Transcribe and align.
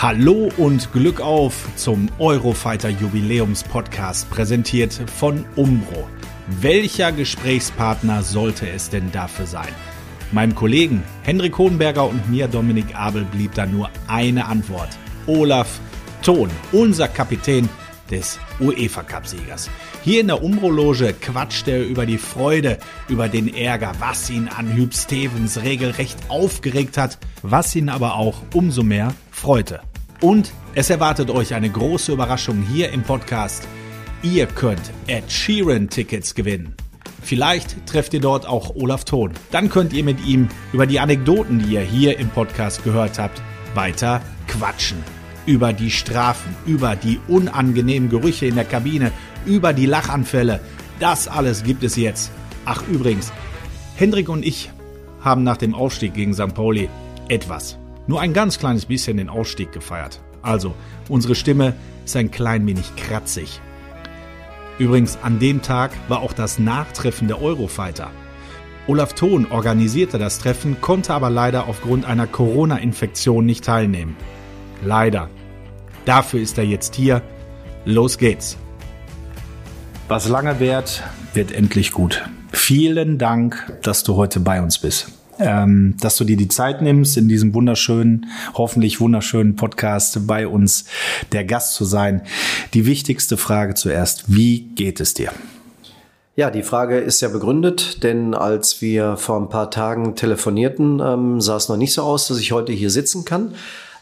Hallo 0.00 0.48
und 0.58 0.92
Glück 0.92 1.20
auf 1.20 1.68
zum 1.74 2.08
Eurofighter 2.20 2.88
Jubiläums 2.88 3.64
Podcast, 3.64 4.30
präsentiert 4.30 4.92
von 4.92 5.44
Umbro. 5.56 6.08
Welcher 6.46 7.10
Gesprächspartner 7.10 8.22
sollte 8.22 8.70
es 8.70 8.90
denn 8.90 9.10
dafür 9.10 9.46
sein? 9.46 9.74
Meinem 10.30 10.54
Kollegen 10.54 11.02
Hendrik 11.24 11.58
Hohenberger 11.58 12.08
und 12.08 12.30
mir 12.30 12.46
Dominik 12.46 12.94
Abel 12.94 13.24
blieb 13.24 13.54
da 13.54 13.66
nur 13.66 13.90
eine 14.06 14.44
Antwort. 14.44 14.90
Olaf 15.26 15.80
Thon, 16.22 16.48
unser 16.70 17.08
Kapitän 17.08 17.68
des 18.08 18.38
UEFA 18.60 19.02
Cup-Siegers. 19.02 19.68
Hier 20.04 20.20
in 20.20 20.28
der 20.28 20.44
Umbro-Loge 20.44 21.12
quatscht 21.20 21.66
er 21.66 21.84
über 21.84 22.06
die 22.06 22.18
Freude, 22.18 22.78
über 23.08 23.28
den 23.28 23.52
Ärger, 23.52 23.92
was 23.98 24.30
ihn 24.30 24.46
an 24.46 24.72
Hüb 24.76 24.94
Stevens 24.94 25.60
regelrecht 25.60 26.18
aufgeregt 26.28 26.96
hat, 26.96 27.18
was 27.42 27.74
ihn 27.74 27.88
aber 27.88 28.14
auch 28.14 28.42
umso 28.54 28.84
mehr 28.84 29.12
freute. 29.32 29.80
Und 30.20 30.52
es 30.74 30.90
erwartet 30.90 31.30
euch 31.30 31.54
eine 31.54 31.70
große 31.70 32.12
Überraschung 32.12 32.62
hier 32.62 32.90
im 32.90 33.02
Podcast. 33.02 33.68
Ihr 34.22 34.46
könnt 34.46 34.90
Ed 35.06 35.30
Sheeran 35.30 35.88
Tickets 35.88 36.34
gewinnen. 36.34 36.74
Vielleicht 37.22 37.86
trefft 37.86 38.14
ihr 38.14 38.20
dort 38.20 38.46
auch 38.46 38.74
Olaf 38.74 39.04
Thon. 39.04 39.32
Dann 39.52 39.68
könnt 39.68 39.92
ihr 39.92 40.02
mit 40.02 40.24
ihm 40.26 40.48
über 40.72 40.86
die 40.86 40.98
Anekdoten, 40.98 41.60
die 41.60 41.74
ihr 41.74 41.82
hier 41.82 42.18
im 42.18 42.30
Podcast 42.30 42.82
gehört 42.82 43.18
habt, 43.18 43.40
weiter 43.74 44.20
quatschen. 44.48 44.98
Über 45.46 45.72
die 45.72 45.90
Strafen, 45.90 46.54
über 46.66 46.96
die 46.96 47.20
unangenehmen 47.28 48.08
Gerüche 48.08 48.46
in 48.46 48.56
der 48.56 48.64
Kabine, 48.64 49.12
über 49.46 49.72
die 49.72 49.86
Lachanfälle. 49.86 50.60
Das 50.98 51.28
alles 51.28 51.62
gibt 51.62 51.84
es 51.84 51.96
jetzt. 51.96 52.32
Ach 52.64 52.82
übrigens, 52.88 53.32
Hendrik 53.96 54.28
und 54.28 54.44
ich 54.44 54.70
haben 55.20 55.44
nach 55.44 55.56
dem 55.56 55.74
Aufstieg 55.74 56.14
gegen 56.14 56.34
St. 56.34 56.54
Pauli 56.54 56.88
etwas 57.28 57.78
nur 58.08 58.20
ein 58.20 58.32
ganz 58.32 58.58
kleines 58.58 58.86
bisschen 58.86 59.18
den 59.18 59.28
Ausstieg 59.28 59.70
gefeiert. 59.70 60.20
Also, 60.42 60.74
unsere 61.08 61.36
Stimme 61.36 61.74
ist 62.04 62.16
ein 62.16 62.32
klein 62.32 62.66
wenig 62.66 62.96
kratzig. 62.96 63.60
Übrigens, 64.78 65.18
an 65.22 65.38
dem 65.38 65.62
Tag 65.62 65.92
war 66.08 66.20
auch 66.20 66.32
das 66.32 66.58
Nachtreffen 66.58 67.28
der 67.28 67.40
Eurofighter. 67.40 68.10
Olaf 68.86 69.12
Thon 69.12 69.46
organisierte 69.50 70.18
das 70.18 70.38
Treffen, 70.38 70.80
konnte 70.80 71.12
aber 71.12 71.28
leider 71.28 71.68
aufgrund 71.68 72.06
einer 72.06 72.26
Corona-Infektion 72.26 73.44
nicht 73.44 73.64
teilnehmen. 73.64 74.16
Leider. 74.82 75.28
Dafür 76.06 76.40
ist 76.40 76.56
er 76.56 76.64
jetzt 76.64 76.94
hier. 76.94 77.20
Los 77.84 78.16
geht's. 78.16 78.56
Was 80.06 80.28
lange 80.28 80.58
währt, 80.60 81.02
wird 81.34 81.52
endlich 81.52 81.92
gut. 81.92 82.26
Vielen 82.52 83.18
Dank, 83.18 83.78
dass 83.82 84.04
du 84.04 84.16
heute 84.16 84.40
bei 84.40 84.62
uns 84.62 84.78
bist 84.78 85.17
ähm, 85.38 85.94
dass 86.00 86.16
du 86.16 86.24
dir 86.24 86.36
die 86.36 86.48
Zeit 86.48 86.82
nimmst, 86.82 87.16
in 87.16 87.28
diesem 87.28 87.54
wunderschönen, 87.54 88.26
hoffentlich 88.54 89.00
wunderschönen 89.00 89.56
Podcast 89.56 90.26
bei 90.26 90.46
uns 90.46 90.84
der 91.32 91.44
Gast 91.44 91.74
zu 91.74 91.84
sein. 91.84 92.22
Die 92.74 92.86
wichtigste 92.86 93.36
Frage 93.36 93.74
zuerst, 93.74 94.24
wie 94.28 94.60
geht 94.60 95.00
es 95.00 95.14
dir? 95.14 95.32
Ja, 96.38 96.52
die 96.52 96.62
Frage 96.62 96.98
ist 96.98 97.20
ja 97.20 97.28
begründet, 97.28 98.04
denn 98.04 98.32
als 98.32 98.80
wir 98.80 99.16
vor 99.16 99.40
ein 99.40 99.48
paar 99.48 99.72
Tagen 99.72 100.14
telefonierten, 100.14 101.00
ähm, 101.00 101.40
sah 101.40 101.56
es 101.56 101.68
noch 101.68 101.76
nicht 101.76 101.92
so 101.92 102.02
aus, 102.02 102.28
dass 102.28 102.38
ich 102.38 102.52
heute 102.52 102.72
hier 102.72 102.90
sitzen 102.90 103.24
kann. 103.24 103.54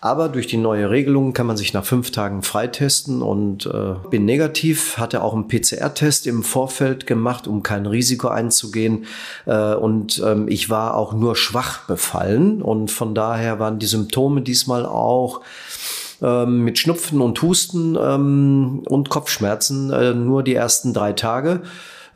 Aber 0.07 0.29
durch 0.29 0.47
die 0.47 0.57
neue 0.57 0.89
Regelung 0.89 1.33
kann 1.33 1.49
man 1.49 1.57
sich 1.57 1.73
nach 1.73 1.85
fünf 1.85 2.13
Tagen 2.13 2.43
freitesten 2.43 3.23
und 3.23 3.67
äh, 3.67 3.95
bin 4.09 4.25
negativ, 4.25 4.99
hatte 4.99 5.21
auch 5.21 5.35
einen 5.35 5.49
PCR-Test 5.49 6.29
im 6.29 6.45
Vorfeld 6.45 7.09
gemacht, 7.09 7.49
um 7.49 7.65
kein 7.65 7.87
Risiko 7.87 8.29
einzugehen. 8.29 9.07
Äh, 9.47 9.75
und 9.75 10.23
ähm, 10.25 10.47
ich 10.47 10.71
war 10.71 10.97
auch 10.97 11.13
nur 11.13 11.35
schwach 11.35 11.89
befallen 11.89 12.63
und 12.63 12.93
von 12.93 13.17
daher 13.17 13.59
waren 13.59 13.81
die 13.81 13.87
Symptome 13.87 14.43
diesmal 14.43 14.87
auch 14.87 15.41
ähm, 16.23 16.63
mit 16.63 16.79
Schnupfen 16.79 17.21
und 17.21 17.43
Husten 17.43 17.99
ähm, 18.01 18.85
und 18.87 19.11
Kopfschmerzen 19.11 19.91
äh, 19.91 20.15
nur 20.15 20.45
die 20.45 20.55
ersten 20.55 20.95
drei 20.95 21.15
Tage 21.15 21.63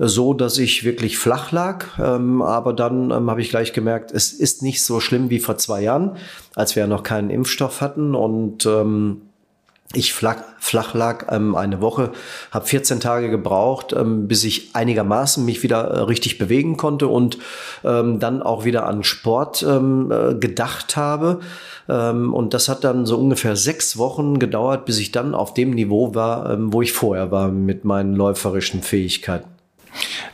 so, 0.03 0.33
dass 0.33 0.57
ich 0.57 0.83
wirklich 0.85 1.19
flach 1.19 1.53
lag. 1.53 1.87
Ähm, 1.99 2.41
aber 2.41 2.73
dann 2.73 3.11
ähm, 3.11 3.31
habe 3.31 3.43
ich 3.43 3.51
gleich 3.51 3.75
gemerkt, 3.75 4.13
es 4.13 4.33
ist 4.33 4.63
nicht 4.63 4.83
so 4.83 4.99
schlimm 4.99 5.29
wie 5.29 5.41
vor 5.41 5.59
zwei 5.59 5.83
Jahren, 5.83 6.17
als 6.55 6.75
wir 6.75 6.85
ja 6.85 6.87
noch 6.87 7.03
keinen 7.03 7.29
Impfstoff 7.29 7.83
hatten. 7.83 8.15
Und 8.15 8.65
ähm, 8.65 9.21
ich 9.93 10.15
flach, 10.15 10.37
flach 10.59 10.95
lag 10.95 11.27
ähm, 11.31 11.55
eine 11.55 11.83
Woche, 11.83 12.13
habe 12.51 12.65
14 12.65 13.01
Tage 13.01 13.29
gebraucht, 13.29 13.93
ähm, 13.93 14.27
bis 14.27 14.45
ich 14.45 14.71
einigermaßen 14.75 15.45
mich 15.45 15.63
wieder 15.63 15.83
äh, 15.83 15.99
richtig 16.01 16.39
bewegen 16.39 16.79
konnte 16.79 17.07
und 17.09 17.37
ähm, 17.85 18.21
dann 18.21 18.43
auch 18.43 18.65
wieder 18.65 18.87
an 18.87 19.05
Sport 19.05 19.63
ähm, 19.69 20.11
äh, 20.11 20.35
gedacht 20.35 20.97
habe. 20.97 21.41
Ähm, 21.91 22.33
und 22.33 22.55
das 22.55 22.71
hat 22.71 22.85
dann 22.85 23.05
so 23.05 23.19
ungefähr 23.19 23.55
sechs 23.55 23.99
Wochen 23.99 24.39
gedauert, 24.39 24.87
bis 24.87 24.99
ich 24.99 25.13
dann 25.13 25.35
auf 25.35 25.53
dem 25.53 25.73
Niveau 25.73 26.15
war, 26.15 26.51
ähm, 26.51 26.73
wo 26.73 26.81
ich 26.81 26.93
vorher 26.93 27.31
war 27.31 27.49
mit 27.49 27.85
meinen 27.85 28.15
läuferischen 28.15 28.83
Fähigkeiten. 28.83 29.60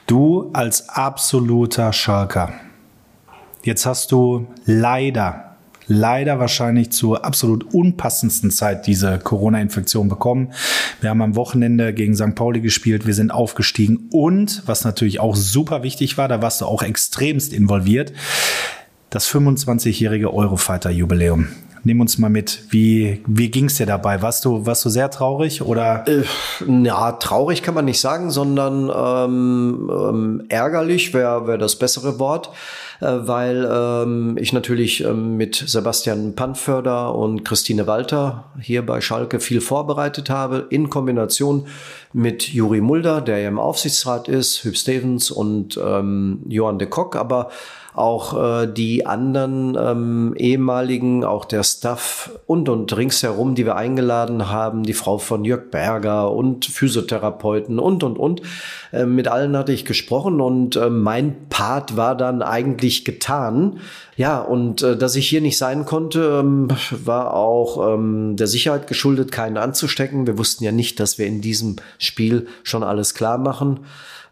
Du 0.06 0.50
als 0.53 0.89
absoluter 0.89 1.93
Schalker. 1.93 2.53
Jetzt 3.62 3.84
hast 3.84 4.12
du 4.12 4.47
leider, 4.65 5.56
leider 5.89 6.39
wahrscheinlich 6.39 6.93
zur 6.93 7.25
absolut 7.25 7.75
unpassendsten 7.75 8.53
Zeit 8.53 8.87
diese 8.87 9.19
Corona-Infektion 9.19 10.09
bekommen. 10.09 10.53
Wir 11.00 11.11
haben 11.11 11.21
am 11.21 11.34
Wochenende 11.34 11.93
gegen 11.93 12.15
St. 12.15 12.37
Pauli 12.37 12.61
gespielt, 12.61 13.06
wir 13.06 13.15
sind 13.15 13.33
aufgestiegen 13.33 14.09
und, 14.12 14.62
was 14.67 14.84
natürlich 14.84 15.19
auch 15.19 15.34
super 15.34 15.83
wichtig 15.83 16.17
war, 16.17 16.28
da 16.28 16.41
warst 16.43 16.61
du 16.61 16.67
auch 16.67 16.83
extremst 16.83 17.53
involviert, 17.53 18.12
das 19.11 19.28
25-jährige 19.28 20.33
Eurofighter-Jubiläum. 20.33 21.49
Nimm 21.87 22.01
uns 22.01 22.19
mal 22.19 22.31
mit. 22.31 22.65
Wie, 22.71 23.23
wie 23.29 23.49
ging 23.49 23.67
es 23.67 23.77
dir 23.77 23.87
dabei? 23.87 24.21
Warst 24.21 24.45
du, 24.45 24.67
warst 24.67 24.85
du 24.85 24.89
sehr 24.89 25.09
traurig 25.09 25.63
oder? 25.63 26.05
Äh, 26.09 26.25
ja, 26.67 27.13
traurig 27.13 27.63
kann 27.63 27.75
man 27.75 27.85
nicht 27.85 28.01
sagen, 28.01 28.33
sondern 28.33 28.91
ähm, 28.93 29.89
ähm, 29.89 30.43
ärgerlich 30.49 31.15
wäre 31.15 31.47
wär 31.47 31.59
das 31.59 31.77
bessere 31.77 32.19
Wort, 32.19 32.51
äh, 33.01 33.07
weil 33.07 33.71
ähm, 33.73 34.37
ich 34.37 34.53
natürlich 34.53 35.05
ähm, 35.05 35.37
mit 35.37 35.55
Sebastian 35.55 36.35
Panförder 36.35 37.15
und 37.15 37.45
Christine 37.45 37.87
Walter 37.87 38.47
hier 38.61 38.85
bei 38.85 39.01
Schalke 39.01 39.39
viel 39.39 39.61
vorbereitet 39.61 40.29
habe, 40.29 40.67
in 40.71 40.91
Kombination 40.91 41.69
mit 42.13 42.49
Juri 42.49 42.81
Mulder, 42.81 43.21
der 43.21 43.39
ja 43.39 43.49
im 43.49 43.61
Aufsichtsrat 43.61 44.27
ist, 44.27 44.65
Hüb 44.65 44.77
Stevens 44.77 45.31
und 45.31 45.79
ähm, 45.81 46.41
Johann 46.49 46.81
de 46.81 46.89
Kock, 46.89 47.15
aber 47.15 47.51
auch 47.97 48.62
äh, 48.62 48.67
die 48.67 49.07
anderen 49.07 49.77
ähm, 49.81 50.34
ehemaligen, 50.37 51.25
auch 51.25 51.47
der 51.47 51.62
Staff 51.62 52.31
und 52.47 52.69
und 52.69 52.95
ringsherum, 52.95 53.55
die 53.55 53.65
wir 53.65 53.77
eingeladen 53.77 54.51
haben, 54.51 54.83
die 54.83 54.93
Frau 54.93 55.17
von 55.17 55.45
Jörg 55.45 55.71
Berger 55.71 56.31
und 56.31 56.67
Physiotherapeuten 56.67 57.79
und 57.79 58.05
und 58.05 58.19
und. 58.19 58.43
Äh, 58.93 59.06
mit 59.06 59.29
allen 59.29 59.56
hatte 59.56 59.73
ich 59.73 59.87
gesprochen 59.87 60.43
und 60.43 60.77
äh, 60.77 60.91
mein 60.91 61.49
Part 61.49 61.97
war 61.97 62.17
dann 62.17 62.43
eigentlich 62.43 63.05
getan. 63.06 63.81
Ja, 64.17 64.41
und 64.41 64.83
äh, 64.83 64.97
dass 64.97 65.17
ich 65.17 65.29
hier 65.29 65.41
nicht 65.41 65.56
sein 65.56 65.87
konnte, 65.87 66.41
ähm, 66.41 66.69
war 66.91 67.35
auch 67.35 67.95
ähm, 67.95 68.37
der 68.37 68.47
Sicherheit 68.47 68.89
geschuldet, 68.89 69.33
keinen 69.33 69.56
anzustecken. 69.56 70.27
Wir 70.27 70.37
wussten 70.37 70.65
ja 70.65 70.73
nicht, 70.73 71.01
dass 71.01 71.19
wir 71.19 71.27
in 71.27 71.41
diesem 71.41 71.77
Spiel 71.99 72.47
schon 72.62 72.83
alles 72.83 73.15
klar 73.15 73.39
machen. 73.39 73.81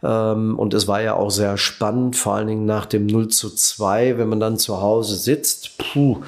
Ähm, 0.05 0.59
und 0.59 0.75
es 0.75 0.87
war 0.87 1.01
ja 1.01 1.15
auch 1.15 1.31
sehr 1.31 1.57
spannend, 1.57 2.17
vor 2.17 2.35
allen 2.35 2.49
Dingen 2.49 2.67
nach 2.67 2.85
dem 2.85 3.07
0 3.07 3.29
zu 3.29 3.51
2, 3.51 4.19
wenn 4.19 4.29
man 4.29 4.41
dann 4.41 4.59
zu 4.59 4.81
Hause 4.81 5.17
sitzt, 5.17 5.79
puh, 5.79 6.21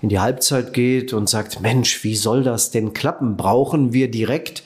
in 0.00 0.08
die 0.08 0.20
Halbzeit 0.20 0.72
geht 0.72 1.12
und 1.12 1.28
sagt, 1.28 1.60
Mensch, 1.60 2.04
wie 2.04 2.14
soll 2.14 2.44
das 2.44 2.70
denn 2.70 2.92
klappen? 2.92 3.36
Brauchen 3.36 3.92
wir 3.92 4.10
direkt 4.10 4.62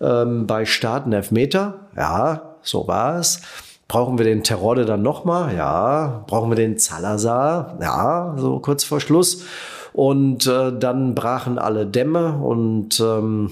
ähm, 0.00 0.46
bei 0.46 0.64
Start 0.64 1.04
einen 1.04 1.14
Elfmeter? 1.14 1.80
Ja, 1.96 2.54
so 2.62 2.86
war 2.86 3.18
es. 3.18 3.40
Brauchen 3.88 4.16
wir 4.16 4.24
den 4.24 4.44
Terrorde 4.44 4.84
dann 4.84 5.02
nochmal? 5.02 5.54
Ja. 5.54 6.24
Brauchen 6.26 6.50
wir 6.50 6.56
den 6.56 6.78
Salazar? 6.78 7.76
Ja, 7.80 8.34
so 8.38 8.60
kurz 8.60 8.84
vor 8.84 9.00
Schluss. 9.00 9.44
Und 9.92 10.46
äh, 10.46 10.72
dann 10.76 11.14
brachen 11.14 11.58
alle 11.58 11.86
Dämme 11.86 12.38
und 12.38 13.00
ähm, 13.00 13.50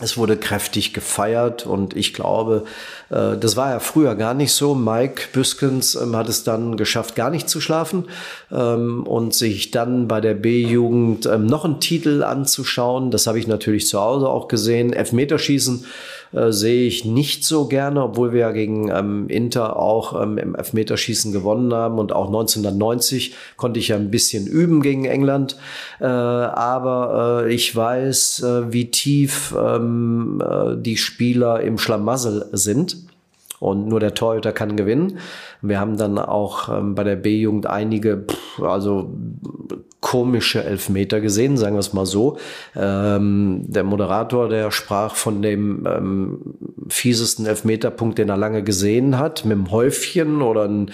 es 0.00 0.16
wurde 0.16 0.36
kräftig 0.36 0.94
gefeiert 0.94 1.66
und 1.66 1.94
ich 1.94 2.14
glaube, 2.14 2.64
das 3.10 3.56
war 3.56 3.70
ja 3.70 3.80
früher 3.80 4.14
gar 4.14 4.34
nicht 4.34 4.52
so. 4.52 4.74
Mike 4.76 5.22
Büskens 5.32 5.96
ähm, 5.96 6.14
hat 6.14 6.28
es 6.28 6.44
dann 6.44 6.76
geschafft, 6.76 7.16
gar 7.16 7.30
nicht 7.30 7.48
zu 7.48 7.60
schlafen 7.60 8.04
ähm, 8.52 9.02
und 9.04 9.34
sich 9.34 9.72
dann 9.72 10.06
bei 10.06 10.20
der 10.20 10.34
B-Jugend 10.34 11.26
ähm, 11.26 11.46
noch 11.46 11.64
einen 11.64 11.80
Titel 11.80 12.22
anzuschauen. 12.22 13.10
Das 13.10 13.26
habe 13.26 13.40
ich 13.40 13.48
natürlich 13.48 13.88
zu 13.88 14.00
Hause 14.00 14.28
auch 14.28 14.46
gesehen. 14.46 14.92
Elfmeterschießen 14.92 15.84
äh, 16.32 16.52
sehe 16.52 16.86
ich 16.86 17.04
nicht 17.04 17.44
so 17.44 17.66
gerne, 17.66 18.04
obwohl 18.04 18.32
wir 18.32 18.40
ja 18.40 18.52
gegen 18.52 18.88
Inter 19.28 19.76
auch 19.76 20.20
im 20.20 20.38
Elfmeterschießen 20.38 21.32
gewonnen 21.32 21.74
haben 21.74 21.98
und 21.98 22.12
auch 22.12 22.28
1990 22.28 23.34
konnte 23.56 23.80
ich 23.80 23.88
ja 23.88 23.96
ein 23.96 24.10
bisschen 24.10 24.46
üben 24.46 24.82
gegen 24.82 25.04
England. 25.04 25.56
Äh, 26.00 26.04
aber 26.04 27.44
äh, 27.46 27.52
ich 27.52 27.74
weiß, 27.74 28.42
äh, 28.42 28.72
wie 28.72 28.90
tief 28.90 29.52
äh, 29.52 29.78
die 30.76 30.96
Spieler 30.96 31.60
im 31.60 31.78
Schlamassel 31.78 32.46
sind. 32.52 32.99
Und 33.60 33.86
nur 33.86 34.00
der 34.00 34.14
Torhüter 34.14 34.52
kann 34.52 34.74
gewinnen. 34.74 35.18
Wir 35.62 35.78
haben 35.78 35.96
dann 35.96 36.18
auch 36.18 36.68
ähm, 36.68 36.96
bei 36.96 37.04
der 37.04 37.16
B-Jugend 37.16 37.66
einige, 37.66 38.24
pff, 38.26 38.62
also 38.62 39.12
komische 40.00 40.64
Elfmeter 40.64 41.20
gesehen, 41.20 41.58
sagen 41.58 41.76
wir 41.76 41.80
es 41.80 41.92
mal 41.92 42.06
so. 42.06 42.38
Ähm, 42.74 43.64
der 43.66 43.84
Moderator, 43.84 44.48
der 44.48 44.70
sprach 44.70 45.14
von 45.14 45.42
dem 45.42 45.86
ähm, 45.86 46.38
fiesesten 46.88 47.44
Elfmeterpunkt, 47.44 48.18
den 48.18 48.30
er 48.30 48.38
lange 48.38 48.62
gesehen 48.62 49.18
hat, 49.18 49.44
mit 49.44 49.58
einem 49.58 49.70
Häufchen 49.70 50.40
oder 50.40 50.64
einem 50.64 50.88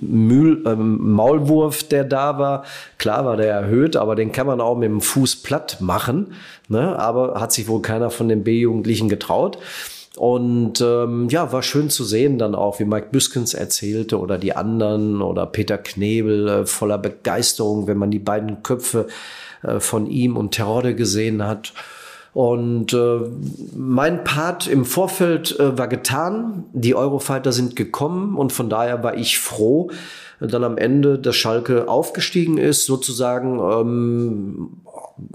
Mühl, 0.00 0.62
ähm, 0.64 1.12
Maulwurf, 1.12 1.82
der 1.82 2.04
da 2.04 2.38
war. 2.38 2.64
Klar 2.98 3.24
war 3.24 3.36
der 3.36 3.52
erhöht, 3.52 3.96
aber 3.96 4.14
den 4.14 4.30
kann 4.30 4.46
man 4.46 4.60
auch 4.60 4.76
mit 4.76 4.88
dem 4.88 5.00
Fuß 5.00 5.42
platt 5.42 5.78
machen. 5.80 6.34
Ne? 6.68 6.96
Aber 6.96 7.40
hat 7.40 7.52
sich 7.52 7.66
wohl 7.66 7.82
keiner 7.82 8.10
von 8.10 8.28
den 8.28 8.44
B-Jugendlichen 8.44 9.08
getraut. 9.08 9.58
Und 10.16 10.82
ähm, 10.82 11.28
ja, 11.30 11.52
war 11.52 11.62
schön 11.62 11.88
zu 11.88 12.04
sehen 12.04 12.38
dann 12.38 12.54
auch, 12.54 12.78
wie 12.78 12.84
Mike 12.84 13.08
Büskens 13.10 13.54
erzählte 13.54 14.18
oder 14.18 14.36
die 14.36 14.54
anderen 14.54 15.22
oder 15.22 15.46
Peter 15.46 15.78
Knebel 15.78 16.48
äh, 16.48 16.66
voller 16.66 16.98
Begeisterung, 16.98 17.86
wenn 17.86 17.96
man 17.96 18.10
die 18.10 18.18
beiden 18.18 18.62
Köpfe 18.62 19.06
äh, 19.62 19.80
von 19.80 20.06
ihm 20.06 20.36
und 20.36 20.52
Terrorde 20.52 20.94
gesehen 20.94 21.46
hat. 21.46 21.72
Und 22.34 22.94
äh, 22.94 23.20
mein 23.74 24.24
Part 24.24 24.66
im 24.66 24.84
Vorfeld 24.84 25.58
äh, 25.58 25.76
war 25.76 25.88
getan. 25.88 26.64
Die 26.72 26.94
Eurofighter 26.94 27.52
sind 27.52 27.76
gekommen 27.76 28.36
und 28.36 28.52
von 28.52 28.70
daher 28.70 29.02
war 29.02 29.16
ich 29.16 29.38
froh, 29.38 29.90
dann 30.40 30.64
am 30.64 30.76
Ende, 30.76 31.18
dass 31.18 31.36
Schalke 31.36 31.88
aufgestiegen 31.88 32.58
ist, 32.58 32.86
sozusagen 32.86 33.60
ähm, 33.60 34.81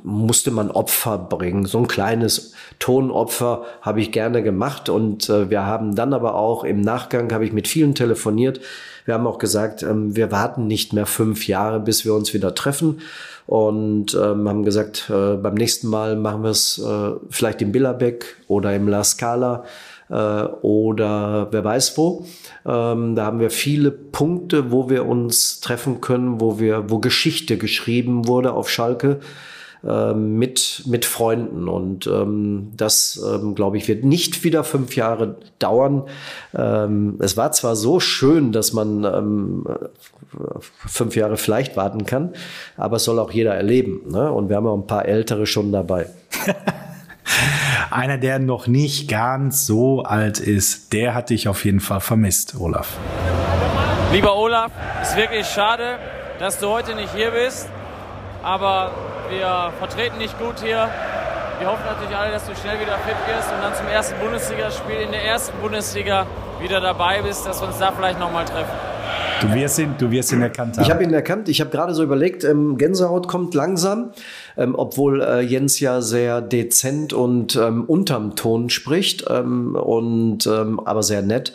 musste 0.04 0.52
man 0.52 0.72
Opfer 0.72 1.18
bringen. 1.18 1.66
So 1.66 1.80
ein 1.80 1.88
kleines 1.88 2.54
Tonopfer 2.80 3.66
habe 3.82 4.02
ich 4.02 4.12
gerne 4.12 4.44
gemacht 4.44 4.90
und 4.90 5.30
äh, 5.30 5.50
wir 5.50 5.66
haben 5.66 5.96
dann 5.96 6.14
aber 6.14 6.36
auch 6.36 6.64
im 6.64 6.82
Nachgang 6.82 7.32
habe 7.34 7.46
ich 7.46 7.54
mit 7.54 7.68
vielen 7.68 7.96
telefoniert. 7.96 8.60
Wir 9.06 9.14
haben 9.14 9.28
auch 9.28 9.38
gesagt, 9.38 9.84
ähm, 9.84 10.16
wir 10.16 10.32
warten 10.32 10.68
nicht 10.68 10.94
mehr 10.94 11.06
fünf 11.06 11.48
Jahre, 11.48 11.80
bis 11.80 12.06
wir 12.06 12.14
uns 12.14 12.34
wieder 12.34 12.56
treffen 12.56 13.02
und 13.46 14.14
ähm, 14.16 14.50
haben 14.50 14.64
gesagt, 14.64 15.10
äh, 15.10 15.36
beim 15.36 15.54
nächsten 15.54 15.88
Mal 15.88 16.16
machen 16.18 16.44
wir 16.44 16.50
es 16.50 16.80
äh, 16.80 17.12
vielleicht 17.30 17.62
im 17.62 17.72
Billerbeck 17.72 18.36
oder 18.48 18.76
im 18.76 18.88
La 18.88 19.04
Scala 19.04 19.64
äh, 20.10 20.14
oder 20.14 21.48
wer 21.52 21.64
weiß 21.64 21.98
wo. 21.98 22.26
Ähm, 22.66 23.16
da 23.16 23.26
haben 23.26 23.40
wir 23.40 23.50
viele 23.50 23.92
Punkte, 23.92 24.72
wo 24.72 24.90
wir 24.90 25.06
uns 25.06 25.62
treffen 25.62 26.02
können, 26.02 26.42
wo 26.42 26.60
wir, 26.60 26.90
wo 26.90 27.00
Geschichte 27.00 27.58
geschrieben 27.58 28.28
wurde 28.28 28.54
auf 28.54 28.70
Schalke 28.70 29.20
ähm, 29.86 30.38
mit, 30.38 30.84
mit 30.86 31.06
Freunden. 31.06 31.68
Und 31.68 32.08
ähm, 32.08 32.72
das, 32.76 33.22
ähm, 33.24 33.56
glaube 33.56 33.78
ich, 33.78 33.88
wird 33.88 34.04
nicht 34.04 34.44
wieder 34.44 34.64
fünf 34.64 34.96
Jahre 34.96 35.36
dauern. 35.60 36.04
Ähm, 36.56 37.18
es 37.20 37.38
war 37.38 37.52
zwar 37.52 37.76
so 37.76 38.00
schön, 38.00 38.52
dass 38.52 38.74
man 38.74 39.04
ähm, 39.04 39.66
fünf 40.60 41.16
Jahre 41.16 41.38
vielleicht 41.38 41.78
warten 41.78 42.06
kann, 42.06 42.34
aber 42.76 42.98
es 42.98 43.04
soll 43.04 43.20
auch 43.20 43.32
jeder 43.32 43.56
erleben. 43.56 44.02
Ne? 44.10 44.32
Und 44.32 44.50
wir 44.50 44.56
haben 44.56 44.68
auch 44.68 44.78
ein 44.78 44.88
paar 44.88 45.06
Ältere 45.06 45.46
schon 45.46 45.72
dabei. 45.72 46.08
Einer, 47.92 48.18
der 48.18 48.40
noch 48.40 48.68
nicht 48.68 49.10
ganz 49.10 49.66
so 49.66 50.02
alt 50.02 50.40
ist, 50.40 50.94
der 50.94 51.14
hat 51.14 51.30
dich 51.30 51.48
auf 51.48 51.66
jeden 51.66 51.80
Fall 51.80 52.00
vermisst, 52.00 52.56
Olaf. 52.60 52.98
Lieber 54.12 54.36
Olaf, 54.36 54.72
ist 55.02 55.16
wirklich 55.16 55.46
schade, 55.48 55.98
dass 56.40 56.60
du 56.60 56.68
heute 56.68 56.96
nicht 56.96 57.14
hier 57.14 57.32
bist, 57.32 57.70
aber 58.44 58.92
wir 59.30 59.72
vertreten 59.80 60.20
dich 60.20 60.38
gut 60.38 60.60
hier. 60.62 60.90
Wir 61.60 61.68
hoffen 61.68 61.86
natürlich 61.86 62.16
alle, 62.16 62.32
dass 62.32 62.46
du 62.46 62.56
schnell 62.56 62.80
wieder 62.80 62.98
fit 63.00 63.16
wirst 63.28 63.52
und 63.52 63.62
dann 63.62 63.74
zum 63.74 63.88
ersten 63.88 64.20
Bundesligaspiel 64.20 64.98
in 64.98 65.12
der 65.12 65.26
ersten 65.26 65.58
Bundesliga 65.60 66.28
wieder 66.62 66.80
dabei 66.80 67.22
bist, 67.22 67.46
dass 67.46 67.62
wir 67.62 67.68
uns 67.68 67.80
da 67.80 67.92
vielleicht 67.92 68.20
nochmal 68.20 68.46
treffen. 68.46 68.72
Du 69.42 69.54
wirst 69.54 69.80
ihn, 69.80 69.96
du 69.98 70.10
wirst 70.10 70.32
ihn 70.32 70.42
erkannt 70.42 70.78
haben. 70.78 70.84
Ich 70.84 70.92
habe 70.92 71.04
ihn 71.04 71.14
erkannt. 71.14 71.48
Ich 71.50 71.62
habe 71.62 71.70
gerade 71.70 71.94
so 71.94 72.04
überlegt, 72.04 72.44
ähm, 72.44 72.78
Gänsehaut 72.78 73.28
kommt 73.28 73.54
langsam, 73.54 74.12
ähm, 74.56 74.74
obwohl 74.76 75.22
äh, 75.22 75.42
Jens 75.42 75.80
ja 75.80 76.02
sehr 76.02 76.42
dezent 76.42 77.14
und 77.14 77.56
ähm, 77.56 77.84
unterm 77.86 78.36
Ton 78.36 78.70
spricht 78.70 79.26
ähm, 79.30 79.76
und 79.76 80.48
ähm, 80.48 80.80
aber 80.80 81.04
sehr 81.04 81.22
nett. 81.22 81.54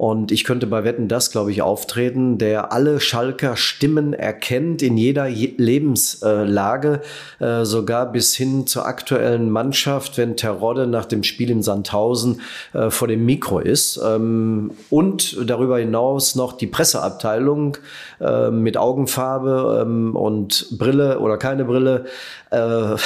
Und 0.00 0.32
ich 0.32 0.44
könnte 0.44 0.66
bei 0.66 0.82
Wetten 0.82 1.08
das, 1.08 1.30
glaube 1.30 1.52
ich, 1.52 1.60
auftreten, 1.60 2.38
der 2.38 2.72
alle 2.72 3.00
Schalker 3.00 3.54
Stimmen 3.54 4.14
erkennt 4.14 4.80
in 4.80 4.96
jeder 4.96 5.28
Lebenslage, 5.28 7.02
äh, 7.38 7.66
sogar 7.66 8.10
bis 8.10 8.34
hin 8.34 8.66
zur 8.66 8.86
aktuellen 8.86 9.50
Mannschaft, 9.50 10.16
wenn 10.16 10.38
Terodde 10.38 10.86
nach 10.86 11.04
dem 11.04 11.22
Spiel 11.22 11.50
in 11.50 11.62
Sandhausen 11.62 12.40
äh, 12.72 12.88
vor 12.88 13.08
dem 13.08 13.26
Mikro 13.26 13.58
ist. 13.58 14.00
Ähm, 14.02 14.70
und 14.88 15.36
darüber 15.46 15.78
hinaus 15.78 16.34
noch 16.34 16.54
die 16.54 16.66
Presseabteilung 16.66 17.76
äh, 18.20 18.50
mit 18.50 18.76
Augenfarbe 18.76 19.80
ähm, 19.82 20.14
und 20.16 20.66
Brille 20.78 21.20
oder 21.20 21.38
keine 21.38 21.64
Brille. 21.64 22.04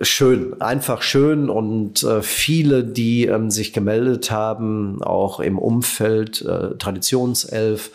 schön, 0.00 0.60
einfach 0.60 1.02
schön 1.02 1.50
und 1.50 2.06
viele, 2.20 2.84
die 2.84 3.26
ähm, 3.26 3.50
sich 3.50 3.72
gemeldet 3.72 4.30
haben, 4.30 5.02
auch 5.02 5.40
im 5.40 5.58
Umfeld, 5.58 6.40
äh, 6.42 6.76
Traditionself, 6.78 7.90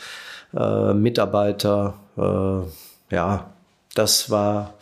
äh, 0.54 0.94
Mitarbeiter. 0.94 1.94
Äh, 2.18 3.16
ja, 3.16 3.54
das 3.96 4.30
war 4.30 4.74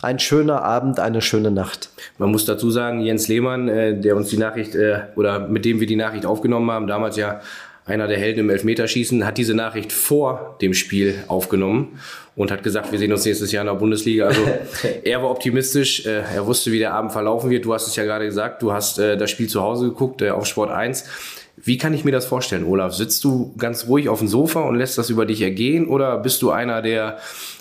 ein 0.00 0.18
schöner 0.18 0.62
Abend, 0.62 1.00
eine 1.00 1.20
schöne 1.20 1.50
Nacht. 1.50 1.90
Man 2.18 2.30
muss 2.30 2.44
dazu 2.44 2.70
sagen, 2.70 3.00
Jens 3.00 3.28
Lehmann, 3.28 3.68
äh, 3.68 4.00
der 4.00 4.16
uns 4.16 4.28
die 4.28 4.36
Nachricht 4.36 4.74
äh, 4.74 5.00
oder 5.16 5.40
mit 5.40 5.64
dem 5.64 5.80
wir 5.80 5.86
die 5.86 5.96
Nachricht 5.96 6.24
aufgenommen 6.24 6.70
haben, 6.70 6.86
damals 6.86 7.16
ja 7.16 7.40
einer 7.88 8.06
der 8.06 8.18
Helden 8.18 8.40
im 8.40 8.50
Elfmeterschießen, 8.50 9.26
hat 9.26 9.38
diese 9.38 9.54
Nachricht 9.54 9.92
vor 9.92 10.56
dem 10.60 10.74
Spiel 10.74 11.24
aufgenommen 11.26 11.98
und 12.36 12.50
hat 12.50 12.62
gesagt, 12.62 12.92
wir 12.92 12.98
sehen 12.98 13.12
uns 13.12 13.24
nächstes 13.24 13.50
Jahr 13.50 13.62
in 13.62 13.66
der 13.66 13.74
Bundesliga. 13.74 14.26
Also 14.26 14.42
er 15.04 15.22
war 15.22 15.30
optimistisch, 15.30 16.06
äh, 16.06 16.22
er 16.34 16.46
wusste, 16.46 16.70
wie 16.70 16.78
der 16.78 16.94
Abend 16.94 17.12
verlaufen 17.12 17.50
wird. 17.50 17.64
Du 17.64 17.74
hast 17.74 17.86
es 17.86 17.96
ja 17.96 18.04
gerade 18.04 18.26
gesagt, 18.26 18.62
du 18.62 18.72
hast 18.72 18.98
äh, 18.98 19.16
das 19.16 19.30
Spiel 19.30 19.48
zu 19.48 19.62
Hause 19.62 19.88
geguckt 19.88 20.22
äh, 20.22 20.30
auf 20.30 20.46
Sport 20.46 20.70
1. 20.70 21.04
Wie 21.56 21.78
kann 21.78 21.92
ich 21.92 22.04
mir 22.04 22.12
das 22.12 22.26
vorstellen, 22.26 22.64
Olaf? 22.64 22.94
Sitzt 22.94 23.24
du 23.24 23.52
ganz 23.58 23.88
ruhig 23.88 24.08
auf 24.08 24.20
dem 24.20 24.28
Sofa 24.28 24.60
und 24.60 24.76
lässt 24.76 24.96
das 24.96 25.10
über 25.10 25.26
dich 25.26 25.42
ergehen 25.42 25.88
oder 25.88 26.18
bist 26.18 26.42
du 26.42 26.50
einer, 26.50 26.82
der 26.82 27.18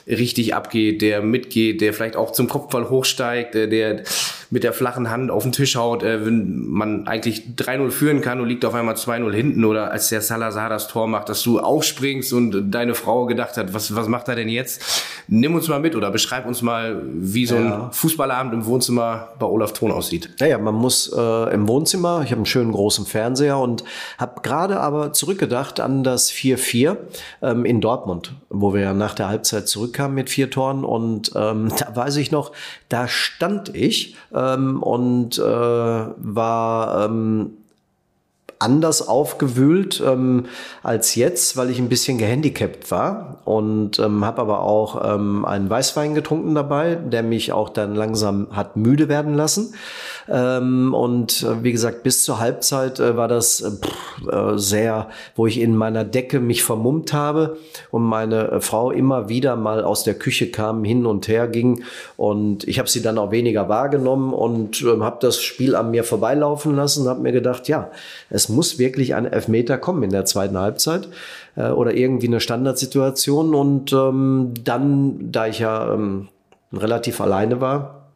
richtig 0.07 0.56
abgeht, 0.56 1.01
der 1.01 1.21
mitgeht, 1.21 1.81
der 1.81 1.94
vielleicht 1.94 2.15
auch 2.15 2.31
zum 2.31 2.48
Kopfball 2.48 2.89
hochsteigt, 2.89 3.54
der, 3.54 3.68
der 3.68 4.04
mit 4.49 4.64
der 4.64 4.71
flachen 4.71 5.09
Hand 5.09 5.30
auf 5.30 5.44
den 5.44 5.52
Tisch 5.52 5.76
haut, 5.76 6.04
äh, 6.04 6.26
wenn 6.26 6.66
man 6.68 7.07
eigentlich 7.07 7.44
3-0 7.57 7.92
führen 7.92 8.21
kann 8.21 8.40
und 8.40 8.47
liegt 8.47 8.64
auf 8.64 8.73
einmal 8.73 8.95
2-0 8.95 9.33
hinten 9.33 9.66
oder 9.66 9.92
als 9.92 10.09
der 10.09 10.21
Salazar 10.21 10.69
das 10.69 10.87
Tor 10.87 11.07
macht, 11.07 11.30
dass 11.30 11.44
du 11.44 11.59
aufspringst 11.59 12.31
und 12.33 12.71
deine 12.71 12.95
Frau 12.95 13.26
gedacht 13.26 13.57
hat, 13.57 13.73
was, 13.73 13.94
was 13.95 14.07
macht 14.07 14.30
er 14.30 14.35
denn 14.35 14.49
jetzt? 14.49 15.04
Nimm 15.28 15.56
uns 15.56 15.68
mal 15.68 15.80
mit 15.80 15.95
oder 15.95 16.11
beschreib 16.11 16.45
uns 16.45 16.61
mal, 16.61 17.02
wie 17.14 17.45
so 17.45 17.56
ein 17.56 17.66
ja. 17.66 17.90
Fußballabend 17.92 18.54
im 18.54 18.66
Wohnzimmer 18.66 19.30
bei 19.37 19.45
Olaf 19.45 19.73
Thon 19.73 19.92
aussieht. 19.92 20.30
Naja, 20.40 20.57
man 20.57 20.76
muss 20.76 21.11
äh, 21.14 21.54
im 21.54 21.68
Wohnzimmer, 21.68 22.21
ich 22.23 22.31
habe 22.31 22.37
einen 22.37 22.45
schönen 22.45 22.71
großen 22.71 23.06
Fernseher 23.06 23.57
und 23.57 23.83
habe 24.18 24.42
gerade 24.42 24.80
aber 24.80 25.11
zurückgedacht 25.11 25.81
an 25.81 26.04
das 26.04 26.31
4-4 26.31 26.95
ähm, 27.42 27.66
in 27.66 27.81
Dortmund, 27.81 28.33
wo 28.49 28.73
wir 28.73 28.94
nach 28.94 29.14
der 29.14 29.28
Halbzeit 29.28 29.68
zurückkamen 29.97 30.16
mit 30.16 30.30
vier 30.30 30.49
Toren 30.49 30.83
und 30.83 31.31
ähm, 31.35 31.69
da 31.80 31.95
weiß 31.95 32.18
ich 32.18 32.31
noch, 32.31 32.51
da 32.89 33.07
stand 33.07 33.75
ich 33.75 34.16
ähm, 34.33 34.81
und 34.81 35.37
äh, 35.37 35.42
war 35.42 37.06
ähm, 37.06 37.56
anders 38.59 39.07
aufgewühlt 39.07 40.02
ähm, 40.06 40.45
als 40.83 41.16
jetzt, 41.16 41.57
weil 41.57 41.69
ich 41.69 41.80
ein 41.80 41.90
bisschen 41.90 42.18
gehandicapt 42.18 42.90
war 42.90 43.37
und 43.45 43.99
ähm, 43.99 44.26
habe 44.26 44.42
aber 44.42 44.61
auch 44.61 45.14
ähm, 45.14 45.45
einen 45.45 45.69
Weißwein 45.69 46.16
getrunken 46.16 46.56
dabei, 46.56 46.95
der 46.95 47.23
mich 47.23 47.52
auch 47.52 47.69
dann 47.69 47.94
langsam 47.94 48.47
hat 48.52 48.76
müde 48.76 49.09
werden 49.09 49.35
lassen. 49.35 49.73
Ähm, 50.30 50.94
und 50.94 51.44
äh, 51.44 51.64
wie 51.64 51.71
gesagt, 51.71 52.04
bis 52.04 52.23
zur 52.23 52.40
Halbzeit 52.40 52.99
äh, 52.99 53.16
war 53.16 53.28
das 53.28 53.61
äh, 53.61 53.71
pff, 53.71 54.28
äh, 54.28 54.57
sehr, 54.57 55.09
wo 55.35 55.47
ich 55.47 55.59
in 55.59 55.78
meiner 55.78 56.04
Decke 56.04 56.40
mich 56.40 56.64
vermummt 56.64 57.14
habe 57.14 57.57
und 57.92 58.04
meine 58.04 58.52
äh, 58.52 58.61
Frau 58.61 58.92
immer 58.92 59.30
wieder 59.30 59.56
mal 59.56 59.83
aus 59.83 60.04
der 60.04 60.16
Küche 60.16 60.52
kam, 60.52 60.83
hin 60.83 61.06
und 61.06 61.28
her 61.28 61.47
ging 61.47 61.83
und 62.18 62.68
ich 62.68 62.80
habe 62.80 62.90
sie 62.90 63.02
dann 63.02 63.18
auch 63.18 63.31
weniger 63.31 63.69
wahrgenommen 63.69 64.33
und 64.33 64.81
äh, 64.81 64.99
habe 64.99 65.18
das 65.21 65.42
Spiel 65.42 65.76
an 65.76 65.92
mir 65.92 66.04
vorbeilaufen 66.04 66.76
lassen 66.76 67.04
und 67.04 67.09
habe 67.09 67.21
mir 67.21 67.31
gedacht, 67.31 67.68
ja, 67.68 67.92
es 68.30 68.46
muss 68.49 68.80
wirklich 68.80 69.16
ein 69.16 69.25
Elfmeter 69.25 69.77
kommen 69.77 70.04
in 70.04 70.09
der 70.09 70.25
zweiten 70.25 70.57
Halbzeit 70.57 71.07
äh, 71.56 71.69
oder 71.69 71.94
irgendwie 71.94 72.27
eine 72.27 72.39
Standardsituation 72.39 73.56
und 73.56 73.94
ähm, 73.94 74.54
dann, 74.63 75.31
da 75.31 75.47
ich 75.47 75.59
ja 75.59 75.94
ähm, 75.94 76.30
relativ 76.73 77.21
alleine 77.21 77.61
war, 77.61 78.09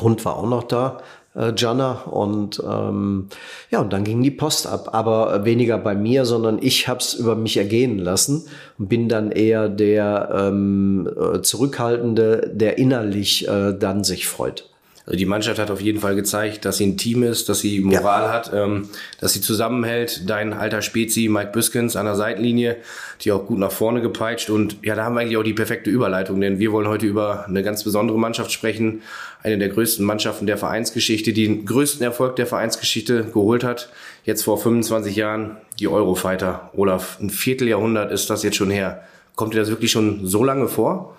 Hund 0.00 0.24
war 0.24 0.36
auch 0.36 0.48
noch 0.48 0.64
da, 0.64 0.98
äh, 1.34 1.52
Jana. 1.56 2.02
Und 2.02 2.62
ähm, 2.66 3.28
ja, 3.70 3.80
und 3.80 3.92
dann 3.92 4.04
ging 4.04 4.22
die 4.22 4.30
Post 4.30 4.66
ab. 4.66 4.90
Aber 4.92 5.44
weniger 5.44 5.78
bei 5.78 5.94
mir, 5.94 6.24
sondern 6.24 6.58
ich 6.60 6.88
habe 6.88 7.00
es 7.00 7.14
über 7.14 7.36
mich 7.36 7.56
ergehen 7.56 7.98
lassen 7.98 8.46
und 8.78 8.88
bin 8.88 9.08
dann 9.08 9.30
eher 9.30 9.68
der 9.68 10.30
ähm, 10.32 11.08
äh, 11.08 11.40
Zurückhaltende, 11.40 12.50
der 12.52 12.78
innerlich 12.78 13.48
äh, 13.48 13.72
dann 13.72 14.04
sich 14.04 14.26
freut. 14.26 14.67
Also 15.08 15.16
die 15.16 15.24
Mannschaft 15.24 15.58
hat 15.58 15.70
auf 15.70 15.80
jeden 15.80 16.00
Fall 16.00 16.14
gezeigt, 16.14 16.66
dass 16.66 16.76
sie 16.76 16.86
ein 16.86 16.98
Team 16.98 17.22
ist, 17.22 17.48
dass 17.48 17.60
sie 17.60 17.80
Moral 17.80 18.24
ja. 18.24 18.30
hat, 18.30 18.50
ähm, 18.52 18.90
dass 19.18 19.32
sie 19.32 19.40
zusammenhält. 19.40 20.28
Dein 20.28 20.52
alter 20.52 20.82
Spezi, 20.82 21.28
Mike 21.30 21.52
Biskins 21.52 21.96
an 21.96 22.04
der 22.04 22.14
Seitenlinie, 22.14 22.76
die 23.22 23.32
auch 23.32 23.46
gut 23.46 23.58
nach 23.58 23.72
vorne 23.72 24.02
gepeitscht. 24.02 24.50
Und 24.50 24.76
ja, 24.82 24.94
da 24.94 25.04
haben 25.04 25.14
wir 25.14 25.22
eigentlich 25.22 25.38
auch 25.38 25.42
die 25.42 25.54
perfekte 25.54 25.88
Überleitung, 25.88 26.42
denn 26.42 26.58
wir 26.58 26.72
wollen 26.72 26.88
heute 26.88 27.06
über 27.06 27.46
eine 27.48 27.62
ganz 27.62 27.84
besondere 27.84 28.18
Mannschaft 28.18 28.52
sprechen. 28.52 29.00
Eine 29.42 29.56
der 29.56 29.70
größten 29.70 30.04
Mannschaften 30.04 30.46
der 30.46 30.58
Vereinsgeschichte, 30.58 31.32
die 31.32 31.46
den 31.46 31.64
größten 31.64 32.04
Erfolg 32.04 32.36
der 32.36 32.46
Vereinsgeschichte 32.46 33.24
geholt 33.32 33.64
hat. 33.64 33.88
Jetzt 34.24 34.42
vor 34.42 34.58
25 34.58 35.16
Jahren 35.16 35.56
die 35.80 35.88
Eurofighter. 35.88 36.68
Olaf, 36.76 37.16
ein 37.18 37.30
Vierteljahrhundert 37.30 38.12
ist 38.12 38.28
das 38.28 38.42
jetzt 38.42 38.56
schon 38.56 38.70
her. 38.70 39.04
Kommt 39.36 39.54
dir 39.54 39.60
das 39.60 39.70
wirklich 39.70 39.90
schon 39.90 40.26
so 40.26 40.44
lange 40.44 40.68
vor? 40.68 41.16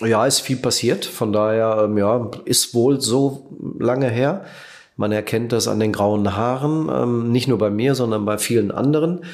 Ja, 0.00 0.26
ist 0.26 0.40
viel 0.40 0.56
passiert. 0.56 1.04
Von 1.04 1.32
daher, 1.32 1.82
ähm, 1.84 1.98
ja, 1.98 2.30
ist 2.44 2.74
wohl 2.74 3.00
so 3.00 3.46
lange 3.78 4.08
her. 4.08 4.44
Man 4.96 5.10
erkennt 5.10 5.52
das 5.52 5.68
an 5.68 5.80
den 5.80 5.92
grauen 5.92 6.36
Haaren, 6.36 6.88
ähm, 6.92 7.32
nicht 7.32 7.48
nur 7.48 7.58
bei 7.58 7.70
mir, 7.70 7.94
sondern 7.94 8.24
bei 8.24 8.36
vielen 8.36 8.70
anderen. 8.70 9.24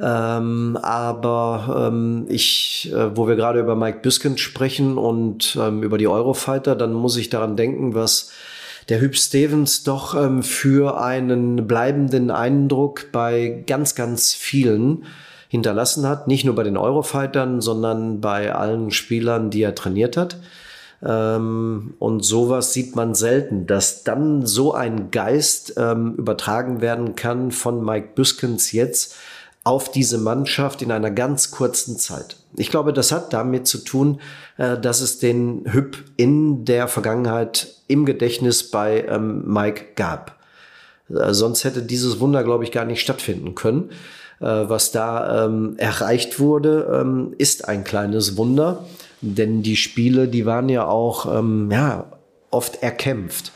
Ähm, 0.00 0.78
aber 0.80 1.88
ähm, 1.90 2.26
ich, 2.28 2.90
äh, 2.94 3.16
wo 3.16 3.26
wir 3.26 3.34
gerade 3.34 3.58
über 3.60 3.74
Mike 3.74 3.98
Biskent 4.00 4.38
sprechen 4.38 4.96
und 4.96 5.58
ähm, 5.60 5.82
über 5.82 5.98
die 5.98 6.06
Eurofighter, 6.06 6.76
dann 6.76 6.92
muss 6.92 7.16
ich 7.16 7.30
daran 7.30 7.56
denken, 7.56 7.94
was 7.94 8.30
der 8.88 9.00
Hüb 9.00 9.16
Stevens 9.16 9.82
doch 9.82 10.14
ähm, 10.14 10.42
für 10.42 11.00
einen 11.00 11.66
bleibenden 11.66 12.30
Eindruck 12.30 13.10
bei 13.10 13.64
ganz, 13.66 13.94
ganz 13.94 14.34
vielen 14.34 15.04
hinterlassen 15.48 16.06
hat. 16.06 16.28
Nicht 16.28 16.44
nur 16.44 16.54
bei 16.54 16.62
den 16.62 16.76
Eurofightern, 16.76 17.60
sondern 17.60 18.20
bei 18.20 18.54
allen 18.54 18.90
Spielern, 18.90 19.50
die 19.50 19.62
er 19.62 19.74
trainiert 19.74 20.16
hat. 20.16 20.38
Ähm, 21.02 21.94
und 21.98 22.24
sowas 22.24 22.72
sieht 22.72 22.96
man 22.96 23.14
selten, 23.14 23.66
dass 23.66 24.04
dann 24.04 24.46
so 24.46 24.74
ein 24.74 25.10
Geist 25.10 25.74
ähm, 25.76 26.14
übertragen 26.16 26.80
werden 26.80 27.16
kann 27.16 27.50
von 27.50 27.84
Mike 27.84 28.10
Büskens 28.14 28.72
jetzt 28.72 29.16
auf 29.64 29.90
diese 29.90 30.18
Mannschaft 30.18 30.82
in 30.82 30.90
einer 30.90 31.10
ganz 31.10 31.50
kurzen 31.50 31.98
Zeit. 31.98 32.36
Ich 32.56 32.70
glaube, 32.70 32.92
das 32.92 33.12
hat 33.12 33.32
damit 33.32 33.66
zu 33.66 33.78
tun, 33.78 34.20
äh, 34.56 34.78
dass 34.78 35.00
es 35.00 35.18
den 35.18 35.70
Hüb 35.70 36.04
in 36.16 36.64
der 36.64 36.88
Vergangenheit 36.88 37.74
im 37.86 38.04
Gedächtnis 38.04 38.70
bei 38.70 39.04
ähm, 39.08 39.44
Mike 39.46 39.84
gab. 39.94 40.38
Äh, 41.10 41.32
sonst 41.32 41.64
hätte 41.64 41.82
dieses 41.82 42.18
Wunder, 42.18 42.42
glaube 42.44 42.64
ich, 42.64 42.72
gar 42.72 42.84
nicht 42.84 43.00
stattfinden 43.00 43.54
können. 43.54 43.90
Äh, 44.40 44.44
was 44.68 44.92
da 44.92 45.46
ähm, 45.46 45.74
erreicht 45.78 46.38
wurde, 46.38 47.00
ähm, 47.00 47.34
ist 47.38 47.68
ein 47.68 47.84
kleines 47.84 48.36
Wunder, 48.36 48.84
denn 49.20 49.62
die 49.62 49.76
Spiele, 49.76 50.28
die 50.28 50.46
waren 50.46 50.68
ja 50.68 50.86
auch 50.86 51.38
ähm, 51.38 51.70
ja, 51.72 52.06
oft 52.50 52.82
erkämpft. 52.82 53.52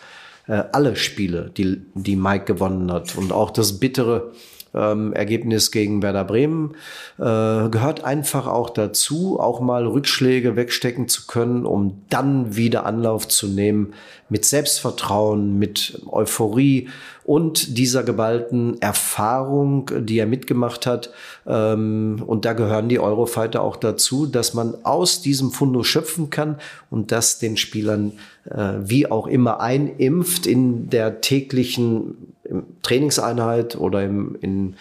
Äh, 0.48 0.64
alle 0.72 0.96
Spiele, 0.96 1.52
die, 1.56 1.82
die 1.94 2.16
Mike 2.16 2.46
gewonnen 2.46 2.90
hat 2.92 3.16
und 3.16 3.32
auch 3.32 3.50
das 3.50 3.78
bittere 3.78 4.32
ähm, 4.74 5.12
Ergebnis 5.12 5.70
gegen 5.70 6.02
Werder 6.02 6.24
Bremen 6.24 6.74
äh, 7.18 7.22
gehört 7.68 8.04
einfach 8.04 8.46
auch 8.46 8.70
dazu, 8.70 9.38
auch 9.40 9.60
mal 9.60 9.86
Rückschläge 9.86 10.56
wegstecken 10.56 11.08
zu 11.08 11.26
können, 11.26 11.66
um 11.66 12.02
dann 12.08 12.56
wieder 12.56 12.86
Anlauf 12.86 13.28
zu 13.28 13.48
nehmen 13.48 13.94
mit 14.28 14.44
Selbstvertrauen, 14.44 15.58
mit 15.58 16.00
Euphorie 16.10 16.88
und 17.24 17.78
dieser 17.78 18.02
geballten 18.02 18.80
Erfahrung, 18.80 19.90
die 20.00 20.18
er 20.18 20.26
mitgemacht 20.26 20.86
hat. 20.86 21.10
Ähm, 21.46 22.22
und 22.26 22.44
da 22.44 22.52
gehören 22.52 22.88
die 22.88 22.98
Eurofighter 22.98 23.62
auch 23.62 23.76
dazu, 23.76 24.26
dass 24.26 24.54
man 24.54 24.74
aus 24.84 25.22
diesem 25.22 25.50
Fundus 25.50 25.86
schöpfen 25.86 26.30
kann 26.30 26.56
und 26.90 27.12
das 27.12 27.38
den 27.38 27.56
Spielern 27.56 28.12
äh, 28.44 28.74
wie 28.80 29.10
auch 29.10 29.26
immer 29.26 29.60
einimpft 29.60 30.46
in 30.46 30.90
der 30.90 31.20
täglichen 31.20 32.34
Trainingseinheit 32.82 33.76
oder 33.76 34.02
im, 34.02 34.36
in, 34.40 34.76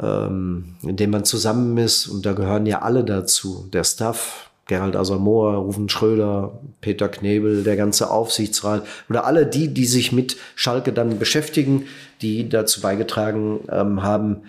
ähm, 0.00 0.76
in 0.82 0.96
dem 0.96 1.10
man 1.10 1.24
zusammen 1.24 1.76
ist. 1.78 2.06
Und 2.06 2.26
da 2.26 2.32
gehören 2.32 2.66
ja 2.66 2.82
alle 2.82 3.04
dazu. 3.04 3.68
Der 3.72 3.84
Staff, 3.84 4.50
Gerald 4.66 4.96
Asamoah, 4.96 5.54
Rufen 5.54 5.88
Schröder, 5.88 6.58
Peter 6.80 7.08
Knebel, 7.08 7.62
der 7.62 7.76
ganze 7.76 8.10
Aufsichtsrat 8.10 8.84
oder 9.08 9.24
alle 9.24 9.46
die, 9.46 9.72
die 9.72 9.86
sich 9.86 10.10
mit 10.10 10.36
Schalke 10.56 10.92
dann 10.92 11.18
beschäftigen, 11.18 11.86
die 12.20 12.48
dazu 12.48 12.80
beigetragen 12.80 13.60
ähm, 13.70 14.02
haben, 14.02 14.42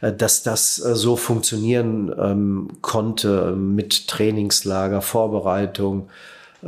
äh, 0.00 0.12
dass 0.12 0.42
das 0.42 0.84
äh, 0.84 0.96
so 0.96 1.14
funktionieren 1.14 2.12
ähm, 2.18 2.68
konnte 2.80 3.52
mit 3.52 4.08
Trainingslager, 4.08 5.02
Vorbereitung, 5.02 6.08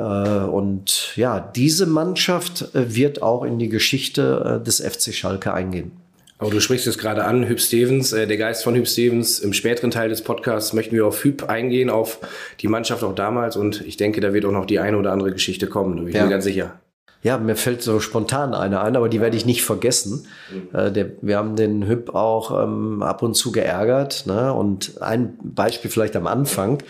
und 0.01 1.17
ja, 1.17 1.41
diese 1.41 1.87
Mannschaft 1.87 2.75
äh, 2.75 2.95
wird 2.95 3.23
auch 3.23 3.45
in 3.45 3.59
die 3.59 3.69
Geschichte 3.69 4.61
äh, 4.61 4.65
des 4.65 4.81
FC 4.81 5.13
Schalke 5.15 5.53
eingehen. 5.53 5.93
Aber 6.39 6.51
du 6.51 6.61
sprichst 6.61 6.89
es 6.89 6.99
gerade 6.99 7.25
an, 7.25 7.47
Hüb 7.47 7.61
Stevens, 7.61 8.11
der 8.11 8.37
Geist 8.37 8.65
von 8.65 8.75
Hüb 8.75 8.89
Stevens. 8.89 9.39
Im 9.39 9.53
späteren 9.53 9.93
Teil 9.93 10.09
des 10.09 10.23
Podcasts 10.23 10.73
möchten 10.73 10.97
wir 10.97 11.07
auf 11.07 11.23
Hüb 11.23 11.49
eingehen, 11.49 11.89
auf 11.89 12.19
die 12.59 12.67
Mannschaft 12.67 13.05
auch 13.05 13.15
damals. 13.15 13.57
Und 13.57 13.81
ich 13.83 13.97
denke, 13.97 14.21
da 14.21 14.35
wird 14.35 14.45
auch 14.45 14.51
noch 14.51 14.67
die 14.67 14.81
eine 14.81 14.97
oder 14.97 15.13
andere 15.13 15.31
Geschichte 15.31 15.69
kommen, 15.69 15.97
da 15.97 16.03
bin 16.03 16.09
ich 16.09 16.17
ja. 16.17 16.25
mir 16.25 16.31
ganz 16.31 16.43
sicher. 16.43 16.81
Ja, 17.23 17.39
mir 17.39 17.55
fällt 17.55 17.83
so 17.83 18.01
spontan 18.01 18.53
eine 18.55 18.81
ein, 18.81 18.97
aber 18.97 19.09
die 19.09 19.21
werde 19.21 19.37
ich 19.37 19.47
nicht 19.47 19.63
vergessen. 19.63 20.27
Mhm. 20.53 20.77
Äh, 20.77 20.91
der, 20.91 21.11
wir 21.21 21.37
haben 21.37 21.55
den 21.55 21.87
Hüb 21.87 22.15
auch 22.15 22.65
ähm, 22.65 23.03
ab 23.03 23.23
und 23.23 23.35
zu 23.35 23.53
geärgert. 23.53 24.25
Ne? 24.27 24.53
Und 24.53 25.01
ein 25.01 25.39
Beispiel 25.43 25.91
vielleicht 25.91 26.17
am 26.17 26.27
Anfang. 26.27 26.83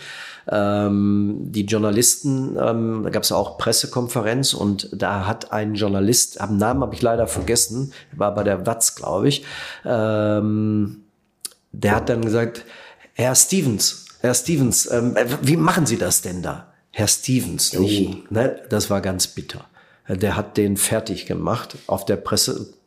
Ähm, 0.51 1.37
die 1.39 1.65
Journalisten, 1.65 2.57
ähm, 2.59 3.01
da 3.03 3.09
gab 3.09 3.23
es 3.23 3.31
auch 3.31 3.57
Pressekonferenz 3.57 4.53
und 4.53 4.89
da 4.91 5.25
hat 5.25 5.51
ein 5.53 5.75
Journalist, 5.75 6.41
am 6.41 6.57
Namen 6.57 6.81
habe 6.81 6.95
ich 6.95 7.01
leider 7.01 7.27
vergessen, 7.27 7.93
war 8.11 8.33
bei 8.33 8.43
der 8.43 8.65
Watz, 8.65 8.95
glaube 8.95 9.29
ich, 9.29 9.45
ähm, 9.85 11.03
der 11.71 11.95
hat 11.95 12.09
dann 12.09 12.23
gesagt, 12.23 12.65
Herr 13.13 13.35
Stevens, 13.35 14.05
Herr 14.19 14.33
Stevens, 14.33 14.89
ähm, 14.91 15.15
wie 15.41 15.57
machen 15.57 15.85
Sie 15.85 15.97
das 15.97 16.21
denn 16.21 16.41
da? 16.41 16.73
Herr 16.91 17.07
Stevens, 17.07 17.73
nicht, 17.73 18.09
oh. 18.09 18.33
ne? 18.33 18.61
das 18.69 18.89
war 18.89 19.01
ganz 19.01 19.27
bitter. 19.27 19.65
Der 20.07 20.35
hat 20.35 20.57
den 20.57 20.75
fertig 20.75 21.25
gemacht 21.25 21.77
auf 21.87 22.05
der 22.05 22.17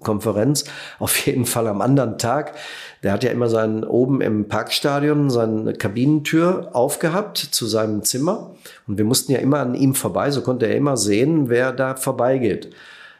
Pressekonferenz. 0.06 0.64
Auf 0.98 1.26
jeden 1.26 1.44
Fall 1.44 1.66
am 1.66 1.80
anderen 1.80 2.18
Tag. 2.18 2.54
Der 3.02 3.12
hat 3.12 3.25
ja 3.25 3.30
immer 3.30 3.48
seinen 3.48 3.84
oben 3.84 4.20
im 4.20 4.48
Parkstadion 4.48 5.30
seine 5.30 5.72
Kabinentür 5.75 6.70
aufgehabt 6.72 7.38
zu 7.38 7.66
seinem 7.66 8.02
Zimmer. 8.02 8.54
Und 8.86 8.98
wir 8.98 9.04
mussten 9.04 9.32
ja 9.32 9.38
immer 9.38 9.58
an 9.58 9.75
ihm 9.75 9.94
vorbei. 9.94 10.30
So 10.30 10.42
konnte 10.42 10.66
er 10.66 10.76
immer 10.76 10.96
sehen, 10.96 11.48
wer 11.48 11.72
da 11.72 11.96
vorbeigeht. 11.96 12.72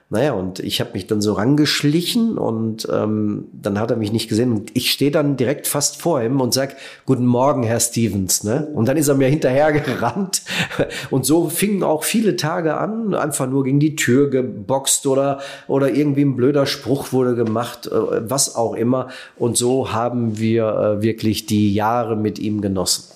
Naja, 0.09 0.35
und 0.35 0.61
ich 0.61 0.81
habe 0.81 0.93
mich 0.93 1.09
dann 1.09 1.21
so 1.21 1.33
rangeschlichen 1.33 2.39
und 2.39 2.87
ähm, 2.93 3.49
dann 3.53 3.81
hat 3.81 3.91
er 3.91 3.97
mich 3.97 4.13
nicht 4.13 4.29
gesehen. 4.29 4.53
Und 4.53 4.71
ich 4.77 4.93
stehe 4.93 5.11
dann 5.11 5.37
direkt 5.37 5.67
fast 5.67 6.01
vor 6.01 6.23
ihm 6.23 6.41
und 6.41 6.55
sag, 6.55 6.77
Guten 7.07 7.27
Morgen, 7.27 7.65
Herr 7.65 7.81
Stevens. 7.81 8.45
Ne? 8.45 8.69
Und 8.73 8.87
dann 8.87 8.97
ist 8.97 9.09
er 9.09 9.17
mir 9.17 9.27
hinterher 9.27 9.73
gerannt. 9.73 10.43
Und 11.11 11.27
so 11.27 11.49
fingen 11.49 11.83
auch 11.83 12.05
viele 12.05 12.37
Tage 12.37 12.77
an, 12.77 13.15
einfach 13.15 13.49
nur 13.49 13.65
gegen 13.65 13.81
die 13.81 13.97
Tür 13.97 14.31
geboxt 14.31 15.09
oder, 15.09 15.41
oder 15.67 15.93
irgendwie 15.93 16.25
ein 16.25 16.37
blöder 16.37 16.67
Spruch 16.67 17.13
wurde 17.13 17.35
gemacht, 17.35 17.89
äh, 17.89 18.31
was 18.31 18.55
auch 18.55 18.75
immer. 18.75 19.09
Und 19.37 19.57
so 19.57 19.93
haben 19.93 20.39
wir 20.39 20.69
äh, 20.69 21.03
wirklich 21.03 21.47
die 21.47 21.75
Jahre 21.75 22.15
mit 22.15 22.39
ihm 22.39 22.61
genossen. 22.61 23.13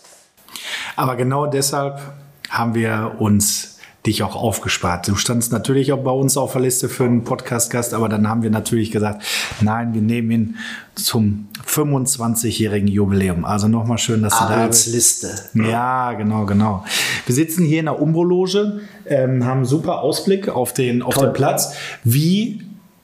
Aber 0.97 1.15
genau 1.15 1.47
deshalb 1.47 2.01
haben 2.49 2.75
wir 2.75 3.15
uns 3.21 3.70
dich 4.07 4.23
auch 4.23 4.35
aufgespart. 4.35 5.09
Du 5.09 5.15
standst 5.15 5.53
natürlich 5.53 5.93
auch 5.93 6.03
bei 6.03 6.11
uns 6.11 6.37
auf 6.37 6.53
der 6.53 6.63
Liste 6.63 6.89
für 6.89 7.05
einen 7.05 7.25
Podcast-Gast, 7.25 7.93
aber 7.93 8.09
dann 8.09 8.29
haben 8.29 8.43
wir 8.43 8.51
natürlich 8.51 8.91
gesagt, 8.91 9.23
nein, 9.61 9.93
wir 9.93 10.01
nehmen 10.01 10.31
ihn 10.31 10.57
zum 10.95 11.49
25-jährigen 11.67 12.89
Jubiläum. 12.89 13.45
Also 13.45 13.69
nochmal 13.69 13.99
schön, 13.99 14.23
dass 14.23 14.39
du 14.39 14.45
da 14.45 14.67
bist. 14.67 14.93
Liste. 14.93 15.29
Ja, 15.55 16.15
genau, 16.15 16.47
genau. 16.47 16.85
Wir 17.27 17.35
sitzen 17.35 17.65
hier 17.65 17.81
in 17.81 17.87
der 17.87 18.01
Umbro-Loge, 18.01 18.81
ähm, 19.07 19.45
haben 19.45 19.67
super 19.67 20.01
Ausblick 20.01 20.49
auf 20.49 20.73
den, 20.73 21.03
auf 21.03 21.19
den 21.19 21.33
Platz. 21.35 21.75
Wie 22.03 22.63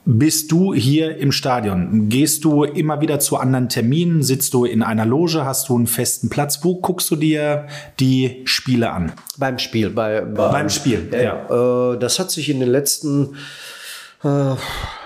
bist 0.09 0.53
du 0.53 0.73
hier 0.73 1.17
im 1.17 1.33
Stadion? 1.33 2.07
Gehst 2.07 2.45
du 2.45 2.63
immer 2.63 3.01
wieder 3.01 3.19
zu 3.19 3.35
anderen 3.35 3.67
Terminen? 3.67 4.23
Sitzt 4.23 4.53
du 4.53 4.63
in 4.63 4.81
einer 4.81 5.05
Loge? 5.05 5.43
Hast 5.43 5.67
du 5.67 5.75
einen 5.75 5.85
festen 5.85 6.29
Platz? 6.29 6.63
Wo 6.63 6.75
guckst 6.75 7.11
du 7.11 7.17
dir 7.17 7.67
die 7.99 8.41
Spiele 8.45 8.91
an? 8.91 9.11
Beim 9.37 9.59
Spiel. 9.59 9.89
Bei, 9.89 10.21
bei 10.21 10.47
beim 10.47 10.69
Spiel, 10.69 11.09
äh, 11.11 11.25
ja. 11.25 11.93
Äh, 11.93 11.99
das 11.99 12.19
hat 12.19 12.31
sich 12.31 12.49
in 12.49 12.61
den 12.61 12.69
letzten 12.69 13.35
äh, 14.23 14.55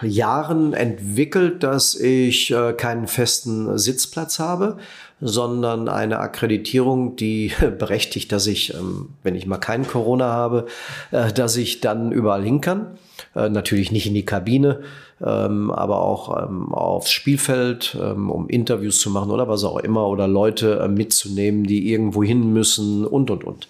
Jahren 0.06 0.74
entwickelt, 0.74 1.64
dass 1.64 1.96
ich 1.96 2.52
äh, 2.52 2.74
keinen 2.74 3.08
festen 3.08 3.80
Sitzplatz 3.80 4.38
habe, 4.38 4.78
sondern 5.22 5.88
eine 5.88 6.20
Akkreditierung, 6.20 7.16
die 7.16 7.54
berechtigt, 7.80 8.32
dass 8.32 8.48
ich, 8.48 8.74
ähm, 8.74 9.10
wenn 9.24 9.36
ich 9.36 9.46
mal 9.46 9.58
kein 9.58 9.88
Corona 9.88 10.26
habe, 10.26 10.66
äh, 11.12 11.32
dass 11.32 11.56
ich 11.56 11.80
dann 11.80 12.12
überall 12.12 12.44
hin 12.44 12.60
kann. 12.60 12.98
Äh, 13.36 13.50
natürlich 13.50 13.92
nicht 13.92 14.08
in 14.08 14.16
die 14.16 14.26
Kabine, 14.26 14.82
ähm, 15.24 15.70
aber 15.72 16.02
auch 16.02 16.50
ähm, 16.50 16.74
aufs 16.74 17.12
Spielfeld, 17.12 17.96
um 17.96 18.50
Interviews 18.50 19.00
zu 19.00 19.12
machen 19.12 19.32
oder 19.32 19.48
was 19.48 19.64
auch 19.64 19.78
immer 19.78 20.08
oder 20.08 20.28
Leute 20.28 20.80
äh, 20.80 20.88
mitzunehmen, 20.88 21.64
die 21.64 21.92
irgendwo 21.92 22.24
hin 22.24 22.52
müssen 22.52 23.06
und 23.06 23.30
und 23.30 23.44
und. 23.44 23.68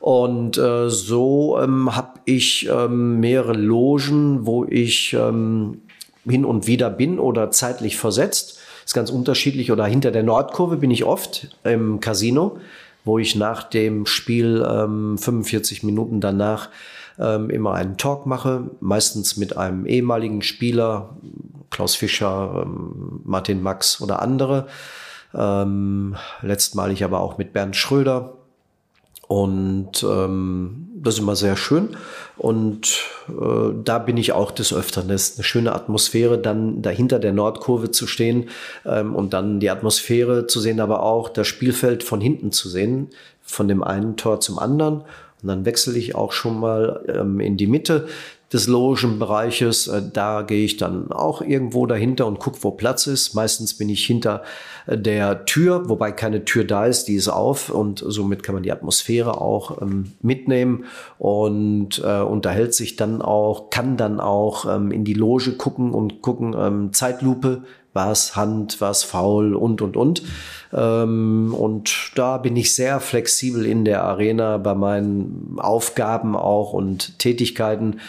Und 0.00 0.56
so 0.88 1.60
habe 1.60 2.20
ich 2.24 2.68
mehrere 2.88 3.52
Logen, 3.52 4.46
wo 4.46 4.64
ich 4.64 5.10
hin 5.10 6.44
und 6.44 6.66
wieder 6.66 6.90
bin 6.90 7.20
oder 7.20 7.52
zeitlich 7.52 7.96
versetzt. 7.96 8.58
Ist 8.84 8.94
ganz 8.94 9.10
unterschiedlich. 9.10 9.72
Oder 9.72 9.86
hinter 9.86 10.10
der 10.10 10.22
Nordkurve 10.22 10.76
bin 10.76 10.90
ich 10.90 11.04
oft 11.04 11.56
im 11.64 12.00
Casino, 12.00 12.58
wo 13.04 13.18
ich 13.18 13.36
nach 13.36 13.62
dem 13.64 14.06
Spiel 14.06 14.66
ähm, 14.68 15.18
45 15.18 15.82
Minuten 15.82 16.20
danach 16.20 16.68
ähm, 17.18 17.50
immer 17.50 17.74
einen 17.74 17.96
Talk 17.96 18.26
mache, 18.26 18.70
meistens 18.80 19.36
mit 19.36 19.56
einem 19.56 19.86
ehemaligen 19.86 20.42
Spieler, 20.42 21.16
Klaus 21.70 21.94
Fischer, 21.94 22.64
ähm, 22.64 23.20
Martin 23.24 23.62
Max 23.62 24.00
oder 24.00 24.22
andere. 24.22 24.66
Ähm, 25.34 26.16
letztmalig 26.42 27.04
aber 27.04 27.20
auch 27.20 27.38
mit 27.38 27.52
Bernd 27.52 27.76
Schröder. 27.76 28.34
Und 29.28 30.02
ähm, 30.02 30.88
das 31.02 31.14
ist 31.14 31.20
immer 31.20 31.36
sehr 31.36 31.56
schön. 31.56 31.96
Und 32.36 33.00
äh, 33.28 33.74
da 33.84 33.98
bin 33.98 34.16
ich 34.16 34.32
auch 34.32 34.50
des 34.50 34.72
Öfteren. 34.72 35.08
Das 35.08 35.30
ist 35.30 35.38
eine 35.38 35.44
schöne 35.44 35.74
Atmosphäre, 35.74 36.38
dann 36.38 36.82
dahinter 36.82 37.18
der 37.18 37.32
Nordkurve 37.32 37.90
zu 37.90 38.06
stehen 38.06 38.48
ähm, 38.84 39.14
und 39.14 39.32
dann 39.32 39.60
die 39.60 39.70
Atmosphäre 39.70 40.46
zu 40.46 40.60
sehen, 40.60 40.80
aber 40.80 41.02
auch 41.02 41.28
das 41.28 41.46
Spielfeld 41.46 42.02
von 42.02 42.20
hinten 42.20 42.52
zu 42.52 42.68
sehen, 42.68 43.10
von 43.42 43.68
dem 43.68 43.82
einen 43.82 44.16
Tor 44.16 44.40
zum 44.40 44.58
anderen 44.58 45.04
und 45.42 45.48
dann 45.48 45.64
wechsle 45.64 45.98
ich 45.98 46.14
auch 46.14 46.32
schon 46.32 46.58
mal 46.58 47.04
ähm, 47.08 47.40
in 47.40 47.56
die 47.56 47.66
Mitte 47.66 48.06
des 48.52 48.66
Logenbereiches. 48.66 49.88
Äh, 49.88 50.02
da 50.12 50.42
gehe 50.42 50.64
ich 50.64 50.76
dann 50.76 51.10
auch 51.12 51.42
irgendwo 51.42 51.86
dahinter 51.86 52.26
und 52.26 52.38
gucke, 52.38 52.58
wo 52.62 52.70
Platz 52.70 53.06
ist. 53.06 53.34
Meistens 53.34 53.74
bin 53.74 53.88
ich 53.88 54.04
hinter 54.04 54.42
äh, 54.86 54.98
der 54.98 55.44
Tür, 55.44 55.88
wobei 55.88 56.12
keine 56.12 56.44
Tür 56.44 56.64
da 56.64 56.86
ist, 56.86 57.06
die 57.08 57.14
ist 57.14 57.28
auf 57.28 57.70
und 57.70 58.02
somit 58.06 58.42
kann 58.42 58.54
man 58.54 58.62
die 58.62 58.72
Atmosphäre 58.72 59.40
auch 59.40 59.80
ähm, 59.82 60.12
mitnehmen 60.20 60.84
und 61.18 62.02
äh, 62.04 62.20
unterhält 62.20 62.74
sich 62.74 62.96
dann 62.96 63.22
auch, 63.22 63.70
kann 63.70 63.96
dann 63.96 64.20
auch 64.20 64.66
ähm, 64.72 64.90
in 64.90 65.04
die 65.04 65.14
Loge 65.14 65.52
gucken 65.52 65.92
und 65.92 66.22
gucken, 66.22 66.54
ähm, 66.58 66.92
Zeitlupe, 66.92 67.62
was 67.94 68.36
Hand, 68.36 68.80
was 68.80 69.04
faul 69.04 69.54
und, 69.54 69.82
und, 69.82 69.96
und. 69.96 70.22
Ähm, 70.72 71.54
und 71.54 72.12
da 72.14 72.38
bin 72.38 72.56
ich 72.56 72.74
sehr 72.74 73.00
flexibel 73.00 73.66
in 73.66 73.84
der 73.84 74.04
Arena 74.04 74.56
bei 74.58 74.74
meinen 74.74 75.56
Aufgaben 75.58 76.34
auch 76.34 76.72
und 76.72 77.18
Tätigkeiten 77.18 78.00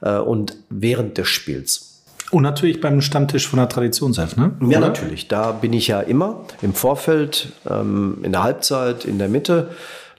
äh, 0.00 0.18
und 0.18 0.56
während 0.70 1.18
des 1.18 1.28
Spiels. 1.28 2.02
Und 2.30 2.42
natürlich 2.42 2.80
beim 2.80 3.00
Stammtisch 3.00 3.48
von 3.48 3.58
der 3.58 3.68
Traditionself, 3.68 4.36
ne? 4.36 4.52
Ja, 4.68 4.80
natürlich. 4.80 5.28
Da 5.28 5.52
bin 5.52 5.72
ich 5.72 5.88
ja 5.88 6.00
immer 6.00 6.44
im 6.60 6.74
Vorfeld, 6.74 7.52
ähm, 7.68 8.18
in 8.22 8.32
der 8.32 8.42
Halbzeit, 8.42 9.06
in 9.06 9.18
der 9.18 9.28
Mitte. 9.28 9.70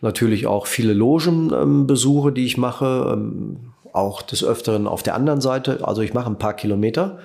Natürlich 0.02 0.48
auch 0.48 0.66
viele 0.66 0.94
Logenbesuche, 0.94 2.30
ähm, 2.30 2.34
die 2.34 2.46
ich 2.46 2.58
mache. 2.58 3.12
Ähm, 3.14 3.58
auch 3.92 4.22
des 4.22 4.44
Öfteren 4.44 4.88
auf 4.88 5.04
der 5.04 5.16
anderen 5.16 5.42
Seite. 5.42 5.80
Also 5.82 6.02
ich 6.02 6.14
mache 6.14 6.30
ein 6.30 6.38
paar 6.38 6.54
Kilometer 6.54 7.20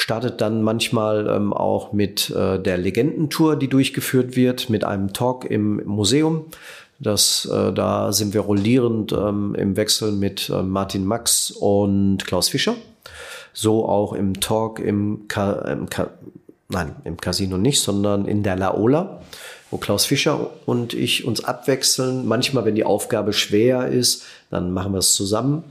startet 0.00 0.40
dann 0.40 0.62
manchmal 0.62 1.28
ähm, 1.28 1.52
auch 1.52 1.92
mit 1.92 2.30
äh, 2.30 2.58
der 2.58 2.78
Legendentour, 2.78 3.56
die 3.56 3.68
durchgeführt 3.68 4.34
wird, 4.34 4.70
mit 4.70 4.82
einem 4.82 5.12
Talk 5.12 5.44
im 5.44 5.84
Museum. 5.84 6.46
Das, 7.00 7.46
äh, 7.50 7.72
da 7.72 8.12
sind 8.12 8.34
wir 8.34 8.42
rollierend 8.42 9.12
ähm, 9.12 9.54
im 9.54 9.74
Wechsel 9.76 10.12
mit 10.12 10.50
äh, 10.50 10.62
Martin 10.62 11.06
Max 11.06 11.50
und 11.50 12.24
Klaus 12.26 12.50
Fischer. 12.50 12.76
So 13.54 13.88
auch 13.88 14.12
im 14.12 14.38
Talk 14.40 14.78
im, 14.78 15.26
Ka 15.26 15.52
im 15.52 15.88
Ka 15.88 16.10
nein, 16.68 16.94
im 17.04 17.16
Casino 17.16 17.56
nicht, 17.56 17.80
sondern 17.80 18.26
in 18.26 18.42
der 18.42 18.56
Laola, 18.56 19.22
wo 19.70 19.78
Klaus 19.78 20.04
Fischer 20.04 20.50
und 20.66 20.92
ich 20.92 21.24
uns 21.24 21.42
abwechseln. 21.42 22.26
Manchmal, 22.26 22.66
wenn 22.66 22.74
die 22.74 22.84
Aufgabe 22.84 23.32
schwer 23.32 23.88
ist, 23.88 24.24
dann 24.50 24.70
machen 24.70 24.92
wir 24.92 24.98
es 24.98 25.14
zusammen. 25.14 25.64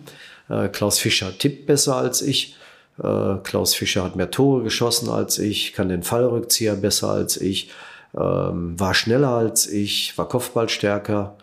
Äh, 0.49 0.69
Klaus 0.69 0.97
Fischer 0.97 1.37
tippt 1.37 1.67
besser 1.67 1.95
als 1.95 2.23
ich. 2.23 2.55
Äh, 2.97 3.35
Klaus 3.43 3.75
Fischer 3.75 4.03
hat 4.03 4.15
mehr 4.15 4.31
Tore 4.31 4.63
geschossen 4.63 5.09
als 5.09 5.37
ich, 5.37 5.73
kann 5.73 5.89
den 5.89 6.03
Fallrückzieher 6.03 6.75
besser 6.75 7.09
als 7.09 7.37
ich, 7.37 7.69
ähm, 8.17 8.79
war 8.79 8.93
schneller 8.93 9.29
als 9.29 9.67
ich, 9.67 10.17
war 10.17 10.27
Kopfballstärker. 10.27 11.35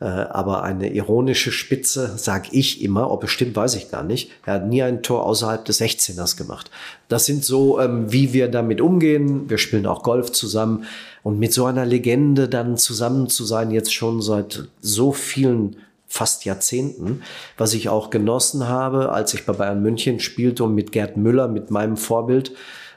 Äh, 0.00 0.04
aber 0.04 0.62
eine 0.62 0.92
ironische 0.92 1.50
Spitze, 1.50 2.12
sag 2.16 2.52
ich 2.52 2.82
immer, 2.82 3.10
ob 3.10 3.24
es 3.24 3.30
stimmt, 3.30 3.56
weiß 3.56 3.74
ich 3.74 3.90
gar 3.90 4.04
nicht. 4.04 4.30
Er 4.46 4.54
hat 4.54 4.68
nie 4.68 4.82
ein 4.82 5.02
Tor 5.02 5.26
außerhalb 5.26 5.64
des 5.64 5.80
16ers 5.80 6.36
gemacht. 6.36 6.70
Das 7.08 7.26
sind 7.26 7.44
so, 7.44 7.80
ähm, 7.80 8.12
wie 8.12 8.32
wir 8.32 8.48
damit 8.48 8.80
umgehen. 8.80 9.50
Wir 9.50 9.58
spielen 9.58 9.86
auch 9.86 10.04
Golf 10.04 10.30
zusammen. 10.30 10.84
Und 11.24 11.40
mit 11.40 11.52
so 11.52 11.66
einer 11.66 11.84
Legende 11.84 12.48
dann 12.48 12.76
zusammen 12.76 13.28
zu 13.28 13.44
sein, 13.44 13.72
jetzt 13.72 13.92
schon 13.92 14.22
seit 14.22 14.68
so 14.80 15.12
vielen 15.12 15.76
fast 16.06 16.44
Jahrzehnten, 16.44 17.22
was 17.58 17.74
ich 17.74 17.88
auch 17.88 18.10
genossen 18.10 18.66
habe, 18.68 19.12
als 19.12 19.34
ich 19.34 19.44
bei 19.44 19.52
Bayern 19.52 19.82
München 19.82 20.20
spielte 20.20 20.64
und 20.64 20.74
mit 20.74 20.92
Gerd 20.92 21.16
Müller, 21.16 21.48
mit 21.48 21.70
meinem 21.70 21.96
Vorbild 21.96 22.52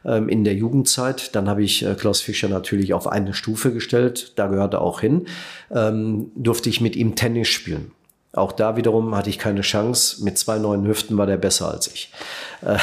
ähm, 0.06 0.30
in 0.30 0.44
der 0.44 0.56
Jugendzeit. 0.56 1.36
Dann 1.36 1.50
habe 1.50 1.64
ich 1.64 1.86
äh, 1.86 1.96
Klaus 1.96 2.22
Fischer 2.22 2.50
natürlich 2.50 2.94
auf 2.94 3.08
eine 3.08 3.34
Stufe 3.34 3.72
gestellt, 3.74 4.34
da 4.36 4.48
gehörte 4.48 4.82
auch 4.82 5.02
hin, 5.02 5.26
ähm, 5.72 6.32
durfte 6.36 6.70
ich 6.70 6.82
mit 6.82 6.96
ihm 6.96 7.16
Tennis 7.16 7.48
spielen. 7.48 7.92
Auch 8.34 8.54
da 8.54 8.78
wiederum 8.78 9.14
hatte 9.16 9.30
ich 9.30 9.40
keine 9.40 9.60
Chance. 9.60 10.24
Mit 10.24 10.38
zwei 10.38 10.58
neuen 10.58 10.88
Hüften 10.88 11.18
war 11.18 11.26
der 11.26 11.36
besser 11.36 11.70
als 11.70 11.88
ich. 11.88 12.14
Äh, 12.62 12.78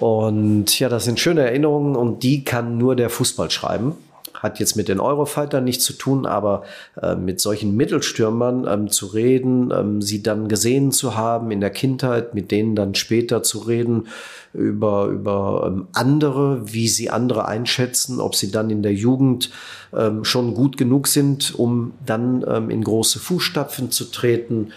und 0.00 0.78
ja, 0.78 0.88
das 0.88 1.04
sind 1.04 1.20
schöne 1.20 1.42
Erinnerungen 1.42 1.94
und 1.94 2.24
die 2.24 2.44
kann 2.44 2.76
nur 2.76 2.96
der 2.96 3.10
Fußball 3.10 3.50
schreiben 3.50 3.96
hat 4.34 4.58
jetzt 4.58 4.76
mit 4.76 4.88
den 4.88 5.00
Eurofightern 5.00 5.64
nichts 5.64 5.84
zu 5.84 5.92
tun, 5.92 6.26
aber 6.26 6.64
äh, 7.00 7.14
mit 7.14 7.40
solchen 7.40 7.76
Mittelstürmern 7.76 8.66
ähm, 8.66 8.90
zu 8.90 9.06
reden, 9.06 9.70
ähm, 9.70 10.02
sie 10.02 10.22
dann 10.22 10.48
gesehen 10.48 10.92
zu 10.92 11.16
haben 11.16 11.50
in 11.50 11.60
der 11.60 11.70
Kindheit, 11.70 12.34
mit 12.34 12.50
denen 12.50 12.74
dann 12.74 12.94
später 12.94 13.42
zu 13.42 13.58
reden 13.60 14.08
über, 14.52 15.06
über 15.06 15.64
ähm, 15.66 15.88
andere, 15.92 16.72
wie 16.72 16.88
sie 16.88 17.10
andere 17.10 17.46
einschätzen, 17.46 18.20
ob 18.20 18.34
sie 18.34 18.50
dann 18.50 18.70
in 18.70 18.82
der 18.82 18.94
Jugend 18.94 19.50
ähm, 19.96 20.24
schon 20.24 20.54
gut 20.54 20.76
genug 20.76 21.06
sind, 21.06 21.54
um 21.58 21.92
dann 22.04 22.44
ähm, 22.48 22.70
in 22.70 22.82
große 22.82 23.18
Fußstapfen 23.18 23.90
zu 23.90 24.10
treten. 24.10 24.72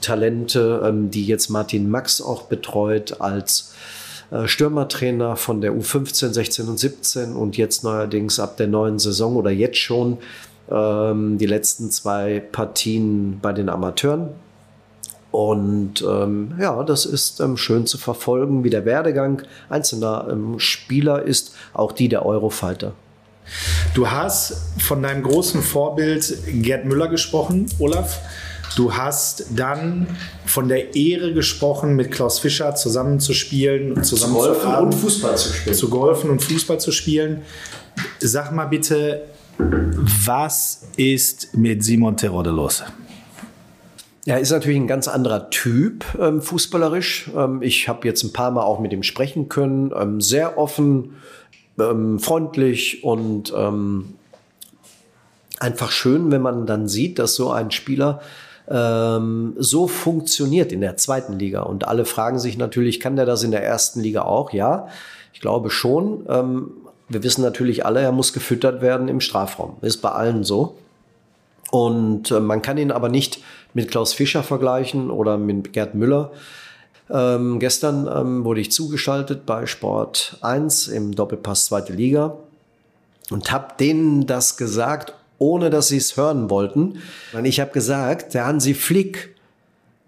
Talente, 0.00 0.82
ähm, 0.84 1.10
die 1.10 1.26
jetzt 1.26 1.48
Martin 1.48 1.88
Max 1.88 2.20
auch 2.20 2.42
betreut 2.42 3.20
als 3.20 3.72
Stürmertrainer 4.46 5.36
von 5.36 5.60
der 5.60 5.72
U15, 5.72 6.32
16 6.32 6.68
und 6.68 6.78
17 6.78 7.32
und 7.34 7.56
jetzt 7.56 7.84
neuerdings 7.84 8.40
ab 8.40 8.56
der 8.56 8.66
neuen 8.66 8.98
Saison 8.98 9.36
oder 9.36 9.50
jetzt 9.50 9.78
schon 9.78 10.18
ähm, 10.70 11.38
die 11.38 11.46
letzten 11.46 11.90
zwei 11.90 12.40
Partien 12.40 13.38
bei 13.40 13.52
den 13.52 13.68
Amateuren. 13.68 14.30
Und 15.30 16.02
ähm, 16.02 16.54
ja, 16.58 16.82
das 16.82 17.04
ist 17.04 17.40
ähm, 17.40 17.56
schön 17.56 17.86
zu 17.86 17.98
verfolgen, 17.98 18.64
wie 18.64 18.70
der 18.70 18.84
Werdegang 18.84 19.42
einzelner 19.68 20.28
ähm, 20.30 20.58
Spieler 20.58 21.22
ist, 21.22 21.54
auch 21.74 21.92
die 21.92 22.08
der 22.08 22.24
Eurofighter. 22.24 22.92
Du 23.94 24.10
hast 24.10 24.56
von 24.78 25.02
deinem 25.02 25.22
großen 25.22 25.62
Vorbild 25.62 26.38
Gerd 26.62 26.84
Müller 26.84 27.08
gesprochen, 27.08 27.66
Olaf. 27.78 28.20
Du 28.76 28.94
hast 28.94 29.46
dann 29.56 30.06
von 30.44 30.68
der 30.68 30.94
Ehre 30.94 31.32
gesprochen, 31.32 31.96
mit 31.96 32.12
Klaus 32.12 32.38
Fischer 32.38 32.74
zusammenzuspielen, 32.74 34.04
zusammen 34.04 34.34
zu 34.34 34.38
golfen 34.38 34.70
zu 34.70 34.78
und 34.78 34.94
Fußball 34.94 35.36
zu 35.38 35.52
spielen. 35.52 35.74
Zu 35.74 35.88
golfen 35.88 36.30
und 36.30 36.42
Fußball 36.42 36.78
zu 36.78 36.92
spielen. 36.92 37.42
Sag 38.20 38.52
mal 38.52 38.66
bitte, 38.66 39.22
was 39.58 40.88
ist 40.98 41.56
mit 41.56 41.82
Simon 41.82 42.18
Terodde 42.18 42.50
los? 42.50 42.84
Er 44.26 44.40
ist 44.40 44.50
natürlich 44.50 44.78
ein 44.78 44.88
ganz 44.88 45.08
anderer 45.08 45.48
Typ 45.48 46.04
ähm, 46.20 46.42
fußballerisch. 46.42 47.30
Ähm, 47.34 47.62
ich 47.62 47.88
habe 47.88 48.06
jetzt 48.06 48.24
ein 48.24 48.34
paar 48.34 48.50
Mal 48.50 48.62
auch 48.62 48.78
mit 48.78 48.92
ihm 48.92 49.04
sprechen 49.04 49.48
können. 49.48 49.90
Ähm, 49.96 50.20
sehr 50.20 50.58
offen, 50.58 51.14
ähm, 51.80 52.18
freundlich 52.18 53.02
und 53.04 53.54
ähm, 53.56 54.16
einfach 55.60 55.90
schön, 55.90 56.30
wenn 56.30 56.42
man 56.42 56.66
dann 56.66 56.88
sieht, 56.88 57.18
dass 57.18 57.36
so 57.36 57.50
ein 57.52 57.70
Spieler 57.70 58.20
ähm, 58.68 59.54
so 59.58 59.86
funktioniert 59.86 60.72
in 60.72 60.80
der 60.80 60.96
zweiten 60.96 61.38
Liga. 61.38 61.62
Und 61.62 61.86
alle 61.86 62.04
fragen 62.04 62.38
sich 62.38 62.58
natürlich, 62.58 63.00
kann 63.00 63.16
der 63.16 63.26
das 63.26 63.42
in 63.42 63.50
der 63.50 63.64
ersten 63.64 64.00
Liga 64.00 64.22
auch? 64.22 64.52
Ja, 64.52 64.88
ich 65.32 65.40
glaube 65.40 65.70
schon. 65.70 66.24
Ähm, 66.28 66.70
wir 67.08 67.22
wissen 67.22 67.42
natürlich 67.42 67.86
alle, 67.86 68.00
er 68.00 68.12
muss 68.12 68.32
gefüttert 68.32 68.80
werden 68.80 69.08
im 69.08 69.20
Strafraum. 69.20 69.76
Ist 69.82 69.98
bei 69.98 70.10
allen 70.10 70.42
so. 70.44 70.76
Und 71.70 72.30
äh, 72.30 72.40
man 72.40 72.62
kann 72.62 72.78
ihn 72.78 72.90
aber 72.90 73.08
nicht 73.08 73.42
mit 73.74 73.90
Klaus 73.90 74.12
Fischer 74.12 74.42
vergleichen 74.42 75.10
oder 75.10 75.38
mit 75.38 75.72
Gerd 75.72 75.94
Müller. 75.94 76.32
Ähm, 77.08 77.60
gestern 77.60 78.08
ähm, 78.12 78.44
wurde 78.44 78.60
ich 78.60 78.72
zugeschaltet 78.72 79.46
bei 79.46 79.66
Sport 79.66 80.38
1 80.40 80.88
im 80.88 81.14
Doppelpass 81.14 81.66
zweite 81.66 81.92
Liga. 81.92 82.36
und 83.30 83.52
habe 83.52 83.74
denen 83.78 84.26
das 84.26 84.56
gesagt, 84.56 85.14
ohne 85.38 85.70
dass 85.70 85.88
sie 85.88 85.98
es 85.98 86.16
hören 86.16 86.50
wollten. 86.50 87.02
Und 87.32 87.44
ich 87.44 87.60
habe 87.60 87.72
gesagt, 87.72 88.34
der 88.34 88.46
Hansi 88.46 88.74
Flick, 88.74 89.34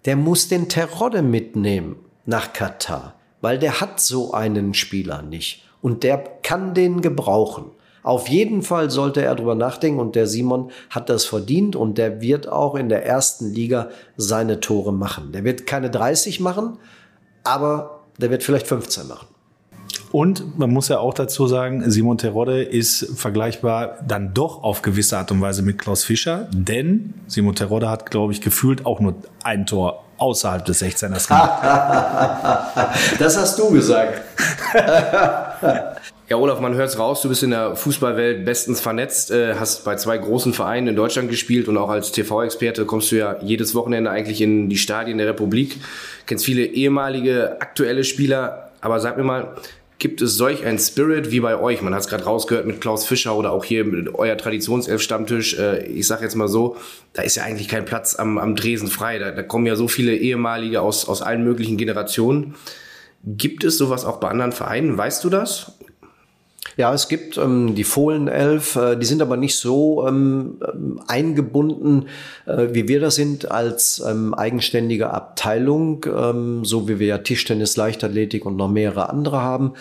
der 0.05 0.15
muss 0.15 0.47
den 0.47 0.69
Terodde 0.69 1.21
mitnehmen 1.21 1.97
nach 2.25 2.53
Katar, 2.53 3.15
weil 3.41 3.59
der 3.59 3.81
hat 3.81 3.99
so 3.99 4.33
einen 4.33 4.73
Spieler 4.73 5.21
nicht 5.21 5.63
und 5.81 6.03
der 6.03 6.17
kann 6.43 6.73
den 6.73 7.01
gebrauchen. 7.01 7.65
Auf 8.01 8.29
jeden 8.29 8.61
Fall 8.61 8.89
sollte 8.89 9.21
er 9.21 9.35
drüber 9.35 9.55
nachdenken 9.55 9.99
und 9.99 10.15
der 10.15 10.25
Simon 10.25 10.71
hat 10.89 11.09
das 11.09 11.25
verdient 11.25 11.75
und 11.75 11.97
der 11.97 12.21
wird 12.21 12.47
auch 12.47 12.75
in 12.75 12.89
der 12.89 13.05
ersten 13.05 13.51
Liga 13.53 13.89
seine 14.15 14.61
Tore 14.61 14.93
machen. 14.93 15.31
Der 15.33 15.43
wird 15.43 15.67
keine 15.67 15.89
30 15.89 16.39
machen, 16.39 16.77
aber 17.43 18.01
der 18.17 18.29
wird 18.29 18.43
vielleicht 18.43 18.67
15 18.67 19.07
machen. 19.07 19.27
Und 20.11 20.57
man 20.57 20.71
muss 20.71 20.87
ja 20.87 20.99
auch 20.99 21.13
dazu 21.13 21.47
sagen, 21.47 21.89
Simon 21.89 22.17
Terodde 22.17 22.63
ist 22.63 23.11
vergleichbar 23.15 23.99
dann 24.07 24.33
doch 24.33 24.63
auf 24.63 24.81
gewisse 24.81 25.17
Art 25.17 25.31
und 25.31 25.41
Weise 25.41 25.61
mit 25.61 25.77
Klaus 25.77 26.03
Fischer, 26.03 26.47
denn 26.51 27.13
Simon 27.27 27.53
Terodde 27.55 27.89
hat, 27.89 28.09
glaube 28.09 28.33
ich, 28.33 28.41
gefühlt 28.41 28.85
auch 28.85 28.99
nur 28.99 29.15
ein 29.43 29.67
Tor 29.67 30.03
außerhalb 30.17 30.65
des 30.65 30.81
16ers 30.81 31.27
gemacht. 31.27 31.63
das 33.19 33.37
hast 33.37 33.59
du 33.59 33.69
gesagt. 33.71 34.21
Ja, 36.29 36.37
Olaf, 36.37 36.59
man 36.59 36.75
hört's 36.75 36.99
raus, 36.99 37.23
du 37.23 37.29
bist 37.29 37.41
in 37.41 37.49
der 37.49 37.75
Fußballwelt 37.75 38.45
bestens 38.45 38.79
vernetzt, 38.81 39.31
äh, 39.31 39.55
hast 39.55 39.83
bei 39.83 39.95
zwei 39.95 40.19
großen 40.19 40.53
Vereinen 40.53 40.89
in 40.89 40.95
Deutschland 40.95 41.27
gespielt 41.27 41.67
und 41.67 41.75
auch 41.75 41.89
als 41.89 42.11
TV-Experte 42.11 42.85
kommst 42.85 43.11
du 43.11 43.15
ja 43.15 43.37
jedes 43.41 43.73
Wochenende 43.73 44.11
eigentlich 44.11 44.39
in 44.39 44.69
die 44.69 44.77
Stadien 44.77 45.17
der 45.17 45.25
Republik, 45.25 45.77
kennst 46.27 46.45
viele 46.45 46.65
ehemalige, 46.65 47.59
aktuelle 47.59 48.03
Spieler, 48.03 48.69
aber 48.79 48.99
sag 48.99 49.17
mir 49.17 49.23
mal, 49.23 49.55
Gibt 49.99 50.21
es 50.21 50.35
solch 50.35 50.65
ein 50.65 50.79
Spirit 50.79 51.29
wie 51.29 51.41
bei 51.41 51.59
euch? 51.59 51.81
Man 51.81 51.93
hat 51.93 52.01
es 52.01 52.07
gerade 52.07 52.23
rausgehört 52.23 52.65
mit 52.65 52.79
Klaus 52.79 53.05
Fischer 53.05 53.35
oder 53.35 53.51
auch 53.51 53.65
hier 53.65 53.83
mit 53.83 54.15
euer 54.15 54.37
Traditionself-Stammtisch. 54.37 55.59
Äh, 55.59 55.87
ich 55.87 56.07
sage 56.07 56.23
jetzt 56.23 56.35
mal 56.35 56.47
so, 56.47 56.77
da 57.11 57.21
ist 57.21 57.35
ja 57.35 57.43
eigentlich 57.43 57.67
kein 57.67 57.83
Platz 57.83 58.15
am, 58.15 58.37
am 58.37 58.55
Dresen 58.55 58.87
frei. 58.87 59.19
Da, 59.19 59.31
da 59.31 59.43
kommen 59.43 59.65
ja 59.65 59.75
so 59.75 59.89
viele 59.89 60.15
ehemalige 60.15 60.79
aus, 60.81 61.09
aus 61.09 61.21
allen 61.21 61.43
möglichen 61.43 61.75
Generationen. 61.75 62.55
Gibt 63.25 63.65
es 63.65 63.77
sowas 63.77 64.05
auch 64.05 64.21
bei 64.21 64.29
anderen 64.29 64.53
Vereinen? 64.53 64.97
Weißt 64.97 65.21
du 65.25 65.29
das? 65.29 65.73
Ja, 66.77 66.93
es 66.93 67.07
gibt 67.07 67.37
ähm, 67.37 67.75
die 67.75 67.83
Fohlenelf, 67.83 68.75
äh, 68.75 68.95
die 68.95 69.05
sind 69.05 69.21
aber 69.21 69.37
nicht 69.37 69.55
so 69.55 70.07
ähm, 70.07 70.57
ähm, 70.65 71.01
eingebunden, 71.07 72.07
äh, 72.45 72.67
wie 72.71 72.87
wir 72.87 72.99
das 72.99 73.15
sind, 73.15 73.51
als 73.51 74.03
ähm, 74.05 74.33
eigenständige 74.33 75.11
Abteilung, 75.11 76.05
ähm, 76.05 76.65
so 76.65 76.87
wie 76.87 76.99
wir 76.99 77.07
ja 77.07 77.17
Tischtennis, 77.19 77.77
Leichtathletik 77.77 78.45
und 78.45 78.55
noch 78.55 78.69
mehrere 78.69 79.09
andere 79.09 79.41
haben. 79.41 79.73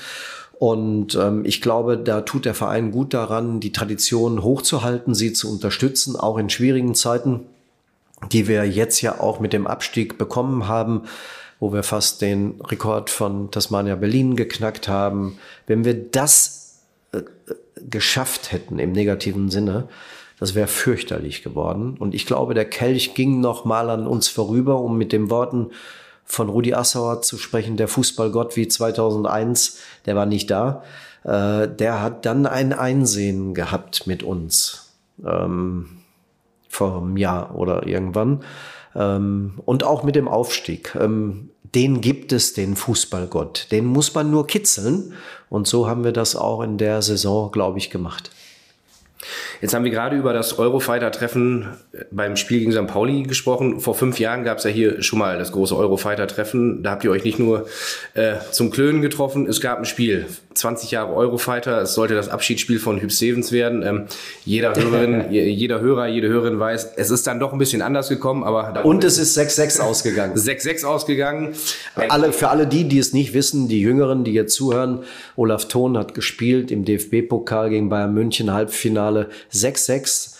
Und 0.58 1.14
ähm, 1.14 1.44
ich 1.44 1.60
glaube, 1.60 1.96
da 1.98 2.22
tut 2.22 2.44
der 2.44 2.54
Verein 2.54 2.90
gut 2.90 3.14
daran, 3.14 3.60
die 3.60 3.72
Tradition 3.72 4.42
hochzuhalten, 4.42 5.14
sie 5.14 5.32
zu 5.32 5.50
unterstützen, 5.50 6.16
auch 6.16 6.36
in 6.36 6.50
schwierigen 6.50 6.96
Zeiten, 6.96 7.46
die 8.32 8.48
wir 8.48 8.64
jetzt 8.64 9.00
ja 9.00 9.20
auch 9.20 9.38
mit 9.38 9.52
dem 9.52 9.68
Abstieg 9.68 10.18
bekommen 10.18 10.66
haben 10.66 11.02
wo 11.60 11.72
wir 11.72 11.82
fast 11.82 12.22
den 12.22 12.60
Rekord 12.60 13.10
von 13.10 13.50
Tasmania 13.50 13.96
Berlin 13.96 14.36
geknackt 14.36 14.88
haben. 14.88 15.38
Wenn 15.66 15.84
wir 15.84 15.94
das 15.94 16.57
geschafft 17.76 18.52
hätten 18.52 18.78
im 18.78 18.92
negativen 18.92 19.50
Sinne, 19.50 19.88
das 20.38 20.54
wäre 20.54 20.68
fürchterlich 20.68 21.42
geworden. 21.42 21.96
Und 21.98 22.14
ich 22.14 22.26
glaube, 22.26 22.54
der 22.54 22.64
Kelch 22.64 23.14
ging 23.14 23.40
noch 23.40 23.64
mal 23.64 23.90
an 23.90 24.06
uns 24.06 24.28
vorüber, 24.28 24.80
um 24.80 24.96
mit 24.96 25.12
den 25.12 25.30
Worten 25.30 25.70
von 26.24 26.48
Rudi 26.48 26.74
Assauer 26.74 27.22
zu 27.22 27.38
sprechen, 27.38 27.76
der 27.76 27.88
Fußballgott 27.88 28.54
wie 28.56 28.68
2001, 28.68 29.78
der 30.06 30.14
war 30.14 30.26
nicht 30.26 30.50
da. 30.50 30.84
Äh, 31.24 31.68
der 31.68 32.02
hat 32.02 32.26
dann 32.26 32.46
ein 32.46 32.72
Einsehen 32.72 33.54
gehabt 33.54 34.06
mit 34.06 34.22
uns 34.22 34.94
ähm, 35.26 35.88
vor 36.68 36.98
einem 36.98 37.16
Jahr 37.16 37.56
oder 37.56 37.86
irgendwann. 37.86 38.44
Ähm, 38.94 39.54
und 39.64 39.84
auch 39.84 40.04
mit 40.04 40.14
dem 40.14 40.28
Aufstieg. 40.28 40.94
Ähm, 41.00 41.50
den 41.74 42.00
gibt 42.00 42.32
es, 42.32 42.54
den 42.54 42.76
Fußballgott. 42.76 43.68
Den 43.70 43.84
muss 43.84 44.14
man 44.14 44.30
nur 44.30 44.46
kitzeln. 44.46 45.14
Und 45.50 45.66
so 45.66 45.88
haben 45.88 46.04
wir 46.04 46.12
das 46.12 46.36
auch 46.36 46.62
in 46.62 46.78
der 46.78 47.02
Saison, 47.02 47.50
glaube 47.50 47.78
ich, 47.78 47.90
gemacht. 47.90 48.30
Jetzt 49.60 49.74
haben 49.74 49.84
wir 49.84 49.90
gerade 49.90 50.16
über 50.16 50.32
das 50.32 50.58
Eurofighter-Treffen 50.58 51.66
beim 52.10 52.36
Spiel 52.36 52.60
gegen 52.60 52.72
St. 52.72 52.86
Pauli 52.86 53.24
gesprochen. 53.24 53.80
Vor 53.80 53.94
fünf 53.94 54.20
Jahren 54.20 54.44
gab 54.44 54.58
es 54.58 54.64
ja 54.64 54.70
hier 54.70 55.02
schon 55.02 55.18
mal 55.18 55.38
das 55.38 55.52
große 55.52 55.76
Eurofighter-Treffen. 55.76 56.82
Da 56.82 56.92
habt 56.92 57.04
ihr 57.04 57.10
euch 57.10 57.24
nicht 57.24 57.38
nur 57.38 57.66
äh, 58.14 58.34
zum 58.52 58.70
Klönen 58.70 59.02
getroffen, 59.02 59.46
es 59.46 59.60
gab 59.60 59.78
ein 59.78 59.84
Spiel. 59.84 60.26
20 60.54 60.90
Jahre 60.90 61.14
Eurofighter, 61.14 61.82
es 61.82 61.94
sollte 61.94 62.14
das 62.14 62.28
Abschiedsspiel 62.28 62.80
von 62.80 63.00
Hüb 63.00 63.12
Stevens 63.12 63.52
werden. 63.52 63.82
Ähm, 63.84 64.06
jeder 64.44 64.74
Hörerin, 64.74 65.26
jeder 65.30 65.80
Hörer, 65.80 66.08
jede 66.08 66.28
Hörerin 66.28 66.58
weiß, 66.58 66.94
es 66.96 67.10
ist 67.10 67.26
dann 67.26 67.38
doch 67.38 67.52
ein 67.52 67.58
bisschen 67.58 67.82
anders 67.82 68.08
gekommen, 68.08 68.42
aber... 68.44 68.84
Und 68.84 69.04
es 69.04 69.18
ist 69.18 69.38
6-6 69.38 69.80
ausgegangen. 69.80 70.36
6-6 70.36 70.84
ausgegangen. 70.84 71.54
Alle, 71.94 72.32
für 72.32 72.48
alle 72.48 72.66
die, 72.66 72.88
die 72.88 72.98
es 72.98 73.12
nicht 73.12 73.34
wissen, 73.34 73.68
die 73.68 73.80
Jüngeren, 73.80 74.24
die 74.24 74.32
jetzt 74.32 74.54
zuhören, 74.54 75.04
Olaf 75.36 75.68
Thon 75.68 75.96
hat 75.96 76.14
gespielt 76.14 76.70
im 76.70 76.84
DFB-Pokal 76.84 77.70
gegen 77.70 77.88
Bayern 77.88 78.12
München, 78.12 78.52
Halbfinale 78.52 79.07
6-6. 79.52 80.38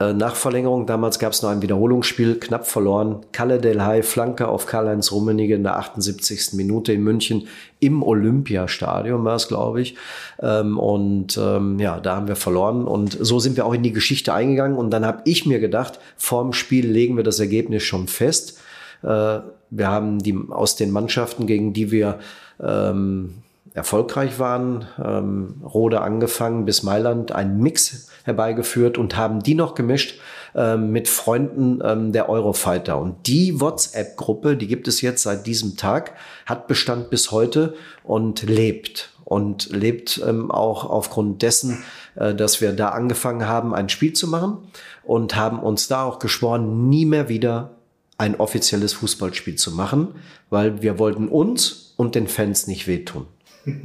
Äh, 0.00 0.12
nach 0.12 0.34
Verlängerung, 0.34 0.86
damals 0.86 1.20
gab 1.20 1.32
es 1.32 1.42
noch 1.42 1.50
ein 1.50 1.62
Wiederholungsspiel, 1.62 2.40
knapp 2.40 2.66
verloren. 2.66 3.24
Kalle 3.30 3.60
Del 3.60 3.82
High, 3.84 4.06
Flanke 4.06 4.48
auf 4.48 4.66
Karl-Heinz 4.66 5.12
Rummenigge 5.12 5.54
in 5.54 5.62
der 5.62 5.76
78. 5.76 6.54
Minute 6.54 6.92
in 6.92 7.04
München 7.04 7.46
im 7.78 8.02
Olympiastadion 8.02 9.24
war 9.24 9.36
es, 9.36 9.46
glaube 9.46 9.80
ich. 9.80 9.96
Ähm, 10.42 10.78
und 10.78 11.38
ähm, 11.40 11.78
ja, 11.78 12.00
da 12.00 12.16
haben 12.16 12.26
wir 12.26 12.36
verloren. 12.36 12.86
Und 12.86 13.16
so 13.20 13.38
sind 13.38 13.56
wir 13.56 13.66
auch 13.66 13.74
in 13.74 13.84
die 13.84 13.92
Geschichte 13.92 14.34
eingegangen. 14.34 14.76
Und 14.76 14.90
dann 14.90 15.06
habe 15.06 15.22
ich 15.26 15.46
mir 15.46 15.60
gedacht, 15.60 16.00
vorm 16.16 16.52
Spiel 16.52 16.90
legen 16.90 17.16
wir 17.16 17.24
das 17.24 17.38
Ergebnis 17.38 17.84
schon 17.84 18.08
fest. 18.08 18.58
Äh, 19.02 19.40
wir 19.70 19.88
haben 19.88 20.18
die 20.18 20.36
aus 20.50 20.74
den 20.74 20.90
Mannschaften, 20.90 21.46
gegen 21.46 21.72
die 21.72 21.92
wir 21.92 22.18
ähm, 22.60 23.43
erfolgreich 23.74 24.38
waren, 24.38 24.86
ähm, 25.04 25.60
Rode 25.62 26.00
angefangen 26.00 26.64
bis 26.64 26.84
Mailand, 26.84 27.32
einen 27.32 27.58
Mix 27.58 28.08
herbeigeführt 28.22 28.96
und 28.96 29.16
haben 29.16 29.42
die 29.42 29.56
noch 29.56 29.74
gemischt 29.74 30.20
ähm, 30.54 30.92
mit 30.92 31.08
Freunden 31.08 31.80
ähm, 31.84 32.12
der 32.12 32.28
Eurofighter. 32.28 32.98
Und 32.98 33.26
die 33.26 33.60
WhatsApp-Gruppe, 33.60 34.56
die 34.56 34.68
gibt 34.68 34.86
es 34.86 35.00
jetzt 35.00 35.24
seit 35.24 35.46
diesem 35.46 35.76
Tag, 35.76 36.14
hat 36.46 36.68
Bestand 36.68 37.10
bis 37.10 37.32
heute 37.32 37.74
und 38.04 38.44
lebt. 38.44 39.10
Und 39.24 39.70
lebt 39.70 40.22
ähm, 40.24 40.50
auch 40.50 40.88
aufgrund 40.88 41.42
dessen, 41.42 41.82
äh, 42.14 42.34
dass 42.34 42.60
wir 42.60 42.72
da 42.72 42.90
angefangen 42.90 43.48
haben, 43.48 43.74
ein 43.74 43.88
Spiel 43.88 44.12
zu 44.12 44.28
machen 44.28 44.58
und 45.02 45.34
haben 45.34 45.58
uns 45.58 45.88
da 45.88 46.04
auch 46.04 46.18
geschworen, 46.20 46.88
nie 46.88 47.06
mehr 47.06 47.28
wieder 47.28 47.70
ein 48.18 48.38
offizielles 48.38 48.92
Fußballspiel 48.92 49.56
zu 49.56 49.72
machen, 49.72 50.14
weil 50.50 50.82
wir 50.82 50.98
wollten 51.00 51.28
uns 51.28 51.94
und 51.96 52.14
den 52.14 52.28
Fans 52.28 52.68
nicht 52.68 52.86
wehtun. 52.86 53.26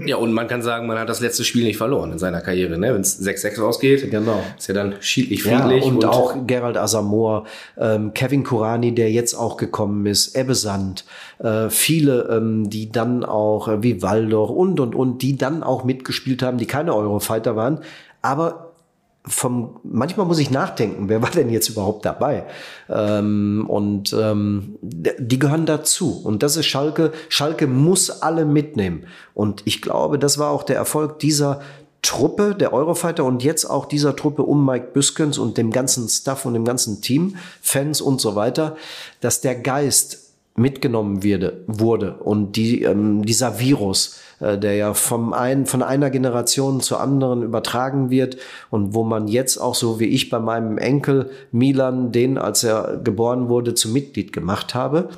Ja, 0.05 0.17
und 0.17 0.33
man 0.33 0.47
kann 0.47 0.61
sagen, 0.61 0.87
man 0.87 0.97
hat 0.99 1.07
das 1.07 1.21
letzte 1.21 1.43
Spiel 1.43 1.63
nicht 1.63 1.77
verloren 1.77 2.11
in 2.11 2.19
seiner 2.19 2.41
Karriere. 2.41 2.77
Ne? 2.77 2.93
Wenn 2.93 3.01
es 3.01 3.21
6-6 3.21 3.61
ausgeht, 3.61 4.11
genau. 4.11 4.43
ist 4.57 4.67
ja 4.67 4.73
dann 4.73 4.95
schiedlich 4.99 5.43
friedlich. 5.43 5.83
Ja, 5.83 5.89
und, 5.89 6.03
und, 6.03 6.05
auch 6.05 6.35
Gerald 6.45 6.77
Asamoah, 6.77 7.45
ähm, 7.77 8.13
Kevin 8.13 8.43
Kurani, 8.43 8.93
der 8.93 9.11
jetzt 9.11 9.33
auch 9.35 9.57
gekommen 9.57 10.05
ist, 10.05 10.35
Ebbe 10.35 10.55
Sand, 10.55 11.05
äh, 11.39 11.69
viele, 11.69 12.29
ähm, 12.29 12.69
die 12.69 12.91
dann 12.91 13.23
auch, 13.23 13.67
äh, 13.67 13.81
wie 13.81 14.01
Waldorf 14.01 14.49
und, 14.49 14.79
und, 14.79 14.95
und, 14.95 15.21
die 15.21 15.37
dann 15.37 15.63
auch 15.63 15.83
mitgespielt 15.83 16.43
haben, 16.43 16.57
die 16.57 16.67
keine 16.67 16.93
Eurofighter 16.93 17.55
waren, 17.55 17.79
aber 18.21 18.68
vom, 19.29 19.79
manchmal 19.83 20.25
muss 20.25 20.39
ich 20.39 20.51
nachdenken, 20.51 21.07
wer 21.07 21.21
war 21.21 21.29
denn 21.29 21.49
jetzt 21.49 21.69
überhaupt 21.69 22.05
dabei? 22.05 22.45
Ähm, 22.89 23.65
und 23.67 24.13
ähm, 24.19 24.77
die 24.81 25.39
gehören 25.39 25.65
dazu. 25.65 26.19
Und 26.23 26.43
das 26.43 26.57
ist 26.57 26.65
Schalke. 26.65 27.11
Schalke 27.29 27.67
muss 27.67 28.09
alle 28.09 28.45
mitnehmen. 28.45 29.05
Und 29.33 29.61
ich 29.65 29.81
glaube, 29.81 30.19
das 30.19 30.37
war 30.37 30.49
auch 30.49 30.63
der 30.63 30.77
Erfolg 30.77 31.19
dieser 31.19 31.61
Truppe, 32.01 32.55
der 32.55 32.73
Eurofighter 32.73 33.25
und 33.25 33.43
jetzt 33.43 33.65
auch 33.65 33.85
dieser 33.85 34.15
Truppe 34.15 34.43
um 34.43 34.65
Mike 34.65 34.89
Büskens 34.93 35.37
und 35.37 35.57
dem 35.57 35.71
ganzen 35.71 36.07
Staff 36.07 36.45
und 36.45 36.53
dem 36.53 36.63
ganzen 36.63 37.01
Team, 37.01 37.35
Fans 37.61 37.99
und 37.99 38.21
so 38.21 38.35
weiter, 38.35 38.77
dass 39.19 39.41
der 39.41 39.55
Geist 39.55 40.18
mitgenommen 40.59 41.23
wurde, 41.23 41.63
wurde 41.67 42.15
und 42.15 42.55
die, 42.55 42.83
ähm, 42.83 43.25
dieser 43.25 43.59
Virus, 43.59 44.19
äh, 44.39 44.57
der 44.57 44.75
ja 44.75 44.93
vom 44.93 45.33
einen, 45.33 45.65
von 45.65 45.81
einer 45.81 46.09
Generation 46.09 46.81
zur 46.81 46.99
anderen 46.99 47.41
übertragen 47.43 48.09
wird 48.09 48.37
und 48.69 48.93
wo 48.93 49.03
man 49.03 49.27
jetzt 49.27 49.57
auch 49.57 49.75
so 49.75 49.99
wie 49.99 50.05
ich 50.05 50.29
bei 50.29 50.39
meinem 50.39 50.77
Enkel 50.77 51.31
Milan 51.51 52.11
den, 52.11 52.37
als 52.37 52.63
er 52.63 52.99
geboren 53.03 53.49
wurde, 53.49 53.73
zum 53.73 53.93
Mitglied 53.93 54.33
gemacht 54.33 54.75
habe. 54.75 55.09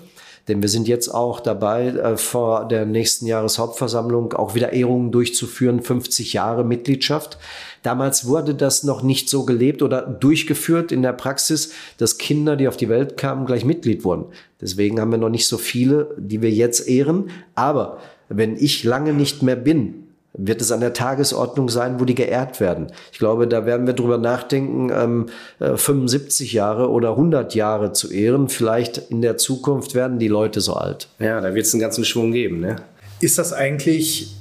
Denn 0.48 0.62
wir 0.62 0.70
sind 0.70 0.88
jetzt 0.88 1.10
auch 1.10 1.40
dabei, 1.40 1.88
äh, 1.88 2.18
vor 2.18 2.68
der 2.68 2.86
nächsten 2.86 3.26
Jahreshauptversammlung 3.26 4.34
auch 4.34 4.56
wieder 4.56 4.74
Ehrungen 4.74 5.12
durchzuführen, 5.12 5.82
50 5.82 6.34
Jahre 6.34 6.64
Mitgliedschaft. 6.64 7.38
Damals 7.84 8.28
wurde 8.28 8.54
das 8.56 8.84
noch 8.84 9.02
nicht 9.04 9.30
so 9.30 9.46
gelebt 9.46 9.82
oder 9.82 10.02
durchgeführt 10.02 10.92
in 10.92 11.02
der 11.02 11.14
Praxis, 11.14 11.72
dass 11.98 12.18
Kinder, 12.18 12.56
die 12.56 12.68
auf 12.68 12.78
die 12.78 12.90
Welt 12.90 13.18
kamen, 13.18 13.46
gleich 13.46 13.66
Mitglied 13.66 14.04
wurden. 14.04 14.26
Deswegen 14.60 15.00
haben 15.00 15.12
wir 15.12 15.18
noch 15.18 15.30
nicht 15.30 15.48
so 15.48 15.58
viele, 15.58 16.16
die 16.18 16.42
wir 16.42 16.52
jetzt 16.52 16.88
ehren. 16.88 17.32
Aber 17.56 18.00
wenn 18.30 18.56
ich 18.56 18.84
lange 18.84 19.14
nicht 19.14 19.42
mehr 19.42 19.56
bin, 19.56 20.11
wird 20.34 20.62
es 20.62 20.72
an 20.72 20.80
der 20.80 20.94
Tagesordnung 20.94 21.70
sein, 21.70 22.00
wo 22.00 22.06
die 22.06 22.16
geehrt 22.16 22.60
werden. 22.60 22.88
Ich 23.12 23.20
glaube, 23.20 23.48
da 23.48 23.66
werden 23.66 23.86
wir 23.86 23.94
drüber 23.94 24.18
nachdenken, 24.18 24.90
ähm, 24.94 25.26
75 25.60 26.54
äh, 26.54 26.58
Jahre 26.58 26.90
oder 26.90 27.12
100 27.12 27.54
Jahre 27.54 27.92
zu 27.92 28.12
ehren. 28.12 28.48
Vielleicht 28.48 28.98
in 29.10 29.22
der 29.22 29.38
Zukunft 29.38 29.94
werden 29.94 30.20
die 30.20 30.30
Leute 30.30 30.62
so 30.62 30.74
alt. 30.74 31.10
Ja, 31.20 31.42
da 31.42 31.54
wird 31.54 31.66
es 31.66 31.74
einen 31.74 31.82
ganzen 31.82 32.06
Schwung 32.06 32.32
geben. 32.32 32.62
Ne? 32.62 32.78
Ist 33.20 33.38
das 33.38 33.52
eigentlich 33.52 34.36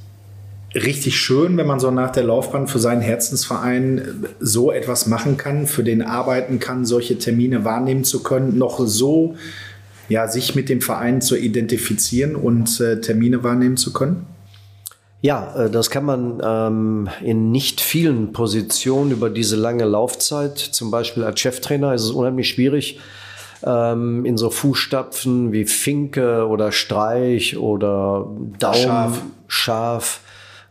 richtig 0.74 1.18
schön, 1.18 1.56
wenn 1.56 1.66
man 1.66 1.80
so 1.80 1.90
nach 1.90 2.10
der 2.10 2.22
Laufbahn 2.22 2.68
für 2.68 2.78
seinen 2.78 3.00
Herzensverein 3.00 4.26
so 4.38 4.70
etwas 4.70 5.06
machen 5.06 5.36
kann, 5.36 5.66
für 5.66 5.82
den 5.82 6.02
arbeiten 6.02 6.60
kann, 6.60 6.84
solche 6.84 7.18
Termine 7.18 7.64
wahrnehmen 7.64 8.04
zu 8.04 8.22
können, 8.22 8.56
noch 8.56 8.78
so 8.86 9.34
ja, 10.08 10.28
sich 10.28 10.54
mit 10.54 10.68
dem 10.68 10.80
Verein 10.80 11.20
zu 11.20 11.36
identifizieren 11.36 12.36
und 12.36 12.80
äh, 12.80 13.00
Termine 13.00 13.42
wahrnehmen 13.42 13.76
zu 13.76 13.92
können? 13.92 14.26
Ja, 15.22 15.54
äh, 15.54 15.70
das 15.70 15.90
kann 15.90 16.04
man 16.04 16.40
ähm, 16.42 17.08
in 17.22 17.50
nicht 17.50 17.80
vielen 17.80 18.32
Positionen 18.32 19.10
über 19.10 19.30
diese 19.30 19.56
lange 19.56 19.84
Laufzeit, 19.84 20.58
zum 20.58 20.90
Beispiel 20.90 21.24
als 21.24 21.40
Cheftrainer, 21.40 21.94
ist 21.94 22.04
es 22.04 22.10
unheimlich 22.10 22.48
schwierig, 22.48 22.98
ähm, 23.62 24.24
in 24.24 24.38
so 24.38 24.50
Fußstapfen 24.50 25.52
wie 25.52 25.66
Finke 25.66 26.46
oder 26.48 26.72
Streich 26.72 27.58
oder 27.58 28.30
Daum, 28.58 28.74
Schaf, 28.74 29.22
Schaf 29.46 30.20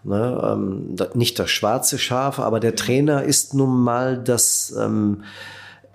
ne, 0.03 0.41
ähm, 0.43 0.95
nicht 1.13 1.37
das 1.39 1.51
schwarze 1.51 1.99
Schaf, 1.99 2.39
aber 2.39 2.59
der 2.59 2.75
Trainer 2.75 3.23
ist 3.23 3.53
nun 3.53 3.81
mal 3.81 4.17
das 4.17 4.75
ähm, 4.79 5.23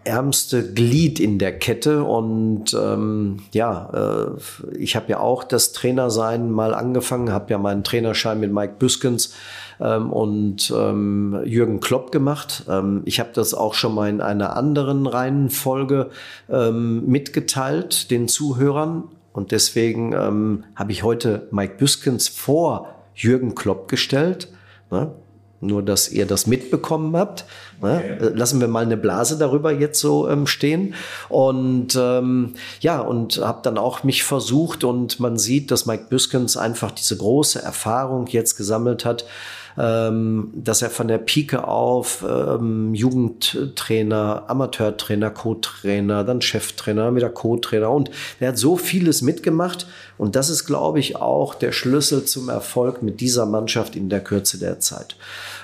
ärmste 0.05 0.73
Glied 0.73 1.21
in 1.21 1.39
der 1.39 1.59
Kette. 1.59 2.05
Und 2.05 2.75
ähm, 2.75 3.41
ja, 3.53 3.91
äh, 3.93 4.77
ich 4.79 4.97
habe 4.97 5.07
ja 5.09 5.21
auch 5.21 5.45
das 5.45 5.73
Trainersein 5.73 6.51
mal 6.51 6.75
angefangen, 6.75 7.33
habe 7.33 7.51
ja 7.51 7.59
meinen 7.59 7.85
Trainerschein 7.85 8.41
mit 8.41 8.53
Mike 8.53 8.75
Büskens 8.79 9.35
ähm, 9.81 10.13
und 10.13 10.73
ähm, 10.77 11.41
Jürgen 11.45 11.81
Klopp 11.81 12.13
gemacht. 12.13 12.65
Ähm, 12.69 13.03
ich 13.05 13.21
habe 13.21 13.31
das 13.35 13.55
auch 13.55 13.75
schon 13.75 13.95
mal 13.95 14.09
in 14.09 14.21
einer 14.21 14.57
anderen 14.57 15.07
Reihenfolge 15.07 16.11
ähm, 16.51 17.07
mitgeteilt, 17.07 18.11
den 18.11 18.29
Zuhörern. 18.29 19.05
Und 19.33 19.51
deswegen 19.51 20.13
ähm, 20.13 20.65
habe 20.77 20.93
ich 20.93 21.03
heute 21.03 21.49
Mike 21.51 21.75
Büskens 21.79 22.29
vor 22.29 22.95
Jürgen 23.15 23.55
Klopp 23.55 23.89
gestellt. 23.89 24.49
Ne? 24.91 25.11
Nur, 25.65 25.83
dass 25.83 26.09
ihr 26.09 26.27
das 26.27 26.47
mitbekommen 26.47 27.17
habt. 27.17 27.45
Ne? 27.83 28.03
Okay. 28.19 28.33
Lassen 28.35 28.61
wir 28.61 28.69
mal 28.69 28.85
eine 28.85 28.97
Blase 28.97 29.39
darüber 29.39 29.73
jetzt 29.73 30.01
so 30.01 30.29
ähm, 30.29 30.47
stehen. 30.47 30.95
Und 31.29 31.97
ähm, 32.01 32.55
ja, 32.81 33.01
und 33.01 33.39
habe 33.39 33.61
dann 33.63 33.79
auch 33.79 34.05
mich 34.05 34.25
versucht 34.25 34.85
und 34.85 35.21
man 35.21 35.39
sieht, 35.39 35.71
dass 35.71 35.87
Mike 35.87 36.07
Büskens 36.09 36.57
einfach 36.57 36.91
diese 36.91 37.17
große 37.17 37.63
Erfahrung 37.63 38.27
jetzt 38.27 38.57
gesammelt 38.57 39.05
hat 39.05 39.25
ähm, 39.77 40.53
dass 40.55 40.83
er 40.83 40.91
von 40.91 41.09
der 41.09 41.19
Pike 41.19 41.67
auf 41.67 42.25
ähm, 42.29 42.95
Jugendtrainer, 42.95 44.45
Amateurtrainer, 44.47 45.31
Co-Trainer, 45.31 46.25
dann 46.25 46.41
Cheftrainer, 46.41 47.15
wieder 47.15 47.31
Co-Trainer 47.31 47.91
und 47.91 48.11
er 48.41 48.49
hat 48.49 48.59
so 48.59 48.77
vieles 48.77 49.23
mitgemacht 49.23 49.87
und 50.17 50.37
das 50.37 50.49
ist, 50.49 50.65
glaube 50.65 51.01
ich, 51.01 51.17
auch 51.17 51.55
der 51.55 51.73
Schlüssel 51.73 52.25
zum 52.25 52.49
Erfolg 52.49 53.03
mit 53.03 53.21
dieser 53.21 53.47
Mannschaft 53.47 53.97
in 53.97 54.09
der 54.09 54.23
Kürze 54.23 54.59
der 54.59 54.79
Zeit. 54.79 55.17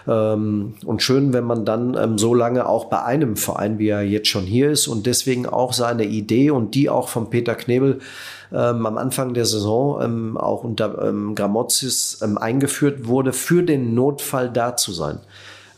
Ähm, 0.06 0.74
und 0.84 1.02
schön, 1.02 1.32
wenn 1.32 1.44
man 1.44 1.64
dann 1.64 1.96
ähm, 2.00 2.18
so 2.18 2.34
lange 2.34 2.68
auch 2.68 2.86
bei 2.86 3.02
einem 3.02 3.36
Verein, 3.36 3.78
wie 3.78 3.88
er 3.88 4.02
jetzt 4.02 4.28
schon 4.28 4.44
hier 4.44 4.70
ist 4.70 4.88
und 4.88 5.06
deswegen 5.06 5.46
auch 5.46 5.72
seine 5.72 6.04
Idee 6.04 6.50
und 6.50 6.74
die 6.74 6.88
auch 6.88 7.08
von 7.08 7.30
Peter 7.30 7.54
Knebel 7.54 8.00
ähm, 8.52 8.86
am 8.86 8.98
Anfang 8.98 9.34
der 9.34 9.44
Saison 9.44 10.36
auch 10.36 10.64
unter 10.64 11.12
Gramozis 11.34 12.20
eingeführt 12.22 13.06
wurde, 13.06 13.32
für 13.32 13.62
den 13.62 13.94
Notfall 13.94 14.50
da 14.50 14.76
zu 14.76 14.92
sein. 14.92 15.20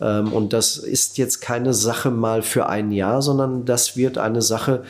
Und 0.00 0.52
das 0.52 0.78
ist 0.78 1.16
jetzt 1.18 1.40
keine 1.40 1.74
Sache 1.74 2.11
mal 2.11 2.42
für 2.42 2.68
ein 2.68 2.90
Jahr, 2.90 3.22
sondern 3.22 3.64
das 3.64 3.96
wird 3.96 4.18
eine 4.18 4.42
Sache 4.42 4.82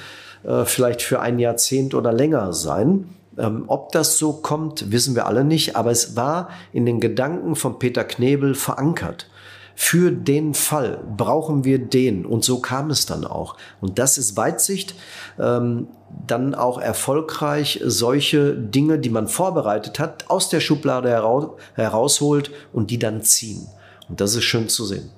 äh, 0.44 0.64
vielleicht 0.64 1.02
für 1.02 1.20
ein 1.20 1.38
Jahrzehnt 1.38 1.94
oder 1.94 2.12
länger 2.12 2.52
sein. 2.52 3.08
Ähm, 3.38 3.64
ob 3.66 3.92
das 3.92 4.18
so 4.18 4.34
kommt, 4.34 4.90
wissen 4.92 5.14
wir 5.14 5.26
alle 5.26 5.44
nicht, 5.44 5.76
aber 5.76 5.90
es 5.90 6.16
war 6.16 6.50
in 6.72 6.86
den 6.86 7.00
Gedanken 7.00 7.56
von 7.56 7.78
Peter 7.78 8.04
Knebel 8.04 8.54
verankert 8.54 9.26
für 9.74 10.10
den 10.10 10.54
Fall 10.54 11.00
brauchen 11.16 11.64
wir 11.64 11.78
den. 11.78 12.26
Und 12.26 12.44
so 12.44 12.60
kam 12.60 12.90
es 12.90 13.06
dann 13.06 13.24
auch. 13.24 13.56
Und 13.80 13.98
das 13.98 14.18
ist 14.18 14.36
Weitsicht. 14.36 14.94
Ähm, 15.38 15.88
dann 16.26 16.54
auch 16.54 16.78
erfolgreich 16.78 17.80
solche 17.82 18.54
Dinge, 18.54 18.98
die 18.98 19.08
man 19.08 19.28
vorbereitet 19.28 19.98
hat, 19.98 20.28
aus 20.28 20.50
der 20.50 20.60
Schublade 20.60 21.08
heraus, 21.08 21.52
herausholt 21.74 22.50
und 22.72 22.90
die 22.90 22.98
dann 22.98 23.22
ziehen. 23.22 23.66
Und 24.08 24.20
das 24.20 24.34
ist 24.34 24.44
schön 24.44 24.68
zu 24.68 24.84
sehen. 24.84 25.10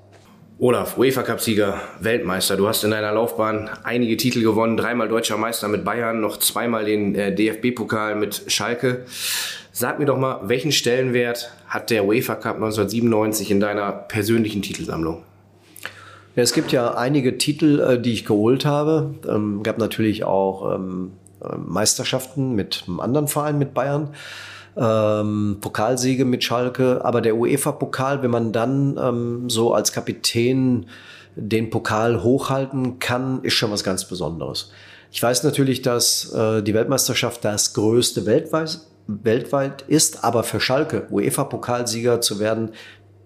Olaf, 0.61 0.97
UEFA 0.97 1.25
Cup-Sieger, 1.25 1.81
Weltmeister. 1.99 2.57
Du 2.57 2.69
hast 2.69 2.85
in 2.85 2.93
deiner 2.93 3.11
Laufbahn 3.11 3.69
einige 3.83 4.17
Titel 4.17 4.40
gewonnen, 4.40 4.77
dreimal 4.77 5.09
deutscher 5.09 5.37
Meister 5.37 5.67
mit 5.67 5.85
Bayern, 5.85 6.21
noch 6.21 6.37
zweimal 6.37 6.85
den 6.85 7.17
äh, 7.17 7.35
DFB-Pokal 7.35 8.14
mit 8.14 8.45
Schalke. 8.47 9.05
Sag 9.73 9.99
mir 9.99 10.05
doch 10.05 10.17
mal, 10.17 10.43
welchen 10.45 10.71
Stellenwert 10.71 11.51
hat 11.67 11.90
der 11.90 12.05
UEFA 12.05 12.37
Cup 12.37 12.55
1997 12.55 13.51
in 13.51 13.59
deiner 13.59 13.90
persönlichen 13.90 14.62
Titelsammlung? 14.62 15.25
Es 16.37 16.53
gibt 16.53 16.71
ja 16.71 16.95
einige 16.95 17.37
Titel, 17.37 17.81
äh, 17.81 18.01
die 18.01 18.12
ich 18.12 18.25
geholt 18.25 18.64
habe. 18.64 19.12
Ähm, 19.29 19.64
gab 19.64 19.79
natürlich 19.79 20.23
auch 20.23 20.77
ähm, 20.77 21.14
äh, 21.43 21.57
Meisterschaften 21.57 22.55
mit 22.55 22.85
einem 22.87 23.01
anderen 23.01 23.27
Verein, 23.27 23.59
mit 23.59 23.75
Bayern. 23.75 24.14
Ähm, 24.77 25.59
Pokalsiege 25.61 26.25
mit 26.25 26.43
Schalke, 26.43 27.05
aber 27.05 27.21
der 27.21 27.37
UEFA-Pokal, 27.37 28.23
wenn 28.23 28.31
man 28.31 28.53
dann 28.53 28.99
ähm, 29.01 29.51
so 29.51 29.73
als 29.73 29.93
Kapitän 29.93 30.87
den 31.37 31.71
Pokal 31.71 32.23
hochhalten 32.23 32.99
kann, 32.99 33.43
ist 33.43 33.55
schon 33.55 33.71
was 33.71 33.85
ganz 33.85 34.05
Besonderes. 34.05 34.71
Ich 35.13 35.23
weiß 35.23 35.45
natürlich, 35.45 35.83
dass 35.83 36.33
äh, 36.33 36.63
die 36.63 36.75
Weltmeisterschaft 36.75 37.45
das 37.45 37.75
größte 37.75 38.27
weltweit 38.27 38.81
weltweit 39.07 39.83
ist, 39.83 40.25
aber 40.25 40.45
für 40.45 40.61
Schalke 40.61 41.07
UEFA-Pokalsieger 41.11 42.21
zu 42.21 42.41
werden, 42.41 42.71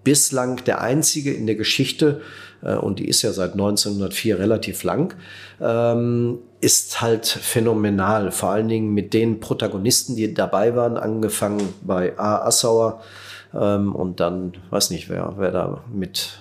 bislang 0.03 0.63
der 0.65 0.81
einzige 0.81 1.33
in 1.33 1.45
der 1.47 1.55
Geschichte, 1.55 2.21
äh, 2.61 2.75
und 2.75 2.99
die 2.99 3.07
ist 3.07 3.21
ja 3.21 3.31
seit 3.31 3.53
1904 3.53 4.39
relativ 4.39 4.83
lang, 4.83 5.15
ähm, 5.61 6.39
ist 6.61 7.01
halt 7.01 7.25
phänomenal. 7.25 8.31
Vor 8.31 8.49
allen 8.49 8.67
Dingen 8.67 8.93
mit 8.93 9.13
den 9.13 9.39
Protagonisten, 9.39 10.15
die 10.15 10.33
dabei 10.33 10.75
waren, 10.75 10.97
angefangen 10.97 11.73
bei 11.81 12.17
A. 12.17 12.45
Assauer 12.45 13.01
ähm, 13.53 13.95
und 13.95 14.19
dann, 14.19 14.53
weiß 14.69 14.89
nicht 14.89 15.09
wer, 15.09 15.33
wer 15.37 15.51
da 15.51 15.81
mit 15.91 16.39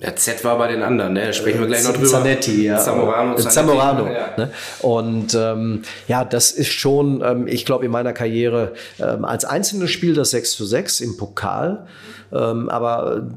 der 0.00 0.14
Z 0.14 0.44
war 0.44 0.56
bei 0.58 0.68
den 0.68 0.82
anderen, 0.82 1.14
ne? 1.14 1.26
Da 1.26 1.32
sprechen 1.32 1.58
wir 1.58 1.66
gleich 1.66 1.82
noch 1.82 1.92
drüber. 1.92 2.06
Zanetti, 2.06 2.64
ja. 2.64 2.78
Zamorano. 2.78 3.34
Zanetti, 3.34 3.54
Zamorano. 3.54 4.06
Ja. 4.06 4.28
Ne? 4.36 4.50
Und 4.80 5.34
ähm, 5.34 5.82
ja, 6.06 6.24
das 6.24 6.52
ist 6.52 6.70
schon, 6.70 7.20
ähm, 7.24 7.48
ich 7.48 7.64
glaube, 7.64 7.84
in 7.84 7.90
meiner 7.90 8.12
Karriere 8.12 8.74
ähm, 9.00 9.24
als 9.24 9.44
einzelnes 9.44 9.90
Spiel 9.90 10.14
das 10.14 10.30
6 10.30 10.52
zu 10.52 10.64
6 10.64 11.00
im 11.00 11.16
Pokal. 11.16 11.86
Ähm, 12.32 12.68
aber 12.68 13.28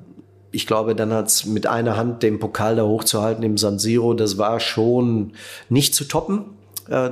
ich 0.52 0.68
glaube, 0.68 0.96
dann 0.96 1.14
hat's 1.14 1.46
mit 1.46 1.68
einer 1.68 1.98
Hand 1.98 2.24
den 2.24 2.40
Pokal 2.40 2.76
da 2.76 2.84
hochzuhalten 2.84 3.44
im 3.44 3.58
San 3.58 3.80
Siro, 3.80 4.14
das 4.14 4.38
war 4.38 4.60
schon 4.60 5.34
nicht 5.70 5.96
zu 5.96 6.06
toppen. 6.06 6.46
Äh, 6.90 7.06
äh, 7.06 7.12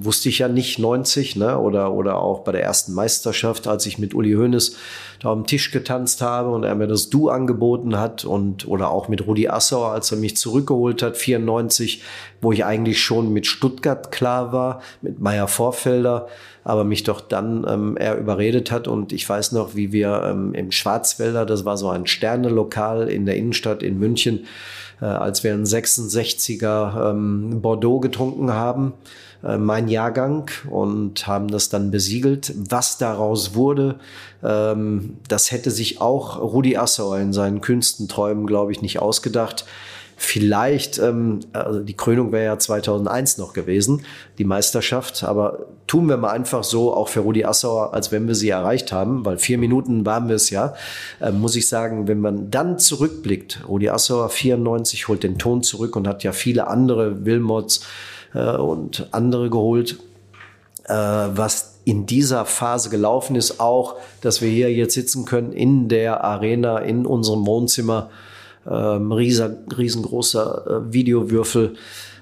wusste 0.00 0.28
ich 0.28 0.40
ja 0.40 0.48
nicht 0.48 0.78
90, 0.78 1.36
ne? 1.36 1.58
Oder, 1.58 1.92
oder 1.92 2.20
auch 2.20 2.40
bei 2.40 2.52
der 2.52 2.62
ersten 2.62 2.92
Meisterschaft, 2.92 3.66
als 3.66 3.86
ich 3.86 3.98
mit 3.98 4.12
Uli 4.12 4.34
Hoeneß 4.34 4.76
da 5.20 5.30
am 5.30 5.46
Tisch 5.46 5.70
getanzt 5.70 6.20
habe 6.20 6.50
und 6.50 6.64
er 6.64 6.74
mir 6.74 6.88
das 6.88 7.08
Du 7.08 7.30
angeboten 7.30 7.98
hat 7.98 8.24
und 8.24 8.68
oder 8.68 8.90
auch 8.90 9.08
mit 9.08 9.26
Rudi 9.26 9.48
Assauer, 9.48 9.92
als 9.92 10.12
er 10.12 10.18
mich 10.18 10.36
zurückgeholt 10.36 11.02
hat, 11.02 11.16
94, 11.16 12.02
wo 12.42 12.52
ich 12.52 12.64
eigentlich 12.64 13.00
schon 13.00 13.32
mit 13.32 13.46
Stuttgart 13.46 14.12
klar 14.12 14.52
war, 14.52 14.82
mit 15.00 15.20
Meier 15.20 15.48
Vorfelder, 15.48 16.28
aber 16.68 16.84
mich 16.84 17.02
doch 17.02 17.22
dann 17.22 17.66
ähm, 17.66 17.96
er 17.96 18.18
überredet 18.18 18.70
hat 18.70 18.88
und 18.88 19.14
ich 19.14 19.26
weiß 19.26 19.52
noch, 19.52 19.74
wie 19.74 19.90
wir 19.90 20.22
ähm, 20.26 20.52
im 20.52 20.70
Schwarzwälder, 20.70 21.46
das 21.46 21.64
war 21.64 21.78
so 21.78 21.88
ein 21.88 22.06
Sternelokal 22.06 23.08
in 23.08 23.24
der 23.24 23.36
Innenstadt 23.36 23.82
in 23.82 23.98
München, 23.98 24.44
äh, 25.00 25.06
als 25.06 25.42
wir 25.42 25.54
einen 25.54 25.64
66er 25.64 27.10
ähm, 27.10 27.62
Bordeaux 27.62 28.00
getrunken 28.00 28.52
haben, 28.52 28.92
äh, 29.42 29.56
mein 29.56 29.88
Jahrgang, 29.88 30.50
und 30.68 31.26
haben 31.26 31.48
das 31.48 31.70
dann 31.70 31.90
besiegelt. 31.90 32.52
Was 32.54 32.98
daraus 32.98 33.54
wurde, 33.54 33.98
ähm, 34.44 35.16
das 35.26 35.50
hätte 35.50 35.70
sich 35.70 36.02
auch 36.02 36.38
Rudi 36.38 36.76
Assauer 36.76 37.18
in 37.18 37.32
seinen 37.32 37.62
kühnsten 37.62 38.08
Träumen, 38.08 38.46
glaube 38.46 38.72
ich, 38.72 38.82
nicht 38.82 38.98
ausgedacht. 38.98 39.64
Vielleicht, 40.20 40.98
ähm, 40.98 41.40
also 41.52 41.78
die 41.78 41.94
Krönung 41.94 42.32
wäre 42.32 42.44
ja 42.44 42.58
2001 42.58 43.38
noch 43.38 43.52
gewesen, 43.52 44.04
die 44.38 44.44
Meisterschaft. 44.44 45.22
Aber 45.22 45.66
tun 45.86 46.08
wir 46.08 46.16
mal 46.16 46.30
einfach 46.30 46.64
so, 46.64 46.92
auch 46.92 47.08
für 47.08 47.20
Rudi 47.20 47.44
Assauer, 47.44 47.94
als 47.94 48.10
wenn 48.10 48.26
wir 48.26 48.34
sie 48.34 48.48
erreicht 48.48 48.90
haben, 48.90 49.24
weil 49.24 49.38
vier 49.38 49.58
Minuten 49.58 50.04
waren 50.04 50.28
wir 50.28 50.34
es 50.34 50.50
ja, 50.50 50.74
äh, 51.20 51.30
muss 51.30 51.54
ich 51.54 51.68
sagen, 51.68 52.08
wenn 52.08 52.20
man 52.20 52.50
dann 52.50 52.80
zurückblickt, 52.80 53.60
Rudi 53.68 53.88
Assauer 53.88 54.28
94 54.28 55.06
holt 55.06 55.22
den 55.22 55.38
Ton 55.38 55.62
zurück 55.62 55.94
und 55.94 56.08
hat 56.08 56.24
ja 56.24 56.32
viele 56.32 56.66
andere 56.66 57.24
Wilmots 57.24 57.86
äh, 58.34 58.56
und 58.56 59.06
andere 59.12 59.50
geholt 59.50 59.98
äh, 60.88 60.94
was 60.94 61.78
in 61.84 62.06
dieser 62.06 62.44
Phase 62.44 62.90
gelaufen 62.90 63.36
ist, 63.36 63.60
auch, 63.60 63.96
dass 64.20 64.42
wir 64.42 64.50
hier 64.50 64.72
jetzt 64.72 64.94
sitzen 64.94 65.24
können 65.24 65.52
in 65.52 65.88
der 65.88 66.24
Arena, 66.24 66.78
in 66.78 67.06
unserem 67.06 67.46
Wohnzimmer, 67.46 68.10
ähm, 68.70 69.12
riesen, 69.12 69.58
riesengroßer 69.76 70.84
äh, 70.88 70.92
Videowürfel 70.92 71.74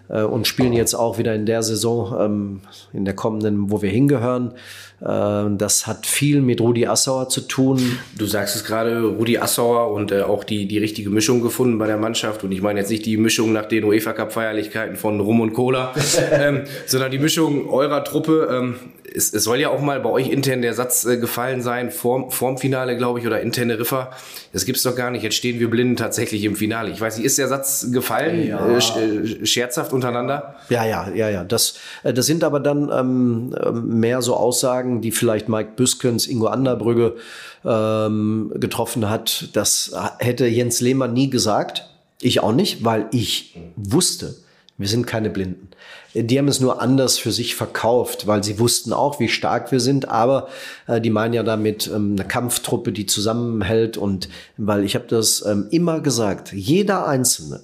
äh, 0.08 0.22
und 0.22 0.46
spielen 0.46 0.72
jetzt 0.72 0.94
auch 0.94 1.18
wieder 1.18 1.34
in 1.34 1.46
der 1.46 1.62
Saison, 1.62 2.16
ähm, 2.20 2.60
in 2.92 3.04
der 3.04 3.14
kommenden, 3.14 3.70
wo 3.70 3.82
wir 3.82 3.90
hingehören. 3.90 4.52
Äh, 5.00 5.56
das 5.56 5.86
hat 5.86 6.06
viel 6.06 6.40
mit 6.40 6.60
Rudi 6.60 6.86
Assauer 6.86 7.28
zu 7.28 7.42
tun. 7.42 7.98
Du 8.16 8.26
sagst 8.26 8.56
es 8.56 8.64
gerade, 8.64 9.02
Rudi 9.02 9.38
Assauer 9.38 9.92
und 9.92 10.12
äh, 10.12 10.22
auch 10.22 10.44
die, 10.44 10.66
die 10.66 10.78
richtige 10.78 11.10
Mischung 11.10 11.42
gefunden 11.42 11.78
bei 11.78 11.86
der 11.86 11.98
Mannschaft. 11.98 12.44
Und 12.44 12.52
ich 12.52 12.62
meine 12.62 12.80
jetzt 12.80 12.90
nicht 12.90 13.06
die 13.06 13.16
Mischung 13.16 13.52
nach 13.52 13.66
den 13.66 13.84
UEFA 13.84 14.12
Cup 14.12 14.32
Feierlichkeiten 14.32 14.96
von 14.96 15.20
Rum 15.20 15.40
und 15.40 15.52
Cola, 15.52 15.94
ähm, 16.32 16.64
sondern 16.86 17.10
die 17.10 17.18
Mischung 17.18 17.68
eurer 17.68 18.04
Truppe. 18.04 18.48
Ähm, 18.50 18.74
es, 19.16 19.32
es 19.32 19.44
soll 19.44 19.58
ja 19.58 19.70
auch 19.70 19.80
mal 19.80 19.98
bei 20.00 20.10
euch 20.10 20.28
intern 20.28 20.62
der 20.62 20.74
Satz 20.74 21.04
äh, 21.06 21.16
gefallen 21.16 21.62
sein, 21.62 21.90
vorm, 21.90 22.30
vorm 22.30 22.58
Finale, 22.58 22.96
glaube 22.96 23.18
ich, 23.18 23.26
oder 23.26 23.40
in 23.40 23.50
Teneriffa. 23.50 24.10
Das 24.52 24.66
gibt's 24.66 24.82
doch 24.82 24.94
gar 24.94 25.10
nicht. 25.10 25.22
Jetzt 25.22 25.36
stehen 25.36 25.58
wir 25.58 25.70
blinden 25.70 25.96
tatsächlich 25.96 26.44
im 26.44 26.54
Finale. 26.54 26.90
Ich 26.90 27.00
weiß 27.00 27.16
nicht, 27.16 27.24
ist 27.24 27.38
der 27.38 27.48
Satz 27.48 27.90
gefallen? 27.90 28.46
Ja. 28.46 28.66
Äh, 28.68 29.46
scherzhaft 29.46 29.92
untereinander? 29.92 30.56
Ja, 30.68 30.84
ja, 30.84 31.08
ja, 31.14 31.30
ja. 31.30 31.44
Das, 31.44 31.78
äh, 32.02 32.12
das 32.12 32.26
sind 32.26 32.44
aber 32.44 32.60
dann 32.60 32.90
ähm, 32.92 33.56
ähm, 33.64 34.00
mehr 34.00 34.20
so 34.20 34.36
Aussagen, 34.36 35.00
die 35.00 35.12
vielleicht 35.12 35.48
Mike 35.48 35.70
Büskens, 35.76 36.26
Ingo 36.26 36.48
Anderbrügge 36.48 37.16
ähm, 37.64 38.52
getroffen 38.54 39.08
hat. 39.08 39.48
Das 39.54 39.94
hätte 40.18 40.46
Jens 40.46 40.80
Lehmann 40.80 41.14
nie 41.14 41.30
gesagt. 41.30 41.88
Ich 42.20 42.40
auch 42.40 42.52
nicht, 42.52 42.84
weil 42.84 43.06
ich 43.12 43.56
wusste, 43.76 44.36
wir 44.78 44.88
sind 44.88 45.06
keine 45.06 45.30
Blinden. 45.30 45.68
Die 46.14 46.38
haben 46.38 46.48
es 46.48 46.60
nur 46.60 46.82
anders 46.82 47.18
für 47.18 47.32
sich 47.32 47.54
verkauft, 47.54 48.26
weil 48.26 48.44
sie 48.44 48.58
wussten 48.58 48.92
auch, 48.92 49.20
wie 49.20 49.28
stark 49.28 49.72
wir 49.72 49.80
sind. 49.80 50.08
Aber 50.08 50.48
äh, 50.86 51.00
die 51.00 51.10
meinen 51.10 51.34
ja 51.34 51.42
damit 51.42 51.86
ähm, 51.88 52.16
eine 52.18 52.28
Kampftruppe, 52.28 52.92
die 52.92 53.06
zusammenhält. 53.06 53.96
Und 53.96 54.28
weil 54.56 54.84
ich 54.84 54.94
habe 54.94 55.06
das 55.06 55.44
ähm, 55.46 55.68
immer 55.70 56.00
gesagt, 56.00 56.52
jeder 56.52 57.06
Einzelne, 57.06 57.60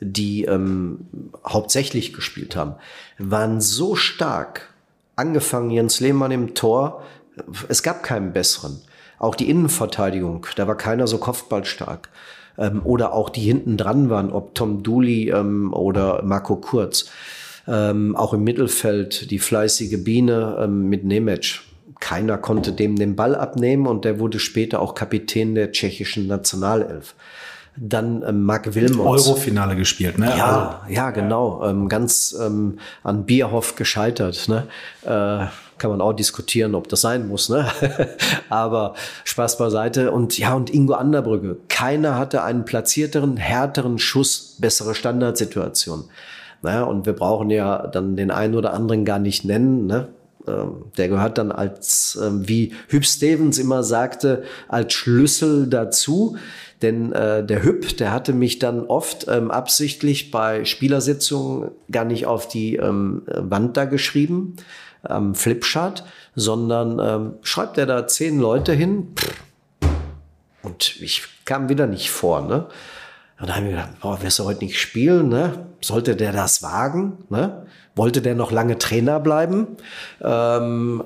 die 0.00 0.44
ähm, 0.44 1.06
hauptsächlich 1.46 2.12
gespielt 2.12 2.56
haben, 2.56 2.74
waren 3.18 3.60
so 3.60 3.94
stark. 3.94 4.72
Angefangen 5.14 5.70
Jens 5.70 6.00
Lehmann 6.00 6.30
im 6.30 6.54
Tor, 6.54 7.04
es 7.68 7.82
gab 7.82 8.02
keinen 8.02 8.32
besseren. 8.32 8.80
Auch 9.18 9.34
die 9.34 9.50
Innenverteidigung, 9.50 10.46
da 10.56 10.66
war 10.66 10.76
keiner 10.76 11.06
so 11.06 11.18
kopfballstark 11.18 12.08
ähm, 12.60 12.82
oder 12.84 13.14
auch 13.14 13.30
die 13.30 13.40
hinten 13.40 13.76
dran 13.76 14.10
waren, 14.10 14.30
ob 14.30 14.54
Tom 14.54 14.82
Dooley 14.82 15.30
ähm, 15.30 15.72
oder 15.72 16.22
Marco 16.22 16.56
Kurz. 16.56 17.10
Ähm, 17.66 18.14
auch 18.16 18.32
im 18.34 18.44
Mittelfeld 18.44 19.30
die 19.30 19.38
fleißige 19.38 20.02
Biene 20.04 20.58
ähm, 20.60 20.88
mit 20.88 21.04
Nemec. 21.04 21.60
Keiner 22.00 22.38
konnte 22.38 22.72
dem 22.72 22.96
den 22.96 23.16
Ball 23.16 23.34
abnehmen 23.34 23.86
und 23.86 24.04
der 24.04 24.18
wurde 24.18 24.38
später 24.38 24.80
auch 24.80 24.94
Kapitän 24.94 25.54
der 25.54 25.72
tschechischen 25.72 26.26
Nationalelf. 26.26 27.14
Dann 27.76 28.24
ähm, 28.26 28.44
Marc 28.44 28.74
Wilmots. 28.74 29.28
Eurofinale 29.28 29.76
gespielt, 29.76 30.18
ne? 30.18 30.26
Ja, 30.36 30.80
also, 30.82 30.94
ja, 30.94 31.10
genau. 31.10 31.62
Ähm, 31.64 31.88
ganz 31.88 32.36
ähm, 32.40 32.78
an 33.02 33.24
Bierhoff 33.26 33.76
gescheitert. 33.76 34.48
Ne? 34.48 34.66
Äh, 35.04 35.46
kann 35.80 35.90
man 35.90 36.00
auch 36.00 36.12
diskutieren, 36.12 36.76
ob 36.76 36.88
das 36.88 37.00
sein 37.00 37.26
muss. 37.26 37.48
Ne? 37.48 37.66
Aber 38.48 38.94
Spaß 39.24 39.58
beiseite. 39.58 40.12
Und 40.12 40.38
ja, 40.38 40.54
und 40.54 40.72
Ingo 40.72 40.94
Anderbrügge. 40.94 41.56
Keiner 41.68 42.16
hatte 42.16 42.44
einen 42.44 42.64
platzierteren, 42.64 43.36
härteren 43.36 43.98
Schuss, 43.98 44.56
bessere 44.60 44.94
Standardsituation. 44.94 46.04
Naja, 46.62 46.84
und 46.84 47.06
wir 47.06 47.14
brauchen 47.14 47.50
ja 47.50 47.86
dann 47.86 48.16
den 48.16 48.30
einen 48.30 48.54
oder 48.54 48.74
anderen 48.74 49.04
gar 49.04 49.18
nicht 49.18 49.44
nennen. 49.44 49.86
Ne? 49.86 50.08
Ähm, 50.46 50.84
der 50.96 51.08
gehört 51.08 51.38
dann 51.38 51.50
als, 51.50 52.18
ähm, 52.22 52.46
wie 52.46 52.74
Hüb 52.88 53.04
Stevens 53.04 53.58
immer 53.58 53.82
sagte, 53.82 54.42
als 54.68 54.92
Schlüssel 54.92 55.66
dazu. 55.66 56.36
Denn 56.82 57.12
äh, 57.12 57.44
der 57.44 57.62
Hüb, 57.62 57.96
der 57.96 58.12
hatte 58.12 58.32
mich 58.32 58.58
dann 58.58 58.84
oft 58.84 59.26
ähm, 59.28 59.50
absichtlich 59.50 60.30
bei 60.30 60.64
Spielersitzungen 60.64 61.70
gar 61.90 62.04
nicht 62.04 62.26
auf 62.26 62.48
die 62.48 62.76
ähm, 62.76 63.22
Wand 63.26 63.76
da 63.76 63.84
geschrieben, 63.84 64.56
am 65.02 65.34
Flipchart, 65.34 66.04
sondern 66.34 66.98
ähm, 66.98 67.34
schreibt 67.42 67.78
er 67.78 67.86
da 67.86 68.06
zehn 68.06 68.38
Leute 68.38 68.72
hin. 68.72 69.14
Und 70.62 71.00
ich 71.00 71.22
kam 71.44 71.68
wieder 71.68 71.86
nicht 71.86 72.10
vor. 72.10 72.42
Ne? 72.42 72.66
Und 73.40 73.48
da 73.48 73.56
haben 73.56 73.64
wir 73.64 73.72
gedacht, 73.72 74.00
boah, 74.00 74.22
wirst 74.22 74.38
du 74.38 74.44
heute 74.44 74.64
nicht 74.64 74.78
spielen? 74.78 75.28
Ne? 75.28 75.66
Sollte 75.80 76.16
der 76.16 76.32
das 76.32 76.62
wagen? 76.62 77.24
Ne? 77.30 77.66
Wollte 77.94 78.20
der 78.22 78.34
noch 78.34 78.52
lange 78.52 78.78
Trainer 78.78 79.18
bleiben? 79.20 79.76
Ähm, 80.22 81.04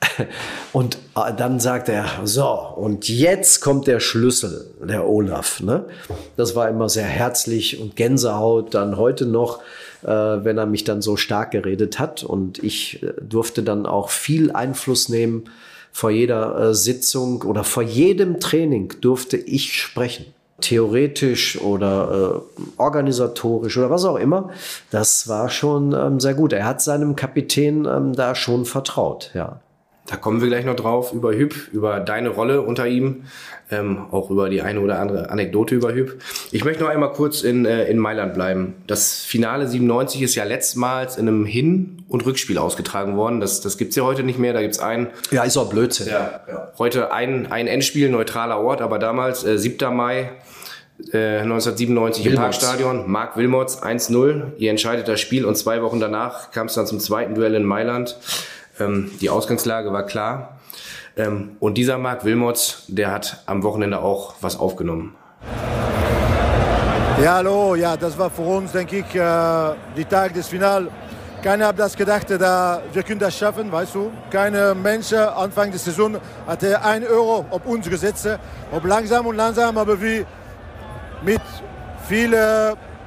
und 0.72 0.98
äh, 1.16 1.34
dann 1.34 1.60
sagt 1.60 1.88
er, 1.88 2.06
so, 2.24 2.48
und 2.48 3.08
jetzt 3.08 3.60
kommt 3.60 3.86
der 3.86 4.00
Schlüssel, 4.00 4.70
der 4.82 5.06
Olaf. 5.06 5.60
Ne? 5.60 5.84
Das 6.36 6.54
war 6.54 6.68
immer 6.68 6.88
sehr 6.88 7.04
herzlich 7.04 7.80
und 7.80 7.96
Gänsehaut, 7.96 8.74
dann 8.74 8.96
heute 8.96 9.26
noch 9.26 9.60
wenn 10.08 10.58
er 10.58 10.66
mich 10.66 10.84
dann 10.84 11.02
so 11.02 11.16
stark 11.16 11.50
geredet 11.50 11.98
hat. 11.98 12.22
Und 12.22 12.62
ich 12.62 13.02
äh, 13.02 13.12
durfte 13.20 13.62
dann 13.62 13.86
auch 13.86 14.10
viel 14.10 14.52
Einfluss 14.52 15.08
nehmen. 15.08 15.44
Vor 15.92 16.10
jeder 16.10 16.58
äh, 16.58 16.74
Sitzung 16.74 17.42
oder 17.42 17.64
vor 17.64 17.82
jedem 17.82 18.40
Training 18.40 18.94
durfte 19.00 19.36
ich 19.36 19.76
sprechen. 19.78 20.26
Theoretisch 20.60 21.60
oder 21.60 22.42
äh, 22.58 22.60
organisatorisch 22.76 23.78
oder 23.78 23.90
was 23.90 24.04
auch 24.04 24.16
immer. 24.16 24.50
Das 24.90 25.26
war 25.26 25.48
schon 25.48 25.94
ähm, 25.94 26.20
sehr 26.20 26.34
gut. 26.34 26.52
Er 26.52 26.66
hat 26.66 26.82
seinem 26.82 27.16
Kapitän 27.16 27.86
ähm, 27.86 28.12
da 28.12 28.34
schon 28.34 28.66
vertraut, 28.66 29.30
ja. 29.34 29.60
Da 30.06 30.16
kommen 30.16 30.40
wir 30.40 30.48
gleich 30.48 30.64
noch 30.64 30.74
drauf 30.74 31.12
über 31.12 31.32
Hüb, 31.32 31.54
über 31.72 32.00
deine 32.00 32.30
Rolle 32.30 32.62
unter 32.62 32.88
ihm, 32.88 33.24
ähm, 33.70 34.06
auch 34.10 34.30
über 34.30 34.48
die 34.48 34.60
eine 34.60 34.80
oder 34.80 34.98
andere 34.98 35.30
Anekdote 35.30 35.76
über 35.76 35.92
Hüb. 35.92 36.20
Ich 36.50 36.64
möchte 36.64 36.82
noch 36.82 36.90
einmal 36.90 37.12
kurz 37.12 37.42
in, 37.42 37.64
äh, 37.64 37.84
in 37.84 37.98
Mailand 37.98 38.34
bleiben. 38.34 38.74
Das 38.86 39.20
Finale 39.20 39.68
97 39.68 40.22
ist 40.22 40.34
ja 40.34 40.44
letztmals 40.44 41.16
in 41.16 41.28
einem 41.28 41.44
Hin- 41.44 42.02
und 42.08 42.26
Rückspiel 42.26 42.58
ausgetragen 42.58 43.16
worden. 43.16 43.40
Das, 43.40 43.60
das 43.60 43.78
gibt's 43.78 43.94
ja 43.94 44.02
heute 44.02 44.24
nicht 44.24 44.38
mehr. 44.38 44.52
Da 44.52 44.62
gibt's 44.62 44.80
ein. 44.80 45.08
Ja, 45.30 45.44
ist 45.44 45.56
auch 45.56 45.70
Blödsinn. 45.70 46.08
Ja, 46.08 46.40
ja. 46.48 46.72
Heute 46.78 47.12
ein, 47.12 47.52
ein 47.52 47.68
Endspiel, 47.68 48.08
neutraler 48.08 48.58
Ort, 48.58 48.80
aber 48.80 48.98
damals, 48.98 49.44
äh, 49.44 49.58
7. 49.58 49.94
Mai, 49.94 50.30
1997 51.12 52.24
äh, 52.24 52.26
Wilmots. 52.26 52.26
im 52.26 52.36
Parkstadion. 52.36 53.10
Marc 53.10 53.36
Wilmots 53.36 53.82
1-0. 53.82 54.52
Ihr 54.58 54.70
entscheidet 54.70 55.08
das 55.08 55.20
Spiel 55.20 55.44
und 55.44 55.56
zwei 55.56 55.82
Wochen 55.82 56.00
danach 56.00 56.50
kam 56.50 56.66
es 56.66 56.74
dann 56.74 56.86
zum 56.86 57.00
zweiten 57.00 57.34
Duell 57.34 57.54
in 57.54 57.64
Mailand. 57.64 58.16
Ähm, 58.80 59.10
die 59.20 59.30
Ausgangslage 59.30 59.92
war 59.92 60.04
klar. 60.04 60.58
Ähm, 61.16 61.56
und 61.60 61.76
dieser 61.76 61.98
Marc 61.98 62.24
Wilmots, 62.24 62.84
der 62.88 63.12
hat 63.12 63.42
am 63.46 63.62
Wochenende 63.62 64.00
auch 64.00 64.34
was 64.40 64.58
aufgenommen. 64.58 65.14
Ja, 67.22 67.34
hallo, 67.34 67.74
ja, 67.74 67.96
das 67.96 68.16
war 68.18 68.30
für 68.30 68.42
uns, 68.42 68.72
denke 68.72 68.98
ich, 68.98 69.14
äh, 69.14 69.74
die 69.96 70.04
Tag 70.04 70.32
des 70.32 70.48
Finals. 70.48 70.88
Keiner 71.42 71.68
hat 71.68 71.78
das 71.78 71.96
gedacht, 71.96 72.26
da 72.30 72.82
wir 72.92 73.02
können 73.02 73.18
das 73.18 73.36
schaffen, 73.36 73.72
weißt 73.72 73.94
du. 73.94 74.10
Keine 74.30 74.74
Mensch 74.74 75.12
Anfang 75.12 75.70
der 75.70 75.78
Saison 75.78 76.16
hatte 76.46 76.82
ein 76.82 77.06
Euro 77.06 77.46
auf 77.48 77.64
uns 77.64 77.88
gesetzt. 77.88 78.28
Ob 78.70 78.84
langsam 78.84 79.26
und 79.26 79.36
langsam, 79.36 79.78
aber 79.78 80.00
wie 80.02 80.24
mit 81.22 81.40
viel 82.06 82.36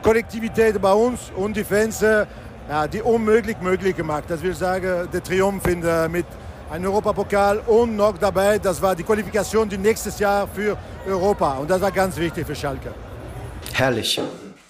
Kollektivität 0.01 0.81
bei 0.81 0.93
uns 0.93 1.31
und 1.35 1.55
die 1.55 1.63
Fans 1.63 2.03
ja, 2.69 2.87
die 2.87 3.01
unmöglich 3.01 3.57
möglich 3.61 3.95
gemacht. 3.95 4.25
Das 4.27 4.41
will 4.41 4.55
sagen, 4.55 5.07
der 5.11 5.23
Triumph 5.23 5.65
in 5.67 5.81
der, 5.81 6.09
mit 6.09 6.25
einem 6.71 6.85
Europapokal 6.85 7.59
und 7.59 7.95
noch 7.95 8.17
dabei, 8.17 8.57
das 8.57 8.81
war 8.81 8.95
die 8.95 9.03
Qualifikation 9.03 9.69
die 9.69 9.77
nächstes 9.77 10.19
Jahr 10.19 10.47
für 10.47 10.77
Europa. 11.07 11.53
Und 11.57 11.69
das 11.69 11.81
war 11.81 11.91
ganz 11.91 12.17
wichtig 12.17 12.45
für 12.47 12.55
Schalke. 12.55 12.93
Herrlich. 13.73 14.19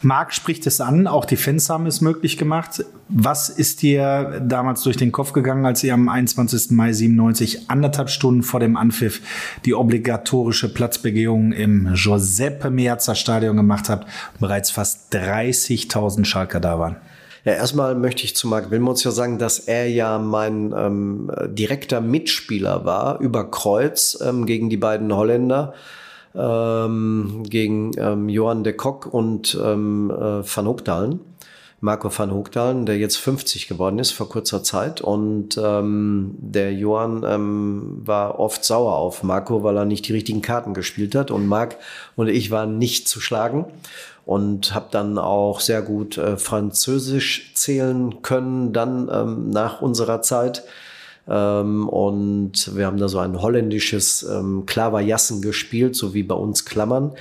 Marc 0.03 0.33
spricht 0.33 0.67
es 0.67 0.81
an, 0.81 1.07
auch 1.07 1.23
die 1.23 1.37
Fans 1.37 1.69
haben 1.69 1.85
es 1.85 2.01
möglich 2.01 2.37
gemacht. 2.37 2.83
Was 3.07 3.47
ist 3.47 3.81
dir 3.81 4.41
damals 4.45 4.83
durch 4.83 4.97
den 4.97 5.13
Kopf 5.13 5.31
gegangen, 5.31 5.65
als 5.65 5.81
ihr 5.83 5.93
am 5.93 6.09
21. 6.09 6.71
Mai 6.71 6.91
97 6.91 7.69
anderthalb 7.69 8.09
Stunden 8.09 8.43
vor 8.43 8.59
dem 8.59 8.75
Anpfiff 8.75 9.21
die 9.65 9.73
obligatorische 9.73 10.73
Platzbegehung 10.73 11.53
im 11.53 11.93
Giuseppe 11.93 12.69
Meazza 12.69 13.15
Stadion 13.15 13.55
gemacht 13.55 13.87
habt 13.87 14.03
und 14.33 14.41
bereits 14.41 14.71
fast 14.71 15.13
30.000 15.15 16.25
Schalker 16.25 16.59
da 16.59 16.79
waren? 16.79 16.97
Ja, 17.45 17.51
erstmal 17.51 17.93
möchte 17.95 18.23
ich 18.23 18.37
zu 18.37 18.47
Marc 18.47 18.71
Wilmots 18.71 19.03
ja 19.03 19.11
sagen, 19.11 19.37
dass 19.37 19.59
er 19.59 19.89
ja 19.89 20.17
mein 20.17 20.73
ähm, 20.77 21.29
direkter 21.47 21.99
Mitspieler 21.99 22.85
war 22.85 23.19
über 23.19 23.51
Kreuz 23.51 24.17
ähm, 24.23 24.45
gegen 24.45 24.69
die 24.69 24.77
beiden 24.77 25.13
Holländer, 25.13 25.73
ähm, 26.33 27.43
gegen 27.45 27.91
ähm, 27.97 28.29
Johan 28.29 28.63
de 28.63 28.71
Kock 28.71 29.13
und 29.13 29.59
ähm, 29.61 30.09
äh, 30.09 30.41
Van 30.43 30.67
Hoogdalen. 30.67 31.19
Marco 31.81 32.09
van 32.17 32.31
Hoogdalen, 32.31 32.85
der 32.85 32.97
jetzt 32.97 33.17
50 33.17 33.67
geworden 33.67 33.99
ist 33.99 34.11
vor 34.11 34.29
kurzer 34.29 34.63
Zeit. 34.63 35.01
Und 35.01 35.59
ähm, 35.61 36.35
der 36.37 36.71
Johann 36.71 37.25
ähm, 37.27 38.01
war 38.05 38.39
oft 38.39 38.63
sauer 38.63 38.93
auf 38.93 39.21
Marco, 39.21 39.63
weil 39.63 39.75
er 39.75 39.83
nicht 39.83 40.07
die 40.07 40.13
richtigen 40.13 40.41
Karten 40.41 40.73
gespielt 40.73 41.13
hat. 41.13 41.29
Und 41.29 41.45
Marc 41.45 41.75
und 42.15 42.29
ich 42.29 42.51
waren 42.51 42.77
nicht 42.77 43.09
zu 43.09 43.19
schlagen 43.19 43.65
und 44.25 44.73
habe 44.73 44.87
dann 44.91 45.17
auch 45.17 45.59
sehr 45.59 45.81
gut 45.81 46.17
äh, 46.17 46.37
Französisch 46.37 47.53
zählen 47.55 48.21
können, 48.21 48.73
dann 48.73 49.09
ähm, 49.11 49.49
nach 49.49 49.81
unserer 49.81 50.21
Zeit. 50.21 50.63
Ähm, 51.27 51.87
und 51.89 52.75
wir 52.75 52.85
haben 52.85 52.97
da 52.97 53.09
so 53.09 53.19
ein 53.19 53.41
holländisches 53.41 54.23
ähm, 54.23 54.65
Klaverjassen 54.65 55.41
gespielt, 55.41 55.95
so 55.95 56.13
wie 56.13 56.23
bei 56.23 56.35
uns 56.35 56.65
Klammern. 56.65 57.13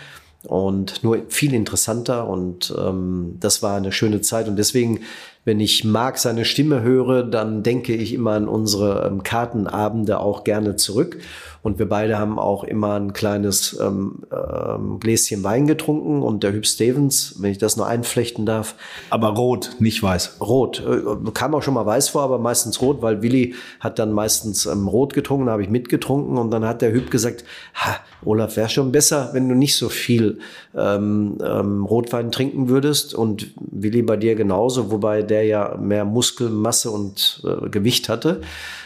Und 0.44 1.04
nur 1.04 1.18
viel 1.28 1.54
interessanter 1.54 2.28
und 2.28 2.74
ähm, 2.76 3.36
das 3.38 3.62
war 3.62 3.76
eine 3.76 3.92
schöne 3.92 4.22
Zeit. 4.22 4.48
Und 4.48 4.56
deswegen 4.56 5.00
wenn 5.44 5.58
ich 5.58 5.84
Marc 5.84 6.18
seine 6.18 6.44
Stimme 6.44 6.82
höre, 6.82 7.24
dann 7.24 7.62
denke 7.62 7.94
ich 7.94 8.14
immer 8.14 8.32
an 8.32 8.46
unsere 8.46 9.06
ähm, 9.06 9.22
Kartenabende 9.24 10.20
auch 10.20 10.44
gerne 10.44 10.76
zurück. 10.76 11.18
Und 11.62 11.78
wir 11.78 11.88
beide 11.88 12.18
haben 12.18 12.40
auch 12.40 12.64
immer 12.64 12.94
ein 12.98 13.12
kleines 13.12 13.78
ähm, 13.80 14.24
ähm, 14.32 14.98
Gläschen 14.98 15.44
Wein 15.44 15.68
getrunken 15.68 16.20
und 16.22 16.42
der 16.42 16.52
Hüb 16.52 16.66
Stevens, 16.66 17.36
wenn 17.38 17.52
ich 17.52 17.58
das 17.58 17.76
nur 17.76 17.86
einflechten 17.86 18.44
darf. 18.46 18.74
Aber 19.10 19.28
rot, 19.28 19.76
nicht 19.78 20.02
weiß. 20.02 20.38
Rot. 20.40 20.82
Äh, 20.84 21.30
kam 21.32 21.54
auch 21.54 21.62
schon 21.62 21.74
mal 21.74 21.86
weiß 21.86 22.08
vor, 22.08 22.22
aber 22.22 22.38
meistens 22.38 22.80
rot, 22.82 23.00
weil 23.00 23.22
Willi 23.22 23.54
hat 23.78 24.00
dann 24.00 24.12
meistens 24.12 24.66
ähm, 24.66 24.88
rot 24.88 25.14
getrunken, 25.14 25.46
da 25.46 25.52
habe 25.52 25.62
ich 25.62 25.70
mitgetrunken 25.70 26.36
und 26.36 26.50
dann 26.50 26.64
hat 26.64 26.82
der 26.82 26.92
Hüb 26.92 27.12
gesagt, 27.12 27.44
ha, 27.74 27.96
Olaf, 28.24 28.56
wäre 28.56 28.68
schon 28.68 28.90
besser, 28.90 29.30
wenn 29.32 29.48
du 29.48 29.54
nicht 29.54 29.76
so 29.76 29.88
viel 29.88 30.38
ähm, 30.76 31.38
ähm, 31.44 31.84
Rotwein 31.84 32.32
trinken 32.32 32.68
würdest 32.68 33.14
und 33.14 33.52
Willi 33.56 34.02
bei 34.02 34.16
dir 34.16 34.34
genauso, 34.34 34.90
wobei 34.90 35.22
der 35.22 35.44
ja 35.44 35.76
mehr 35.80 36.04
Muskelmasse 36.04 36.90
und 36.90 37.42
äh, 37.44 37.68
Gewicht 37.68 38.08
hatte. 38.08 38.40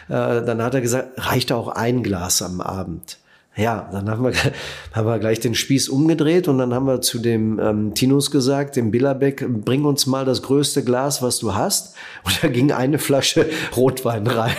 Äh, 0.08 0.42
dann 0.44 0.62
hat 0.62 0.74
er 0.74 0.80
gesagt, 0.80 1.12
reicht 1.16 1.52
auch 1.52 1.68
ein 1.68 2.02
Glas 2.02 2.42
am 2.42 2.60
Abend. 2.60 3.18
Ja, 3.56 3.88
dann 3.90 4.10
haben 4.10 4.22
wir, 4.24 4.32
haben 4.92 5.06
wir 5.06 5.18
gleich 5.18 5.40
den 5.40 5.54
Spieß 5.54 5.88
umgedreht 5.88 6.46
und 6.46 6.58
dann 6.58 6.74
haben 6.74 6.86
wir 6.86 7.00
zu 7.00 7.18
dem 7.18 7.58
ähm, 7.58 7.94
Tinus 7.94 8.30
gesagt, 8.30 8.76
dem 8.76 8.90
Billerbeck, 8.90 9.46
bring 9.48 9.84
uns 9.86 10.06
mal 10.06 10.26
das 10.26 10.42
größte 10.42 10.84
Glas, 10.84 11.22
was 11.22 11.38
du 11.38 11.54
hast. 11.54 11.94
Und 12.24 12.42
da 12.42 12.48
ging 12.48 12.72
eine 12.72 12.98
Flasche 12.98 13.46
Rotwein 13.76 14.26
rein. 14.26 14.54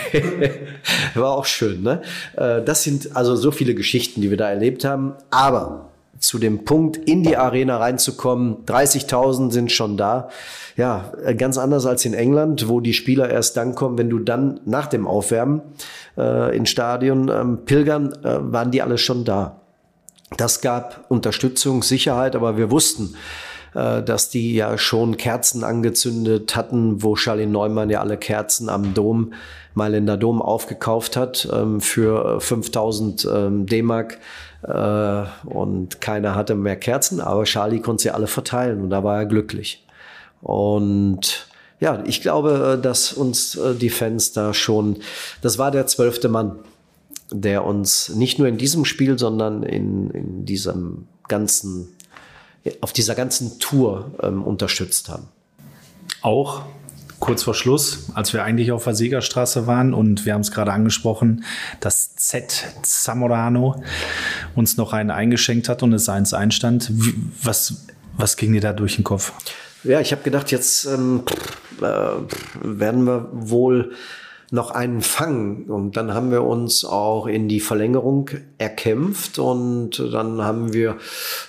War 1.14 1.32
auch 1.32 1.44
schön, 1.44 1.82
ne? 1.82 2.02
Äh, 2.36 2.62
das 2.62 2.82
sind 2.82 3.14
also 3.16 3.36
so 3.36 3.50
viele 3.50 3.74
Geschichten, 3.74 4.20
die 4.20 4.30
wir 4.30 4.36
da 4.36 4.48
erlebt 4.48 4.84
haben. 4.84 5.14
Aber 5.30 5.87
zu 6.18 6.38
dem 6.38 6.64
Punkt, 6.64 6.96
in 6.96 7.22
die 7.22 7.36
Arena 7.36 7.78
reinzukommen, 7.78 8.64
30.000 8.66 9.50
sind 9.50 9.72
schon 9.72 9.96
da. 9.96 10.28
Ja, 10.76 11.12
äh, 11.24 11.34
ganz 11.34 11.58
anders 11.58 11.86
als 11.86 12.04
in 12.04 12.14
England, 12.14 12.68
wo 12.68 12.80
die 12.80 12.94
Spieler 12.94 13.30
erst 13.30 13.56
dann 13.56 13.74
kommen, 13.74 13.98
wenn 13.98 14.10
du 14.10 14.18
dann 14.18 14.60
nach 14.64 14.86
dem 14.86 15.06
Aufwärmen 15.06 15.62
äh, 16.16 16.56
ins 16.56 16.70
Stadion 16.70 17.28
ähm, 17.28 17.64
pilgern, 17.64 18.12
äh, 18.24 18.38
waren 18.40 18.70
die 18.70 18.82
alle 18.82 18.98
schon 18.98 19.24
da. 19.24 19.60
Das 20.36 20.60
gab 20.60 21.06
Unterstützung, 21.08 21.82
Sicherheit, 21.82 22.36
aber 22.36 22.56
wir 22.56 22.70
wussten, 22.70 23.14
äh, 23.74 24.02
dass 24.02 24.28
die 24.28 24.54
ja 24.54 24.76
schon 24.78 25.16
Kerzen 25.16 25.64
angezündet 25.64 26.56
hatten, 26.56 27.02
wo 27.02 27.14
Charlie 27.14 27.46
Neumann 27.46 27.90
ja 27.90 28.00
alle 28.00 28.16
Kerzen 28.16 28.68
am 28.68 28.94
Dom, 28.94 29.32
Mailänder 29.74 30.16
Dom 30.16 30.42
aufgekauft 30.42 31.16
hat 31.16 31.48
ähm, 31.52 31.80
für 31.80 32.40
5000 32.40 33.24
äh, 33.24 33.28
ähm, 33.28 33.66
D-Mark 33.66 34.18
äh, 34.62 35.24
und 35.46 36.00
keiner 36.00 36.34
hatte 36.34 36.54
mehr 36.54 36.76
Kerzen, 36.76 37.20
aber 37.20 37.44
Charlie 37.44 37.80
konnte 37.80 38.02
sie 38.04 38.10
alle 38.10 38.26
verteilen 38.26 38.82
und 38.82 38.90
da 38.90 39.04
war 39.04 39.18
er 39.18 39.26
glücklich. 39.26 39.86
Und 40.40 41.46
ja, 41.80 42.02
ich 42.06 42.20
glaube, 42.20 42.78
äh, 42.78 42.82
dass 42.82 43.12
uns 43.12 43.56
äh, 43.56 43.74
die 43.74 43.90
Fans 43.90 44.32
da 44.32 44.52
schon, 44.52 44.98
das 45.42 45.58
war 45.58 45.70
der 45.70 45.86
zwölfte 45.86 46.28
Mann, 46.28 46.58
der 47.30 47.64
uns 47.64 48.08
nicht 48.10 48.38
nur 48.38 48.48
in 48.48 48.58
diesem 48.58 48.84
Spiel, 48.84 49.18
sondern 49.18 49.62
in, 49.62 50.10
in 50.10 50.44
diesem 50.44 51.06
ganzen, 51.28 51.94
auf 52.80 52.92
dieser 52.92 53.14
ganzen 53.14 53.58
Tour 53.58 54.12
ähm, 54.22 54.42
unterstützt 54.42 55.08
haben. 55.08 55.28
Auch 56.22 56.62
kurz 57.20 57.42
vor 57.42 57.54
Schluss, 57.54 58.10
als 58.14 58.32
wir 58.32 58.44
eigentlich 58.44 58.72
auf 58.72 58.84
der 58.84 58.94
Siegerstraße 58.94 59.66
waren 59.66 59.94
und 59.94 60.24
wir 60.26 60.34
haben 60.34 60.40
es 60.40 60.50
gerade 60.50 60.72
angesprochen, 60.72 61.44
dass 61.80 62.14
Z 62.16 62.66
Zamorano 62.82 63.82
uns 64.54 64.76
noch 64.76 64.92
einen 64.92 65.10
eingeschenkt 65.10 65.68
hat 65.68 65.82
und 65.82 65.92
es 65.92 66.08
1 66.08 66.34
einstand. 66.34 66.90
Was, 67.42 67.86
was 68.16 68.36
ging 68.36 68.52
dir 68.52 68.60
da 68.60 68.72
durch 68.72 68.96
den 68.96 69.04
Kopf? 69.04 69.32
Ja, 69.84 70.00
ich 70.00 70.12
habe 70.12 70.22
gedacht, 70.22 70.50
jetzt 70.50 70.86
ähm, 70.86 71.22
äh, 71.80 71.84
werden 72.62 73.04
wir 73.04 73.28
wohl 73.32 73.92
noch 74.50 74.70
einen 74.70 75.02
fangen. 75.02 75.64
Und 75.64 75.96
dann 75.96 76.14
haben 76.14 76.30
wir 76.30 76.42
uns 76.42 76.84
auch 76.84 77.26
in 77.26 77.48
die 77.48 77.60
Verlängerung 77.60 78.30
erkämpft 78.56 79.38
und 79.38 79.98
dann 80.12 80.42
haben 80.42 80.72
wir 80.72 80.96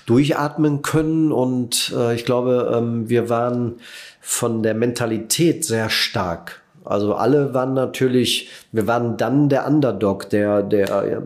durchatmen 0.06 0.82
können. 0.82 1.32
Und 1.32 1.94
äh, 1.96 2.16
ich 2.16 2.26
glaube, 2.26 2.74
ähm, 2.76 3.10
wir 3.10 3.30
waren 3.30 3.76
von 4.20 4.64
der 4.64 4.74
Mentalität 4.74 5.66
sehr 5.66 5.90
stark. 5.90 6.62
Also 6.86 7.16
alle 7.16 7.54
waren 7.54 7.74
natürlich, 7.74 8.50
wir 8.72 8.88
waren 8.88 9.18
dann 9.18 9.50
der 9.50 9.68
Underdog, 9.68 10.30
der, 10.30 10.64
der 10.64 11.24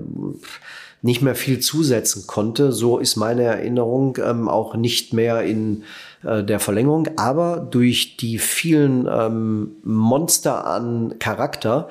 nicht 1.03 1.21
mehr 1.21 1.35
viel 1.35 1.59
zusetzen 1.59 2.25
konnte. 2.27 2.71
So 2.71 2.97
ist 2.97 3.17
meine 3.17 3.43
Erinnerung 3.43 4.17
ähm, 4.23 4.47
auch 4.47 4.75
nicht 4.75 5.13
mehr 5.13 5.43
in 5.43 5.83
äh, 6.23 6.43
der 6.43 6.59
Verlängerung. 6.59 7.09
Aber 7.17 7.57
durch 7.57 8.17
die 8.17 8.39
vielen 8.39 9.07
ähm, 9.07 9.71
Monster 9.83 10.65
an 10.65 11.15
Charakter 11.19 11.89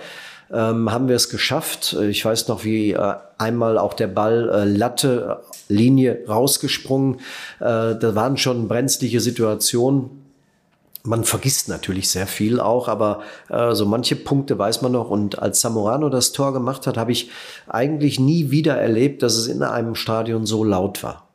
ähm, 0.51 0.91
haben 0.91 1.09
wir 1.09 1.17
es 1.17 1.29
geschafft. 1.29 1.95
Ich 1.95 2.25
weiß 2.25 2.49
noch, 2.49 2.65
wie 2.65 2.93
äh, 2.93 3.15
einmal 3.39 3.79
auch 3.79 3.95
der 3.95 4.09
Ball 4.09 4.49
äh, 4.49 4.65
Latte 4.65 5.41
Linie 5.69 6.25
rausgesprungen. 6.27 7.17
Äh, 7.61 7.97
da 7.97 8.15
waren 8.15 8.39
schon 8.39 8.67
brenzliche 8.67 9.21
Situationen 9.21 10.22
man 11.05 11.25
vergisst 11.25 11.69
natürlich 11.69 12.11
sehr 12.11 12.27
viel 12.27 12.61
auch, 12.61 12.89
aber 12.89 13.23
äh, 13.49 13.75
so 13.75 13.87
manche 13.87 14.17
Punkte 14.17 14.59
weiß 14.59 14.83
man 14.83 14.93
noch. 14.93 15.11
Und 15.11 15.39
als 15.41 15.61
Zamorano 15.61 16.09
das 16.09 16.33
Tor 16.33 16.53
gemacht 16.53 16.87
hat, 16.87 16.97
habe 16.97 17.13
ich 17.13 17.31
eigentlich 17.67 18.21
nie 18.21 18.51
wieder 18.51 18.77
erlebt, 18.77 19.23
dass 19.23 19.35
es 19.35 19.49
in 19.49 19.63
einem 19.63 19.95
Stadion 19.95 20.47
so 20.47 20.63
laut 20.65 21.03
war. 21.03 21.27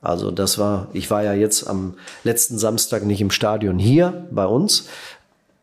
Also 0.00 0.30
das 0.30 0.58
war, 0.58 0.88
ich 0.92 1.10
war 1.10 1.24
ja 1.24 1.32
jetzt 1.32 1.68
am 1.68 1.94
letzten 2.22 2.58
Samstag 2.58 3.04
nicht 3.04 3.20
im 3.20 3.32
Stadion 3.32 3.78
hier 3.78 4.26
bei 4.30 4.46
uns, 4.46 4.88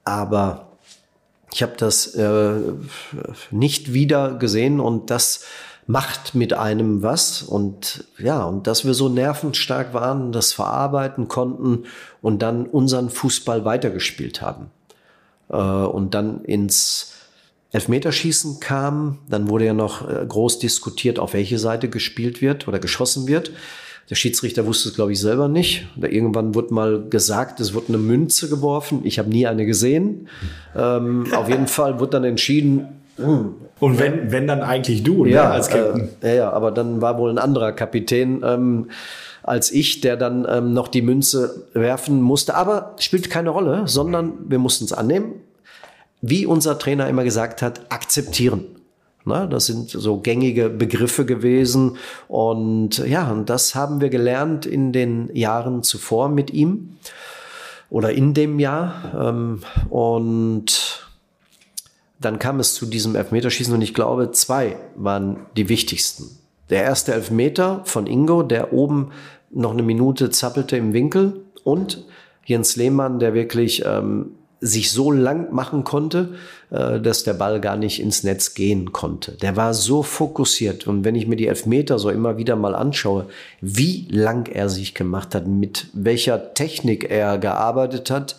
aber 0.03 0.67
ich 1.53 1.63
habe 1.63 1.73
das 1.77 2.07
äh, 2.15 2.55
nicht 3.51 3.93
wieder 3.93 4.33
gesehen 4.33 4.79
und 4.79 5.09
das 5.09 5.45
macht 5.87 6.33
mit 6.35 6.53
einem 6.53 7.03
was 7.03 7.41
und 7.41 8.05
ja, 8.17 8.43
und 8.43 8.67
dass 8.67 8.85
wir 8.85 8.93
so 8.93 9.09
nervenstark 9.09 9.93
waren, 9.93 10.31
das 10.31 10.53
verarbeiten 10.53 11.27
konnten 11.27 11.83
und 12.21 12.41
dann 12.41 12.65
unseren 12.65 13.09
Fußball 13.09 13.65
weitergespielt 13.65 14.41
haben. 14.41 14.71
Äh, 15.49 15.57
und 15.57 16.13
dann 16.13 16.43
ins 16.45 17.13
Elfmeterschießen 17.71 18.59
kam, 18.59 19.19
dann 19.29 19.49
wurde 19.49 19.65
ja 19.65 19.73
noch 19.73 20.07
äh, 20.07 20.25
groß 20.25 20.59
diskutiert, 20.59 21.19
auf 21.19 21.33
welche 21.33 21.59
Seite 21.59 21.89
gespielt 21.89 22.41
wird 22.41 22.67
oder 22.67 22.79
geschossen 22.79 23.27
wird. 23.27 23.51
Der 24.09 24.15
Schiedsrichter 24.15 24.65
wusste 24.65 24.89
es, 24.89 24.95
glaube 24.95 25.13
ich, 25.13 25.19
selber 25.19 25.47
nicht. 25.47 25.87
Oder 25.97 26.11
irgendwann 26.11 26.55
wurde 26.55 26.73
mal 26.73 27.03
gesagt, 27.09 27.59
es 27.59 27.73
wird 27.73 27.87
eine 27.87 27.97
Münze 27.97 28.49
geworfen. 28.49 29.01
Ich 29.05 29.17
habe 29.17 29.29
nie 29.29 29.47
eine 29.47 29.65
gesehen. 29.65 30.27
Ähm, 30.75 31.25
auf 31.33 31.47
jeden 31.49 31.67
Fall 31.67 31.99
wurde 31.99 32.11
dann 32.11 32.25
entschieden, 32.25 32.87
und 33.83 33.99
wenn, 33.99 34.31
wenn 34.31 34.47
dann 34.47 34.61
eigentlich 34.61 35.03
du, 35.03 35.25
ne, 35.25 35.31
ja, 35.31 35.49
als 35.51 35.69
Captain. 35.69 36.09
Äh, 36.21 36.37
ja, 36.37 36.51
aber 36.51 36.71
dann 36.71 37.01
war 37.01 37.17
wohl 37.17 37.29
ein 37.29 37.37
anderer 37.37 37.71
Kapitän 37.71 38.41
ähm, 38.43 38.89
als 39.43 39.71
ich, 39.71 40.01
der 40.01 40.15
dann 40.15 40.47
ähm, 40.49 40.73
noch 40.73 40.87
die 40.87 41.01
Münze 41.01 41.67
werfen 41.73 42.21
musste. 42.21 42.55
Aber 42.55 42.95
spielt 42.99 43.29
keine 43.29 43.49
Rolle, 43.49 43.83
sondern 43.85 44.33
wir 44.47 44.57
mussten 44.57 44.85
es 44.85 44.93
annehmen. 44.93 45.33
Wie 46.21 46.45
unser 46.45 46.79
Trainer 46.79 47.09
immer 47.09 47.25
gesagt 47.25 47.61
hat, 47.61 47.81
akzeptieren. 47.89 48.65
Na, 49.25 49.45
das 49.45 49.65
sind 49.67 49.89
so 49.89 50.17
gängige 50.17 50.69
Begriffe 50.69 51.25
gewesen. 51.25 51.97
Und 52.27 52.99
ja, 52.99 53.29
und 53.31 53.49
das 53.49 53.75
haben 53.75 54.01
wir 54.01 54.09
gelernt 54.09 54.65
in 54.65 54.93
den 54.93 55.29
Jahren 55.33 55.83
zuvor 55.83 56.29
mit 56.29 56.51
ihm 56.51 56.97
oder 57.89 58.11
in 58.11 58.33
dem 58.33 58.59
Jahr. 58.59 59.13
Ähm, 59.19 59.61
und 59.89 61.02
dann 62.23 62.39
kam 62.39 62.59
es 62.59 62.73
zu 62.73 62.85
diesem 62.85 63.15
Elfmeterschießen 63.15 63.73
und 63.73 63.81
ich 63.81 63.93
glaube, 63.93 64.31
zwei 64.31 64.77
waren 64.95 65.37
die 65.57 65.69
wichtigsten. 65.69 66.37
Der 66.69 66.83
erste 66.83 67.13
Elfmeter 67.13 67.81
von 67.85 68.07
Ingo, 68.07 68.43
der 68.43 68.73
oben 68.73 69.11
noch 69.51 69.71
eine 69.71 69.83
Minute 69.83 70.29
zappelte 70.29 70.77
im 70.77 70.93
Winkel 70.93 71.41
und 71.63 72.05
Jens 72.45 72.75
Lehmann, 72.75 73.19
der 73.19 73.33
wirklich 73.33 73.83
ähm, 73.85 74.31
sich 74.59 74.91
so 74.91 75.11
lang 75.11 75.53
machen 75.53 75.83
konnte, 75.83 76.35
äh, 76.71 76.99
dass 76.99 77.23
der 77.23 77.33
Ball 77.33 77.59
gar 77.59 77.75
nicht 77.75 78.01
ins 78.01 78.23
Netz 78.23 78.53
gehen 78.53 78.91
konnte. 78.93 79.33
Der 79.33 79.55
war 79.55 79.73
so 79.73 80.03
fokussiert 80.03 80.87
und 80.87 81.03
wenn 81.03 81.15
ich 81.15 81.27
mir 81.27 81.35
die 81.35 81.47
Elfmeter 81.47 81.99
so 81.99 82.09
immer 82.09 82.37
wieder 82.37 82.55
mal 82.55 82.73
anschaue, 82.73 83.27
wie 83.61 84.07
lang 84.09 84.47
er 84.47 84.69
sich 84.69 84.93
gemacht 84.93 85.35
hat, 85.35 85.47
mit 85.47 85.87
welcher 85.93 86.53
Technik 86.53 87.09
er 87.09 87.37
gearbeitet 87.37 88.09
hat, 88.09 88.37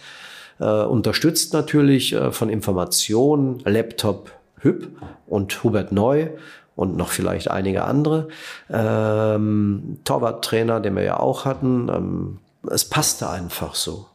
unterstützt 0.62 1.52
natürlich 1.52 2.12
äh, 2.12 2.30
von 2.32 2.48
Informationen, 2.48 3.60
Laptop 3.64 4.32
Hüb 4.60 4.88
und 5.26 5.62
Hubert 5.64 5.92
Neu 5.92 6.28
und 6.76 6.96
noch 6.96 7.08
vielleicht 7.08 7.50
einige 7.50 7.84
andere. 7.84 8.28
Ähm, 8.70 9.98
Torwarttrainer, 10.04 10.80
den 10.80 10.96
wir 10.96 11.02
ja 11.02 11.20
auch 11.20 11.44
hatten. 11.44 11.88
Ähm, 11.88 12.38
es 12.70 12.84
passte 12.84 13.28
einfach 13.28 13.74
so. 13.74 14.06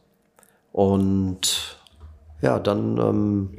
Und 0.72 1.76
ja, 2.42 2.58
dann 2.58 2.98
ähm, 2.98 3.50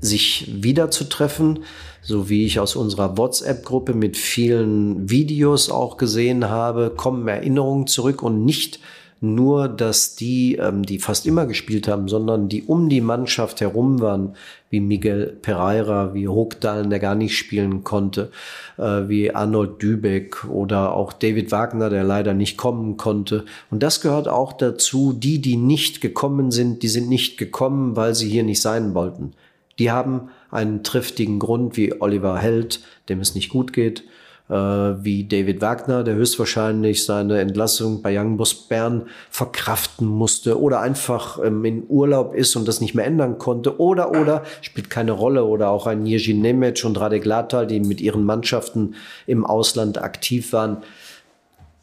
sich 0.00 0.62
wieder 0.62 0.90
zu 0.90 1.04
treffen, 1.04 1.64
so 2.02 2.28
wie 2.28 2.46
ich 2.46 2.58
aus 2.58 2.76
unserer 2.76 3.16
WhatsApp-Gruppe 3.16 3.94
mit 3.94 4.16
vielen 4.16 5.10
Videos 5.10 5.70
auch 5.70 5.96
gesehen 5.96 6.48
habe, 6.48 6.90
kommen 6.94 7.28
Erinnerungen 7.28 7.86
zurück 7.86 8.22
und 8.22 8.44
nicht 8.44 8.80
nur, 9.20 9.68
dass 9.68 10.16
die, 10.16 10.56
ähm, 10.56 10.84
die 10.84 10.98
fast 10.98 11.26
immer 11.26 11.46
gespielt 11.46 11.88
haben, 11.88 12.08
sondern 12.08 12.48
die 12.48 12.62
um 12.62 12.88
die 12.88 13.00
Mannschaft 13.00 13.60
herum 13.60 14.00
waren, 14.00 14.34
wie 14.70 14.80
Miguel 14.80 15.38
Pereira, 15.40 16.14
wie 16.14 16.28
Hogdalen, 16.28 16.90
der 16.90 16.98
gar 16.98 17.14
nicht 17.14 17.36
spielen 17.36 17.84
konnte, 17.84 18.30
äh, 18.76 19.08
wie 19.08 19.34
Arnold 19.34 19.80
Dübeck 19.80 20.44
oder 20.44 20.94
auch 20.94 21.12
David 21.12 21.52
Wagner, 21.52 21.90
der 21.90 22.04
leider 22.04 22.34
nicht 22.34 22.56
kommen 22.56 22.96
konnte. 22.96 23.44
Und 23.70 23.82
das 23.82 24.00
gehört 24.00 24.28
auch 24.28 24.52
dazu, 24.52 25.12
die, 25.12 25.40
die 25.40 25.56
nicht 25.56 26.00
gekommen 26.00 26.50
sind, 26.50 26.82
die 26.82 26.88
sind 26.88 27.08
nicht 27.08 27.38
gekommen, 27.38 27.96
weil 27.96 28.14
sie 28.14 28.28
hier 28.28 28.42
nicht 28.42 28.60
sein 28.60 28.94
wollten. 28.94 29.32
Die 29.78 29.90
haben 29.90 30.28
einen 30.50 30.82
triftigen 30.82 31.38
Grund 31.38 31.76
wie 31.76 32.00
Oliver 32.00 32.38
Held, 32.38 32.80
dem 33.08 33.20
es 33.20 33.34
nicht 33.34 33.50
gut 33.50 33.72
geht, 33.72 34.04
wie 34.46 35.24
David 35.24 35.62
Wagner, 35.62 36.04
der 36.04 36.16
höchstwahrscheinlich 36.16 37.06
seine 37.06 37.40
Entlassung 37.40 38.02
bei 38.02 38.18
Young 38.18 38.36
Boss 38.36 38.54
Bern 38.54 39.08
verkraften 39.30 40.06
musste 40.06 40.60
oder 40.60 40.80
einfach 40.80 41.42
ähm, 41.42 41.64
in 41.64 41.84
Urlaub 41.88 42.34
ist 42.34 42.54
und 42.54 42.68
das 42.68 42.82
nicht 42.82 42.94
mehr 42.94 43.06
ändern 43.06 43.38
konnte 43.38 43.80
oder 43.80 44.10
oder 44.10 44.42
spielt 44.60 44.90
keine 44.90 45.12
Rolle 45.12 45.44
oder 45.44 45.70
auch 45.70 45.86
ein 45.86 46.04
Jiří 46.04 46.34
Nemec 46.34 46.84
und 46.84 47.00
Radek 47.00 47.24
Latal, 47.24 47.66
die 47.66 47.80
mit 47.80 48.02
ihren 48.02 48.24
Mannschaften 48.24 48.96
im 49.26 49.46
Ausland 49.46 49.96
aktiv 50.02 50.52
waren. 50.52 50.82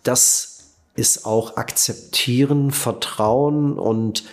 Das 0.04 0.76
ist 0.96 1.26
auch 1.26 1.58
akzeptieren, 1.58 2.70
Vertrauen 2.70 3.80
und 3.80 4.24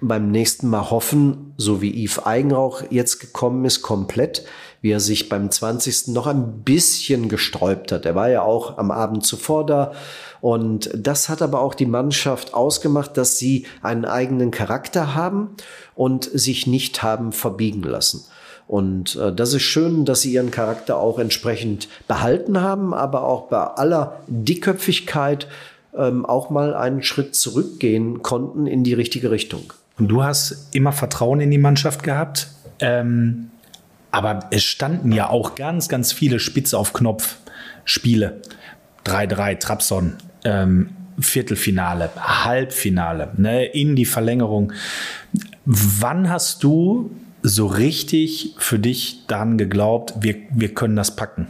beim 0.00 0.30
nächsten 0.30 0.68
Mal 0.68 0.90
hoffen, 0.90 1.54
so 1.56 1.80
wie 1.80 2.04
Yves 2.04 2.24
Eigenrauch 2.26 2.82
jetzt 2.90 3.18
gekommen 3.20 3.64
ist, 3.64 3.82
komplett, 3.82 4.44
wie 4.86 4.92
er 4.92 5.00
sich 5.00 5.28
beim 5.28 5.50
20. 5.50 6.08
noch 6.14 6.28
ein 6.28 6.62
bisschen 6.62 7.28
gesträubt 7.28 7.90
hat. 7.90 8.06
Er 8.06 8.14
war 8.14 8.30
ja 8.30 8.42
auch 8.42 8.78
am 8.78 8.92
Abend 8.92 9.26
zuvor 9.26 9.66
da. 9.66 9.90
Und 10.40 10.90
das 10.94 11.28
hat 11.28 11.42
aber 11.42 11.60
auch 11.60 11.74
die 11.74 11.86
Mannschaft 11.86 12.54
ausgemacht, 12.54 13.16
dass 13.16 13.36
sie 13.36 13.66
einen 13.82 14.04
eigenen 14.04 14.52
Charakter 14.52 15.16
haben 15.16 15.56
und 15.96 16.22
sich 16.32 16.68
nicht 16.68 17.02
haben 17.02 17.32
verbiegen 17.32 17.82
lassen. 17.82 18.26
Und 18.68 19.16
äh, 19.16 19.34
das 19.34 19.54
ist 19.54 19.62
schön, 19.62 20.04
dass 20.04 20.20
sie 20.20 20.32
ihren 20.32 20.52
Charakter 20.52 20.98
auch 20.98 21.18
entsprechend 21.18 21.88
behalten 22.06 22.60
haben, 22.60 22.94
aber 22.94 23.24
auch 23.24 23.48
bei 23.48 23.58
aller 23.58 24.20
Dickköpfigkeit 24.28 25.48
ähm, 25.96 26.24
auch 26.24 26.48
mal 26.48 26.74
einen 26.74 27.02
Schritt 27.02 27.34
zurückgehen 27.34 28.22
konnten 28.22 28.68
in 28.68 28.84
die 28.84 28.94
richtige 28.94 29.32
Richtung. 29.32 29.72
Und 29.98 30.06
du 30.06 30.22
hast 30.22 30.68
immer 30.72 30.92
Vertrauen 30.92 31.40
in 31.40 31.50
die 31.50 31.58
Mannschaft 31.58 32.04
gehabt. 32.04 32.50
Ähm, 32.78 33.50
aber 34.16 34.48
es 34.50 34.64
standen 34.64 35.12
ja 35.12 35.28
auch 35.28 35.56
ganz, 35.56 35.90
ganz 35.90 36.10
viele 36.10 36.40
Spitz 36.40 36.72
auf 36.72 36.94
Knopf 36.94 37.36
Spiele. 37.84 38.40
3-3, 39.04 39.58
Trabzon, 39.58 40.14
ähm, 40.42 40.88
Viertelfinale, 41.20 42.08
Halbfinale, 42.16 43.32
ne, 43.36 43.66
in 43.66 43.94
die 43.94 44.06
Verlängerung. 44.06 44.72
Wann 45.66 46.30
hast 46.30 46.64
du 46.64 47.10
so 47.42 47.66
richtig 47.66 48.54
für 48.56 48.78
dich 48.78 49.26
daran 49.26 49.58
geglaubt, 49.58 50.14
wir, 50.20 50.36
wir 50.50 50.72
können 50.72 50.96
das 50.96 51.14
packen? 51.14 51.48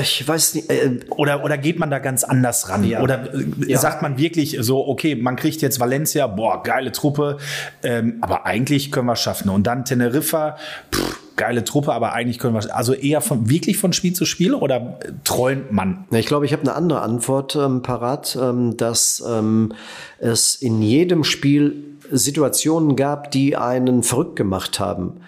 Ich 0.00 0.26
weiß 0.26 0.54
nicht. 0.54 0.70
Äh, 0.70 1.00
oder, 1.10 1.44
oder 1.44 1.58
geht 1.58 1.78
man 1.78 1.90
da 1.90 1.98
ganz 1.98 2.24
anders 2.24 2.68
ran? 2.68 2.84
Ja. 2.84 3.00
Oder 3.00 3.34
äh, 3.34 3.44
ja. 3.66 3.78
sagt 3.78 4.02
man 4.02 4.18
wirklich 4.18 4.56
so, 4.60 4.86
okay, 4.86 5.14
man 5.14 5.36
kriegt 5.36 5.62
jetzt 5.62 5.80
Valencia, 5.80 6.26
boah, 6.26 6.62
geile 6.62 6.92
Truppe, 6.92 7.38
ähm, 7.82 8.18
aber 8.20 8.46
eigentlich 8.46 8.92
können 8.92 9.06
wir 9.06 9.14
es 9.14 9.20
schaffen. 9.20 9.48
Und 9.50 9.66
dann 9.66 9.84
Teneriffa, 9.84 10.56
pff, 10.92 11.18
geile 11.36 11.64
Truppe, 11.64 11.92
aber 11.92 12.12
eigentlich 12.12 12.38
können 12.38 12.54
wir 12.54 12.74
also 12.74 12.92
eher 12.92 13.20
von 13.20 13.48
wirklich 13.48 13.78
von 13.78 13.92
Spiel 13.92 14.12
zu 14.12 14.24
Spiel 14.24 14.54
oder 14.54 14.98
träumt 15.24 15.72
man? 15.72 16.04
Ich 16.10 16.26
glaube, 16.26 16.46
ich 16.46 16.52
habe 16.52 16.62
eine 16.62 16.74
andere 16.74 17.00
Antwort 17.00 17.56
ähm, 17.56 17.82
parat, 17.82 18.36
ähm, 18.40 18.76
dass 18.76 19.22
ähm, 19.26 19.72
es 20.18 20.56
in 20.56 20.82
jedem 20.82 21.24
Spiel 21.24 21.84
Situationen 22.10 22.96
gab, 22.96 23.30
die 23.30 23.56
einen 23.56 24.02
verrückt 24.02 24.36
gemacht 24.36 24.78
haben. 24.78 25.20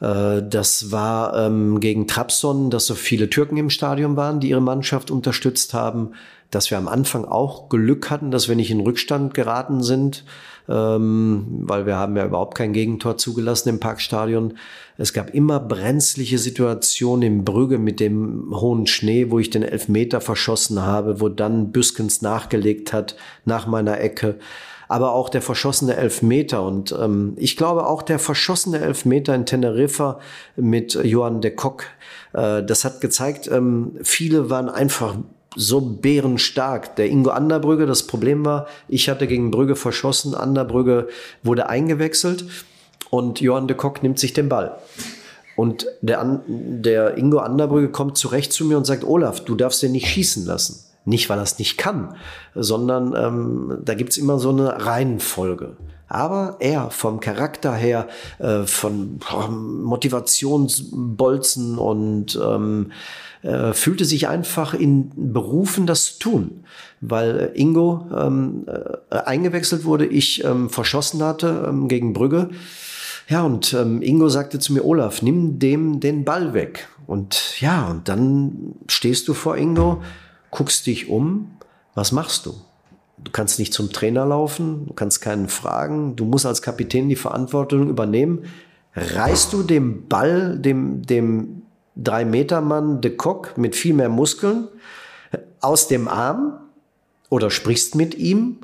Äh, 0.00 0.42
das 0.42 0.90
war 0.90 1.36
ähm, 1.36 1.80
gegen 1.80 2.06
Trabzon, 2.06 2.70
dass 2.70 2.86
so 2.86 2.94
viele 2.94 3.30
Türken 3.30 3.56
im 3.56 3.70
Stadion 3.70 4.16
waren, 4.16 4.40
die 4.40 4.50
ihre 4.50 4.60
Mannschaft 4.60 5.10
unterstützt 5.10 5.74
haben. 5.74 6.12
Dass 6.50 6.70
wir 6.70 6.78
am 6.78 6.88
Anfang 6.88 7.26
auch 7.26 7.68
Glück 7.68 8.08
hatten, 8.08 8.30
dass 8.30 8.48
wir 8.48 8.56
nicht 8.56 8.70
in 8.70 8.80
Rückstand 8.80 9.34
geraten 9.34 9.82
sind, 9.82 10.24
ähm, 10.66 11.44
weil 11.62 11.84
wir 11.84 11.96
haben 11.96 12.16
ja 12.16 12.24
überhaupt 12.24 12.56
kein 12.56 12.72
Gegentor 12.72 13.18
zugelassen 13.18 13.68
im 13.68 13.80
Parkstadion. 13.80 14.54
Es 14.96 15.12
gab 15.12 15.34
immer 15.34 15.60
brenzliche 15.60 16.38
Situationen 16.38 17.22
im 17.22 17.44
Brügge 17.44 17.76
mit 17.76 18.00
dem 18.00 18.48
hohen 18.50 18.86
Schnee, 18.86 19.30
wo 19.30 19.38
ich 19.38 19.50
den 19.50 19.62
Elfmeter 19.62 20.22
verschossen 20.22 20.80
habe, 20.80 21.20
wo 21.20 21.28
dann 21.28 21.70
Büskens 21.70 22.22
nachgelegt 22.22 22.94
hat 22.94 23.16
nach 23.44 23.66
meiner 23.66 24.00
Ecke 24.00 24.36
aber 24.88 25.12
auch 25.12 25.28
der 25.28 25.42
verschossene 25.42 25.96
Elfmeter. 25.96 26.62
Und 26.62 26.94
ähm, 26.98 27.34
ich 27.36 27.56
glaube 27.56 27.86
auch 27.86 28.02
der 28.02 28.18
verschossene 28.18 28.80
Elfmeter 28.80 29.34
in 29.34 29.46
Teneriffa 29.46 30.18
mit 30.56 30.94
Johann 30.94 31.40
de 31.40 31.50
Kock, 31.50 31.84
äh, 32.32 32.62
das 32.62 32.84
hat 32.84 33.00
gezeigt, 33.00 33.48
ähm, 33.52 33.92
viele 34.02 34.50
waren 34.50 34.68
einfach 34.68 35.16
so 35.54 35.80
bärenstark. 35.80 36.96
Der 36.96 37.08
Ingo 37.08 37.30
Anderbrügge, 37.30 37.86
das 37.86 38.06
Problem 38.06 38.44
war, 38.44 38.66
ich 38.88 39.08
hatte 39.08 39.26
gegen 39.26 39.50
Brügge 39.50 39.76
verschossen, 39.76 40.34
Anderbrügge 40.34 41.08
wurde 41.42 41.68
eingewechselt 41.68 42.44
und 43.10 43.40
Johann 43.40 43.68
de 43.68 43.76
Kock 43.76 44.02
nimmt 44.02 44.18
sich 44.18 44.32
den 44.32 44.48
Ball. 44.48 44.78
Und 45.56 45.86
der, 46.02 46.40
der 46.46 47.16
Ingo 47.16 47.38
Anderbrügge 47.38 47.90
kommt 47.90 48.16
zurecht 48.16 48.52
zu 48.52 48.64
mir 48.64 48.76
und 48.76 48.84
sagt, 48.84 49.04
Olaf, 49.04 49.44
du 49.44 49.56
darfst 49.56 49.82
den 49.82 49.92
nicht 49.92 50.06
schießen 50.06 50.46
lassen. 50.46 50.84
Nicht, 51.08 51.30
weil 51.30 51.38
er 51.38 51.44
es 51.44 51.58
nicht 51.58 51.78
kann, 51.78 52.14
sondern 52.54 53.14
ähm, 53.16 53.78
da 53.82 53.94
gibt's 53.94 54.18
immer 54.18 54.38
so 54.38 54.50
eine 54.50 54.84
Reihenfolge. 54.84 55.78
Aber 56.06 56.56
er 56.60 56.90
vom 56.90 57.20
Charakter 57.20 57.74
her, 57.74 58.08
äh, 58.38 58.64
von 58.64 59.18
Motivationsbolzen 59.82 61.78
und 61.78 62.38
ähm, 62.42 62.92
äh, 63.42 63.72
fühlte 63.72 64.04
sich 64.04 64.28
einfach 64.28 64.74
in 64.74 65.32
Berufen, 65.32 65.86
das 65.86 66.12
zu 66.12 66.18
tun. 66.18 66.64
Weil 67.00 67.52
Ingo 67.54 68.06
ähm, 68.14 68.66
äh, 69.10 69.16
eingewechselt 69.16 69.86
wurde, 69.86 70.04
ich 70.04 70.44
ähm, 70.44 70.68
verschossen 70.68 71.22
hatte 71.22 71.64
ähm, 71.68 71.88
gegen 71.88 72.12
Brügge. 72.12 72.50
Ja, 73.28 73.42
und 73.42 73.72
ähm, 73.72 74.02
Ingo 74.02 74.28
sagte 74.28 74.58
zu 74.58 74.74
mir, 74.74 74.84
Olaf, 74.84 75.22
nimm 75.22 75.58
dem 75.58 76.00
den 76.00 76.26
Ball 76.26 76.52
weg. 76.52 76.88
Und 77.06 77.60
ja, 77.60 77.88
und 77.88 78.08
dann 78.08 78.74
stehst 78.88 79.28
du 79.28 79.34
vor 79.34 79.56
Ingo 79.56 80.02
guckst 80.50 80.86
dich 80.86 81.08
um, 81.08 81.56
was 81.94 82.12
machst 82.12 82.46
du? 82.46 82.54
Du 83.18 83.32
kannst 83.32 83.58
nicht 83.58 83.74
zum 83.74 83.92
Trainer 83.92 84.24
laufen, 84.26 84.86
du 84.86 84.94
kannst 84.94 85.20
keinen 85.20 85.48
fragen, 85.48 86.14
du 86.14 86.24
musst 86.24 86.46
als 86.46 86.62
Kapitän 86.62 87.08
die 87.08 87.16
Verantwortung 87.16 87.88
übernehmen. 87.88 88.44
Reißt 88.94 89.52
du 89.52 89.62
dem 89.62 90.06
Ball, 90.06 90.58
dem, 90.58 91.02
dem 91.04 91.62
Drei-Meter-Mann 91.96 93.00
de 93.00 93.16
Kock 93.16 93.58
mit 93.58 93.74
viel 93.74 93.94
mehr 93.94 94.08
Muskeln 94.08 94.68
aus 95.60 95.88
dem 95.88 96.06
Arm 96.06 96.60
oder 97.28 97.50
sprichst 97.50 97.96
mit 97.96 98.14
ihm? 98.14 98.58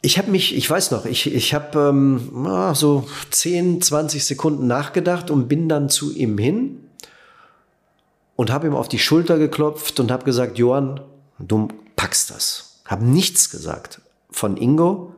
Ich 0.00 0.18
habe 0.18 0.30
mich, 0.30 0.56
ich 0.56 0.68
weiß 0.68 0.90
noch, 0.92 1.04
ich, 1.04 1.34
ich 1.34 1.52
habe 1.52 1.78
ähm, 1.90 2.48
so 2.74 3.06
10, 3.30 3.82
20 3.82 4.24
Sekunden 4.24 4.66
nachgedacht 4.66 5.30
und 5.30 5.48
bin 5.48 5.68
dann 5.68 5.90
zu 5.90 6.14
ihm 6.14 6.38
hin 6.38 6.85
und 8.36 8.52
habe 8.52 8.66
ihm 8.66 8.76
auf 8.76 8.88
die 8.88 8.98
Schulter 8.98 9.38
geklopft 9.38 9.98
und 9.98 10.10
habe 10.10 10.24
gesagt, 10.24 10.58
Johann, 10.58 11.00
du 11.38 11.68
packst 11.96 12.30
das. 12.30 12.82
Hab 12.84 13.00
nichts 13.00 13.50
gesagt 13.50 14.00
von 14.30 14.56
Ingo, 14.56 15.14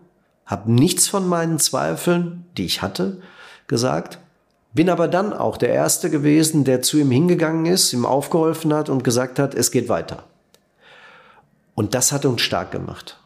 hab 0.46 0.66
nichts 0.66 1.08
von 1.08 1.28
meinen 1.28 1.58
Zweifeln, 1.58 2.46
die 2.56 2.64
ich 2.64 2.80
hatte, 2.80 3.20
gesagt. 3.66 4.18
Bin 4.72 4.88
aber 4.88 5.08
dann 5.08 5.32
auch 5.32 5.56
der 5.56 5.70
Erste 5.70 6.08
gewesen, 6.08 6.64
der 6.64 6.82
zu 6.82 6.98
ihm 6.98 7.10
hingegangen 7.10 7.66
ist, 7.66 7.92
ihm 7.92 8.06
aufgeholfen 8.06 8.72
hat 8.72 8.88
und 8.88 9.02
gesagt 9.02 9.38
hat, 9.38 9.54
es 9.54 9.70
geht 9.70 9.88
weiter. 9.88 10.24
Und 11.74 11.94
das 11.94 12.12
hat 12.12 12.24
uns 12.24 12.42
stark 12.42 12.70
gemacht. 12.70 13.18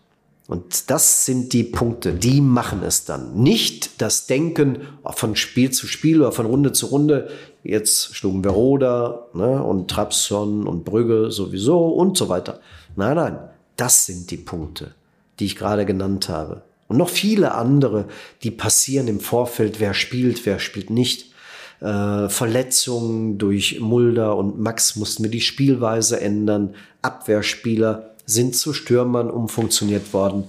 Und 0.49 0.91
das 0.91 1.25
sind 1.25 1.53
die 1.53 1.63
Punkte, 1.63 2.13
die 2.13 2.41
machen 2.41 2.83
es 2.83 3.05
dann. 3.05 3.35
Nicht 3.35 4.03
das 4.03 4.27
Denken 4.27 4.79
von 5.05 5.37
Spiel 5.37 5.71
zu 5.71 5.87
Spiel 5.87 6.21
oder 6.21 6.33
von 6.33 6.47
Runde 6.47 6.73
zu 6.73 6.87
Runde. 6.87 7.31
Jetzt 7.63 8.17
schlugen 8.17 8.43
wir 8.43 8.51
Roda 8.51 9.27
ne, 9.35 9.63
und 9.63 9.89
Trabzon 9.89 10.67
und 10.67 10.85
Brügge 10.85 11.31
sowieso 11.31 11.89
und 11.89 12.17
so 12.17 12.29
weiter. 12.29 12.61
Nein, 12.97 13.17
nein, 13.17 13.39
das 13.77 14.07
sind 14.07 14.31
die 14.31 14.37
Punkte, 14.37 14.95
die 15.39 15.47
ich 15.47 15.57
gerade 15.57 15.87
genannt 15.87 16.29
habe. 16.29 16.63
Und 16.89 16.99
noch 16.99 17.09
viele 17.09 17.55
andere, 17.55 18.07
die 18.43 18.51
passieren 18.51 19.09
im 19.09 19.21
Vorfeld, 19.21 19.81
wer 19.81 19.95
spielt, 19.95 20.45
wer 20.45 20.59
spielt 20.59 20.91
nicht. 20.91 21.33
Äh, 21.81 22.29
Verletzungen 22.29 23.39
durch 23.39 23.81
Mulder 23.81 24.37
und 24.37 24.61
Max 24.61 24.97
mussten 24.97 25.23
wir 25.23 25.31
die 25.31 25.41
Spielweise 25.41 26.21
ändern. 26.21 26.75
Abwehrspieler 27.01 28.12
sind 28.33 28.57
zu 28.57 28.73
Stürmern 28.73 29.31
umfunktioniert 29.31 30.13
worden. 30.13 30.45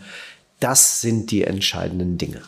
Das 0.60 1.02
sind 1.02 1.32
die 1.32 1.44
entscheidenden 1.44 2.18
Dinge. 2.18 2.42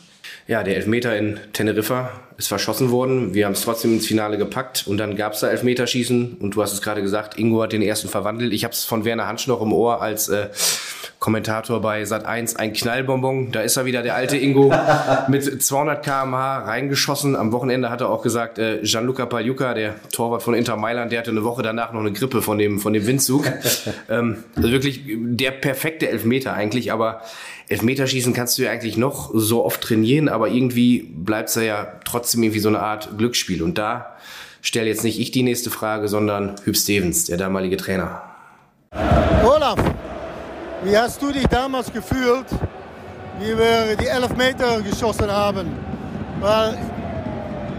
Ja, 0.48 0.62
der 0.62 0.76
Elfmeter 0.76 1.18
in 1.18 1.40
Teneriffa 1.54 2.12
ist 2.38 2.50
verschossen 2.50 2.92
worden. 2.92 3.34
Wir 3.34 3.48
haben 3.48 3.54
es 3.54 3.64
trotzdem 3.64 3.94
ins 3.94 4.06
Finale 4.06 4.38
gepackt 4.38 4.86
und 4.86 4.98
dann 4.98 5.16
gab 5.16 5.34
es 5.34 5.40
da 5.40 5.48
Elfmeterschießen 5.48 6.38
und 6.40 6.56
du 6.56 6.62
hast 6.62 6.74
es 6.74 6.84
gerade 6.84 7.02
gesagt, 7.02 7.40
Ingo 7.40 7.64
hat 7.64 7.72
den 7.72 7.82
ersten 7.82 8.10
verwandelt. 8.10 8.54
Ich 8.54 8.64
habe 8.64 8.72
es 8.72 8.84
von 8.84 9.06
Werner 9.06 9.26
Hansch 9.26 9.48
noch 9.48 9.60
im 9.60 9.74
Ohr 9.74 10.04
als 10.04 10.30
äh, 10.30 10.50
Kommentator 11.18 11.82
bei 11.82 12.04
Sat1 12.04 12.58
ein 12.58 12.74
Knallbonbon. 12.74 13.52
Da 13.52 13.62
ist 13.62 13.78
er 13.78 13.86
wieder, 13.86 14.04
der 14.04 14.14
alte 14.14 14.38
Ingo, 14.38 14.72
mit 15.28 15.64
200 15.64 16.04
km/h 16.04 16.60
reingeschossen. 16.60 17.36
Am 17.36 17.52
Wochenende 17.52 17.90
hat 17.90 18.02
er 18.02 18.10
auch 18.10 18.22
gesagt, 18.22 18.60
äh, 18.60 18.82
Gianluca 18.84 19.26
Pagliuca, 19.26 19.74
der 19.74 19.96
Torwart 20.12 20.44
von 20.44 20.54
Inter 20.54 20.76
Mailand, 20.76 21.12
der 21.12 21.20
hatte 21.20 21.32
eine 21.32 21.44
Woche 21.44 21.64
danach 21.64 21.92
noch 21.94 22.02
eine 22.02 22.12
Grippe 22.12 22.44
von 22.44 22.60
dem, 22.60 22.80
von 22.80 22.94
dem 22.94 23.08
Windzug. 23.08 23.46
ähm, 24.10 24.44
also 24.56 24.70
wirklich 24.70 25.02
der 25.08 25.50
perfekte 25.50 26.08
Elfmeter 26.08 26.54
eigentlich, 26.54 26.92
aber 26.92 27.22
Elfmeterschießen 27.68 28.34
kannst 28.34 28.58
du 28.58 28.64
ja 28.64 28.72
eigentlich 28.72 28.98
noch 28.98 29.32
so 29.34 29.66
oft 29.66 29.82
trainieren, 29.82 30.30
aber 30.30 30.50
irgendwie 30.50 31.00
bleibt 31.00 31.50
es 31.50 31.56
ja 31.56 31.88
trotzdem 32.06 32.44
irgendwie 32.44 32.60
so 32.60 32.70
eine 32.70 32.80
Art 32.80 33.18
Glücksspiel. 33.18 33.64
Und 33.64 33.78
da 33.78 34.16
stelle 34.62 34.88
jetzt 34.88 35.04
nicht 35.04 35.20
ich 35.20 35.32
die 35.32 35.44
nächste 35.44 35.72
Frage, 35.72 36.08
sondern 36.08 36.56
Hüb 36.64 36.78
Stevens, 36.78 37.26
der 37.26 37.38
damalige 37.38 37.78
Trainer. 37.78 38.22
Olaf, 39.44 39.80
wie 40.84 40.96
hast 40.96 41.22
du 41.22 41.32
dich 41.32 41.48
damals 41.48 41.92
gefühlt, 41.92 42.46
wie 43.40 43.58
wir 43.58 43.96
die 44.00 44.08
Elfmeter 44.08 44.82
geschossen 44.82 45.32
haben? 45.32 45.68
Weil 46.40 46.78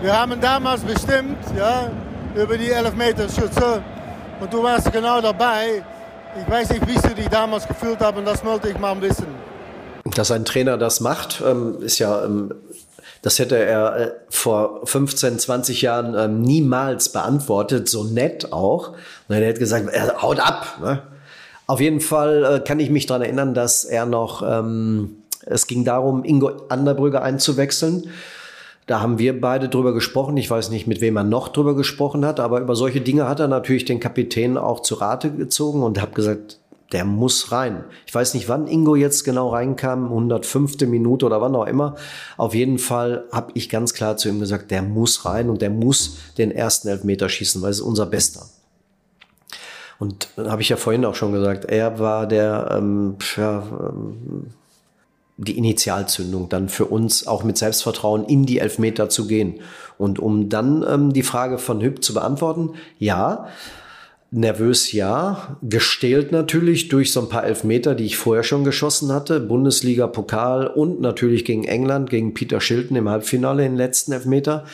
wir 0.02 0.18
haben 0.18 0.40
damals 0.40 0.82
bestimmt 0.82 1.38
ja, 1.56 1.90
über 2.34 2.58
die 2.58 2.70
Elfmeterschütze 2.70 3.82
und 4.40 4.52
du 4.52 4.62
warst 4.62 4.92
genau 4.92 5.20
dabei. 5.20 5.82
Ich 6.40 6.50
weiß 6.50 6.70
nicht, 6.70 6.86
wie 6.86 7.08
du 7.08 7.14
dich 7.14 7.28
damals 7.28 7.66
gefühlt 7.66 8.00
und 8.02 8.24
das 8.24 8.44
wollte 8.44 8.68
ich 8.68 8.78
mal 8.78 9.00
wissen. 9.00 9.45
Dass 10.14 10.30
ein 10.30 10.44
Trainer 10.44 10.78
das 10.78 11.00
macht, 11.00 11.42
ähm, 11.44 11.76
ist 11.80 11.98
ja, 11.98 12.24
ähm, 12.24 12.54
das 13.22 13.38
hätte 13.38 13.56
er 13.56 13.96
äh, 13.96 14.10
vor 14.28 14.86
15, 14.86 15.38
20 15.38 15.82
Jahren 15.82 16.14
ähm, 16.16 16.42
niemals 16.42 17.10
beantwortet, 17.10 17.88
so 17.88 18.04
nett 18.04 18.52
auch. 18.52 18.92
Er 19.28 19.36
hätte 19.36 19.58
gesagt, 19.58 19.88
er 19.90 20.22
haut 20.22 20.38
ab. 20.38 20.78
Ne? 20.80 21.02
Auf 21.66 21.80
jeden 21.80 22.00
Fall 22.00 22.44
äh, 22.44 22.60
kann 22.60 22.78
ich 22.78 22.90
mich 22.90 23.06
daran 23.06 23.22
erinnern, 23.22 23.54
dass 23.54 23.84
er 23.84 24.06
noch, 24.06 24.42
es 25.46 25.66
ging 25.66 25.84
darum, 25.84 26.24
Ingo 26.24 26.50
Anderbrügge 26.68 27.22
einzuwechseln. 27.22 28.10
Da 28.86 29.00
haben 29.00 29.18
wir 29.18 29.40
beide 29.40 29.68
drüber 29.68 29.92
gesprochen. 29.92 30.36
Ich 30.36 30.48
weiß 30.48 30.70
nicht, 30.70 30.86
mit 30.86 31.00
wem 31.00 31.16
er 31.16 31.24
noch 31.24 31.48
drüber 31.48 31.74
gesprochen 31.74 32.24
hat, 32.24 32.38
aber 32.38 32.60
über 32.60 32.76
solche 32.76 33.00
Dinge 33.00 33.28
hat 33.28 33.40
er 33.40 33.48
natürlich 33.48 33.84
den 33.84 33.98
Kapitän 33.98 34.56
auch 34.56 34.80
zu 34.80 34.94
Rate 34.94 35.32
gezogen 35.32 35.82
und 35.82 36.00
hat 36.00 36.14
gesagt, 36.14 36.58
der 36.92 37.04
muss 37.04 37.52
rein. 37.52 37.84
Ich 38.06 38.14
weiß 38.14 38.34
nicht, 38.34 38.48
wann 38.48 38.68
Ingo 38.68 38.94
jetzt 38.94 39.24
genau 39.24 39.48
reinkam, 39.48 40.04
105. 40.04 40.80
Minute 40.82 41.26
oder 41.26 41.40
wann 41.40 41.56
auch 41.56 41.66
immer. 41.66 41.96
Auf 42.36 42.54
jeden 42.54 42.78
Fall 42.78 43.24
habe 43.32 43.50
ich 43.54 43.68
ganz 43.68 43.92
klar 43.92 44.16
zu 44.16 44.28
ihm 44.28 44.38
gesagt, 44.38 44.70
der 44.70 44.82
muss 44.82 45.24
rein 45.24 45.50
und 45.50 45.62
der 45.62 45.70
muss 45.70 46.18
den 46.38 46.50
ersten 46.50 46.88
Elfmeter 46.88 47.28
schießen, 47.28 47.60
weil 47.62 47.70
es 47.70 47.78
ist 47.78 47.82
unser 47.84 48.06
Bester. 48.06 48.46
Und 49.98 50.28
habe 50.36 50.62
ich 50.62 50.68
ja 50.68 50.76
vorhin 50.76 51.04
auch 51.04 51.14
schon 51.14 51.32
gesagt, 51.32 51.64
er 51.64 51.98
war 51.98 52.26
der, 52.26 52.68
ähm, 52.70 53.16
ja, 53.36 53.62
ähm, 53.70 54.50
die 55.38 55.58
Initialzündung 55.58 56.48
dann 56.48 56.68
für 56.68 56.86
uns 56.86 57.26
auch 57.26 57.44
mit 57.44 57.58
Selbstvertrauen 57.58 58.24
in 58.24 58.46
die 58.46 58.58
Elfmeter 58.58 59.08
zu 59.08 59.26
gehen. 59.26 59.60
Und 59.98 60.18
um 60.18 60.48
dann 60.48 60.84
ähm, 60.88 61.12
die 61.12 61.22
Frage 61.22 61.58
von 61.58 61.80
Hüb 61.80 62.02
zu 62.02 62.14
beantworten, 62.14 62.74
ja, 62.98 63.48
nervös 64.36 64.92
ja, 64.92 65.56
gestählt 65.62 66.30
natürlich 66.30 66.88
durch 66.88 67.12
so 67.12 67.20
ein 67.20 67.28
paar 67.28 67.44
Elfmeter, 67.44 67.94
die 67.94 68.04
ich 68.04 68.16
vorher 68.16 68.44
schon 68.44 68.64
geschossen 68.64 69.12
hatte, 69.12 69.40
Bundesliga, 69.40 70.06
Pokal 70.06 70.66
und 70.66 71.00
natürlich 71.00 71.44
gegen 71.44 71.64
England, 71.64 72.10
gegen 72.10 72.34
Peter 72.34 72.60
Shilton 72.60 72.96
im 72.96 73.08
Halbfinale, 73.08 73.62
den 73.62 73.76
letzten 73.76 74.12
Elfmeter. 74.12 74.64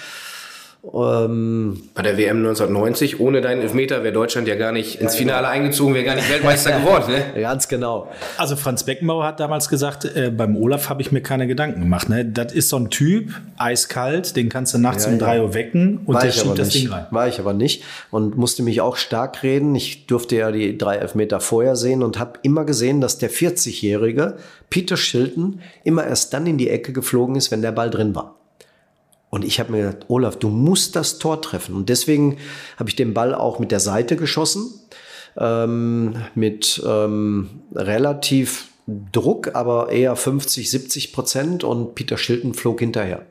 Ähm, 0.85 1.81
Bei 1.95 2.03
der 2.03 2.19
WM 2.19 2.39
1990, 2.39 3.21
ohne 3.21 3.41
deinen 3.41 3.63
Elfmeter 3.63 4.03
wäre 4.03 4.13
Deutschland 4.13 4.49
ja 4.49 4.57
gar 4.57 4.73
nicht 4.73 5.01
ins 5.01 5.15
Finale 5.15 5.47
eingezogen, 5.47 5.95
wäre 5.95 6.05
gar 6.05 6.17
nicht 6.17 6.29
Weltmeister 6.29 6.73
geworden. 6.81 7.13
Ne? 7.13 7.41
Ganz 7.41 7.69
genau. 7.69 8.09
Also 8.37 8.57
Franz 8.57 8.83
Beckenbauer 8.83 9.25
hat 9.25 9.39
damals 9.39 9.69
gesagt, 9.69 10.05
äh, 10.05 10.33
beim 10.37 10.57
Olaf 10.57 10.89
habe 10.89 11.01
ich 11.01 11.13
mir 11.13 11.21
keine 11.21 11.47
Gedanken 11.47 11.83
gemacht. 11.83 12.09
Ne? 12.09 12.25
Das 12.25 12.53
ist 12.53 12.69
so 12.69 12.79
ein 12.79 12.91
Typ, 12.91 13.31
eiskalt, 13.59 14.35
den 14.35 14.49
kannst 14.49 14.75
du 14.75 14.79
nachts 14.79 15.05
ja, 15.05 15.13
um 15.13 15.21
drei 15.21 15.37
ja. 15.37 15.43
Uhr 15.43 15.55
wecken 15.55 16.01
und 16.05 16.17
War 16.17 16.23
der 16.23 16.33
schiebt 16.33 16.59
das 16.59 16.71
Ding 16.71 16.89
rein. 16.89 17.07
War 17.13 17.29
ich 17.29 17.39
aber 17.39 17.53
nicht 17.53 17.85
und 18.11 18.37
musste 18.37 18.65
mich 18.65 18.81
auch 18.81 18.97
stark 18.97 19.45
reden. 19.45 19.77
Ich 19.77 20.07
durfte 20.07 20.35
ja 20.35 20.51
die 20.51 20.77
drei 20.77 20.97
Elfmeter 20.97 21.39
vorher 21.39 21.77
sehen 21.77 22.03
und 22.03 22.19
habe 22.19 22.41
immer 22.43 22.65
gesehen, 22.65 23.01
dass 23.01 23.19
der 23.19 23.31
40-jährige 23.31 24.37
Peter 24.69 24.97
Shilton 24.97 25.61
immer 25.85 26.05
erst 26.05 26.35
dann 26.35 26.45
in 26.49 26.59
die 26.59 26.71
Ecke 26.71 26.93
geflogen 26.93 27.37
ist, 27.37 27.53
wenn 27.53 27.63
der 27.63 27.73
Ball 27.73 27.91
drin 27.91 28.17
war. 28.17 28.42
Und 29.33 29.47
ich 29.47 29.59
habe 29.59 29.73
mir 29.73 29.79
gedacht, 29.79 30.05
Olaf, 30.09 30.37
du 30.37 30.51
musst 30.51 30.95
das 30.95 31.19
Tor 31.19 31.41
treffen. 31.41 31.75
Und 31.75 31.89
deswegen 31.89 32.37
habe 32.77 32.91
ich 32.91 32.97
den 32.97 33.15
Ball 33.15 33.35
auch 33.35 33.59
mit 33.59 33.71
der 33.71 33.81
Seite 33.81 34.17
geschossen, 34.17 34.71
ähm, 35.39 36.17
mit 36.35 36.83
ähm, 36.87 37.63
relativ 37.75 38.69
Druck, 38.87 39.55
aber 39.55 39.89
eher 39.89 40.17
50, 40.17 40.71
70 40.71 41.15
Prozent. 41.15 41.65
Und 41.65 41.95
Peter 41.95 42.19
Schilton 42.19 42.53
flog 42.53 42.81
hinterher. 42.81 43.25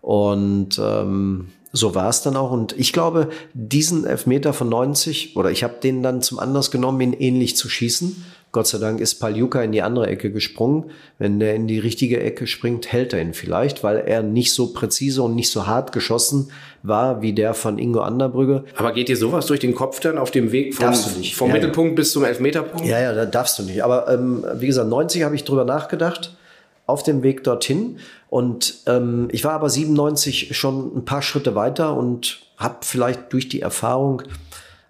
Und 0.00 0.80
ähm, 0.82 1.48
so 1.72 1.94
war 1.94 2.08
es 2.08 2.22
dann 2.22 2.36
auch. 2.36 2.50
Und 2.50 2.72
ich 2.78 2.94
glaube, 2.94 3.28
diesen 3.52 4.06
Elfmeter 4.06 4.54
von 4.54 4.70
90, 4.70 5.36
oder 5.36 5.50
ich 5.50 5.64
habe 5.64 5.74
den 5.82 6.02
dann 6.02 6.22
zum 6.22 6.38
Anlass 6.38 6.70
genommen, 6.70 7.02
ihn 7.02 7.12
ähnlich 7.12 7.56
zu 7.58 7.68
schießen. 7.68 8.24
Gott 8.52 8.66
sei 8.66 8.76
Dank 8.76 9.00
ist 9.00 9.14
Paljuka 9.14 9.62
in 9.62 9.72
die 9.72 9.80
andere 9.80 10.08
Ecke 10.08 10.30
gesprungen. 10.30 10.90
Wenn 11.18 11.40
der 11.40 11.54
in 11.54 11.66
die 11.66 11.78
richtige 11.78 12.20
Ecke 12.20 12.46
springt, 12.46 12.92
hält 12.92 13.14
er 13.14 13.22
ihn 13.22 13.32
vielleicht, 13.32 13.82
weil 13.82 13.96
er 14.06 14.22
nicht 14.22 14.52
so 14.52 14.74
präzise 14.74 15.22
und 15.22 15.34
nicht 15.34 15.50
so 15.50 15.66
hart 15.66 15.92
geschossen 15.92 16.50
war 16.82 17.22
wie 17.22 17.32
der 17.32 17.54
von 17.54 17.78
Ingo 17.78 18.00
Anderbrügge. 18.00 18.64
Aber 18.76 18.92
geht 18.92 19.08
dir 19.08 19.16
sowas 19.16 19.46
durch 19.46 19.60
den 19.60 19.74
Kopf 19.74 20.00
dann 20.00 20.18
auf 20.18 20.30
dem 20.30 20.52
Weg 20.52 20.74
vom, 20.74 20.92
vom 20.92 21.48
ja, 21.48 21.54
Mittelpunkt 21.54 21.92
ja. 21.92 21.96
bis 21.96 22.12
zum 22.12 22.24
Elfmeterpunkt? 22.24 22.86
Ja, 22.86 23.00
ja, 23.00 23.14
da 23.14 23.24
darfst 23.24 23.58
du 23.58 23.62
nicht. 23.62 23.82
Aber 23.82 24.12
ähm, 24.12 24.44
wie 24.56 24.66
gesagt, 24.66 24.88
90 24.88 25.22
habe 25.22 25.34
ich 25.34 25.44
drüber 25.44 25.64
nachgedacht 25.64 26.36
auf 26.86 27.02
dem 27.02 27.22
Weg 27.22 27.44
dorthin. 27.44 27.98
Und 28.28 28.74
ähm, 28.86 29.28
ich 29.32 29.44
war 29.44 29.52
aber 29.52 29.70
97 29.70 30.54
schon 30.56 30.94
ein 30.96 31.04
paar 31.06 31.22
Schritte 31.22 31.54
weiter 31.54 31.96
und 31.96 32.40
habe 32.58 32.76
vielleicht 32.82 33.32
durch 33.32 33.48
die 33.48 33.62
Erfahrung 33.62 34.22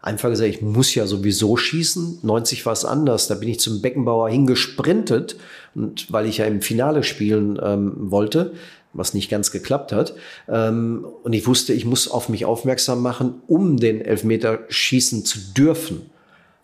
einfach 0.03 0.29
gesagt, 0.29 0.51
ich 0.51 0.61
muss 0.61 0.95
ja 0.95 1.07
sowieso 1.07 1.57
schießen. 1.57 2.19
90 2.23 2.67
war 2.67 2.73
es 2.73 2.85
anders. 2.85 3.29
Da 3.29 3.37
bin 3.37 3.49
ich 3.49 3.61
zum 3.61 3.81
Beckenbauer 3.81 4.29
hingesprintet 4.29 5.37
und 5.75 6.13
weil 6.13 6.27
ich 6.27 6.39
ja 6.39 6.45
im 6.45 6.61
Finale 6.61 7.05
spielen 7.05 7.59
ähm, 7.63 7.95
wollte, 7.97 8.53
was 8.93 9.15
nicht 9.15 9.31
ganz 9.31 9.53
geklappt 9.53 9.93
hat. 9.93 10.15
Ähm, 10.49 11.07
und 11.23 11.33
ich 11.33 11.47
wusste, 11.47 11.73
ich 11.73 11.87
muss 11.87 12.11
auf 12.11 12.29
mich 12.29 12.45
aufmerksam 12.45 13.01
machen, 13.01 13.43
um 13.47 13.79
den 13.79 14.01
Elfmeter 14.01 14.61
schießen 14.69 15.25
zu 15.25 15.39
dürfen. 15.57 16.11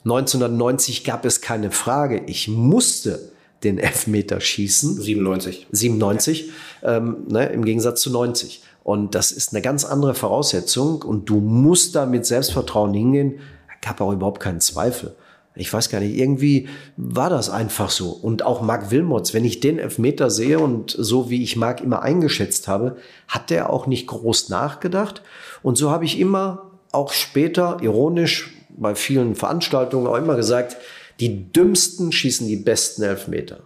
1990 0.05 1.05
gab 1.05 1.25
es 1.25 1.41
keine 1.41 1.71
Frage. 1.71 2.23
Ich 2.27 2.49
musste 2.49 3.31
den 3.65 3.79
Elfmeter 3.79 4.41
schießen. 4.41 5.01
97. 5.01 5.67
97, 5.71 6.51
ähm, 6.83 7.19
ne, 7.29 7.47
im 7.47 7.65
Gegensatz 7.65 8.01
zu 8.01 8.11
90. 8.11 8.63
Und 8.83 9.15
das 9.15 9.31
ist 9.33 9.53
eine 9.53 9.63
ganz 9.63 9.85
andere 9.85 10.15
Voraussetzung 10.15 11.03
und 11.03 11.29
du 11.29 11.41
musst 11.41 11.95
da 11.95 12.07
mit 12.07 12.25
Selbstvertrauen 12.25 12.95
hingehen. 12.95 13.41
Da 13.69 13.89
gab 13.89 14.01
auch 14.01 14.13
überhaupt 14.13 14.41
keinen 14.41 14.61
Zweifel. 14.61 15.15
Ich 15.55 15.73
weiß 15.73 15.89
gar 15.89 15.99
nicht, 16.01 16.17
irgendwie 16.17 16.69
war 16.97 17.31
das 17.31 17.51
einfach 17.51 17.91
so. 17.91 18.11
Und 18.11 18.45
auch 18.45 18.63
Marc 18.63 18.93
Wilmots, 18.93 19.35
wenn 19.35 19.45
ich 19.45 19.59
den 19.59 19.79
Elfmeter 19.79 20.31
sehe 20.31 20.61
und 20.61 20.95
so 20.97 21.31
wie 21.31 21.43
ich 21.43 21.57
Marc 21.57 21.81
immer 21.81 22.03
eingeschätzt 22.03 22.69
habe, 22.69 22.97
hat 23.27 23.51
der 23.51 23.71
auch 23.71 23.87
nicht 23.89 24.07
groß 24.07 24.51
nachgedacht. 24.51 25.23
Und 25.63 25.77
so 25.77 25.91
habe 25.91 26.05
ich 26.05 26.21
immer 26.21 26.71
auch 26.93 27.13
später 27.13 27.79
ironisch 27.83 28.55
bei 28.71 28.95
vielen 28.95 29.35
Veranstaltungen 29.35 30.07
auch 30.07 30.17
immer 30.17 30.37
gesagt, 30.37 30.77
die 31.19 31.53
dümmsten 31.53 32.13
schießen 32.13 32.47
die 32.47 32.57
besten 32.57 33.03
Elfmeter. 33.03 33.59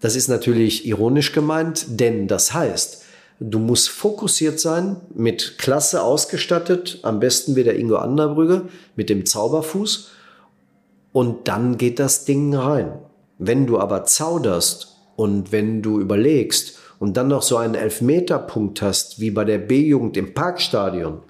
Das 0.00 0.16
ist 0.16 0.28
natürlich 0.28 0.86
ironisch 0.86 1.32
gemeint, 1.32 1.86
denn 2.00 2.26
das 2.26 2.52
heißt, 2.52 3.04
Du 3.40 3.60
musst 3.60 3.88
fokussiert 3.88 4.58
sein, 4.58 4.96
mit 5.14 5.58
Klasse 5.58 6.02
ausgestattet, 6.02 6.98
am 7.02 7.20
besten 7.20 7.54
wie 7.54 7.62
der 7.62 7.78
Ingo 7.78 7.96
Anderbrügge, 7.96 8.68
mit 8.96 9.10
dem 9.10 9.26
Zauberfuß. 9.26 10.10
Und 11.12 11.46
dann 11.46 11.76
geht 11.78 12.00
das 12.00 12.24
Ding 12.24 12.54
rein. 12.54 12.98
Wenn 13.38 13.66
du 13.66 13.78
aber 13.78 14.04
zauderst 14.04 14.96
und 15.14 15.52
wenn 15.52 15.82
du 15.82 16.00
überlegst 16.00 16.78
und 16.98 17.16
dann 17.16 17.28
noch 17.28 17.42
so 17.42 17.56
einen 17.56 17.76
Elfmeterpunkt 17.76 18.82
hast, 18.82 19.20
wie 19.20 19.30
bei 19.30 19.44
der 19.44 19.58
B-Jugend 19.58 20.16
im 20.16 20.34
Parkstadion, 20.34 21.20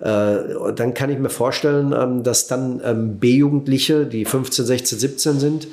äh, 0.00 0.72
dann 0.74 0.94
kann 0.94 1.10
ich 1.10 1.18
mir 1.18 1.30
vorstellen, 1.30 1.94
ähm, 1.96 2.24
dass 2.24 2.48
dann 2.48 2.82
ähm, 2.84 3.18
B-Jugendliche, 3.18 4.06
die 4.06 4.24
15, 4.24 4.66
16, 4.66 4.98
17 4.98 5.38
sind, 5.38 5.68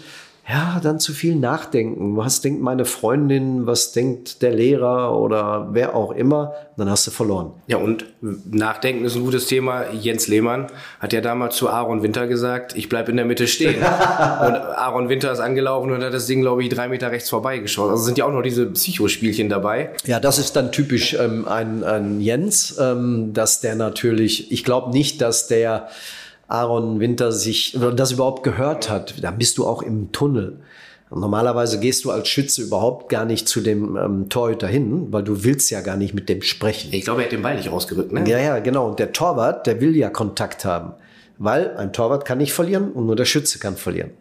ja, 0.49 0.79
dann 0.81 0.99
zu 0.99 1.13
viel 1.13 1.35
nachdenken. 1.35 2.17
Was 2.17 2.41
denkt 2.41 2.59
meine 2.59 2.85
Freundin, 2.85 3.67
was 3.67 3.91
denkt 3.91 4.41
der 4.41 4.49
Lehrer 4.51 5.15
oder 5.15 5.69
wer 5.73 5.95
auch 5.95 6.11
immer, 6.11 6.53
dann 6.75 6.89
hast 6.89 7.05
du 7.05 7.11
verloren. 7.11 7.51
Ja, 7.67 7.77
und 7.77 8.05
Nachdenken 8.21 9.05
ist 9.05 9.15
ein 9.15 9.23
gutes 9.23 9.45
Thema. 9.45 9.91
Jens 9.91 10.27
Lehmann 10.27 10.65
hat 10.99 11.13
ja 11.13 11.21
damals 11.21 11.55
zu 11.55 11.69
Aaron 11.69 12.01
Winter 12.01 12.25
gesagt, 12.25 12.75
ich 12.75 12.89
bleib 12.89 13.09
in 13.09 13.17
der 13.17 13.25
Mitte 13.25 13.47
stehen. 13.47 13.75
und 13.75 13.85
Aaron 13.85 15.07
Winter 15.07 15.31
ist 15.31 15.39
angelaufen 15.39 15.91
und 15.91 16.03
hat 16.03 16.15
das 16.15 16.25
Ding, 16.25 16.41
glaube 16.41 16.63
ich, 16.63 16.69
drei 16.69 16.87
Meter 16.87 17.11
rechts 17.11 17.29
vorbeigeschossen. 17.29 17.91
Also 17.91 18.03
sind 18.03 18.17
ja 18.17 18.25
auch 18.25 18.31
noch 18.31 18.41
diese 18.41 18.65
Psychospielchen 18.65 19.49
dabei. 19.49 19.91
Ja, 20.07 20.19
das 20.19 20.39
ist 20.39 20.55
dann 20.55 20.71
typisch 20.71 21.13
ähm, 21.13 21.47
ein, 21.47 21.83
ein 21.83 22.21
Jens, 22.21 22.75
ähm, 22.79 23.33
dass 23.33 23.61
der 23.61 23.75
natürlich, 23.75 24.51
ich 24.51 24.63
glaube 24.63 24.89
nicht, 24.91 25.21
dass 25.21 25.47
der 25.47 25.89
Aaron 26.49 26.99
Winter 26.99 27.31
sich 27.31 27.77
das 27.95 28.11
überhaupt 28.11 28.43
gehört 28.43 28.89
hat, 28.89 29.23
dann 29.23 29.37
bist 29.37 29.57
du 29.57 29.65
auch 29.65 29.81
im 29.81 30.11
Tunnel. 30.11 30.59
Normalerweise 31.11 31.79
gehst 31.79 32.05
du 32.05 32.11
als 32.11 32.27
Schütze 32.27 32.61
überhaupt 32.61 33.09
gar 33.09 33.25
nicht 33.25 33.47
zu 33.47 33.61
dem 33.61 33.97
ähm, 33.97 34.29
Torhüter 34.29 34.67
hin, 34.67 35.07
weil 35.11 35.23
du 35.23 35.43
willst 35.43 35.71
ja 35.71 35.81
gar 35.81 35.97
nicht 35.97 36.13
mit 36.13 36.29
dem 36.29 36.43
sprechen. 36.43 36.93
Ich 36.93 37.03
glaube, 37.03 37.21
er 37.21 37.25
hat 37.25 37.31
den 37.31 37.41
Ball 37.41 37.55
nicht 37.55 37.71
rausgerückt, 37.71 38.11
ne? 38.11 38.29
Ja, 38.29 38.37
ja, 38.37 38.59
genau. 38.59 38.89
Und 38.89 38.99
der 38.99 39.11
Torwart, 39.11 39.65
der 39.65 39.81
will 39.81 39.95
ja 39.95 40.09
Kontakt 40.09 40.65
haben. 40.65 40.93
Weil 41.39 41.75
ein 41.77 41.93
Torwart 41.93 42.25
kann 42.25 42.37
nicht 42.37 42.53
verlieren 42.53 42.91
und 42.91 43.07
nur 43.07 43.15
der 43.15 43.25
Schütze 43.25 43.57
kann 43.57 43.75
verlieren. 43.75 44.11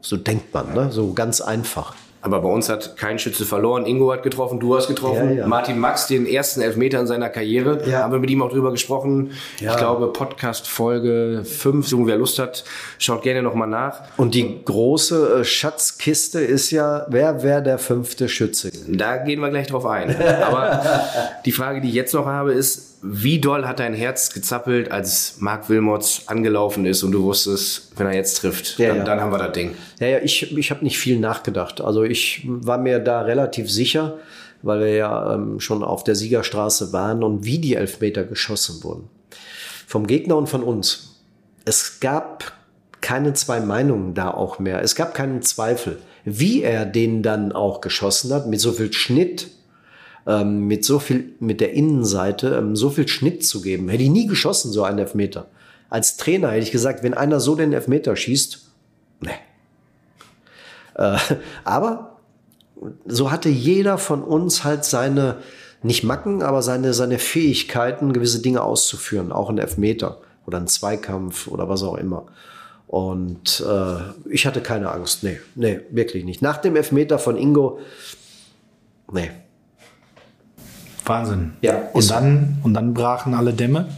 So 0.00 0.16
denkt 0.16 0.54
man, 0.54 0.72
ne? 0.74 0.90
So 0.90 1.12
ganz 1.12 1.42
einfach. 1.42 1.94
Aber 2.22 2.40
bei 2.40 2.48
uns 2.48 2.68
hat 2.68 2.96
kein 2.96 3.18
Schütze 3.18 3.44
verloren. 3.44 3.84
Ingo 3.84 4.12
hat 4.12 4.22
getroffen, 4.22 4.60
du 4.60 4.76
hast 4.76 4.86
getroffen. 4.86 5.30
Ja, 5.30 5.40
ja. 5.40 5.46
Martin 5.48 5.80
Max, 5.80 6.06
den 6.06 6.24
ersten 6.24 6.60
Elfmeter 6.60 7.00
in 7.00 7.08
seiner 7.08 7.28
Karriere. 7.28 7.82
Ja. 7.84 8.04
Haben 8.04 8.12
wir 8.12 8.20
mit 8.20 8.30
ihm 8.30 8.42
auch 8.42 8.50
drüber 8.50 8.70
gesprochen. 8.70 9.32
Ich 9.56 9.76
glaube, 9.76 10.06
Podcast 10.12 10.68
Folge 10.68 11.42
5. 11.44 11.86
So, 11.88 12.06
wer 12.06 12.16
Lust 12.16 12.38
hat, 12.38 12.62
schaut 12.98 13.22
gerne 13.22 13.42
nochmal 13.42 13.66
nach. 13.66 14.02
Und 14.16 14.34
die 14.34 14.64
große 14.64 15.40
äh, 15.40 15.44
Schatzkiste 15.44 16.40
ist 16.40 16.70
ja, 16.70 17.06
wer 17.08 17.42
wäre 17.42 17.60
der 17.60 17.78
fünfte 17.78 18.28
Schütze? 18.28 18.70
Da 18.86 19.16
gehen 19.16 19.40
wir 19.40 19.50
gleich 19.50 19.66
drauf 19.66 19.84
ein. 19.84 20.14
Aber 20.16 20.80
die 21.44 21.52
Frage, 21.52 21.80
die 21.80 21.88
ich 21.88 21.94
jetzt 21.94 22.14
noch 22.14 22.26
habe, 22.26 22.52
ist, 22.52 22.91
wie 23.02 23.40
doll 23.40 23.66
hat 23.66 23.80
dein 23.80 23.94
Herz 23.94 24.32
gezappelt, 24.32 24.92
als 24.92 25.36
Marc 25.40 25.68
Wilmots 25.68 26.28
angelaufen 26.28 26.86
ist 26.86 27.02
und 27.02 27.12
du 27.12 27.24
wusstest, 27.24 27.92
wenn 27.96 28.06
er 28.06 28.14
jetzt 28.14 28.38
trifft, 28.38 28.78
ja, 28.78 28.88
dann, 28.88 28.98
ja. 28.98 29.04
dann, 29.04 29.20
haben 29.20 29.32
wir 29.32 29.38
das 29.38 29.52
Ding. 29.52 29.74
Ja, 29.98 30.06
ja, 30.06 30.18
ich, 30.20 30.56
ich 30.56 30.70
habe 30.70 30.84
nicht 30.84 30.98
viel 30.98 31.18
nachgedacht. 31.18 31.80
Also 31.80 32.04
ich 32.04 32.46
war 32.46 32.78
mir 32.78 33.00
da 33.00 33.22
relativ 33.22 33.70
sicher, 33.70 34.18
weil 34.62 34.80
wir 34.80 34.94
ja 34.94 35.34
ähm, 35.34 35.58
schon 35.58 35.82
auf 35.82 36.04
der 36.04 36.14
Siegerstraße 36.14 36.92
waren 36.92 37.24
und 37.24 37.44
wie 37.44 37.58
die 37.58 37.74
Elfmeter 37.74 38.22
geschossen 38.22 38.84
wurden. 38.84 39.08
Vom 39.88 40.06
Gegner 40.06 40.36
und 40.36 40.48
von 40.48 40.62
uns. 40.62 41.16
Es 41.64 41.98
gab 41.98 42.52
keine 43.00 43.32
zwei 43.34 43.60
Meinungen 43.60 44.14
da 44.14 44.30
auch 44.30 44.60
mehr. 44.60 44.80
Es 44.80 44.94
gab 44.94 45.12
keinen 45.12 45.42
Zweifel, 45.42 45.98
wie 46.24 46.62
er 46.62 46.86
den 46.86 47.24
dann 47.24 47.50
auch 47.50 47.80
geschossen 47.80 48.32
hat, 48.32 48.46
mit 48.46 48.60
so 48.60 48.70
viel 48.70 48.92
Schnitt, 48.92 49.48
ähm, 50.26 50.66
mit 50.66 50.84
so 50.84 50.98
viel, 50.98 51.34
mit 51.40 51.60
der 51.60 51.72
Innenseite 51.72 52.56
ähm, 52.56 52.76
so 52.76 52.90
viel 52.90 53.08
Schnitt 53.08 53.44
zu 53.44 53.62
geben. 53.62 53.88
Hätte 53.88 54.04
ich 54.04 54.10
nie 54.10 54.26
geschossen, 54.26 54.72
so 54.72 54.84
einen 54.84 54.98
Elfmeter. 54.98 55.48
Als 55.90 56.16
Trainer 56.16 56.50
hätte 56.50 56.62
ich 56.62 56.72
gesagt, 56.72 57.02
wenn 57.02 57.14
einer 57.14 57.40
so 57.40 57.54
den 57.54 57.72
Elfmeter 57.72 58.16
schießt, 58.16 58.66
ne. 59.20 59.32
Äh, 60.94 61.18
aber 61.64 62.16
so 63.06 63.30
hatte 63.30 63.48
jeder 63.48 63.98
von 63.98 64.22
uns 64.22 64.64
halt 64.64 64.84
seine, 64.84 65.38
nicht 65.82 66.04
Macken, 66.04 66.42
aber 66.42 66.62
seine, 66.62 66.94
seine 66.94 67.18
Fähigkeiten, 67.18 68.12
gewisse 68.12 68.40
Dinge 68.40 68.62
auszuführen, 68.62 69.32
auch 69.32 69.50
ein 69.50 69.58
Elfmeter 69.58 70.18
oder 70.46 70.58
ein 70.58 70.66
Zweikampf 70.66 71.48
oder 71.48 71.68
was 71.68 71.82
auch 71.82 71.96
immer. 71.96 72.26
Und 72.86 73.64
äh, 73.66 74.30
ich 74.30 74.46
hatte 74.46 74.60
keine 74.60 74.92
Angst. 74.92 75.22
Nee, 75.22 75.40
nee, 75.54 75.80
wirklich 75.90 76.24
nicht. 76.24 76.42
Nach 76.42 76.58
dem 76.58 76.76
Elfmeter 76.76 77.18
von 77.18 77.38
Ingo, 77.38 77.78
nee, 79.10 79.30
Wahnsinn. 81.04 81.52
Ja. 81.62 81.74
Und 81.92 82.10
dann, 82.10 82.58
und 82.62 82.74
dann 82.74 82.94
brachen 82.94 83.34
alle 83.34 83.52
Dämme. 83.52 83.88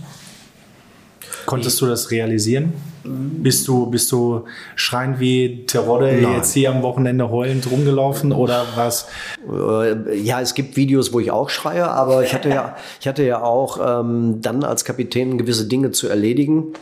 Konntest 1.47 1.81
du 1.81 1.87
das 1.87 2.11
realisieren? 2.11 2.73
Bist 3.05 3.69
du, 3.69 3.87
bist 3.87 4.11
du 4.13 4.45
schreiend 4.77 5.21
wie 5.21 5.67
Terodde 5.67 6.19
jetzt 6.19 6.55
hier 6.55 6.71
am 6.71 6.83
Wochenende 6.83 7.29
heulend 7.29 7.71
rumgelaufen 7.71 8.33
oder 8.33 8.65
was? 8.77 9.09
Äh, 9.47 10.17
ja, 10.17 10.41
es 10.41 10.55
gibt 10.55 10.77
Videos, 10.77 11.13
wo 11.13 11.21
ich 11.21 11.31
auch 11.31 11.51
schreie, 11.51 11.87
aber 11.87 12.25
ich 12.25 12.33
hatte 12.33 12.49
ja, 12.49 12.77
ich 12.99 13.07
hatte 13.07 13.23
ja 13.23 13.43
auch 13.43 14.01
ähm, 14.01 14.41
dann 14.41 14.65
als 14.65 14.87
Kapitän 14.87 15.37
gewisse 15.37 15.67
Dinge 15.67 15.91
zu 15.91 16.09
erledigen. 16.09 16.73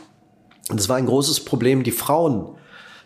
Und 0.71 0.79
es 0.79 0.89
war 0.89 0.97
ein 0.97 1.07
großes 1.07 1.45
Problem, 1.45 1.83
die 1.83 1.91
Frauen 1.91 2.47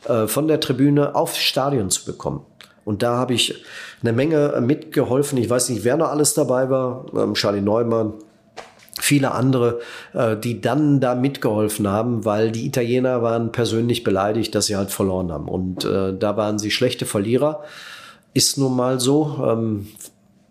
äh, 0.07 0.27
von 0.27 0.47
der 0.47 0.61
Tribüne 0.61 1.15
aufs 1.15 1.39
Stadion 1.39 1.89
zu 1.89 2.05
bekommen. 2.05 2.43
Und 2.87 3.03
da 3.03 3.17
habe 3.17 3.35
ich 3.35 3.65
eine 4.01 4.13
Menge 4.13 4.53
äh, 4.53 4.61
mitgeholfen. 4.61 5.37
Ich 5.39 5.51
weiß 5.51 5.71
nicht, 5.71 5.83
wer 5.83 5.97
noch 5.97 6.09
alles 6.09 6.35
dabei 6.35 6.71
war. 6.71 7.07
Ähm, 7.17 7.35
Charlie 7.35 7.61
Neumann, 7.61 8.15
viele 9.01 9.33
andere, 9.33 9.81
äh, 10.15 10.37
die 10.37 10.61
dann 10.61 11.01
da 11.01 11.17
mitgeholfen 11.17 11.89
haben, 11.89 12.25
weil 12.25 12.53
die 12.53 12.65
Italiener 12.65 13.23
waren 13.23 13.51
persönlich 13.51 14.05
beleidigt, 14.05 14.55
dass 14.55 14.67
sie 14.67 14.77
halt 14.77 14.93
verloren 14.93 15.33
haben. 15.33 15.49
Und 15.49 15.85
äh, 15.85 16.17
da 16.17 16.37
waren 16.37 16.61
sie 16.61 16.71
schlechte 16.71 17.07
Verlierer. 17.07 17.65
Ist 18.35 18.57
nun 18.57 18.77
mal 18.77 19.01
so. 19.01 19.45
Ähm, 19.45 19.89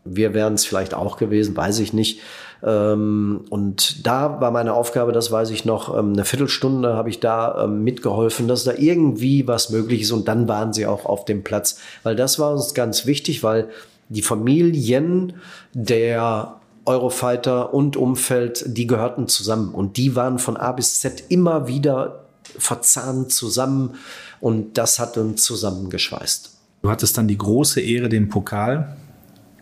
wir 0.04 0.34
wären 0.34 0.56
es 0.56 0.66
vielleicht 0.66 0.94
auch 0.94 1.16
gewesen, 1.16 1.56
weiß 1.56 1.80
ich 1.80 1.94
nicht. 1.94 2.20
Ähm, 2.66 3.46
und 3.50 4.08
da 4.08 4.42
war 4.42 4.50
meine 4.50 4.74
Aufgabe, 4.74 5.12
das 5.12 5.32
weiß 5.32 5.52
ich 5.52 5.66
noch, 5.66 5.96
ähm, 5.96 6.14
eine 6.14 6.26
Viertelstunde 6.26 6.96
habe 6.96 7.10
ich 7.10 7.20
da 7.20 7.64
ähm, 7.64 7.84
mitgeholfen, 7.84 8.48
dass 8.48 8.64
da 8.64 8.74
irgendwie 8.76 9.48
was 9.48 9.70
möglich 9.70 10.02
ist. 10.02 10.12
Und 10.12 10.28
dann 10.28 10.48
waren 10.48 10.74
sie 10.74 10.88
auch 10.88 11.06
auf 11.06 11.26
dem 11.26 11.44
Platz. 11.44 11.78
Weil 12.02 12.16
das 12.16 12.40
war 12.40 12.52
uns 12.52 12.74
ganz 12.74 13.06
wichtig, 13.06 13.44
weil 13.44 13.70
die 14.10 14.24
Familien 14.24 15.34
der 15.74 16.56
Eurofighter 16.86 17.74
und 17.74 17.98
Umfeld, 17.98 18.64
die 18.68 18.88
gehörten 18.88 19.28
zusammen. 19.28 19.70
Und 19.74 19.98
die 19.98 20.16
waren 20.16 20.40
von 20.40 20.58
A 20.58 20.72
bis 20.72 21.02
Z 21.02 21.24
immer 21.30 21.68
wieder 21.68 22.26
verzahnt 22.58 23.32
zusammen. 23.32 23.96
Und 24.40 24.80
das 24.80 24.98
hat 24.98 25.18
uns 25.18 25.44
zusammengeschweißt. 25.44 26.52
Du 26.82 26.90
hattest 26.90 27.18
dann 27.18 27.28
die 27.28 27.38
große 27.38 27.80
Ehre, 27.82 28.10
den 28.10 28.30
Pokal 28.30 28.96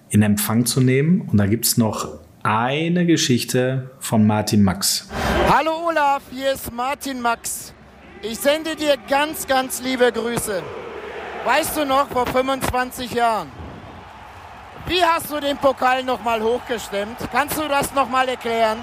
in 0.09 0.21
Empfang 0.21 0.65
zu 0.65 0.79
nehmen. 0.79 1.27
Und 1.29 1.37
da 1.37 1.47
gibt 1.47 1.65
es 1.65 1.77
noch 1.77 2.22
eine 2.43 3.05
Geschichte 3.05 3.89
von 3.99 4.27
Martin 4.27 4.63
Max. 4.63 5.07
Hallo 5.49 5.87
Olaf, 5.87 6.23
hier 6.29 6.51
ist 6.51 6.71
Martin 6.73 7.21
Max. 7.21 7.73
Ich 8.21 8.37
sende 8.37 8.75
dir 8.75 8.95
ganz, 9.09 9.47
ganz 9.47 9.81
liebe 9.81 10.11
Grüße. 10.11 10.61
Weißt 11.45 11.77
du 11.77 11.85
noch, 11.85 12.09
vor 12.09 12.25
25 12.27 13.13
Jahren, 13.13 13.47
wie 14.87 15.01
hast 15.01 15.31
du 15.31 15.39
den 15.39 15.57
Pokal 15.57 16.03
nochmal 16.03 16.41
hochgestemmt? 16.41 17.17
Kannst 17.31 17.57
du 17.57 17.67
das 17.67 17.93
nochmal 17.93 18.27
erklären? 18.27 18.79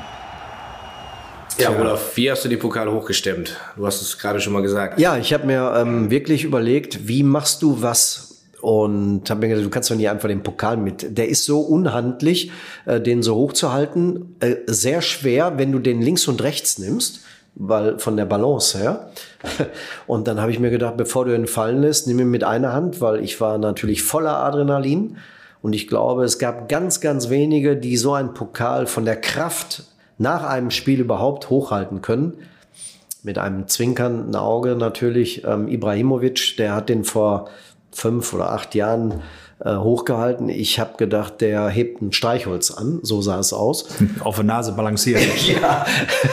Ja, 1.58 1.70
Olaf, 1.70 2.16
wie 2.16 2.30
hast 2.30 2.44
du 2.44 2.48
den 2.48 2.58
Pokal 2.58 2.90
hochgestemmt? 2.90 3.54
Du 3.76 3.86
hast 3.86 4.00
es 4.00 4.18
gerade 4.18 4.40
schon 4.40 4.54
mal 4.54 4.62
gesagt. 4.62 4.98
Ja, 4.98 5.18
ich 5.18 5.34
habe 5.34 5.46
mir 5.46 5.74
ähm, 5.76 6.10
wirklich 6.10 6.44
überlegt, 6.44 7.06
wie 7.06 7.22
machst 7.22 7.60
du 7.60 7.82
was 7.82 8.29
und 8.60 9.28
habe 9.30 9.40
mir 9.40 9.48
gedacht, 9.48 9.64
du 9.64 9.70
kannst 9.70 9.90
doch 9.90 9.96
nicht 9.96 10.08
einfach 10.08 10.28
den 10.28 10.42
Pokal 10.42 10.76
mit. 10.76 11.16
Der 11.16 11.28
ist 11.28 11.44
so 11.44 11.60
unhandlich, 11.60 12.50
äh, 12.86 13.00
den 13.00 13.22
so 13.22 13.34
hochzuhalten. 13.34 14.36
Äh, 14.40 14.56
sehr 14.66 15.02
schwer, 15.02 15.58
wenn 15.58 15.72
du 15.72 15.78
den 15.78 16.02
links 16.02 16.28
und 16.28 16.42
rechts 16.42 16.78
nimmst, 16.78 17.20
weil 17.54 17.98
von 17.98 18.16
der 18.16 18.26
Balance 18.26 18.78
her. 18.78 19.10
Und 20.06 20.28
dann 20.28 20.40
habe 20.40 20.50
ich 20.50 20.58
mir 20.58 20.70
gedacht, 20.70 20.96
bevor 20.96 21.24
du 21.24 21.34
ihn 21.34 21.46
fallen 21.46 21.80
lässt, 21.82 22.06
nimm 22.06 22.18
ihn 22.20 22.30
mit 22.30 22.44
einer 22.44 22.72
Hand, 22.72 23.00
weil 23.00 23.22
ich 23.24 23.40
war 23.40 23.58
natürlich 23.58 24.02
voller 24.02 24.36
Adrenalin. 24.36 25.16
Und 25.62 25.74
ich 25.74 25.88
glaube, 25.88 26.24
es 26.24 26.38
gab 26.38 26.68
ganz, 26.68 27.00
ganz 27.00 27.28
wenige, 27.28 27.76
die 27.76 27.96
so 27.96 28.14
einen 28.14 28.34
Pokal 28.34 28.86
von 28.86 29.04
der 29.04 29.16
Kraft 29.16 29.84
nach 30.16 30.44
einem 30.44 30.70
Spiel 30.70 31.00
überhaupt 31.00 31.50
hochhalten 31.50 32.02
können. 32.02 32.34
Mit 33.22 33.36
einem 33.36 33.68
zwinkernden 33.68 34.34
Auge 34.36 34.76
natürlich. 34.76 35.44
Ähm, 35.44 35.68
Ibrahimovic, 35.68 36.56
der 36.56 36.74
hat 36.74 36.88
den 36.88 37.04
vor 37.04 37.50
fünf 37.92 38.32
oder 38.32 38.52
acht 38.52 38.74
Jahren 38.74 39.22
äh, 39.62 39.76
hochgehalten. 39.76 40.48
Ich 40.48 40.80
habe 40.80 40.96
gedacht, 40.96 41.42
der 41.42 41.68
hebt 41.68 42.00
ein 42.00 42.12
Streichholz 42.12 42.70
an, 42.70 43.00
so 43.02 43.20
sah 43.20 43.38
es 43.38 43.52
aus. 43.52 43.88
Auf 44.20 44.36
der 44.36 44.44
Nase 44.44 44.72
balanciert. 44.72 45.20
ja, 45.46 45.84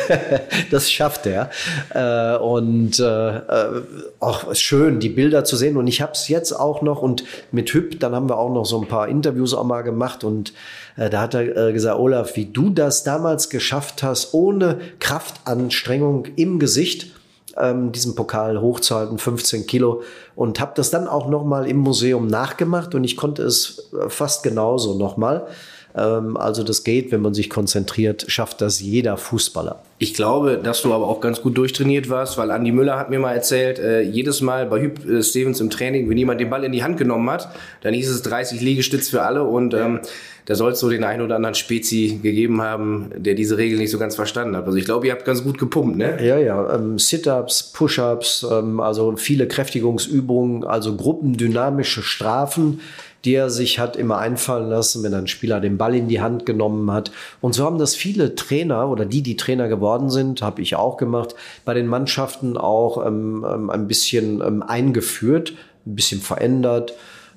das 0.72 0.89
schafft 0.89 1.26
er. 1.26 1.49
Äh, 1.93 2.38
und 2.38 2.99
äh, 2.99 3.38
äh, 3.38 3.82
auch 4.20 4.55
schön, 4.55 4.99
die 4.99 5.10
Bilder 5.10 5.43
zu 5.43 5.58
sehen. 5.58 5.76
Und 5.78 5.88
ich 5.88 6.01
habe 6.01 6.14
es 6.14 6.30
jetzt 6.30 6.53
auch 6.53 6.82
noch 6.82 7.01
und 7.01 7.26
mit 7.51 7.70
Hüb, 7.72 7.99
dann 7.99 8.16
haben 8.16 8.30
wir 8.30 8.38
auch 8.38 8.53
noch 8.53 8.66
so 8.66 8.80
ein 8.80 8.88
paar 8.88 9.10
Interviews 9.10 9.53
auch 9.53 9.66
mal 9.66 9.82
gemacht 9.82 10.24
und 10.24 10.53
äh, 10.95 11.10
da 11.10 11.22
hat 11.22 11.34
er 11.34 11.68
äh, 11.70 11.74
gesagt, 11.74 11.99
Olaf, 11.99 12.36
wie 12.36 12.45
du 12.45 12.70
das 12.70 13.03
damals 13.03 13.49
geschafft 13.49 14.03
hast, 14.03 14.34
ohne 14.34 14.80
Kraftanstrengung 14.99 16.28
im 16.36 16.60
Gesicht 16.60 17.16
ähm, 17.60 17.91
diesen 17.91 18.16
Pokal 18.16 18.62
hochzuhalten, 18.62 19.18
15 19.18 19.68
Kilo. 19.68 20.01
Und 20.36 20.60
habe 20.60 20.74
das 20.76 20.89
dann 20.89 21.08
auch 21.08 21.28
nochmal 21.28 21.68
im 21.68 21.78
Museum 21.78 22.28
nachgemacht 22.28 22.95
und 22.95 23.03
ich 23.03 23.18
konnte 23.18 23.43
es 23.43 23.91
äh, 23.93 24.10
fast 24.10 24.43
genauso 24.43 24.97
nochmal. 24.97 25.41
Ähm, 25.41 25.53
also 26.00 26.64
das 26.64 26.84
geht, 26.84 27.12
wenn 27.12 27.22
man 27.22 27.34
sich 27.34 27.50
konzentriert, 27.50 28.26
schafft 28.28 28.62
das 28.62 28.80
jeder 28.80 29.18
Fußballer. 29.18 29.80
Ich 30.00 30.14
glaube, 30.14 30.60
dass 30.62 30.84
du 30.84 30.93
aber 30.93 31.08
auch 31.08 31.22
ganz 31.22 31.41
gut 31.41 31.58
durchtrainiert 31.58 32.10
warst, 32.10 32.38
weil 32.38 32.52
Andi 32.52 32.72
Müller 32.72 33.00
hat 33.00 33.10
mir 33.10 33.20
mal 33.20 33.34
erzählt, 33.34 33.80
äh, 33.80 34.02
jedes 34.02 34.41
Mal 34.41 34.68
bei 34.68 34.80
Hüb 34.80 35.04
äh, 35.10 35.24
Stevens 35.24 35.60
im 35.60 35.72
Training, 35.72 36.08
wenn 36.10 36.18
jemand 36.18 36.39
den 36.39 36.50
Ball 36.50 36.64
in 36.64 36.72
die 36.72 36.84
Hand 36.84 36.98
genommen 36.98 37.30
hat, 37.30 37.50
dann 37.82 37.93
hieß 37.93 38.10
es 38.10 38.22
30 38.22 38.62
Liegestütz 38.62 39.10
für 39.10 39.24
alle 39.24 39.43
und 39.43 39.74
ähm, 39.74 40.02
da 40.48 40.56
soll 40.56 40.72
es 40.72 40.80
so 40.80 40.89
den 40.89 41.04
einen 41.04 41.22
oder 41.22 41.36
anderen 41.36 41.56
Spezi 41.56 42.20
gegeben 42.24 42.62
haben, 42.62 43.10
der 43.18 43.34
diese 43.34 43.58
Regel 43.58 43.78
nicht 43.80 43.91
so 43.91 43.98
ganz 43.98 44.16
verstanden 44.16 44.56
hat. 44.56 44.66
Also 44.66 44.78
ich 44.78 44.86
glaube, 44.86 45.06
ihr 45.06 45.12
habt 45.12 45.26
ganz 45.26 45.43
gut 45.43 45.58
gepumpt, 45.58 45.98
ne? 45.98 46.24
Ja, 46.24 46.38
ja. 46.38 46.74
Ähm, 46.74 46.98
Sit-ups, 47.00 47.74
Push-ups, 47.74 48.48
ähm, 48.50 48.80
also 48.80 49.18
viele 49.18 49.48
Kräftigungsübungen, 49.48 50.64
also 50.64 50.95
gruppendynamische 50.95 52.02
Strafen 52.02 52.80
die 53.28 53.50
sich 53.50 53.78
hat 53.78 53.98
immer 53.98 54.20
einfallen 54.20 54.70
lassen, 54.70 55.04
wenn 55.04 55.14
ein 55.14 55.28
Spieler 55.28 55.60
den 55.60 55.78
Ball 55.78 55.96
in 55.96 56.08
die 56.08 56.22
Hand 56.22 56.46
genommen 56.46 56.90
hat. 56.92 57.12
Und 57.42 57.54
so 57.54 57.66
haben 57.66 57.78
das 57.78 57.94
viele 57.94 58.36
Trainer 58.36 58.88
oder 58.88 59.06
die, 59.06 59.22
die 59.22 59.36
Trainer 59.36 59.68
geworden 59.68 60.10
sind, 60.10 60.42
habe 60.42 60.62
ich 60.62 60.78
auch 60.78 60.96
gemacht, 60.96 61.36
bei 61.66 61.74
den 61.74 61.88
Mannschaften 61.88 62.58
auch 62.58 63.06
ähm, 63.06 63.46
ähm, 63.48 63.70
ein 63.70 63.88
bisschen 63.88 64.42
ähm, 64.42 64.64
eingeführt, 64.64 65.54
ein 65.86 65.96
bisschen 65.96 66.22
verändert 66.22 66.94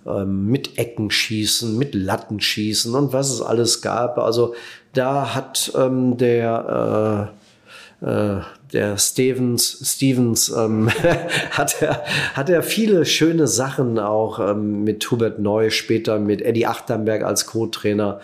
ähm, 0.06 0.46
mit 0.46 0.78
Ecken 0.78 1.10
schießen, 1.10 1.76
mit 1.76 1.96
Latten 1.96 2.40
schießen 2.40 2.94
und 2.94 3.12
was 3.12 3.30
es 3.30 3.42
alles 3.42 3.82
gab. 3.82 4.18
Also 4.18 4.54
da 4.92 5.34
hat 5.34 5.72
ähm, 5.76 6.16
der 6.18 7.32
äh, 8.00 8.06
äh, 8.06 8.40
der 8.72 8.98
Stevens, 8.98 9.80
Stevens 9.94 10.48
ähm, 10.48 10.88
hat, 11.50 11.82
er, 11.82 12.04
hat 12.34 12.48
er 12.48 12.62
viele 12.62 13.04
schöne 13.04 13.46
Sachen 13.46 13.98
auch 13.98 14.38
ähm, 14.38 14.84
mit 14.84 15.10
Hubert 15.10 15.38
Neu, 15.38 15.70
später 15.70 16.18
mit 16.18 16.42
Eddie 16.42 16.66
Achterberg 16.66 17.22
als 17.22 17.46
Co-Trainer 17.46 18.20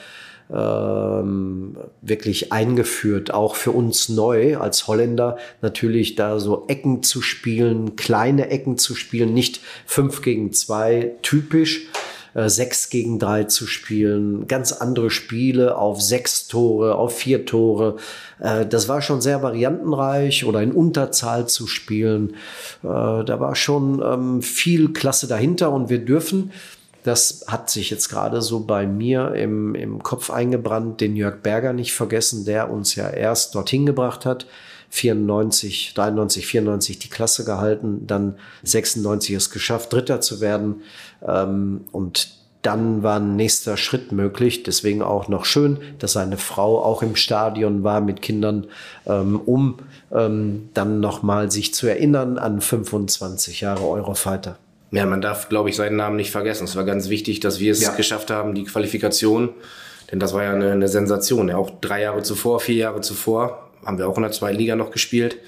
ähm, 0.53 1.76
wirklich 2.03 2.53
eingeführt, 2.53 3.34
auch 3.34 3.57
für 3.57 3.72
uns 3.72 4.09
neu 4.09 4.59
als 4.59 4.86
Holländer 4.86 5.38
natürlich 5.61 6.14
da 6.14 6.38
so 6.38 6.64
Ecken 6.68 7.03
zu 7.03 7.20
spielen, 7.20 7.97
kleine 7.97 8.49
Ecken 8.49 8.78
zu 8.78 8.94
spielen, 8.94 9.34
nicht 9.34 9.61
fünf 9.86 10.22
gegen 10.22 10.53
zwei 10.53 11.12
typisch, 11.22 11.88
äh, 12.37 12.49
6 12.49 12.91
gegen 12.91 13.18
3 13.18 13.45
zu 13.45 13.66
spielen, 13.66 14.47
ganz 14.47 14.72
andere 14.72 15.11
Spiele 15.11 15.76
auf 15.76 16.03
sechs 16.03 16.47
Tore, 16.49 16.95
auf 16.97 17.16
vier 17.16 17.47
Tore. 17.47 17.97
Äh, 18.39 18.66
das 18.66 18.89
war 18.89 19.01
schon 19.01 19.20
sehr 19.20 19.43
variantenreich 19.43 20.45
oder 20.45 20.62
in 20.62 20.72
Unterzahl 20.72 21.49
zu 21.49 21.66
spielen. 21.66 22.34
Äh, 22.82 23.24
da 23.24 23.41
war 23.41 23.57
schon 23.57 24.03
ähm, 24.05 24.43
viel 24.43 24.93
Klasse 24.93 25.26
dahinter 25.26 25.72
und 25.72 25.89
wir 25.89 26.05
dürfen 26.05 26.53
das 27.03 27.45
hat 27.47 27.70
sich 27.70 27.91
jetzt 27.91 28.09
gerade 28.09 28.43
so 28.43 28.64
bei 28.64 28.84
mir 28.84 29.32
im, 29.37 29.76
im 29.76 30.03
Kopf 30.03 30.28
eingebrannt, 30.28 31.01
den 31.01 31.14
Jörg 31.14 31.37
Berger 31.37 31.72
nicht 31.72 31.93
vergessen, 31.93 32.45
der 32.45 32.68
uns 32.68 32.97
ja 32.97 33.09
erst 33.09 33.55
dorthin 33.55 33.87
gebracht 33.87 34.26
hat. 34.26 34.47
94, 34.97 35.92
93, 35.94 36.47
94 36.47 36.99
die 36.99 37.11
Klasse 37.11 37.44
gehalten, 37.44 38.07
dann 38.07 38.36
96 38.62 39.34
es 39.34 39.51
geschafft, 39.51 39.92
Dritter 39.92 40.22
zu 40.22 40.40
werden. 40.40 40.82
Ähm, 41.26 41.82
und 41.92 42.28
dann 42.62 43.03
war 43.03 43.20
ein 43.20 43.36
nächster 43.36 43.76
Schritt 43.76 44.11
möglich. 44.11 44.62
Deswegen 44.62 45.03
auch 45.03 45.28
noch 45.28 45.44
schön, 45.44 45.78
dass 45.99 46.14
seine 46.14 46.38
Frau 46.38 46.82
auch 46.82 47.03
im 47.03 47.14
Stadion 47.14 47.84
war 47.84 48.01
mit 48.01 48.22
Kindern, 48.22 48.68
ähm, 49.07 49.38
um 49.38 49.78
ähm, 50.11 50.70
dann 50.72 51.01
nochmal 51.01 51.51
sich 51.51 51.74
zu 51.74 51.86
erinnern 51.86 52.38
an 52.38 52.62
25 52.62 53.61
Jahre 53.61 53.86
Eurofighter. 53.86 54.57
Ja, 54.92 55.05
man 55.05 55.20
darf, 55.20 55.51
glaube 55.51 55.68
ich, 55.68 55.76
seinen 55.76 55.97
Namen 55.97 56.16
nicht 56.16 56.30
vergessen. 56.30 56.64
Es 56.64 56.74
war 56.74 56.84
ganz 56.84 57.11
wichtig, 57.11 57.40
dass 57.40 57.61
wir 57.61 57.72
es 57.72 57.82
ja. 57.82 57.92
geschafft 57.92 58.30
haben, 58.30 58.55
die 58.55 58.64
Qualifikation. 58.64 59.51
Denn 60.11 60.20
das 60.20 60.32
war 60.32 60.44
ja 60.44 60.53
eine, 60.53 60.72
eine 60.72 60.88
Sensation. 60.88 61.49
Ja, 61.49 61.59
auch 61.59 61.70
drei 61.80 62.03
Jahre 62.03 62.22
zuvor, 62.22 62.61
vier 62.61 62.76
Jahre 62.76 63.01
zuvor 63.03 63.66
haben 63.87 63.99
wir 63.99 64.09
auch 64.09 64.16
in 64.16 64.22
der 64.22 64.32
zweiten 64.32 64.59
Liga 64.59 64.76
noch 64.76 64.91
gespielt. 64.91 65.39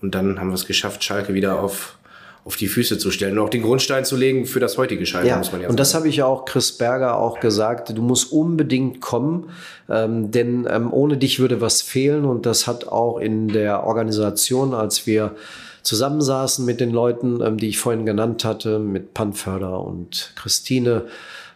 Und 0.00 0.14
dann 0.14 0.38
haben 0.38 0.48
wir 0.48 0.54
es 0.54 0.66
geschafft, 0.66 1.02
Schalke 1.02 1.34
wieder 1.34 1.60
auf, 1.60 1.96
auf 2.44 2.56
die 2.56 2.68
Füße 2.68 2.98
zu 2.98 3.10
stellen 3.10 3.38
und 3.38 3.44
auch 3.44 3.50
den 3.50 3.62
Grundstein 3.62 4.04
zu 4.04 4.16
legen 4.16 4.46
für 4.46 4.60
das 4.60 4.76
heutige 4.76 5.06
Schalke, 5.06 5.28
ja, 5.28 5.38
muss 5.38 5.50
man 5.50 5.60
ja 5.60 5.66
sagen. 5.66 5.72
Und 5.72 5.80
das 5.80 5.94
habe 5.94 6.08
ich 6.08 6.16
ja 6.16 6.26
auch 6.26 6.44
Chris 6.44 6.72
Berger 6.72 7.18
auch 7.18 7.40
gesagt. 7.40 7.96
Du 7.96 8.02
musst 8.02 8.32
unbedingt 8.32 9.00
kommen, 9.00 9.50
ähm, 9.88 10.30
denn 10.30 10.66
ähm, 10.70 10.92
ohne 10.92 11.16
dich 11.16 11.40
würde 11.40 11.60
was 11.60 11.82
fehlen. 11.82 12.24
Und 12.24 12.46
das 12.46 12.66
hat 12.66 12.86
auch 12.88 13.18
in 13.18 13.48
der 13.48 13.84
Organisation, 13.84 14.74
als 14.74 15.06
wir 15.06 15.34
zusammensaßen 15.82 16.64
mit 16.64 16.80
den 16.80 16.90
Leuten, 16.90 17.40
ähm, 17.40 17.56
die 17.56 17.68
ich 17.68 17.78
vorhin 17.78 18.04
genannt 18.04 18.44
hatte, 18.44 18.78
mit 18.78 19.14
Panförder 19.14 19.80
und 19.80 20.32
Christine, 20.36 21.04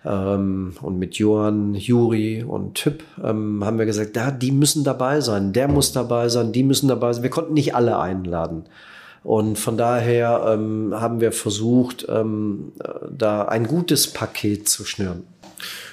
ähm, 0.04 0.74
und 0.80 0.98
mit 0.98 1.16
Johann, 1.16 1.74
Juri 1.74 2.42
und 2.42 2.74
Typ 2.74 3.02
ähm, 3.22 3.64
haben 3.64 3.78
wir 3.78 3.86
gesagt, 3.86 4.16
da, 4.16 4.30
die 4.30 4.52
müssen 4.52 4.84
dabei 4.84 5.20
sein, 5.20 5.52
der 5.52 5.68
muss 5.68 5.92
dabei 5.92 6.28
sein, 6.28 6.52
die 6.52 6.62
müssen 6.62 6.88
dabei 6.88 7.12
sein. 7.12 7.22
Wir 7.22 7.30
konnten 7.30 7.54
nicht 7.54 7.74
alle 7.74 7.98
einladen. 7.98 8.64
Und 9.24 9.58
von 9.58 9.76
daher 9.76 10.44
ähm, 10.48 10.94
haben 10.94 11.20
wir 11.20 11.32
versucht, 11.32 12.06
ähm, 12.08 12.72
da 13.10 13.42
ein 13.42 13.66
gutes 13.66 14.12
Paket 14.12 14.68
zu 14.68 14.84
schnüren. 14.84 15.24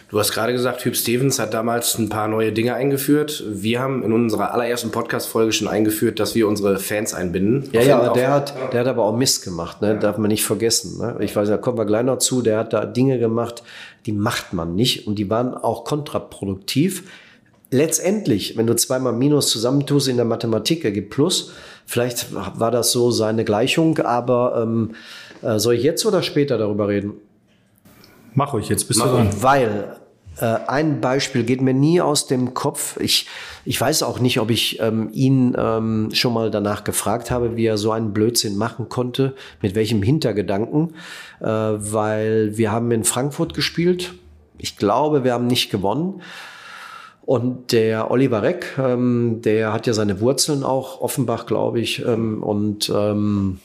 Du 0.10 0.20
hast 0.20 0.32
gerade 0.32 0.54
gesagt, 0.54 0.86
Hüb 0.86 0.96
Stevens 0.96 1.40
hat 1.40 1.56
damals 1.56 1.98
ein 1.98 2.10
paar 2.10 2.28
neue 2.28 2.52
Dinge 2.52 2.76
eingeführt. 2.76 3.44
Wir 3.48 3.80
haben 3.80 4.04
in 4.04 4.14
unserer 4.14 4.54
allerersten 4.54 4.92
Podcast-Folge 4.92 5.52
schon 5.52 5.68
eingeführt, 5.68 6.20
dass 6.20 6.36
wir 6.36 6.48
unsere 6.48 6.78
Fans 6.78 7.16
einbinden. 7.16 7.68
Ja, 7.72 7.82
ja, 7.82 8.14
der 8.14 8.32
hat, 8.32 8.54
der 8.72 8.82
hat 8.82 8.88
aber 8.88 9.04
auch 9.04 9.18
Mist 9.18 9.44
gemacht, 9.44 9.82
ne? 9.82 9.98
darf 9.98 10.20
man 10.20 10.30
nicht 10.30 10.46
vergessen. 10.46 11.00
Ne? 11.00 11.18
Ich 11.22 11.36
weiß, 11.36 11.50
da 11.50 11.58
kommen 11.58 11.80
wir 11.80 11.86
gleich 11.86 12.04
noch 12.04 12.20
zu. 12.20 12.44
Der 12.44 12.60
hat 12.60 12.74
da 12.74 12.86
Dinge 12.86 13.18
gemacht, 13.18 13.64
die 14.06 14.12
macht 14.12 14.54
man 14.54 14.76
nicht 14.76 15.08
und 15.08 15.16
die 15.16 15.30
waren 15.30 15.56
auch 15.56 15.86
kontraproduktiv. 15.86 17.10
Letztendlich, 17.72 18.58
wenn 18.58 18.68
du 18.68 18.76
zweimal 18.76 19.14
Minus 19.14 19.50
zusammentust 19.50 20.08
in 20.08 20.18
der 20.18 20.26
Mathematik, 20.26 20.86
ergibt 20.86 21.10
Plus. 21.10 21.52
Vielleicht 21.88 22.28
war 22.34 22.70
das 22.70 22.92
so 22.92 23.10
seine 23.10 23.44
Gleichung, 23.44 23.98
aber 23.98 24.62
ähm, 24.62 24.92
äh, 25.42 25.58
soll 25.58 25.74
ich 25.74 25.84
jetzt 25.84 26.06
oder 26.06 26.22
später 26.22 26.60
darüber 26.60 26.88
reden? 26.88 27.14
Mach 28.36 28.54
euch 28.54 28.70
jetzt 28.70 28.88
bist 28.88 29.00
Mach 29.00 29.08
du 29.08 29.14
dran. 29.14 29.30
Weil 29.42 29.98
äh, 30.40 30.46
ein 30.46 31.00
Beispiel 31.02 31.44
geht 31.44 31.62
mir 31.62 31.74
nie 31.74 32.02
aus 32.02 32.28
dem 32.28 32.54
Kopf. 32.54 33.00
Ich, 33.00 33.28
ich 33.64 33.80
weiß 33.80 34.04
auch 34.04 34.20
nicht, 34.20 34.40
ob 34.40 34.52
ich 34.52 34.80
ähm, 34.82 35.10
ihn 35.14 35.56
ähm, 35.58 36.10
schon 36.14 36.34
mal 36.34 36.52
danach 36.52 36.84
gefragt 36.84 37.32
habe, 37.32 37.56
wie 37.56 37.66
er 37.66 37.78
so 37.78 37.92
einen 37.92 38.14
Blödsinn 38.14 38.58
machen 38.58 38.90
konnte, 38.90 39.36
mit 39.62 39.76
welchem 39.76 40.04
Hintergedanken, 40.04 40.96
äh, 41.40 41.46
weil 41.46 42.58
wir 42.58 42.72
haben 42.72 42.92
in 42.92 43.06
Frankfurt 43.06 43.54
gespielt. 43.54 44.14
Ich 44.58 44.78
glaube, 44.78 45.24
wir 45.24 45.34
haben 45.34 45.48
nicht 45.48 45.72
gewonnen. 45.72 46.22
Und 47.22 47.72
der 47.72 48.12
Oliver 48.12 48.44
Reck, 48.44 48.78
ähm, 48.78 49.42
der 49.44 49.74
hat 49.74 49.88
ja 49.88 49.94
seine 49.94 50.20
Wurzeln 50.22 50.64
auch, 50.64 51.02
Offenbach, 51.02 51.48
glaube 51.48 51.80
ich, 51.80 52.06
ähm, 52.06 52.44
und 52.44 52.92
ähm, 52.94 53.60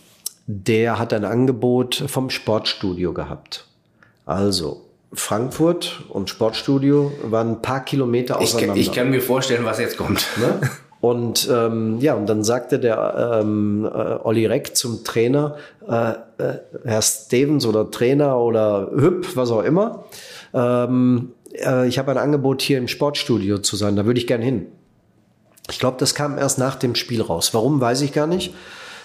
der 0.47 0.99
hat 0.99 1.13
ein 1.13 1.27
Angebot 1.27 2.05
vom 2.07 2.31
Sportstudio 2.31 3.13
gehabt. 3.13 3.70
Also 4.31 4.83
Frankfurt 5.13 6.05
und 6.09 6.31
Sportstudio 6.31 7.13
waren 7.25 7.49
ein 7.49 7.63
paar 7.63 7.85
Kilometer 7.85 8.39
auseinander. 8.39 8.77
Ich, 8.77 8.89
ich 8.89 8.93
kann 8.95 9.11
mir 9.11 9.21
vorstellen, 9.21 9.65
was 9.65 9.81
jetzt 9.81 9.97
kommt. 9.97 10.25
Ne? 10.39 10.61
Und 11.01 11.49
ähm, 11.51 11.99
ja, 11.99 12.15
und 12.15 12.27
dann 12.27 12.45
sagte 12.45 12.79
der 12.79 13.41
ähm, 13.43 13.85
äh, 13.87 13.89
Olli 14.23 14.47
Reck 14.47 14.77
zum 14.77 15.03
Trainer, 15.03 15.57
äh, 15.89 16.11
äh, 16.11 16.59
Herr 16.85 17.03
Stevens 17.03 17.67
oder 17.67 17.91
Trainer 17.91 18.39
oder 18.39 18.91
Hüb, 18.95 19.35
was 19.35 19.51
auch 19.51 19.65
immer, 19.65 20.05
ähm, 20.55 21.33
äh, 21.55 21.89
ich 21.89 21.99
habe 21.99 22.13
ein 22.13 22.19
Angebot 22.19 22.63
hier 22.63 22.79
im 22.79 22.87
Sportstudio 22.87 23.59
zu 23.59 23.75
sein, 23.77 23.97
da 23.97 24.05
würde 24.05 24.21
ich 24.21 24.27
gern 24.27 24.43
hin. 24.43 24.67
Ich 25.71 25.81
glaube, 25.81 25.97
das 25.99 26.15
kam 26.15 26.39
erst 26.39 26.59
nach 26.59 26.77
dem 26.77 26.95
Spiel 26.95 27.23
raus. 27.23 27.53
Warum, 27.55 27.81
weiß 27.81 28.03
ich 28.03 28.13
gar 28.13 28.27
nicht. 28.27 28.55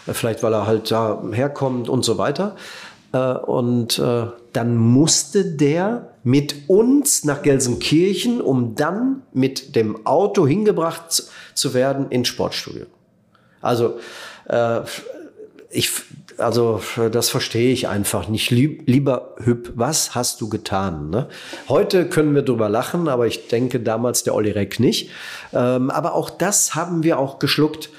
Äh, 0.06 0.14
vielleicht, 0.14 0.44
weil 0.44 0.54
er 0.54 0.68
halt 0.68 0.92
da 0.92 1.24
herkommt 1.32 1.90
und 1.90 2.06
so 2.06 2.18
weiter. 2.20 2.56
Äh, 3.16 3.38
und 3.38 3.98
äh, 4.00 4.26
dann 4.52 4.76
musste 4.76 5.46
der 5.46 6.10
mit 6.24 6.68
uns 6.68 7.24
nach 7.24 7.44
Gelsenkirchen, 7.44 8.42
um 8.42 8.76
dann 8.76 9.22
mit 9.32 9.76
dem 9.76 10.06
Auto 10.06 10.46
hingebracht 10.46 11.24
zu 11.54 11.74
werden 11.74 12.10
ins 12.10 12.28
Sportstudio. 12.28 12.86
Also 13.62 14.00
äh, 14.50 14.82
ich, 15.70 15.92
also 16.38 16.82
das 17.12 17.30
verstehe 17.30 17.72
ich 17.72 17.88
einfach 17.88 18.28
nicht. 18.28 18.50
lieber 18.50 19.36
Hüb, 19.38 19.74
was 19.76 20.16
hast 20.16 20.42
du 20.42 20.50
getan? 20.50 21.10
Ne? 21.10 21.28
Heute 21.70 22.08
können 22.08 22.34
wir 22.34 22.42
drüber 22.42 22.70
lachen, 22.70 23.08
aber 23.08 23.28
ich 23.28 23.48
denke 23.48 23.80
damals 23.80 24.24
der 24.24 24.36
Olli 24.36 24.52
Reck 24.52 24.80
nicht. 24.80 25.10
Ähm, 25.54 25.90
aber 25.90 26.16
auch 26.16 26.30
das 26.30 26.76
haben 26.76 27.04
wir 27.04 27.20
auch 27.20 27.40
geschluckt. 27.40 27.90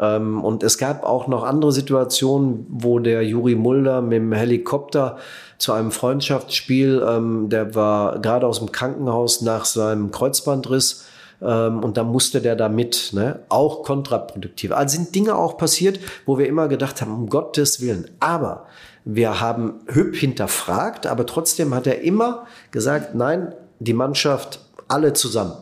Ähm, 0.00 0.44
und 0.44 0.62
es 0.62 0.78
gab 0.78 1.04
auch 1.04 1.26
noch 1.26 1.44
andere 1.44 1.72
Situationen, 1.72 2.66
wo 2.68 2.98
der 2.98 3.22
Juri 3.22 3.54
Mulder 3.54 4.02
mit 4.02 4.18
dem 4.18 4.32
Helikopter 4.32 5.16
zu 5.58 5.72
einem 5.72 5.90
Freundschaftsspiel, 5.90 7.04
ähm, 7.08 7.48
der 7.48 7.74
war 7.74 8.20
gerade 8.20 8.46
aus 8.46 8.58
dem 8.58 8.72
Krankenhaus 8.72 9.42
nach 9.42 9.64
seinem 9.64 10.10
Kreuzbandriss, 10.10 11.06
ähm, 11.42 11.82
und 11.82 11.96
da 11.96 12.04
musste 12.04 12.40
der 12.40 12.56
da 12.56 12.68
mit, 12.68 13.10
ne? 13.12 13.40
auch 13.48 13.82
kontraproduktiv. 13.82 14.72
Also 14.72 14.96
sind 14.96 15.14
Dinge 15.14 15.36
auch 15.36 15.58
passiert, 15.58 16.00
wo 16.24 16.38
wir 16.38 16.46
immer 16.46 16.68
gedacht 16.68 17.00
haben, 17.00 17.12
um 17.12 17.28
Gottes 17.28 17.80
Willen. 17.80 18.10
Aber 18.20 18.66
wir 19.04 19.40
haben 19.40 19.74
Hüb 19.86 20.16
hinterfragt, 20.16 21.06
aber 21.06 21.26
trotzdem 21.26 21.74
hat 21.74 21.86
er 21.86 22.00
immer 22.02 22.46
gesagt, 22.70 23.14
nein, 23.14 23.54
die 23.78 23.92
Mannschaft, 23.92 24.60
alle 24.88 25.12
zusammen. 25.12 25.52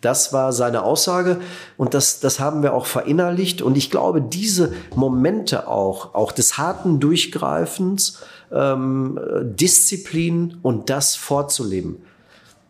Das 0.00 0.32
war 0.32 0.52
seine 0.52 0.82
Aussage 0.82 1.40
und 1.76 1.94
das, 1.94 2.20
das 2.20 2.38
haben 2.38 2.62
wir 2.62 2.74
auch 2.74 2.86
verinnerlicht. 2.86 3.62
Und 3.62 3.76
ich 3.76 3.90
glaube, 3.90 4.20
diese 4.20 4.72
Momente 4.94 5.68
auch, 5.68 6.14
auch 6.14 6.32
des 6.32 6.58
harten 6.58 7.00
Durchgreifens, 7.00 8.22
ähm, 8.52 9.18
Disziplin 9.42 10.58
und 10.62 10.90
das 10.90 11.16
vorzuleben, 11.16 12.02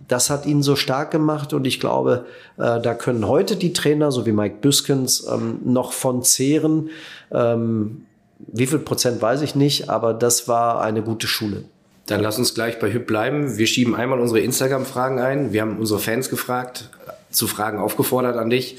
das 0.08 0.30
hat 0.30 0.46
ihn 0.46 0.62
so 0.62 0.76
stark 0.76 1.10
gemacht 1.10 1.52
und 1.52 1.66
ich 1.66 1.80
glaube, 1.80 2.26
äh, 2.58 2.80
da 2.80 2.94
können 2.94 3.26
heute 3.26 3.56
die 3.56 3.72
Trainer, 3.72 4.12
so 4.12 4.24
wie 4.24 4.32
Mike 4.32 4.58
Büskens, 4.60 5.26
ähm, 5.28 5.58
noch 5.64 5.92
von 5.92 6.22
zehren. 6.22 6.90
Ähm, 7.32 8.06
wie 8.38 8.66
viel 8.66 8.78
Prozent 8.78 9.20
weiß 9.20 9.42
ich 9.42 9.54
nicht, 9.54 9.88
aber 9.88 10.14
das 10.14 10.46
war 10.46 10.80
eine 10.80 11.02
gute 11.02 11.26
Schule. 11.26 11.64
Dann 12.06 12.20
lass 12.20 12.38
uns 12.38 12.54
gleich 12.54 12.78
bei 12.78 12.92
Hüb 12.92 13.06
bleiben. 13.06 13.58
Wir 13.58 13.66
schieben 13.66 13.94
einmal 13.94 14.20
unsere 14.20 14.40
Instagram-Fragen 14.40 15.18
ein. 15.18 15.52
Wir 15.52 15.62
haben 15.62 15.78
unsere 15.78 15.98
Fans 15.98 16.30
gefragt, 16.30 16.88
zu 17.30 17.48
Fragen 17.48 17.78
aufgefordert 17.78 18.36
an 18.36 18.48
dich. 18.48 18.78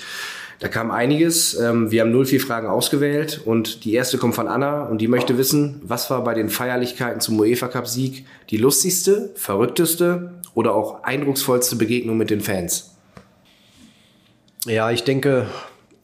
Da 0.59 0.69
kam 0.69 0.89
einiges. 0.89 1.59
Ähm, 1.59 1.91
wir 1.91 2.01
haben 2.01 2.25
04 2.25 2.39
Fragen 2.39 2.67
ausgewählt 2.67 3.41
und 3.45 3.84
die 3.86 3.93
erste 3.93 4.17
kommt 4.17 4.34
von 4.34 4.47
Anna 4.47 4.86
und 4.86 4.99
die 4.99 5.07
möchte 5.07 5.38
wissen, 5.38 5.82
was 5.84 6.09
war 6.09 6.23
bei 6.23 6.34
den 6.34 6.49
Feierlichkeiten 6.49 7.21
zum 7.21 7.39
UEFA 7.39 7.67
Cup 7.67 7.88
Sieg 7.88 8.25
die 8.49 8.57
lustigste, 8.57 9.32
verrückteste 9.36 10.32
oder 10.55 10.73
auch 10.73 11.03
eindrucksvollste 11.03 11.75
Begegnung 11.75 12.17
mit 12.17 12.32
den 12.32 12.41
Fans? 12.41 12.95
Ja, 14.65 14.89
ich 14.89 15.03
denke, 15.03 15.47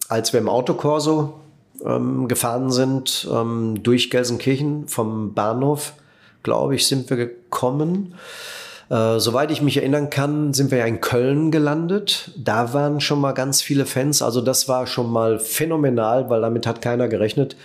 als 0.07 0.34
wir 0.34 0.39
im 0.39 0.49
Autokorso 0.49 1.39
ähm, 1.84 2.28
gefahren 2.28 2.69
sind, 2.69 3.28
ähm, 3.32 3.82
durch 3.82 4.11
Gelsenkirchen 4.11 4.88
vom 4.88 5.34
Bahnhof, 5.34 5.93
glaube 6.43 6.75
ich, 6.75 6.85
sind 6.85 7.09
wir 7.09 7.17
gekommen. 7.17 8.15
Äh, 8.89 9.19
soweit 9.19 9.49
ich 9.49 9.61
mich 9.61 9.77
erinnern 9.77 10.09
kann, 10.09 10.53
sind 10.53 10.69
wir 10.69 10.79
ja 10.79 10.85
in 10.85 11.01
Köln 11.01 11.49
gelandet. 11.51 12.31
Da 12.37 12.73
waren 12.73 13.01
schon 13.01 13.21
mal 13.21 13.31
ganz 13.31 13.61
viele 13.61 13.85
Fans. 13.85 14.21
Also 14.21 14.41
das 14.41 14.67
war 14.67 14.85
schon 14.85 15.11
mal 15.11 15.39
phänomenal, 15.39 16.29
weil 16.29 16.41
damit 16.41 16.67
hat 16.67 16.81
keiner 16.81 17.07
gerechnet. 17.07 17.55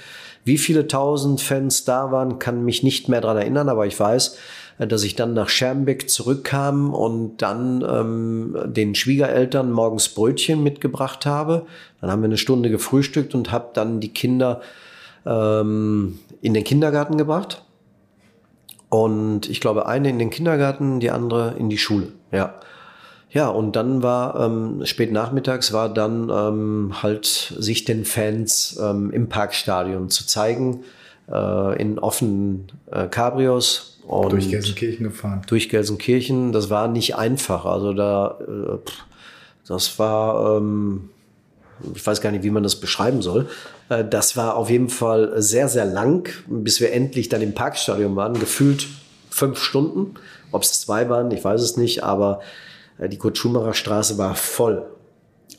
Wie 0.45 0.57
viele 0.59 0.87
tausend 0.87 1.41
Fans 1.41 1.85
da 1.85 2.11
waren, 2.13 2.39
kann 2.39 2.65
mich 2.65 2.83
nicht 2.83 3.09
mehr 3.09 3.21
dran 3.21 3.37
erinnern, 3.37 3.69
aber 3.69 3.87
ich 3.87 3.99
weiß, 3.99 4.39
äh, 4.79 4.87
dass 4.87 5.03
ich 5.03 5.17
dann 5.17 5.35
nach 5.35 5.49
Schermbeck 5.49 6.09
zurückkam 6.09 6.95
und 6.95 7.39
dann 7.43 7.85
ähm, 7.87 8.57
den 8.65 8.95
Schwiegereltern 8.95 9.71
morgens 9.71 10.09
Brötchen 10.09 10.63
mitgebracht 10.63 11.27
habe. 11.27 11.67
Dann 12.01 12.11
haben 12.11 12.23
wir 12.23 12.27
eine 12.27 12.39
Stunde 12.39 12.71
gefrühstückt 12.71 13.35
und 13.35 13.53
habe 13.53 13.71
dann 13.75 14.01
die 14.01 14.15
Kinder 14.15 14.63
ähm, 15.27 16.21
in 16.41 16.55
den 16.55 16.65
Kindergarten 16.65 17.19
gebracht. 17.19 17.63
Und 18.89 19.49
ich 19.49 19.61
glaube, 19.61 19.87
eine 19.87 20.09
in 20.09 20.19
den 20.19 20.31
Kindergarten, 20.31 21.01
die 21.01 21.11
andere 21.11 21.55
in 21.59 21.69
die 21.69 21.79
Schule. 21.79 22.09
Ja. 22.33 22.55
Ja, 23.31 23.49
und 23.49 23.77
dann 23.77 24.03
war 24.03 24.41
ähm, 24.41 24.87
spät 24.87 25.13
nachmittags 25.13 25.75
war 25.75 25.93
dann 25.93 26.31
ähm, 26.31 27.03
halt 27.03 27.27
sich 27.27 27.85
den 27.85 28.07
Fans 28.07 28.79
ähm, 28.83 29.11
im 29.11 29.29
Parkstadion 29.29 30.09
zu 30.09 30.27
zeigen, 30.27 30.85
äh, 31.31 31.81
in 31.81 31.99
offenen 31.99 32.69
äh, 32.91 33.07
Cabrios. 33.07 34.01
Und 34.07 34.33
durch 34.33 34.49
Gelsenkirchen 34.49 35.05
gefahren. 35.05 35.43
Durch 35.47 35.69
Gelsenkirchen, 35.69 36.53
das 36.53 36.71
war 36.71 36.89
nicht 36.89 37.17
einfach. 37.17 37.67
Also 37.67 37.93
da, 37.93 38.39
äh, 38.41 38.79
das 39.67 39.99
war, 39.99 40.57
ähm, 40.57 41.11
ich 41.95 42.07
weiß 42.07 42.23
gar 42.23 42.31
nicht, 42.31 42.45
wie 42.45 42.51
man 42.51 42.63
das 42.63 42.77
beschreiben 42.77 43.21
soll. 43.21 43.47
Äh, 43.89 44.05
das 44.05 44.37
war 44.37 44.57
auf 44.57 44.71
jeden 44.71 44.89
Fall 44.89 45.41
sehr, 45.41 45.69
sehr 45.69 45.85
lang, 45.85 46.29
bis 46.47 46.81
wir 46.81 46.93
endlich 46.93 47.29
dann 47.29 47.43
im 47.43 47.55
Parkstadion 47.55 48.17
waren. 48.17 48.39
Gefühlt 48.39 48.87
fünf 49.31 49.59
Stunden. 49.59 50.15
Ob 50.51 50.63
es 50.63 50.81
zwei 50.81 51.09
waren, 51.09 51.31
ich 51.31 51.45
weiß 51.45 51.61
es 51.61 51.77
nicht, 51.77 52.03
aber 52.03 52.41
äh, 52.99 53.09
die 53.09 53.19
Kurt-Schumacher 53.19 53.75
Straße 53.75 54.19
war 54.19 54.35
voll. 54.35 54.87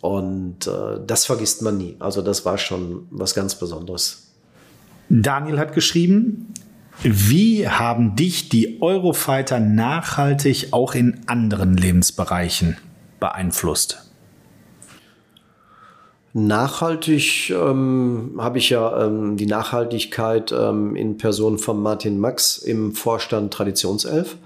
Und 0.01 0.67
äh, 0.67 0.99
das 1.05 1.25
vergisst 1.25 1.61
man 1.61 1.77
nie. 1.77 1.95
Also 1.99 2.21
das 2.21 2.45
war 2.45 2.57
schon 2.57 3.07
was 3.11 3.36
ganz 3.36 3.55
Besonderes. 3.55 4.27
Daniel 5.09 5.59
hat 5.59 5.73
geschrieben, 5.73 6.53
wie 7.01 7.67
haben 7.67 8.15
dich 8.15 8.49
die 8.49 8.82
Eurofighter 8.82 9.59
nachhaltig 9.59 10.67
auch 10.71 10.93
in 10.95 11.21
anderen 11.27 11.75
Lebensbereichen 11.75 12.77
beeinflusst? 13.19 14.09
Nachhaltig 16.34 17.49
ähm, 17.49 18.36
habe 18.38 18.59
ich 18.59 18.69
ja 18.69 19.05
ähm, 19.05 19.36
die 19.36 19.47
Nachhaltigkeit 19.47 20.51
ähm, 20.51 20.95
in 20.95 21.17
Person 21.17 21.57
von 21.57 21.82
Martin 21.82 22.19
Max 22.19 22.59
im 22.59 22.93
Vorstand 22.93 23.51
Traditionself. 23.51 24.38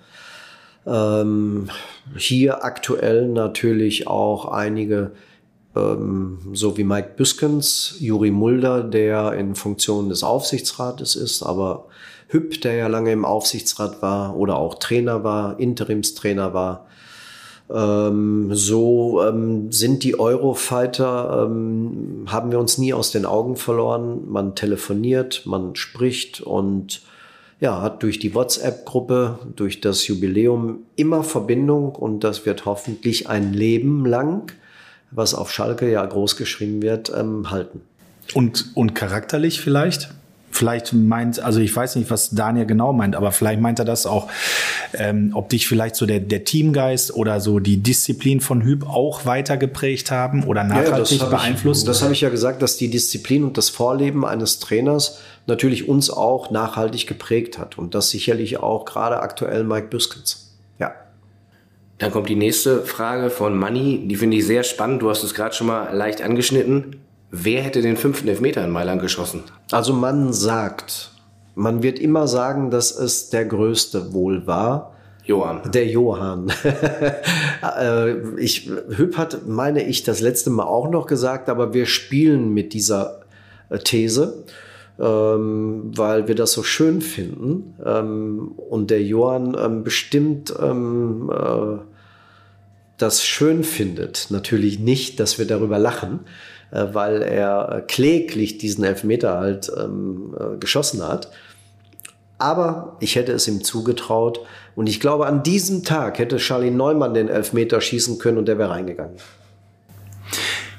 Ähm, 0.86 1.70
hier 2.18 2.64
aktuell 2.64 3.28
natürlich 3.28 4.08
auch 4.08 4.46
einige, 4.46 5.12
ähm, 5.76 6.40
so 6.54 6.78
wie 6.78 6.86
Mike 6.86 7.12
Büskens, 7.18 7.96
Juri 8.00 8.32
Mulder, 8.32 8.84
der 8.84 9.34
in 9.34 9.56
Funktion 9.56 10.08
des 10.08 10.24
Aufsichtsrates 10.24 11.16
ist, 11.16 11.44
aber 11.44 11.88
Hüpp, 12.30 12.62
der 12.62 12.76
ja 12.76 12.88
lange 12.88 13.12
im 13.12 13.26
Aufsichtsrat 13.26 14.02
war 14.02 14.38
oder 14.38 14.56
auch 14.56 14.76
Trainer 14.76 15.24
war, 15.26 15.60
Interimstrainer 15.60 16.54
war, 16.54 16.88
ähm, 17.74 18.50
so 18.54 19.24
ähm, 19.24 19.72
sind 19.72 20.04
die 20.04 20.20
Eurofighter, 20.20 21.46
ähm, 21.46 22.26
haben 22.28 22.52
wir 22.52 22.60
uns 22.60 22.78
nie 22.78 22.94
aus 22.94 23.12
den 23.12 23.26
Augen 23.26 23.56
verloren. 23.56 24.30
Man 24.30 24.56
telefoniert, 24.56 25.44
man 25.46 25.76
spricht 25.76 26.42
und 26.42 27.02
ja, 27.60 27.82
hat 27.82 28.04
durch 28.04 28.20
die 28.20 28.36
WhatsApp-Gruppe, 28.36 29.40
durch 29.56 29.82
das 29.82 30.06
Jubiläum 30.08 30.80
immer 30.96 31.24
Verbindung 31.24 31.96
und 31.96 32.24
das 32.24 32.46
wird 32.46 32.66
hoffentlich 32.66 33.30
ein 33.30 33.54
Leben 33.54 34.06
lang, 34.06 34.52
was 35.12 35.34
auf 35.34 35.52
Schalke 35.52 35.90
ja 35.90 36.06
groß 36.06 36.36
geschrieben 36.36 36.82
wird, 36.82 37.12
ähm, 37.16 37.50
halten. 37.50 37.82
Und, 38.34 38.72
und 38.76 38.94
charakterlich 38.96 39.62
vielleicht? 39.62 40.14
Vielleicht 40.54 40.94
meint, 40.94 41.40
also 41.40 41.60
ich 41.60 41.76
weiß 41.76 41.96
nicht, 41.96 42.12
was 42.12 42.30
Daniel 42.30 42.68
genau 42.68 42.94
meint, 42.94 43.16
aber 43.16 43.32
vielleicht 43.32 43.60
meint 43.60 43.80
er 43.80 43.86
das 43.86 44.06
auch, 44.06 44.30
ähm, 44.94 45.32
ob 45.34 45.50
dich 45.50 45.68
vielleicht 45.68 45.96
so 45.96 46.06
der, 46.06 46.20
der 46.20 46.44
Teamgeist 46.44 47.16
oder 47.16 47.40
so 47.40 47.60
die 47.60 47.78
Disziplin 47.78 48.40
von 48.40 48.62
Hüb 48.62 48.88
auch 48.88 49.26
weiter 49.26 49.58
geprägt 49.58 50.12
haben 50.12 50.44
oder 50.44 50.64
nachhaltig 50.64 51.20
ja, 51.20 51.26
beeinflusst. 51.26 51.82
Ich, 51.82 51.88
das 51.88 52.04
habe 52.04 52.14
ich 52.14 52.22
ja 52.22 52.30
gesagt, 52.30 52.62
dass 52.62 52.78
die 52.78 52.90
Disziplin 52.90 53.44
und 53.44 53.58
das 53.58 53.70
Vorleben 53.70 54.26
eines 54.26 54.60
Trainers 54.60 55.20
natürlich 55.48 55.90
uns 55.90 56.12
auch 56.12 56.52
nachhaltig 56.52 57.08
geprägt 57.08 57.58
hat 57.58 57.80
und 57.80 57.96
das 57.96 58.12
sicherlich 58.12 58.58
auch 58.58 58.86
gerade 58.86 59.22
aktuell 59.22 59.64
Mike 59.64 59.88
Büskens. 59.88 60.56
Ja. 60.78 60.94
Dann 61.98 62.12
kommt 62.12 62.30
die 62.30 62.36
nächste 62.36 62.84
Frage 62.84 63.32
von 63.32 63.58
Manny, 63.58 64.08
die 64.08 64.16
finde 64.16 64.38
ich 64.38 64.46
sehr 64.46 64.64
spannend. 64.64 65.02
Du 65.02 65.10
hast 65.10 65.24
es 65.24 65.34
gerade 65.34 65.56
schon 65.56 65.68
mal 65.68 65.92
leicht 65.96 66.22
angeschnitten. 66.22 66.98
Wer 67.36 67.64
hätte 67.64 67.82
den 67.82 67.98
fünften 67.98 68.28
Elfmeter 68.28 68.64
in 68.64 68.70
Mailand 68.70 69.02
geschossen? 69.02 69.42
Also 69.72 69.92
man 69.92 70.34
sagt, 70.34 71.10
man 71.56 71.82
wird 71.82 71.98
immer 71.98 72.28
sagen, 72.28 72.70
dass 72.70 72.96
es 72.96 73.32
der 73.32 73.46
Größte 73.46 74.14
wohl 74.14 74.46
war. 74.46 74.94
Johann. 75.26 75.72
Der 75.72 75.88
Johann. 75.88 76.52
Äh, 77.80 78.38
ich, 78.40 78.70
Hüb 78.90 79.18
hat, 79.18 79.48
meine 79.48 79.84
ich, 79.84 80.04
das 80.04 80.20
letzte 80.20 80.50
Mal 80.50 80.66
auch 80.66 80.90
noch 80.90 81.08
gesagt, 81.08 81.48
aber 81.48 81.74
wir 81.74 81.86
spielen 81.86 82.54
mit 82.54 82.74
dieser 82.74 83.22
äh, 83.70 83.80
These, 83.80 84.44
ähm, 85.00 85.92
weil 85.96 86.28
wir 86.28 86.36
das 86.36 86.52
so 86.52 86.62
schön 86.62 87.00
finden. 87.02 87.74
Ähm, 87.84 88.52
und 88.58 88.92
der 88.92 89.02
Johann 89.02 89.58
ähm, 89.58 89.84
bestimmt 89.84 90.54
ähm, 90.62 91.32
äh, 91.34 91.78
das 92.98 93.24
schön 93.24 93.64
findet. 93.64 94.28
Natürlich 94.30 94.78
nicht, 94.78 95.22
dass 95.22 95.40
wir 95.40 95.48
darüber 95.48 95.80
lachen, 95.80 96.20
weil 96.74 97.22
er 97.22 97.70
äh, 97.72 97.82
kläglich 97.82 98.58
diesen 98.58 98.84
Elfmeter 98.84 99.38
halt 99.38 99.72
ähm, 99.78 100.36
äh, 100.40 100.58
geschossen 100.58 101.04
hat. 101.04 101.30
Aber 102.40 102.98
ich 103.00 103.16
hätte 103.16 103.32
es 103.32 103.48
ihm 103.48 103.64
zugetraut. 103.64 104.40
Und 104.76 104.88
ich 104.88 105.00
glaube, 105.00 105.28
an 105.28 105.44
diesem 105.44 105.84
Tag 105.84 106.20
hätte 106.20 106.38
Charlie 106.38 106.72
Neumann 106.72 107.14
den 107.14 107.30
Elfmeter 107.30 107.80
schießen 107.80 108.18
können 108.18 108.38
und 108.38 108.48
der 108.48 108.58
wäre 108.58 108.72
reingegangen. 108.72 109.18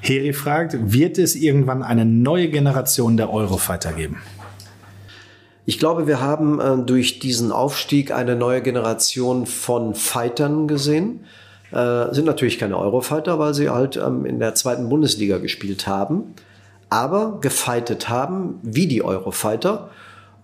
Heri 0.01 0.33
fragt, 0.33 0.75
wird 0.93 1.17
es 1.17 1.35
irgendwann 1.35 1.81
eine 1.81 2.05
neue 2.05 2.49
Generation 2.49 3.17
der 3.17 3.31
Eurofighter 3.31 3.93
geben? 3.93 4.21
Ich 5.65 5.79
glaube, 5.79 6.05
wir 6.05 6.21
haben 6.21 6.59
äh, 6.59 6.77
durch 6.85 7.19
diesen 7.19 7.51
Aufstieg 7.51 8.11
eine 8.11 8.35
neue 8.35 8.61
Generation 8.61 9.47
von 9.47 9.95
Fightern 9.95 10.67
gesehen. 10.67 11.25
Äh, 11.75 12.13
sind 12.13 12.25
natürlich 12.25 12.57
keine 12.57 12.77
Eurofighter, 12.77 13.37
weil 13.37 13.53
sie 13.53 13.69
halt 13.69 13.97
ähm, 13.97 14.25
in 14.25 14.39
der 14.39 14.55
zweiten 14.55 14.87
Bundesliga 14.87 15.39
gespielt 15.39 15.87
haben, 15.87 16.33
aber 16.89 17.39
gefightet 17.41 18.07
haben 18.07 18.59
wie 18.63 18.87
die 18.87 19.03
Eurofighter 19.03 19.89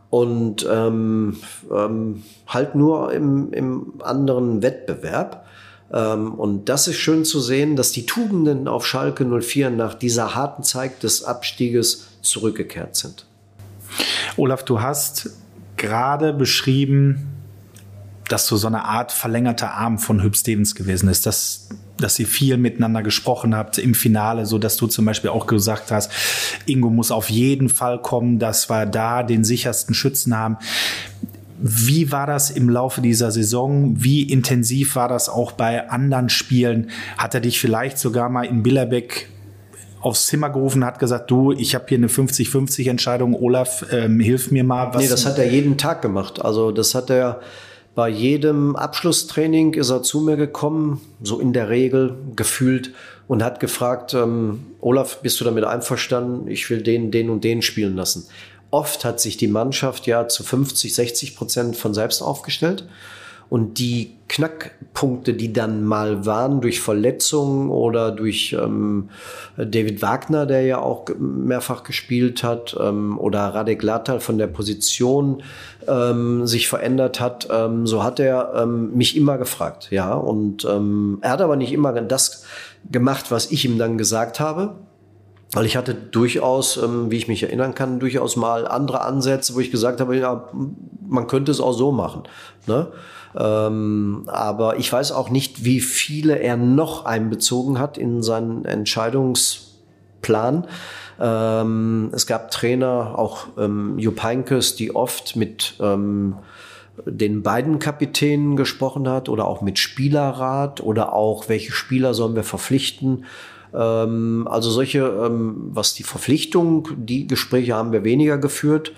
und 0.10 0.68
ähm, 0.70 1.38
ähm, 1.74 2.24
halt 2.48 2.76
nur 2.76 3.14
im, 3.14 3.54
im 3.54 3.94
anderen 4.04 4.62
Wettbewerb. 4.62 5.46
Ähm, 5.94 6.34
und 6.34 6.68
das 6.68 6.90
ist 6.90 6.98
schön 6.98 7.24
zu 7.24 7.40
sehen, 7.40 7.78
dass 7.78 7.94
die 7.94 8.06
Tugenden 8.06 8.68
auf 8.68 8.86
Schalke 8.86 9.24
04 9.24 9.70
nach 9.70 9.94
dieser 9.94 10.36
harten 10.36 10.64
Zeit 10.64 11.02
des 11.02 11.24
Abstieges 11.24 12.08
zurückgekehrt 12.22 12.98
sind. 12.98 13.26
Olaf, 14.36 14.64
du 14.64 14.82
hast 14.82 15.30
gerade 15.78 16.34
beschrieben, 16.34 17.41
das 18.32 18.48
so 18.48 18.58
so 18.58 18.68
eine 18.68 18.86
Art 18.86 19.12
verlängerter 19.12 19.72
Arm 19.72 20.00
von 20.00 20.22
Hüb 20.24 20.36
Stevens 20.36 20.76
gewesen 20.76 21.10
ist, 21.10 21.26
dass 21.26 21.70
dass 21.98 22.20
ihr 22.20 22.28
viel 22.28 22.58
miteinander 22.58 23.04
gesprochen 23.04 23.56
habt 23.56 23.78
im 23.78 23.94
Finale, 23.94 24.46
so 24.46 24.58
dass 24.58 24.76
du 24.76 24.88
zum 24.88 25.06
Beispiel 25.06 25.30
auch 25.30 25.48
gesagt 25.48 25.92
hast, 25.92 26.12
Ingo 26.66 26.90
muss 26.90 27.12
auf 27.12 27.30
jeden 27.30 27.70
Fall 27.70 28.02
kommen, 28.02 28.40
dass 28.40 28.70
wir 28.70 28.86
da 28.86 29.24
den 29.24 29.44
sichersten 29.44 29.94
Schützen 29.94 30.36
haben. 30.36 30.58
Wie 31.60 32.12
war 32.12 32.26
das 32.26 32.50
im 32.50 32.70
Laufe 32.70 33.02
dieser 33.02 33.30
Saison? 33.30 33.94
Wie 34.04 34.24
intensiv 34.24 34.96
war 34.96 35.08
das 35.08 35.30
auch 35.30 35.52
bei 35.52 35.90
anderen 35.90 36.30
Spielen? 36.30 36.90
Hat 37.20 37.36
er 37.36 37.42
dich 37.42 37.60
vielleicht 37.60 38.00
sogar 38.00 38.30
mal 38.30 38.46
in 38.46 38.64
Billerbeck 38.64 39.30
aufs 40.00 40.26
Zimmer 40.26 40.50
gerufen, 40.50 40.84
hat 40.84 40.98
gesagt, 40.98 41.30
du, 41.30 41.52
ich 41.52 41.76
habe 41.76 41.86
hier 41.88 42.00
eine 42.00 42.08
50-50 42.08 42.90
Entscheidung, 42.90 43.36
Olaf, 43.36 43.86
ähm, 43.92 44.20
hilf 44.20 44.50
mir 44.50 44.64
mal. 44.64 44.92
Was 44.94 45.04
nee, 45.04 45.08
das 45.08 45.28
hat 45.28 45.38
er 45.38 45.48
jeden 45.48 45.78
Tag 45.78 46.02
gemacht. 46.02 46.44
Also 46.44 46.72
das 46.72 46.96
hat 46.96 47.12
er 47.12 47.42
bei 47.94 48.08
jedem 48.10 48.76
Abschlusstraining 48.76 49.74
ist 49.74 49.90
er 49.90 50.02
zu 50.02 50.22
mir 50.22 50.38
gekommen, 50.38 51.02
so 51.22 51.40
in 51.40 51.54
der 51.54 51.70
Regel 51.70 52.16
gefühlt, 52.36 52.94
und 53.28 53.44
hat 53.44 53.60
gefragt, 53.60 54.14
ähm, 54.14 54.66
Olaf, 54.82 55.22
bist 55.22 55.40
du 55.40 55.46
damit 55.46 55.64
einverstanden? 55.64 56.50
Ich 56.50 56.70
will 56.70 56.82
den, 56.82 57.12
den 57.12 57.30
und 57.30 57.44
den 57.44 57.62
spielen 57.62 57.96
lassen. 57.96 58.28
Oft 58.72 59.06
hat 59.06 59.20
sich 59.20 59.38
die 59.38 59.48
Mannschaft 59.48 60.08
ja 60.08 60.28
zu 60.28 60.44
50, 60.44 60.94
60 60.94 61.36
Prozent 61.36 61.78
von 61.78 61.94
selbst 61.94 62.22
aufgestellt. 62.22 62.88
Und 63.52 63.80
die 63.80 64.16
Knackpunkte, 64.30 65.34
die 65.34 65.52
dann 65.52 65.84
mal 65.84 66.26
waren 66.26 66.62
durch 66.62 66.80
Verletzungen 66.80 67.70
oder 67.70 68.12
durch 68.12 68.54
ähm, 68.58 69.10
David 69.58 70.02
Wagner, 70.02 70.46
der 70.46 70.62
ja 70.62 70.80
auch 70.80 71.04
mehrfach 71.20 71.84
gespielt 71.84 72.46
hat, 72.46 72.78
ähm, 72.80 73.20
oder 73.20 73.42
Radek 73.42 73.84
Latal 73.84 74.22
von 74.22 74.38
der 74.38 74.48
Position 74.48 75.44
ähm, 75.86 76.48
sich 76.48 76.70
verändert 76.70 77.20
hat, 77.20 77.50
ähm, 77.52 77.86
so 77.86 78.06
hat 78.06 78.22
er 78.22 78.54
ähm, 78.56 78.96
mich 78.96 79.18
immer 79.18 79.38
gefragt. 79.38 79.90
Ja, 79.92 80.14
und 80.14 80.64
ähm, 80.64 81.18
er 81.20 81.32
hat 81.32 81.42
aber 81.42 81.58
nicht 81.58 81.74
immer 81.74 81.92
das 81.92 82.46
gemacht, 82.90 83.32
was 83.32 83.52
ich 83.52 83.66
ihm 83.66 83.78
dann 83.78 83.98
gesagt 83.98 84.40
habe. 84.40 84.76
Weil 85.54 85.66
ich 85.66 85.76
hatte 85.76 85.94
durchaus, 85.94 86.78
ähm, 86.78 87.12
wie 87.12 87.18
ich 87.18 87.28
mich 87.28 87.44
erinnern 87.44 87.76
kann, 87.76 88.00
durchaus 88.00 88.38
mal 88.38 88.66
andere 88.66 89.02
Ansätze, 89.02 89.56
wo 89.56 89.60
ich 89.60 89.72
gesagt 89.72 90.00
habe, 90.00 90.16
ja, 90.16 90.48
man 91.06 91.28
könnte 91.28 91.52
es 91.52 91.60
auch 91.60 91.74
so 91.74 91.92
machen. 91.92 92.24
Ne? 92.68 92.88
Ähm, 93.38 94.24
aber 94.28 94.78
ich 94.78 94.92
weiß 94.92 95.12
auch 95.12 95.30
nicht, 95.30 95.64
wie 95.64 95.80
viele 95.80 96.40
er 96.40 96.58
noch 96.58 97.06
einbezogen 97.06 97.80
hat 97.80 97.98
in 97.98 98.24
seinen 98.24 98.66
Entscheidungsplan. 98.66 100.68
Ähm, 101.20 102.10
es 102.14 102.28
gab 102.28 102.52
Trainer, 102.52 103.18
auch 103.18 103.48
ähm, 103.58 103.98
Jupp 104.00 104.24
Heynckes, 104.24 104.76
die 104.76 104.96
oft 104.96 105.36
mit 105.36 105.76
ähm, 105.80 106.36
den 107.06 107.42
beiden 107.42 107.80
Kapitänen 107.80 108.56
gesprochen 108.56 109.08
hat 109.08 109.30
oder 109.30 109.48
auch 109.48 109.62
mit 109.62 109.80
Spielerrat 109.80 110.82
oder 110.82 111.14
auch 111.14 111.48
welche 111.48 111.72
Spieler 111.72 112.14
sollen 112.14 112.36
wir 112.36 112.44
verpflichten. 112.44 113.26
Ähm, 113.74 114.48
also 114.50 114.70
solche, 114.70 115.00
ähm, 115.00 115.70
was 115.72 115.94
die 115.94 116.04
Verpflichtung, 116.04 116.90
die 116.98 117.28
Gespräche 117.28 117.76
haben 117.76 117.92
wir 117.92 118.04
weniger 118.04 118.38
geführt. 118.38 118.92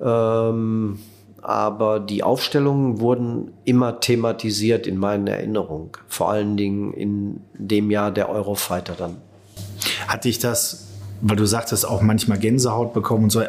Ähm, 0.00 0.98
aber 1.42 1.98
die 1.98 2.22
Aufstellungen 2.22 3.00
wurden 3.00 3.50
immer 3.64 3.98
thematisiert 4.00 4.86
in 4.86 4.96
meiner 4.96 5.32
Erinnerung. 5.32 5.96
Vor 6.06 6.30
allen 6.30 6.56
Dingen 6.56 6.94
in 6.94 7.40
dem 7.54 7.90
Jahr 7.90 8.12
der 8.12 8.28
Eurofighter 8.28 8.94
dann. 8.96 9.16
Hat 10.06 10.24
dich 10.24 10.38
das, 10.38 10.86
weil 11.20 11.36
du 11.36 11.44
sagtest, 11.44 11.86
auch 11.86 12.00
manchmal 12.00 12.38
Gänsehaut 12.38 12.94
bekommen 12.94 13.24
und 13.24 13.30
so, 13.30 13.42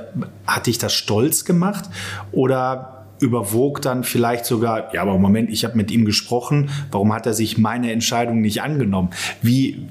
hat 0.47 0.65
dich 0.65 0.79
das 0.79 0.93
stolz 0.93 1.45
gemacht 1.45 1.85
oder 2.31 3.05
überwog 3.19 3.81
dann 3.81 4.03
vielleicht 4.03 4.45
sogar, 4.45 4.93
ja, 4.93 5.01
aber 5.03 5.17
Moment, 5.17 5.51
ich 5.51 5.63
habe 5.63 5.77
mit 5.77 5.91
ihm 5.91 6.03
gesprochen, 6.03 6.71
warum 6.91 7.13
hat 7.13 7.25
er 7.27 7.33
sich 7.33 7.59
meine 7.59 7.91
Entscheidung 7.91 8.41
nicht 8.41 8.63
angenommen? 8.63 9.11
Wie, 9.41 9.87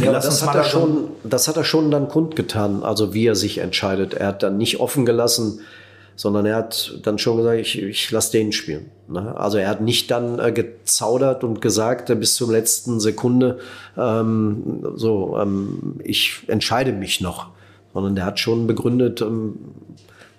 ja, 0.00 0.12
das 0.12 0.46
hat 0.46 0.54
er 0.54 0.64
schon, 0.64 1.08
das 1.24 1.48
hat 1.48 1.56
er 1.56 1.64
schon 1.64 1.90
dann 1.90 2.08
kundgetan, 2.08 2.82
also 2.82 3.14
wie 3.14 3.26
er 3.26 3.34
sich 3.34 3.58
entscheidet. 3.58 4.14
Er 4.14 4.28
hat 4.28 4.42
dann 4.42 4.58
nicht 4.58 4.78
offen 4.78 5.06
gelassen, 5.06 5.60
sondern 6.16 6.46
er 6.46 6.56
hat 6.56 7.00
dann 7.02 7.18
schon 7.18 7.38
gesagt, 7.38 7.60
ich, 7.60 7.82
ich 7.82 8.10
lasse 8.10 8.32
den 8.32 8.52
spielen. 8.52 8.90
Ne? 9.08 9.36
Also 9.36 9.58
er 9.58 9.68
hat 9.68 9.80
nicht 9.80 10.10
dann 10.10 10.38
äh, 10.38 10.52
gezaudert 10.52 11.44
und 11.44 11.60
gesagt 11.60 12.10
äh, 12.10 12.14
bis 12.14 12.34
zur 12.34 12.50
letzten 12.50 13.00
Sekunde, 13.00 13.58
ähm, 13.96 14.86
so, 14.94 15.36
ähm, 15.38 16.00
ich 16.04 16.42
entscheide 16.46 16.92
mich 16.92 17.20
noch, 17.20 17.48
sondern 17.92 18.14
der 18.14 18.26
hat 18.26 18.38
schon 18.38 18.66
begründet, 18.66 19.20
ähm, 19.20 19.56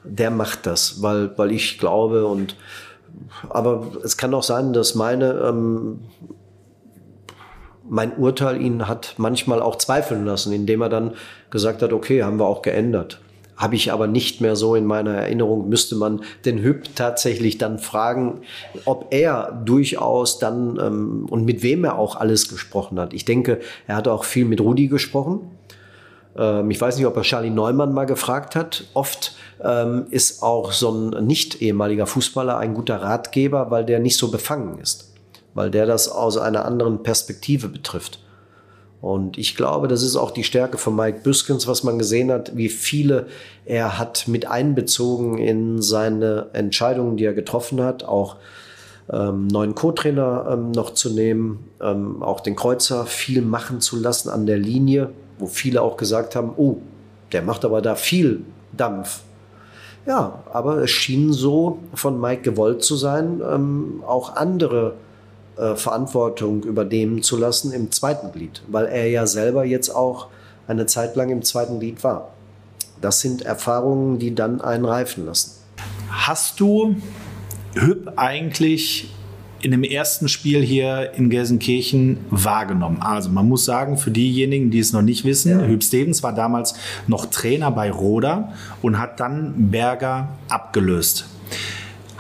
der 0.04 0.32
macht 0.32 0.66
das, 0.66 1.02
weil, 1.02 1.38
weil 1.38 1.52
ich 1.52 1.78
glaube 1.78 2.26
und 2.26 2.56
aber 3.50 3.92
es 4.04 4.18
kann 4.18 4.34
auch 4.34 4.44
sein, 4.44 4.74
dass 4.74 4.94
meine 4.94 5.42
ähm, 5.46 6.02
mein 7.88 8.18
Urteil 8.18 8.62
ihn 8.62 8.88
hat 8.88 9.14
manchmal 9.18 9.62
auch 9.62 9.78
zweifeln 9.78 10.26
lassen, 10.26 10.52
indem 10.52 10.82
er 10.82 10.90
dann 10.90 11.14
gesagt 11.50 11.82
hat, 11.82 11.94
okay, 11.94 12.24
haben 12.24 12.40
wir 12.40 12.46
auch 12.46 12.62
geändert 12.62 13.20
habe 13.58 13.76
ich 13.76 13.92
aber 13.92 14.08
nicht 14.08 14.42
mehr 14.42 14.56
so 14.56 14.76
in 14.76 14.86
meiner 14.86 15.14
Erinnerung. 15.14 15.70
Müsste 15.70 15.96
man 15.96 16.22
den 16.44 16.60
Hüb 16.60 16.96
tatsächlich 16.96 17.58
dann 17.58 17.80
fragen, 17.80 18.42
ob 18.86 19.08
er 19.12 19.62
durchaus 19.66 20.40
dann 20.40 20.78
ähm, 20.80 21.26
und 21.30 21.46
mit 21.46 21.64
wem 21.64 21.86
er 21.86 21.98
auch 21.98 22.16
alles 22.16 22.50
gesprochen 22.50 23.00
hat. 23.00 23.14
Ich 23.14 23.26
denke, 23.26 23.60
er 23.88 23.96
hat 23.96 24.08
auch 24.08 24.26
viel 24.26 24.46
mit 24.46 24.62
Rudi 24.62 24.88
gesprochen. 24.88 25.52
Ähm, 26.38 26.70
ich 26.70 26.80
weiß 26.80 26.98
nicht, 26.98 27.06
ob 27.06 27.16
er 27.16 27.24
Charlie 27.24 27.50
Neumann 27.50 27.94
mal 27.94 28.06
gefragt 28.06 28.56
hat. 28.56 28.86
Oft 28.94 29.36
ähm, 29.64 30.08
ist 30.10 30.44
auch 30.44 30.72
so 30.72 30.92
ein 30.92 31.26
nicht 31.26 31.62
ehemaliger 31.62 32.08
Fußballer 32.08 32.58
ein 32.58 32.74
guter 32.74 33.02
Ratgeber, 33.02 33.72
weil 33.72 33.86
der 33.86 34.00
nicht 34.00 34.18
so 34.18 34.30
befangen 34.32 34.80
ist, 34.80 35.14
weil 35.54 35.72
der 35.72 35.86
das 35.86 36.10
aus 36.10 36.38
einer 36.38 36.66
anderen 36.66 37.04
Perspektive 37.04 37.70
betrifft. 37.70 38.20
Und 39.06 39.38
ich 39.38 39.56
glaube, 39.56 39.88
das 39.88 40.02
ist 40.02 40.16
auch 40.16 40.32
die 40.32 40.44
Stärke 40.44 40.80
von 40.80 40.96
Mike 40.96 41.20
Büskens, 41.22 41.68
was 41.68 41.84
man 41.84 42.00
gesehen 42.00 42.32
hat, 42.32 42.58
wie 42.58 42.70
viele 42.70 43.28
er 43.64 44.00
hat 44.00 44.28
mit 44.28 44.48
einbezogen 44.48 45.38
in 45.38 45.80
seine 45.80 46.48
Entscheidungen, 46.54 47.16
die 47.16 47.26
er 47.26 47.36
getroffen 47.36 47.84
hat, 47.84 48.04
auch 48.04 48.38
ähm, 49.14 49.46
neuen 49.46 49.76
Co-Trainer 49.76 50.48
ähm, 50.50 50.72
noch 50.72 50.96
zu 50.96 51.12
nehmen, 51.12 51.70
ähm, 51.84 52.24
auch 52.24 52.40
den 52.40 52.56
Kreuzer 52.56 53.06
viel 53.06 53.44
machen 53.44 53.80
zu 53.80 53.96
lassen 53.96 54.30
an 54.30 54.48
der 54.48 54.58
Linie, 54.58 55.12
wo 55.38 55.46
viele 55.46 55.84
auch 55.84 55.98
gesagt 55.98 56.36
haben, 56.36 56.54
oh, 56.58 56.78
der 57.32 57.44
macht 57.44 57.64
aber 57.64 57.84
da 57.84 57.94
viel 57.94 58.42
Dampf. 58.76 59.20
Ja, 60.08 60.42
aber 60.52 60.80
es 60.80 60.90
schien 60.90 61.32
so 61.32 61.78
von 61.94 62.20
Mike 62.20 62.42
gewollt 62.42 62.84
zu 62.84 62.96
sein, 62.96 63.40
ähm, 63.48 64.04
auch 64.08 64.36
andere 64.36 64.96
äh, 65.58 65.76
Verantwortung 65.76 66.64
übernehmen 66.64 67.24
zu 67.24 67.38
lassen 67.38 67.72
im 67.72 67.92
zweiten 67.92 68.32
Glied, 68.32 68.62
weil 68.68 68.86
er 68.86 69.10
ja 69.10 69.26
selber 69.28 69.66
jetzt 69.66 69.90
auch 69.90 70.28
eine 70.68 70.86
Zeit 70.86 71.16
lang 71.16 71.30
im 71.30 71.44
zweiten 71.44 71.80
Glied 71.80 72.04
war. 72.04 72.34
Das 73.02 73.22
sind 73.22 73.44
Erfahrungen, 73.44 74.20
die 74.20 74.34
dann 74.34 74.62
einen 74.62 74.86
reifen 74.86 75.26
lassen. 75.26 75.52
Hast 76.10 76.60
du 76.60 76.96
Hüb 77.76 78.14
eigentlich 78.16 79.14
in 79.62 79.72
dem 79.72 79.84
ersten 79.84 80.28
Spiel 80.28 80.62
hier 80.62 81.14
in 81.16 81.30
Gelsenkirchen 81.30 82.18
wahrgenommen? 82.30 83.02
Also 83.02 83.30
man 83.30 83.48
muss 83.48 83.66
sagen, 83.66 83.98
für 83.98 84.12
diejenigen, 84.12 84.72
die 84.72 84.80
es 84.80 84.94
noch 84.94 85.02
nicht 85.02 85.26
wissen, 85.26 85.60
ja. 85.60 85.66
Hüb 85.66 85.84
Stevens 85.84 86.24
war 86.24 86.34
damals 86.34 86.76
noch 87.08 87.28
Trainer 87.28 87.72
bei 87.72 87.92
Roda 87.92 88.54
und 88.82 89.00
hat 89.00 89.20
dann 89.20 89.72
Berger 89.72 90.30
abgelöst. 90.50 91.26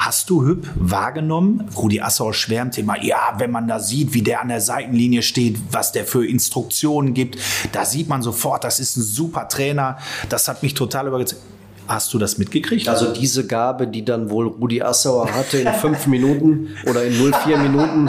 Hast 0.06 0.30
du 0.30 0.46
Hüb 0.46 0.68
wahrgenommen? 0.76 1.68
Rudi 1.76 2.00
Assauer 2.00 2.36
schwärmt 2.36 2.78
immer, 2.78 3.04
ja, 3.04 3.34
wenn 3.40 3.50
man 3.50 3.68
da 3.68 3.80
sieht, 3.80 4.14
wie 4.14 4.22
der 4.22 4.40
an 4.40 4.50
der 4.50 4.62
Seitenlinie 4.62 5.24
steht, 5.24 5.58
was 5.72 5.94
der 5.94 6.06
für 6.06 6.24
Instruktionen 6.24 7.16
gibt, 7.16 7.40
da 7.72 7.86
sieht 7.86 8.08
man 8.08 8.22
sofort, 8.22 8.64
das 8.64 8.80
ist 8.80 8.98
ein 8.98 9.02
super 9.02 9.48
Trainer. 9.48 9.98
Das 10.30 10.48
hat 10.48 10.62
mich 10.62 10.76
total 10.76 11.08
überzeugt. 11.08 11.42
Hast 11.88 12.14
du 12.14 12.20
das 12.20 12.38
mitgekriegt? 12.38 12.88
Also 12.88 13.14
diese 13.14 13.48
Gabe, 13.48 13.88
die 13.88 14.06
dann 14.06 14.30
wohl 14.30 14.46
Rudi 14.46 14.80
Assauer 14.84 15.34
hatte 15.34 15.58
in 15.58 15.74
fünf 15.74 16.06
Minuten 16.06 16.76
oder 16.88 17.04
in 17.04 17.14
04 17.14 17.58
Minuten, 17.58 18.08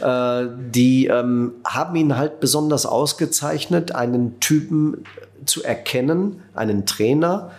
äh, 0.00 0.46
die 0.72 1.08
ähm, 1.08 1.52
haben 1.62 1.94
ihn 1.96 2.16
halt 2.16 2.40
besonders 2.40 2.86
ausgezeichnet, 2.86 3.94
einen 3.94 4.40
Typen 4.40 5.04
zu 5.44 5.62
erkennen, 5.62 6.40
einen 6.54 6.86
Trainer 6.86 7.50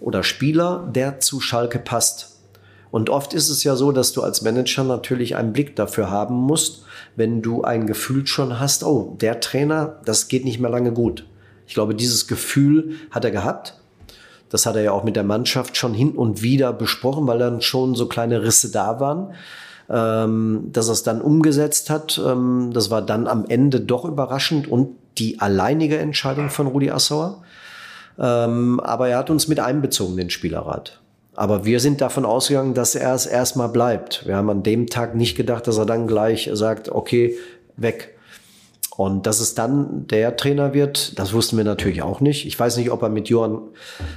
oder 0.00 0.22
Spieler, 0.22 0.88
der 0.94 1.20
zu 1.20 1.40
Schalke 1.40 1.78
passt. 1.78 2.33
Und 2.94 3.10
oft 3.10 3.34
ist 3.34 3.48
es 3.48 3.64
ja 3.64 3.74
so, 3.74 3.90
dass 3.90 4.12
du 4.12 4.22
als 4.22 4.42
Manager 4.42 4.84
natürlich 4.84 5.34
einen 5.34 5.52
Blick 5.52 5.74
dafür 5.74 6.10
haben 6.10 6.36
musst, 6.36 6.84
wenn 7.16 7.42
du 7.42 7.62
ein 7.64 7.88
Gefühl 7.88 8.24
schon 8.28 8.60
hast, 8.60 8.84
oh, 8.84 9.16
der 9.20 9.40
Trainer, 9.40 9.96
das 10.04 10.28
geht 10.28 10.44
nicht 10.44 10.60
mehr 10.60 10.70
lange 10.70 10.92
gut. 10.92 11.26
Ich 11.66 11.74
glaube, 11.74 11.96
dieses 11.96 12.28
Gefühl 12.28 12.92
hat 13.10 13.24
er 13.24 13.32
gehabt. 13.32 13.80
Das 14.48 14.64
hat 14.64 14.76
er 14.76 14.82
ja 14.82 14.92
auch 14.92 15.02
mit 15.02 15.16
der 15.16 15.24
Mannschaft 15.24 15.76
schon 15.76 15.92
hin 15.92 16.12
und 16.12 16.42
wieder 16.42 16.72
besprochen, 16.72 17.26
weil 17.26 17.40
dann 17.40 17.62
schon 17.62 17.96
so 17.96 18.06
kleine 18.06 18.44
Risse 18.44 18.70
da 18.70 19.00
waren. 19.00 19.34
Ähm, 19.90 20.68
dass 20.70 20.86
er 20.86 20.92
es 20.92 21.02
dann 21.02 21.20
umgesetzt 21.20 21.90
hat, 21.90 22.22
ähm, 22.24 22.70
das 22.72 22.92
war 22.92 23.02
dann 23.02 23.26
am 23.26 23.44
Ende 23.48 23.80
doch 23.80 24.04
überraschend 24.04 24.68
und 24.68 24.90
die 25.18 25.40
alleinige 25.40 25.98
Entscheidung 25.98 26.48
von 26.48 26.68
Rudi 26.68 26.92
Assauer. 26.92 27.42
Ähm, 28.20 28.78
aber 28.78 29.08
er 29.08 29.18
hat 29.18 29.30
uns 29.30 29.48
mit 29.48 29.58
einbezogen, 29.58 30.16
den 30.16 30.30
Spielerrat. 30.30 31.00
Aber 31.34 31.64
wir 31.64 31.80
sind 31.80 32.00
davon 32.00 32.24
ausgegangen, 32.24 32.74
dass 32.74 32.94
er 32.94 33.14
es 33.14 33.26
erstmal 33.26 33.68
bleibt. 33.68 34.26
Wir 34.26 34.36
haben 34.36 34.50
an 34.50 34.62
dem 34.62 34.86
Tag 34.86 35.14
nicht 35.14 35.36
gedacht, 35.36 35.66
dass 35.66 35.78
er 35.78 35.86
dann 35.86 36.06
gleich 36.06 36.48
sagt, 36.52 36.88
okay, 36.88 37.36
weg. 37.76 38.14
Und 38.96 39.26
dass 39.26 39.40
es 39.40 39.56
dann 39.56 40.06
der 40.06 40.36
Trainer 40.36 40.72
wird, 40.72 41.18
das 41.18 41.32
wussten 41.32 41.56
wir 41.56 41.64
natürlich 41.64 42.02
auch 42.02 42.20
nicht. 42.20 42.46
Ich 42.46 42.58
weiß 42.58 42.76
nicht, 42.76 42.92
ob 42.92 43.02
er 43.02 43.08
mit 43.08 43.28
Johann 43.28 43.58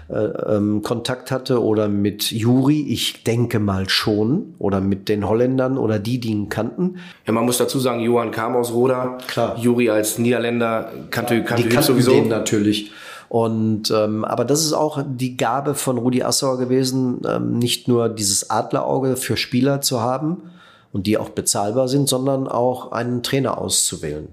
äh, 0.08 0.16
ähm, 0.16 0.84
Kontakt 0.84 1.32
hatte 1.32 1.64
oder 1.64 1.88
mit 1.88 2.32
Juri. 2.32 2.86
Ich 2.88 3.24
denke 3.24 3.58
mal 3.58 3.90
schon. 3.90 4.54
Oder 4.60 4.80
mit 4.80 5.10
den 5.10 5.28
Holländern 5.28 5.80
oder 5.80 5.98
die, 5.98 6.20
die 6.20 6.30
ihn 6.30 6.50
kannten. 6.50 6.98
Ja, 7.26 7.34
man 7.34 7.46
muss 7.46 7.58
dazu 7.58 7.80
sagen, 7.80 8.02
Johann 8.02 8.30
kam 8.30 8.56
aus 8.56 8.72
Roda. 8.72 9.18
Klar. 9.28 9.58
Juri 9.58 9.90
als 9.90 10.20
Niederländer 10.20 10.92
kannte, 11.10 11.44
kannte 11.44 11.64
die 11.64 11.70
kannten 11.70 11.94
sowieso. 11.94 12.12
den 12.12 12.28
natürlich. 12.28 12.92
Und 13.30 13.92
ähm, 13.92 14.24
aber 14.24 14.46
das 14.46 14.64
ist 14.64 14.74
auch 14.74 15.04
die 15.06 15.36
Gabe 15.36 15.76
von 15.76 15.98
Rudi 15.98 16.24
Assauer 16.24 16.58
gewesen, 16.58 17.22
ähm, 17.28 17.58
nicht 17.58 17.88
nur 17.88 18.10
dieses 18.10 18.50
Adlerauge 18.50 19.18
für 19.18 19.36
Spieler 19.36 19.82
zu 19.82 20.02
haben 20.02 20.52
und 20.94 21.08
die 21.08 21.18
auch 21.18 21.30
bezahlbar 21.30 21.90
sind, 21.90 22.08
sondern 22.08 22.48
auch 22.48 22.92
einen 22.92 23.24
Trainer 23.24 23.58
auszuwählen. 23.58 24.30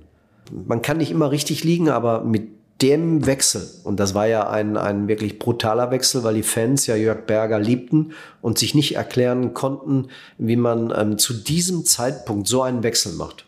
Man 0.52 0.82
kann 0.82 0.98
nicht 0.98 1.10
immer 1.10 1.30
richtig 1.30 1.64
liegen, 1.64 1.88
aber 1.88 2.22
mit 2.22 2.48
dem 2.82 3.24
Wechsel, 3.26 3.68
und 3.84 3.98
das 3.98 4.14
war 4.14 4.26
ja 4.26 4.48
ein, 4.50 4.76
ein 4.76 5.08
wirklich 5.08 5.38
brutaler 5.38 5.90
Wechsel, 5.90 6.22
weil 6.24 6.34
die 6.34 6.42
Fans 6.42 6.86
ja 6.86 6.96
Jörg 6.96 7.26
Berger 7.26 7.58
liebten 7.58 8.12
und 8.42 8.58
sich 8.58 8.74
nicht 8.74 8.96
erklären 8.96 9.54
konnten, 9.54 10.08
wie 10.38 10.56
man 10.56 10.92
ähm, 10.94 11.18
zu 11.18 11.34
diesem 11.34 11.84
Zeitpunkt 11.84 12.46
so 12.46 12.62
einen 12.62 12.82
Wechsel 12.82 13.12
macht. 13.14 13.43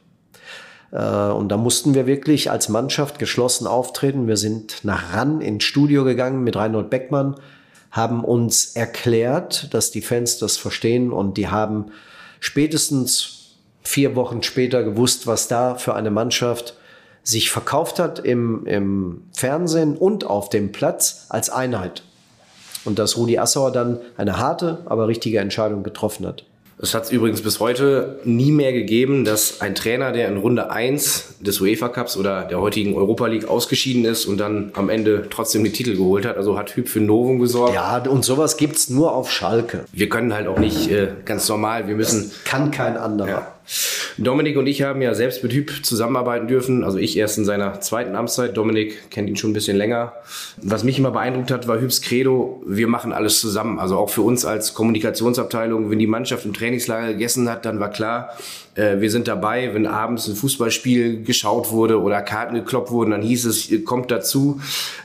Äh, 0.97 1.31
und 1.31 1.51
da 1.51 1.57
mussten 1.57 1.95
wir 1.95 2.07
wirklich 2.07 2.51
als 2.51 2.69
Mannschaft 2.69 3.19
geschlossen 3.19 3.67
auftreten. 3.67 4.27
Wir 4.27 4.37
sind 4.37 4.81
nach 4.83 5.15
RAN 5.15 5.41
ins 5.41 5.65
Studio 5.65 6.05
gegangen 6.05 6.43
mit 6.43 6.57
Reinhold 6.57 6.91
Beckmann, 6.91 7.37
haben 7.91 8.25
uns 8.25 8.75
erklärt, 8.75 9.73
dass 9.75 9.91
die 9.91 10.03
Fans 10.03 10.39
das 10.39 10.57
verstehen 10.57 11.13
und 11.13 11.37
die 11.37 11.49
haben 11.49 11.87
spätestens 12.41 13.55
vier 13.83 14.17
Wochen 14.17 14.43
später 14.43 14.83
gewusst, 14.83 15.27
was 15.27 15.49
da 15.49 15.77
für 15.77 15.95
eine 15.95 16.11
Mannschaft 16.11 16.75
sich 17.23 17.51
verkauft 17.51 17.99
hat 17.99 18.19
im, 18.19 18.67
im 18.67 19.23
Fernsehen 19.33 19.97
und 19.97 20.25
auf 20.25 20.49
dem 20.49 20.73
Platz 20.73 21.27
als 21.29 21.51
Einheit. 21.51 22.03
Und 22.85 22.99
dass 22.99 23.17
Rudi 23.17 23.39
Assauer 23.39 23.73
dann 23.73 23.99
eine 24.17 24.39
harte, 24.39 24.79
aber 24.87 25.09
richtige 25.09 25.41
Entscheidung 25.41 25.83
getroffen 25.83 26.27
hat. 26.27 26.45
Es 26.79 26.93
hat 26.93 27.05
es 27.05 27.11
übrigens 27.11 27.41
bis 27.41 27.59
heute 27.59 28.21
nie 28.25 28.53
mehr 28.53 28.73
gegeben, 28.73 29.25
dass 29.25 29.63
ein 29.63 29.75
Trainer, 29.75 30.13
der 30.13 30.29
in 30.29 30.37
Runde 30.37 30.71
1 30.71 31.37
des 31.41 31.61
UEFA 31.61 31.89
Cups 31.89 32.19
oder 32.19 32.43
der 32.43 32.61
heutigen 32.61 32.95
Europa 32.95 33.27
League 33.27 33.49
ausgeschieden 33.49 34.05
ist 34.05 34.27
und 34.27 34.37
dann 34.39 34.73
am 34.75 34.91
Ende 34.91 35.27
trotzdem 35.31 35.65
die 35.65 35.73
Titel 35.73 35.97
geholt 35.97 36.27
hat. 36.27 36.37
Also 36.37 36.59
hat 36.59 36.77
Hüb 36.77 36.89
für 36.89 37.01
Novum 37.01 37.39
gesorgt. 37.39 37.75
Ja, 37.75 37.97
und 37.99 38.27
sowas 38.27 38.59
gibt's 38.59 38.91
nur 38.91 39.15
auf 39.15 39.31
Schalke. 39.31 39.87
Wir 39.93 40.11
können 40.11 40.35
halt 40.35 40.49
auch 40.49 40.59
nicht 40.59 40.91
äh, 40.91 41.09
ganz 41.25 41.49
normal, 41.49 41.89
wir 41.89 41.95
müssen. 41.95 42.31
Kann 42.45 42.71
kein 42.71 42.99
anderer. 42.99 43.29
Ja. 43.29 43.56
Dominik 44.19 44.57
und 44.57 44.67
ich 44.67 44.83
haben 44.83 45.03
ja 45.03 45.15
selbst 45.15 45.43
mit 45.43 45.53
Hüb 45.53 45.85
zusammenarbeiten 45.85 46.49
dürfen. 46.49 46.85
Also 46.85 46.99
ich 46.99 47.17
erst 47.17 47.39
in 47.39 47.45
seiner 47.45 47.81
zweiten 47.81 48.17
Amtszeit. 48.17 48.57
Dominik 48.57 49.11
kennt 49.11 49.29
ihn 49.29 49.37
schon 49.37 49.51
ein 49.51 49.55
bisschen 49.55 49.77
länger. 49.77 50.13
Was 50.63 50.85
mich 50.85 50.99
immer 50.99 51.11
beeindruckt 51.11 51.51
hat, 51.51 51.69
war 51.69 51.81
Hübs 51.81 52.01
Credo, 52.01 52.63
wir 52.67 52.89
machen 52.89 53.13
alles 53.13 53.41
zusammen. 53.41 53.79
Also 53.79 53.97
auch 53.97 54.11
für 54.11 54.23
uns 54.23 54.45
als 54.45 54.75
Kommunikationsabteilung, 54.75 55.91
wenn 55.91 55.99
die 55.99 56.07
Mannschaft 56.07 56.47
im 56.47 56.55
Trainingslager 56.55 57.13
gegessen 57.13 57.49
hat, 57.51 57.65
dann 57.65 57.81
war 57.81 57.91
klar, 57.91 58.31
äh, 58.77 59.01
wir 59.01 59.11
sind 59.11 59.27
dabei. 59.29 59.75
Wenn 59.75 59.87
abends 59.87 60.29
ein 60.29 60.35
Fußballspiel 60.35 61.23
geschaut 61.25 61.71
wurde 61.71 62.01
oder 62.01 62.23
Karten 62.23 62.55
gekloppt 62.55 62.91
wurden, 62.91 63.11
dann 63.11 63.23
hieß 63.23 63.47
es, 63.47 63.71
kommt 63.85 64.11
dazu. 64.11 64.61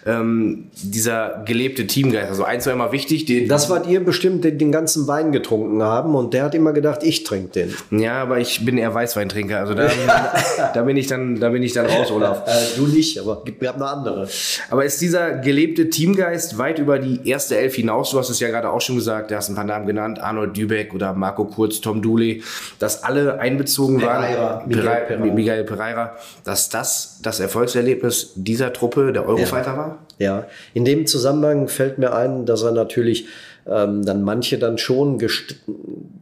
Ähm, 0.06 0.66
dieser 0.84 1.44
gelebte 1.46 1.88
Teamgeist. 1.88 2.30
Also 2.30 2.44
eins 2.44 2.66
war 2.66 2.74
immer 2.74 2.92
wichtig. 2.92 3.26
Den 3.26 3.48
Das 3.48 3.70
wart 3.70 3.88
ihr 3.88 4.04
bestimmt, 4.04 4.44
den, 4.44 4.58
den 4.58 4.72
ganzen 4.72 5.08
Wein 5.08 5.32
getrunken 5.32 5.82
haben 5.84 6.16
und 6.16 6.34
der 6.34 6.44
hat 6.44 6.56
immer 6.56 6.74
gedacht, 6.74 7.04
ich 7.04 7.24
trinke 7.24 7.52
den. 7.52 8.00
ja, 8.00 8.22
aber 8.22 8.40
ich 8.40 8.66
bin 8.66 8.78
eher 8.78 8.94
Weißweintrinker. 9.02 9.58
Also 9.60 9.74
da, 9.74 9.90
da 10.74 10.82
bin 10.84 10.96
ich 10.98 11.08
dann, 11.08 11.40
da 11.40 11.50
bin 11.50 11.64
ich 11.64 11.74
dann 11.74 11.86
raus, 11.88 12.12
Olaf. 12.12 12.44
Äh, 12.48 12.78
du 12.78 12.88
nicht, 12.88 13.20
aber 13.20 13.42
wir 13.60 13.70
haben 13.70 13.80
noch 13.80 13.92
andere. 13.92 14.28
Aber 14.70 14.86
ist 14.86 15.02
dieser 15.02 15.32
gelebte 15.32 15.90
Teamgeist 15.90 16.58
weit 16.58 16.80
über 16.80 17.00
die 17.00 17.28
erste 17.28 17.58
Elf 17.58 17.76
hinaus? 17.76 18.12
Du 18.12 18.20
hast 18.20 18.30
es 18.30 18.40
ja 18.40 18.50
gerade 18.50 18.70
auch 18.70 18.82
schon 18.82 18.96
gesagt, 18.96 19.32
du 19.32 19.36
hast 19.36 19.50
ein 19.50 19.56
paar 19.56 19.64
Namen 19.64 19.88
genannt, 19.88 20.20
Arnold 20.20 20.56
Dübeck 20.56 20.94
oder 20.94 21.14
Marco 21.14 21.46
Kurz, 21.46 21.82
Tom 21.82 22.02
Dooley, 22.02 22.44
dass 22.80 23.04
alle 23.04 23.40
einbezogen 23.40 24.00
Pereira, 24.00 24.42
waren, 24.60 24.68
Miguel 24.68 24.84
Pere- 24.86 25.06
Pereira. 25.08 25.34
Miguel 25.34 25.64
Pereira, 25.64 26.16
dass 26.44 26.70
das 26.70 27.20
das 27.24 27.40
Erfolgserlebnis 27.40 28.32
dieser 28.36 28.74
Truppe, 28.74 29.12
der 29.14 29.28
Eurofighter 29.28 29.78
war? 29.78 29.98
Ja, 30.20 30.46
in 30.74 30.86
dem 30.86 31.08
Zusammenhang 31.08 31.68
fällt 31.68 31.98
mir 31.98 32.14
ein, 32.14 32.46
dass 32.46 32.62
er 32.62 32.72
natürlich 32.72 33.26
ähm, 33.68 34.04
dann 34.04 34.24
manche 34.24 34.58
dann 34.58 34.78
schon 34.78 35.18
gest 35.18 35.56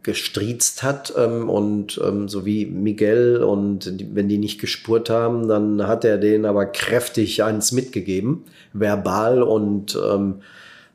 gestriezt 0.02 0.82
hat 0.82 1.12
ähm, 1.18 1.50
und 1.50 2.00
ähm, 2.02 2.26
so 2.28 2.46
wie 2.46 2.64
Miguel 2.64 3.42
und 3.42 4.00
die, 4.00 4.14
wenn 4.14 4.28
die 4.28 4.38
nicht 4.38 4.58
gespurt 4.58 5.10
haben, 5.10 5.46
dann 5.46 5.86
hat 5.86 6.06
er 6.06 6.16
denen 6.16 6.46
aber 6.46 6.64
kräftig 6.64 7.42
eins 7.42 7.72
mitgegeben, 7.72 8.44
verbal 8.72 9.42
und 9.42 9.98
ähm, 10.02 10.36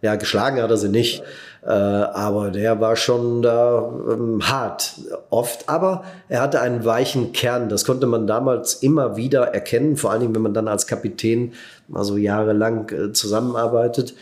ja, 0.01 0.15
geschlagen 0.15 0.61
hat 0.61 0.71
er 0.71 0.77
sie 0.77 0.89
nicht. 0.89 1.23
Äh, 1.65 1.69
aber 1.69 2.51
der 2.51 2.79
war 2.79 2.95
schon 2.95 3.41
da 3.41 3.91
ähm, 4.11 4.47
hart 4.47 4.93
oft. 5.31 5.67
Aber 5.67 6.03
er 6.29 6.41
hatte 6.41 6.61
einen 6.61 6.85
weichen 6.85 7.31
Kern. 7.31 7.69
Das 7.69 7.85
konnte 7.85 8.05
man 8.05 8.27
damals 8.27 8.75
immer 8.75 9.17
wieder 9.17 9.47
erkennen. 9.47 9.97
Vor 9.97 10.11
allen 10.11 10.21
Dingen, 10.21 10.35
wenn 10.35 10.43
man 10.43 10.53
dann 10.53 10.67
als 10.67 10.85
Kapitän 10.85 11.53
mal 11.87 12.03
so 12.03 12.17
jahrelang 12.17 12.89
äh, 12.89 13.13
zusammenarbeitet. 13.13 14.13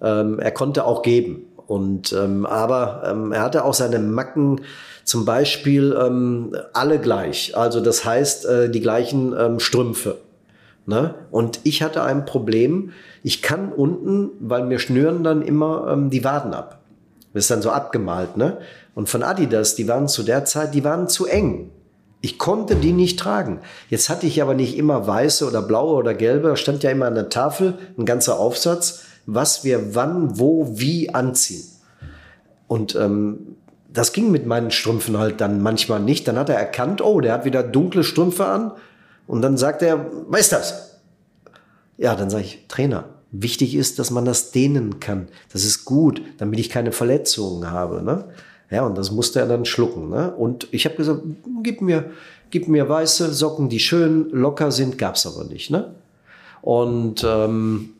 Ähm, 0.00 0.38
er 0.38 0.52
konnte 0.52 0.84
auch 0.84 1.02
geben. 1.02 1.46
Und 1.66 2.12
ähm, 2.12 2.46
aber 2.46 3.02
ähm, 3.06 3.32
er 3.32 3.42
hatte 3.42 3.64
auch 3.64 3.74
seine 3.74 3.98
Macken, 3.98 4.60
zum 5.04 5.24
Beispiel 5.24 5.96
ähm, 6.00 6.56
alle 6.72 6.98
gleich. 6.98 7.56
Also 7.56 7.80
das 7.80 8.04
heißt 8.04 8.46
äh, 8.46 8.70
die 8.70 8.80
gleichen 8.80 9.34
ähm, 9.38 9.60
Strümpfe. 9.60 10.18
Ne? 10.86 11.14
Und 11.30 11.60
ich 11.64 11.82
hatte 11.82 12.02
ein 12.02 12.24
Problem. 12.26 12.92
Ich 13.22 13.40
kann 13.40 13.72
unten, 13.72 14.30
weil 14.40 14.64
mir 14.64 14.78
schnüren 14.78 15.24
dann 15.24 15.42
immer 15.42 15.88
ähm, 15.90 16.10
die 16.10 16.24
Waden 16.24 16.52
ab. 16.52 16.80
Das 17.32 17.44
ist 17.44 17.50
dann 17.50 17.62
so 17.62 17.70
abgemalt, 17.70 18.36
ne? 18.36 18.58
Und 18.94 19.08
von 19.08 19.24
Adidas, 19.24 19.74
die 19.74 19.88
waren 19.88 20.06
zu 20.06 20.22
der 20.22 20.44
Zeit, 20.44 20.72
die 20.72 20.84
waren 20.84 21.08
zu 21.08 21.26
eng. 21.26 21.70
Ich 22.20 22.38
konnte 22.38 22.76
die 22.76 22.92
nicht 22.92 23.18
tragen. 23.18 23.60
Jetzt 23.90 24.08
hatte 24.08 24.26
ich 24.26 24.40
aber 24.40 24.54
nicht 24.54 24.78
immer 24.78 25.06
weiße 25.06 25.46
oder 25.46 25.60
blaue 25.60 25.96
oder 25.96 26.14
gelbe. 26.14 26.56
Stand 26.56 26.82
ja 26.82 26.90
immer 26.90 27.06
an 27.06 27.16
der 27.16 27.28
Tafel 27.28 27.74
ein 27.98 28.06
ganzer 28.06 28.38
Aufsatz, 28.38 29.02
was 29.26 29.64
wir 29.64 29.94
wann, 29.94 30.38
wo, 30.38 30.78
wie 30.78 31.12
anziehen. 31.14 31.64
Und 32.66 32.94
ähm, 32.96 33.56
das 33.92 34.12
ging 34.12 34.30
mit 34.30 34.46
meinen 34.46 34.70
Strümpfen 34.70 35.18
halt 35.18 35.40
dann 35.40 35.62
manchmal 35.62 36.00
nicht. 36.00 36.26
Dann 36.26 36.36
hat 36.36 36.48
er 36.48 36.56
erkannt, 36.56 37.00
oh, 37.00 37.20
der 37.20 37.32
hat 37.32 37.44
wieder 37.44 37.62
dunkle 37.62 38.02
Strümpfe 38.02 38.46
an. 38.46 38.72
Und 39.26 39.42
dann 39.42 39.56
sagt 39.56 39.82
er, 39.82 40.06
was 40.28 40.40
ist 40.40 40.52
das? 40.52 41.00
Ja, 41.96 42.16
dann 42.16 42.28
sage 42.28 42.44
ich, 42.44 42.66
Trainer, 42.68 43.04
wichtig 43.30 43.74
ist, 43.74 43.98
dass 43.98 44.10
man 44.10 44.24
das 44.24 44.50
dehnen 44.50 45.00
kann. 45.00 45.28
Das 45.52 45.64
ist 45.64 45.84
gut, 45.84 46.20
damit 46.38 46.58
ich 46.58 46.70
keine 46.70 46.92
Verletzungen 46.92 47.70
habe. 47.70 48.02
Ne? 48.02 48.24
Ja, 48.70 48.84
und 48.84 48.98
das 48.98 49.12
musste 49.12 49.38
er 49.38 49.46
dann 49.46 49.64
schlucken. 49.64 50.10
Ne? 50.10 50.34
Und 50.34 50.68
ich 50.72 50.84
habe 50.84 50.96
gesagt, 50.96 51.20
gib 51.62 51.80
mir, 51.80 52.10
gib 52.50 52.66
mir 52.66 52.88
weiße 52.88 53.32
Socken, 53.32 53.68
die 53.68 53.80
schön 53.80 54.28
locker 54.30 54.72
sind, 54.72 54.98
gab's 54.98 55.26
aber 55.26 55.44
nicht. 55.44 55.70
Ne? 55.70 55.94
Und 56.62 57.24
ähm, 57.24 57.93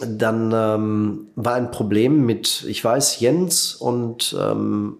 dann 0.00 0.52
ähm, 0.54 1.26
war 1.36 1.54
ein 1.54 1.70
Problem 1.70 2.24
mit, 2.24 2.64
ich 2.66 2.82
weiß, 2.82 3.20
Jens 3.20 3.74
und 3.74 4.36
ähm, 4.40 4.96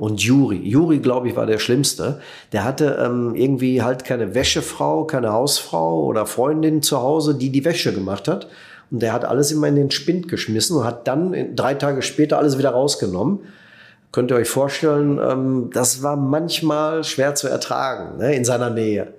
und 0.00 0.22
Juri. 0.22 0.56
Juri, 0.56 0.98
glaube 0.98 1.28
ich, 1.28 1.36
war 1.36 1.44
der 1.44 1.58
Schlimmste. 1.58 2.20
Der 2.52 2.64
hatte 2.64 2.98
ähm, 3.04 3.34
irgendwie 3.34 3.82
halt 3.82 4.04
keine 4.04 4.34
Wäschefrau, 4.34 5.04
keine 5.04 5.32
Hausfrau 5.32 6.04
oder 6.06 6.24
Freundin 6.24 6.80
zu 6.80 7.02
Hause, 7.02 7.34
die 7.34 7.50
die 7.50 7.66
Wäsche 7.66 7.92
gemacht 7.92 8.26
hat. 8.26 8.48
Und 8.90 9.02
der 9.02 9.12
hat 9.12 9.26
alles 9.26 9.52
immer 9.52 9.68
in 9.68 9.76
den 9.76 9.90
Spind 9.90 10.28
geschmissen 10.28 10.76
und 10.78 10.84
hat 10.84 11.06
dann 11.06 11.54
drei 11.54 11.74
Tage 11.74 12.00
später 12.00 12.38
alles 12.38 12.56
wieder 12.56 12.70
rausgenommen. 12.70 13.40
Könnt 14.10 14.30
ihr 14.30 14.36
euch 14.36 14.48
vorstellen, 14.48 15.20
ähm, 15.22 15.70
das 15.72 16.02
war 16.02 16.16
manchmal 16.16 17.04
schwer 17.04 17.34
zu 17.34 17.46
ertragen 17.48 18.16
ne, 18.18 18.34
in 18.34 18.44
seiner 18.44 18.70
Nähe. 18.70 19.12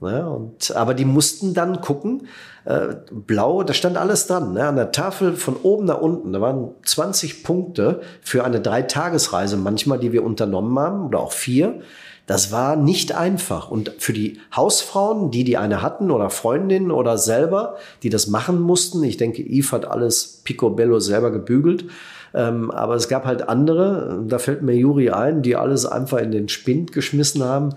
Ne, 0.00 0.28
und, 0.28 0.74
aber 0.74 0.94
die 0.94 1.04
mussten 1.04 1.54
dann 1.54 1.80
gucken, 1.80 2.26
äh, 2.64 2.96
blau, 3.10 3.62
da 3.62 3.72
stand 3.72 3.96
alles 3.96 4.26
dran, 4.26 4.52
ne, 4.52 4.66
an 4.66 4.76
der 4.76 4.92
Tafel 4.92 5.34
von 5.34 5.56
oben 5.56 5.86
nach 5.86 6.00
unten. 6.00 6.32
Da 6.32 6.40
waren 6.40 6.70
20 6.84 7.42
Punkte 7.42 8.00
für 8.22 8.44
eine 8.44 8.60
Dreitagesreise 8.60 9.56
manchmal, 9.56 9.98
die 9.98 10.12
wir 10.12 10.24
unternommen 10.24 10.78
haben, 10.78 11.06
oder 11.06 11.20
auch 11.20 11.32
vier. 11.32 11.80
Das 12.26 12.52
war 12.52 12.76
nicht 12.76 13.12
einfach. 13.16 13.70
Und 13.70 13.92
für 13.98 14.12
die 14.12 14.38
Hausfrauen, 14.54 15.30
die 15.32 15.42
die 15.42 15.56
eine 15.56 15.82
hatten 15.82 16.10
oder 16.10 16.30
Freundinnen 16.30 16.92
oder 16.92 17.18
selber, 17.18 17.76
die 18.02 18.08
das 18.08 18.28
machen 18.28 18.60
mussten, 18.60 19.02
ich 19.02 19.16
denke, 19.16 19.42
Yves 19.42 19.72
hat 19.72 19.84
alles 19.84 20.40
picobello 20.44 21.00
selber 21.00 21.32
gebügelt, 21.32 21.86
ähm, 22.32 22.70
aber 22.70 22.94
es 22.94 23.08
gab 23.08 23.24
halt 23.24 23.48
andere, 23.48 24.22
da 24.28 24.38
fällt 24.38 24.62
mir 24.62 24.76
Juri 24.76 25.10
ein, 25.10 25.42
die 25.42 25.56
alles 25.56 25.86
einfach 25.86 26.18
in 26.18 26.30
den 26.30 26.48
Spind 26.48 26.92
geschmissen 26.92 27.42
haben. 27.42 27.70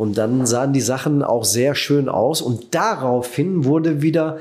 Und 0.00 0.16
dann 0.16 0.46
sahen 0.46 0.72
die 0.72 0.80
Sachen 0.80 1.22
auch 1.22 1.44
sehr 1.44 1.74
schön 1.74 2.08
aus. 2.08 2.40
Und 2.40 2.74
daraufhin 2.74 3.66
wurde 3.66 4.00
wieder 4.00 4.38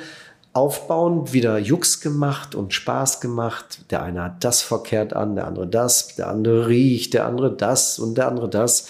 aufbauend 0.53 1.33
wieder 1.33 1.57
Jux 1.57 1.99
gemacht 1.99 2.55
und 2.55 2.73
Spaß 2.73 3.19
gemacht. 3.19 3.81
Der 3.91 4.01
eine 4.01 4.23
hat 4.23 4.45
das 4.45 4.61
verkehrt 4.61 5.11
an, 5.11 5.35
der 5.35 5.47
andere 5.47 5.67
das, 5.67 6.15
der 6.15 6.29
andere 6.29 6.69
riecht, 6.69 7.13
der 7.13 7.25
andere 7.25 7.51
das 7.51 7.99
und 7.99 8.17
der 8.17 8.29
andere 8.29 8.47
das. 8.47 8.87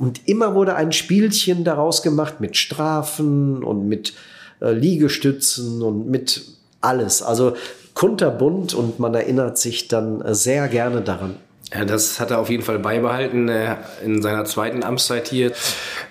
Und 0.00 0.26
immer 0.26 0.56
wurde 0.56 0.74
ein 0.74 0.90
Spielchen 0.90 1.62
daraus 1.62 2.02
gemacht 2.02 2.40
mit 2.40 2.56
Strafen 2.56 3.62
und 3.62 3.86
mit 3.86 4.12
äh, 4.60 4.72
Liegestützen 4.72 5.82
und 5.82 6.10
mit 6.10 6.46
alles. 6.80 7.22
Also 7.22 7.54
kunterbunt 7.94 8.74
und 8.74 8.98
man 8.98 9.14
erinnert 9.14 9.56
sich 9.56 9.86
dann 9.86 10.20
äh, 10.22 10.34
sehr 10.34 10.66
gerne 10.66 11.00
daran. 11.00 11.36
Ja, 11.74 11.84
das 11.84 12.18
hat 12.18 12.30
er 12.30 12.38
auf 12.38 12.48
jeden 12.48 12.62
Fall 12.62 12.78
beibehalten 12.78 13.48
äh, 13.48 13.76
in 14.02 14.22
seiner 14.22 14.46
zweiten 14.46 14.82
Amtszeit 14.82 15.28
hier. 15.28 15.52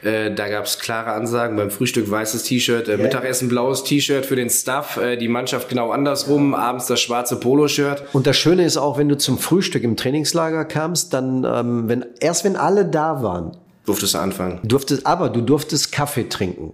Äh, 0.03 0.31
da 0.31 0.49
gab 0.49 0.65
es 0.65 0.77
klare 0.77 1.13
Ansagen 1.13 1.57
beim 1.57 1.71
Frühstück 1.71 2.09
weißes 2.09 2.43
T-Shirt, 2.43 2.87
äh, 2.87 2.91
yeah. 2.91 3.01
Mittagessen 3.01 3.49
blaues 3.49 3.83
T-Shirt 3.83 4.25
für 4.25 4.35
den 4.35 4.51
Staff, 4.51 4.97
äh, 4.97 5.17
die 5.17 5.27
Mannschaft 5.27 5.67
genau 5.67 5.91
andersrum, 5.91 6.53
abends 6.53 6.85
das 6.85 6.99
schwarze 6.99 7.39
Poloshirt. 7.39 8.03
Und 8.13 8.27
das 8.27 8.37
Schöne 8.37 8.65
ist 8.65 8.77
auch, 8.77 8.99
wenn 8.99 9.09
du 9.09 9.17
zum 9.17 9.39
Frühstück 9.39 9.83
im 9.83 9.97
Trainingslager 9.97 10.63
kamst, 10.63 11.13
dann 11.13 11.43
ähm, 11.43 11.89
wenn 11.89 12.05
erst 12.19 12.43
wenn 12.43 12.55
alle 12.55 12.85
da 12.85 13.23
waren, 13.23 13.57
durftest 13.87 14.13
du 14.13 14.19
anfangen. 14.19 14.59
Durftest, 14.63 15.07
aber 15.07 15.29
du 15.29 15.41
durftest 15.41 15.91
Kaffee 15.91 16.29
trinken. 16.29 16.73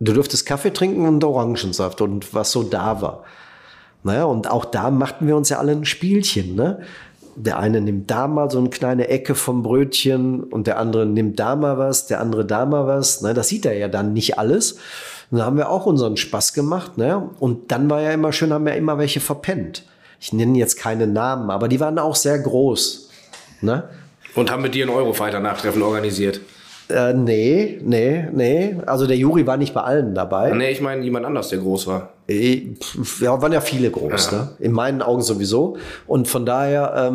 Du 0.00 0.14
durftest 0.14 0.46
Kaffee 0.46 0.72
trinken 0.72 1.06
und 1.06 1.22
Orangensaft 1.22 2.00
und 2.00 2.32
was 2.32 2.52
so 2.52 2.62
da 2.62 3.02
war. 3.02 3.24
Naja, 4.02 4.24
und 4.24 4.50
auch 4.50 4.64
da 4.64 4.90
machten 4.90 5.26
wir 5.28 5.36
uns 5.36 5.48
ja 5.48 5.58
alle 5.58 5.72
ein 5.72 5.84
Spielchen, 5.84 6.56
ne? 6.56 6.80
Der 7.36 7.58
eine 7.58 7.80
nimmt 7.80 8.10
da 8.10 8.28
mal 8.28 8.50
so 8.50 8.58
eine 8.58 8.70
kleine 8.70 9.08
Ecke 9.08 9.34
vom 9.34 9.62
Brötchen 9.62 10.44
und 10.44 10.66
der 10.66 10.78
andere 10.78 11.06
nimmt 11.06 11.38
da 11.38 11.56
mal 11.56 11.78
was, 11.78 12.06
der 12.06 12.20
andere 12.20 12.44
da 12.44 12.66
mal 12.66 12.86
was. 12.86 13.22
Ne, 13.22 13.34
das 13.34 13.48
sieht 13.48 13.66
er 13.66 13.76
ja 13.76 13.88
dann 13.88 14.12
nicht 14.12 14.38
alles. 14.38 14.78
Und 15.30 15.38
da 15.38 15.46
haben 15.46 15.56
wir 15.56 15.70
auch 15.70 15.86
unseren 15.86 16.16
Spaß 16.16 16.52
gemacht. 16.52 16.98
Ne? 16.98 17.30
Und 17.40 17.72
dann 17.72 17.88
war 17.88 18.02
ja 18.02 18.12
immer 18.12 18.32
schön, 18.32 18.52
haben 18.52 18.66
wir 18.66 18.76
immer 18.76 18.98
welche 18.98 19.20
verpennt. 19.20 19.84
Ich 20.20 20.32
nenne 20.32 20.58
jetzt 20.58 20.76
keine 20.76 21.06
Namen, 21.06 21.50
aber 21.50 21.68
die 21.68 21.80
waren 21.80 21.98
auch 21.98 22.16
sehr 22.16 22.38
groß. 22.38 23.08
Ne? 23.62 23.84
Und 24.34 24.50
haben 24.50 24.62
mit 24.62 24.74
dir 24.74 24.86
ein 24.86 24.90
Eurofighter-Nachtreffen 24.90 25.82
organisiert? 25.82 26.40
Äh, 26.92 27.14
nee, 27.14 27.80
nee, 27.82 28.28
nee. 28.32 28.76
Also 28.84 29.06
der 29.06 29.16
Juri 29.16 29.46
war 29.46 29.56
nicht 29.56 29.72
bei 29.72 29.80
allen 29.80 30.14
dabei. 30.14 30.52
Nee, 30.52 30.72
ich 30.72 30.80
meine 30.80 31.02
jemand 31.02 31.24
anders, 31.24 31.48
der 31.48 31.58
groß 31.58 31.86
war. 31.86 32.10
Äh, 32.28 32.74
ja, 33.20 33.40
waren 33.40 33.52
ja 33.52 33.62
viele 33.62 33.90
groß, 33.90 34.30
ja. 34.30 34.38
Ne? 34.38 34.48
in 34.58 34.72
meinen 34.72 35.00
Augen 35.00 35.22
sowieso. 35.22 35.78
Und 36.06 36.28
von 36.28 36.44
daher 36.44 37.12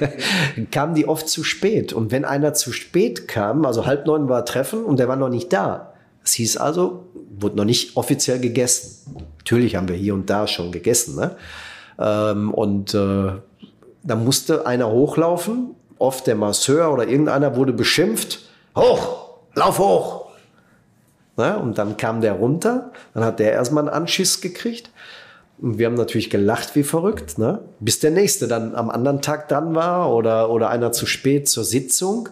ähm, 0.00 0.66
kamen 0.70 0.94
die 0.94 1.06
oft 1.06 1.28
zu 1.28 1.44
spät. 1.44 1.92
Und 1.92 2.10
wenn 2.10 2.24
einer 2.24 2.54
zu 2.54 2.72
spät 2.72 3.28
kam, 3.28 3.66
also 3.66 3.84
halb 3.84 4.06
neun 4.06 4.28
war 4.28 4.46
Treffen 4.46 4.82
und 4.82 4.98
der 4.98 5.08
war 5.08 5.16
noch 5.16 5.28
nicht 5.28 5.52
da. 5.52 5.92
Das 6.22 6.32
hieß 6.32 6.56
also, 6.56 7.04
wurde 7.38 7.56
noch 7.56 7.64
nicht 7.64 7.96
offiziell 7.96 8.40
gegessen. 8.40 9.14
Natürlich 9.38 9.76
haben 9.76 9.88
wir 9.88 9.96
hier 9.96 10.14
und 10.14 10.30
da 10.30 10.46
schon 10.46 10.72
gegessen. 10.72 11.16
Ne? 11.16 11.36
Ähm, 11.98 12.52
und 12.52 12.94
äh, 12.94 13.32
da 14.02 14.16
musste 14.16 14.66
einer 14.66 14.90
hochlaufen. 14.90 15.74
Oft 15.98 16.26
der 16.26 16.36
Masseur 16.36 16.92
oder 16.92 17.08
irgendeiner 17.08 17.56
wurde 17.56 17.72
beschimpft 17.72 18.47
hoch, 18.78 19.28
lauf 19.54 19.78
hoch. 19.78 20.26
Na, 21.36 21.56
und 21.56 21.78
dann 21.78 21.96
kam 21.96 22.20
der 22.20 22.32
runter, 22.32 22.90
dann 23.14 23.24
hat 23.24 23.38
der 23.38 23.52
erstmal 23.52 23.84
einen 23.84 23.94
Anschiss 23.94 24.40
gekriegt. 24.40 24.90
Und 25.60 25.78
wir 25.78 25.86
haben 25.86 25.94
natürlich 25.94 26.30
gelacht 26.30 26.74
wie 26.76 26.84
verrückt, 26.84 27.38
ne? 27.38 27.60
bis 27.80 27.98
der 27.98 28.10
nächste 28.10 28.46
dann 28.46 28.74
am 28.74 28.90
anderen 28.90 29.22
Tag 29.22 29.48
dran 29.48 29.74
war 29.74 30.12
oder, 30.12 30.50
oder 30.50 30.68
einer 30.70 30.92
zu 30.92 31.06
spät 31.06 31.48
zur 31.48 31.64
Sitzung 31.64 32.28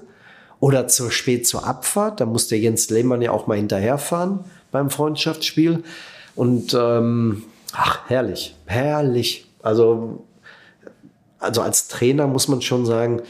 oder 0.60 0.88
zu 0.88 1.10
spät 1.10 1.46
zur 1.46 1.66
Abfahrt. 1.66 2.20
Da 2.20 2.26
musste 2.26 2.56
Jens 2.56 2.88
Lehmann 2.90 3.22
ja 3.22 3.32
auch 3.32 3.46
mal 3.46 3.56
hinterherfahren 3.56 4.40
beim 4.70 4.90
Freundschaftsspiel. 4.90 5.82
Und 6.36 6.74
ähm, 6.74 7.44
ach, 7.72 8.00
herrlich, 8.08 8.54
herrlich. 8.66 9.48
Also, 9.62 10.24
also 11.38 11.62
als 11.62 11.88
Trainer 11.88 12.26
muss 12.26 12.46
man 12.48 12.62
schon 12.62 12.86
sagen, 12.86 13.22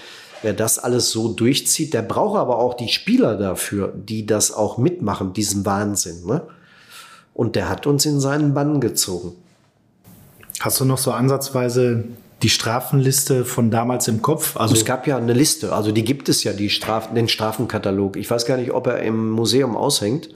wer 0.46 0.54
das 0.54 0.78
alles 0.78 1.10
so 1.10 1.32
durchzieht, 1.32 1.92
der 1.92 2.02
braucht 2.02 2.38
aber 2.38 2.58
auch 2.58 2.74
die 2.74 2.86
Spieler 2.86 3.36
dafür, 3.36 3.92
die 3.92 4.26
das 4.26 4.54
auch 4.54 4.78
mitmachen, 4.78 5.32
diesen 5.32 5.66
Wahnsinn. 5.66 6.24
Ne? 6.24 6.42
Und 7.34 7.56
der 7.56 7.68
hat 7.68 7.84
uns 7.88 8.06
in 8.06 8.20
seinen 8.20 8.54
Bann 8.54 8.80
gezogen. 8.80 9.32
Hast 10.60 10.78
du 10.78 10.84
noch 10.84 10.98
so 10.98 11.10
ansatzweise 11.10 12.04
die 12.42 12.48
Strafenliste 12.48 13.44
von 13.44 13.72
damals 13.72 14.06
im 14.06 14.22
Kopf? 14.22 14.56
Also 14.56 14.74
es 14.76 14.84
gab 14.84 15.08
ja 15.08 15.16
eine 15.16 15.32
Liste, 15.32 15.72
also 15.72 15.90
die 15.90 16.04
gibt 16.04 16.28
es 16.28 16.44
ja, 16.44 16.52
die 16.52 16.70
Strafen, 16.70 17.16
den 17.16 17.26
Strafenkatalog. 17.26 18.16
Ich 18.16 18.30
weiß 18.30 18.46
gar 18.46 18.56
nicht, 18.56 18.70
ob 18.70 18.86
er 18.86 19.00
im 19.00 19.30
Museum 19.30 19.76
aushängt. 19.76 20.28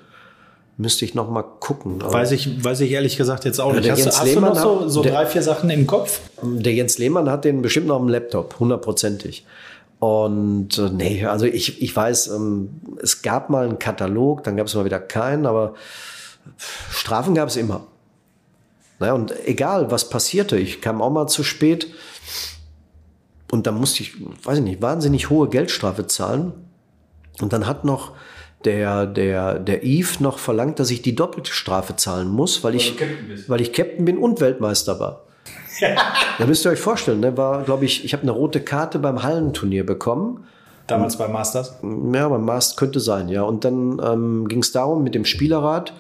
Müsste 0.77 1.05
ich 1.05 1.15
noch 1.15 1.31
mal 1.31 1.43
gucken. 1.43 2.03
weiß 2.03 2.33
ich, 2.33 2.65
weiß 2.65 2.81
ich 2.81 2.91
ehrlich 2.91 3.17
gesagt 3.17 3.45
jetzt 3.45 3.61
auch 3.61 3.73
nicht. 3.73 3.85
Ja, 3.85 3.93
hast, 3.93 4.21
hast 4.21 4.35
du 4.35 4.41
noch 4.41 4.57
so, 4.57 4.89
so 4.89 5.03
der, 5.03 5.13
drei, 5.13 5.27
vier 5.27 5.43
Sachen 5.43 5.71
im 5.71 5.87
Kopf? 5.87 6.21
Der 6.43 6.73
Jens 6.73 6.99
Lehmann 6.99 7.31
hat 7.31 7.45
den 7.45 7.63
bestimmt 7.63 7.87
noch 7.87 8.01
am 8.01 8.09
Laptop, 8.09 8.59
hundertprozentig. 8.59 9.45
Und 10.01 10.79
äh, 10.79 10.89
nee, 10.91 11.27
also 11.27 11.45
ich, 11.45 11.83
ich 11.83 11.95
weiß, 11.95 12.29
ähm, 12.29 12.81
es 13.03 13.21
gab 13.21 13.51
mal 13.51 13.67
einen 13.67 13.79
Katalog, 13.79 14.43
dann 14.43 14.57
gab 14.57 14.67
es 14.67 14.75
mal 14.75 14.87
wieder 14.87 14.99
keinen, 14.99 15.45
aber 15.45 15.75
Strafen 16.91 17.35
gab 17.35 17.49
es 17.49 17.57
immer. 17.57 17.87
Naja, 18.99 19.13
und 19.13 19.35
egal, 19.47 19.91
was 19.91 20.09
passierte, 20.09 20.59
ich 20.59 20.81
kam 20.81 21.03
auch 21.03 21.11
mal 21.11 21.27
zu 21.27 21.45
spät 21.45 21.87
und 23.51 23.67
dann 23.67 23.75
musste 23.75 24.03
ich, 24.03 24.15
weiß 24.45 24.59
ich 24.59 24.65
nicht, 24.65 24.81
wahnsinnig 24.81 25.29
hohe 25.29 25.49
Geldstrafe 25.49 26.07
zahlen. 26.07 26.53
Und 27.43 27.53
dann 27.53 27.67
hat 27.67 27.85
noch 27.85 28.13
der, 28.65 29.07
der, 29.07 29.59
der 29.59 29.83
Yves 29.85 30.21
noch 30.21 30.39
verlangt, 30.39 30.79
dass 30.79 30.91
ich 30.91 31.03
die 31.03 31.15
doppelte 31.15 31.53
Strafe 31.53 31.97
zahlen 31.97 32.29
muss, 32.29 32.65
weil, 32.65 32.73
weil 32.73 32.77
ich, 32.77 32.97
weil 33.49 33.61
ich 33.61 33.73
Captain 33.75 34.05
bin 34.07 34.17
und 34.17 34.41
Weltmeister 34.41 34.99
war. 34.99 35.27
Da 36.39 36.47
müsst 36.47 36.65
ihr 36.67 36.71
euch 36.71 36.81
vorstellen, 36.81 37.21
ne, 37.21 37.37
war, 37.37 37.63
glaube 37.63 37.85
ich, 37.85 38.05
ich 38.05 38.13
habe 38.13 38.23
eine 38.23 38.33
rote 38.33 38.61
Karte 38.61 38.99
beim 38.99 39.23
Hallenturnier 39.23 39.85
bekommen. 39.87 40.45
Damals 40.87 41.17
beim 41.17 41.33
Masters? 41.33 41.79
Ja, 42.13 42.29
beim 42.29 42.45
Masters 42.45 42.77
könnte 42.77 43.01
sein, 43.01 43.29
ja. 43.29 43.43
Und 43.43 43.65
dann 43.65 44.01
ähm, 44.05 44.49
ging 44.49 44.61
es 44.61 44.73
darum, 44.73 45.05
mit 45.05 45.15
dem 45.15 45.25
Spielerrat 45.25 45.93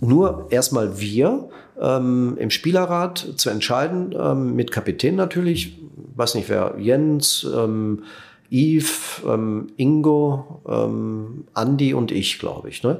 nur 0.00 0.46
erstmal 0.50 0.98
wir 0.98 1.50
ähm, 1.80 2.36
im 2.38 2.50
Spielerrat 2.50 3.18
zu 3.36 3.50
entscheiden, 3.50 4.14
ähm, 4.18 4.54
mit 4.54 4.70
Kapitän 4.70 5.16
natürlich, 5.16 5.78
weiß 6.16 6.34
nicht 6.34 6.48
wer, 6.48 6.74
Jens, 6.78 7.46
ähm, 7.54 8.04
Yves, 8.50 9.22
ähm, 9.26 9.68
Ingo, 9.76 10.62
ähm, 10.68 11.44
Andi 11.54 11.94
und 11.94 12.10
ich, 12.10 12.38
glaube 12.38 12.68
ich. 12.68 12.82
Ne? 12.82 12.98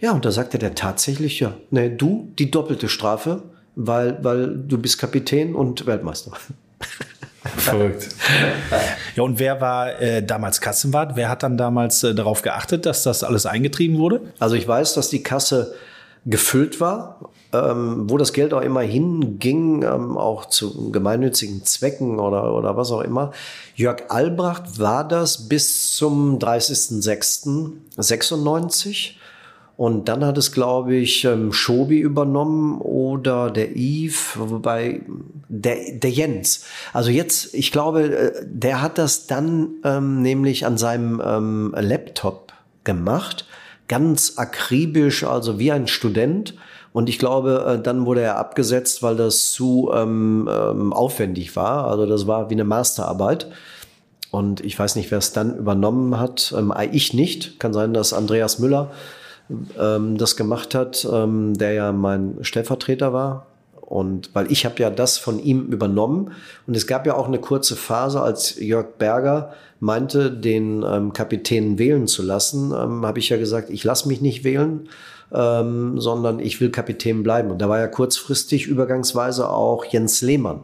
Ja, 0.00 0.12
und 0.12 0.24
da 0.24 0.30
sagte 0.30 0.58
der 0.58 0.74
tatsächlich, 0.74 1.40
ja, 1.40 1.54
ne, 1.70 1.90
du, 1.90 2.28
die 2.38 2.50
doppelte 2.50 2.88
Strafe, 2.88 3.42
weil, 3.78 4.22
weil 4.22 4.54
du 4.56 4.76
bist 4.76 4.98
Kapitän 4.98 5.54
und 5.54 5.86
Weltmeister. 5.86 6.32
Verrückt. 7.56 8.08
Ja, 9.16 9.22
und 9.24 9.38
wer 9.40 9.60
war 9.60 10.00
äh, 10.00 10.22
damals 10.22 10.60
Kassenwart? 10.60 11.16
Wer 11.16 11.28
hat 11.28 11.42
dann 11.42 11.56
damals 11.56 12.04
äh, 12.04 12.14
darauf 12.14 12.42
geachtet, 12.42 12.86
dass 12.86 13.02
das 13.02 13.24
alles 13.24 13.46
eingetrieben 13.46 13.98
wurde? 13.98 14.20
Also 14.38 14.54
ich 14.54 14.68
weiß, 14.68 14.94
dass 14.94 15.08
die 15.08 15.24
Kasse 15.24 15.74
gefüllt 16.24 16.80
war, 16.80 17.32
ähm, 17.52 18.08
wo 18.08 18.16
das 18.16 18.32
Geld 18.32 18.54
auch 18.54 18.60
immer 18.60 18.82
hinging, 18.82 19.82
ähm, 19.82 20.16
auch 20.16 20.46
zu 20.46 20.92
gemeinnützigen 20.92 21.64
Zwecken 21.64 22.20
oder, 22.20 22.54
oder 22.54 22.76
was 22.76 22.92
auch 22.92 23.00
immer. 23.00 23.32
Jörg 23.74 24.04
Albrecht 24.08 24.78
war 24.78 25.08
das 25.08 25.48
bis 25.48 25.90
zum 25.92 26.38
30.06.96. 26.38 29.14
Und 29.78 30.08
dann 30.08 30.24
hat 30.24 30.36
es, 30.36 30.50
glaube 30.50 30.96
ich, 30.96 31.24
ähm, 31.24 31.52
Schobi 31.52 32.00
übernommen 32.00 32.80
oder 32.80 33.48
der 33.48 33.76
Yves, 33.76 34.32
wobei 34.36 35.02
der, 35.48 35.76
der 35.92 36.10
Jens. 36.10 36.64
Also 36.92 37.12
jetzt, 37.12 37.54
ich 37.54 37.70
glaube, 37.70 38.02
äh, 38.02 38.32
der 38.44 38.82
hat 38.82 38.98
das 38.98 39.28
dann 39.28 39.74
ähm, 39.84 40.20
nämlich 40.20 40.66
an 40.66 40.78
seinem 40.78 41.22
ähm, 41.24 41.76
Laptop 41.78 42.52
gemacht, 42.82 43.46
ganz 43.86 44.32
akribisch, 44.36 45.22
also 45.22 45.60
wie 45.60 45.70
ein 45.70 45.86
Student. 45.86 46.54
Und 46.92 47.08
ich 47.08 47.20
glaube, 47.20 47.78
äh, 47.78 47.80
dann 47.80 48.04
wurde 48.04 48.22
er 48.22 48.36
abgesetzt, 48.36 49.04
weil 49.04 49.14
das 49.14 49.52
zu 49.52 49.92
ähm, 49.94 50.50
ähm, 50.52 50.92
aufwendig 50.92 51.54
war. 51.54 51.86
Also 51.86 52.04
das 52.04 52.26
war 52.26 52.50
wie 52.50 52.54
eine 52.54 52.64
Masterarbeit. 52.64 53.46
Und 54.32 54.60
ich 54.60 54.76
weiß 54.76 54.96
nicht, 54.96 55.12
wer 55.12 55.18
es 55.18 55.32
dann 55.32 55.56
übernommen 55.56 56.18
hat. 56.18 56.52
Ähm, 56.58 56.74
ich 56.90 57.14
nicht. 57.14 57.60
Kann 57.60 57.72
sein, 57.72 57.94
dass 57.94 58.12
Andreas 58.12 58.58
Müller 58.58 58.90
ähm, 59.78 60.18
das 60.18 60.36
gemacht 60.36 60.74
hat, 60.74 61.06
ähm, 61.10 61.54
der 61.56 61.72
ja 61.72 61.92
mein 61.92 62.38
Stellvertreter 62.42 63.12
war. 63.12 63.46
Und 63.80 64.34
weil 64.34 64.52
ich 64.52 64.66
habe 64.66 64.74
ja 64.80 64.90
das 64.90 65.16
von 65.16 65.38
ihm 65.38 65.66
übernommen. 65.66 66.32
Und 66.66 66.76
es 66.76 66.86
gab 66.86 67.06
ja 67.06 67.14
auch 67.14 67.26
eine 67.26 67.38
kurze 67.38 67.74
Phase, 67.74 68.20
als 68.20 68.58
Jörg 68.58 68.98
Berger 68.98 69.54
meinte, 69.80 70.30
den 70.30 70.84
ähm, 70.86 71.14
Kapitän 71.14 71.78
wählen 71.78 72.06
zu 72.06 72.22
lassen, 72.22 72.72
ähm, 72.72 73.06
habe 73.06 73.18
ich 73.18 73.30
ja 73.30 73.38
gesagt, 73.38 73.70
ich 73.70 73.84
lasse 73.84 74.06
mich 74.08 74.20
nicht 74.20 74.44
wählen, 74.44 74.88
ähm, 75.32 75.98
sondern 75.98 76.38
ich 76.38 76.60
will 76.60 76.70
Kapitän 76.70 77.22
bleiben. 77.22 77.50
Und 77.50 77.62
da 77.62 77.68
war 77.70 77.78
ja 77.78 77.86
kurzfristig 77.86 78.66
übergangsweise 78.66 79.48
auch 79.48 79.84
Jens 79.86 80.20
Lehmann 80.20 80.60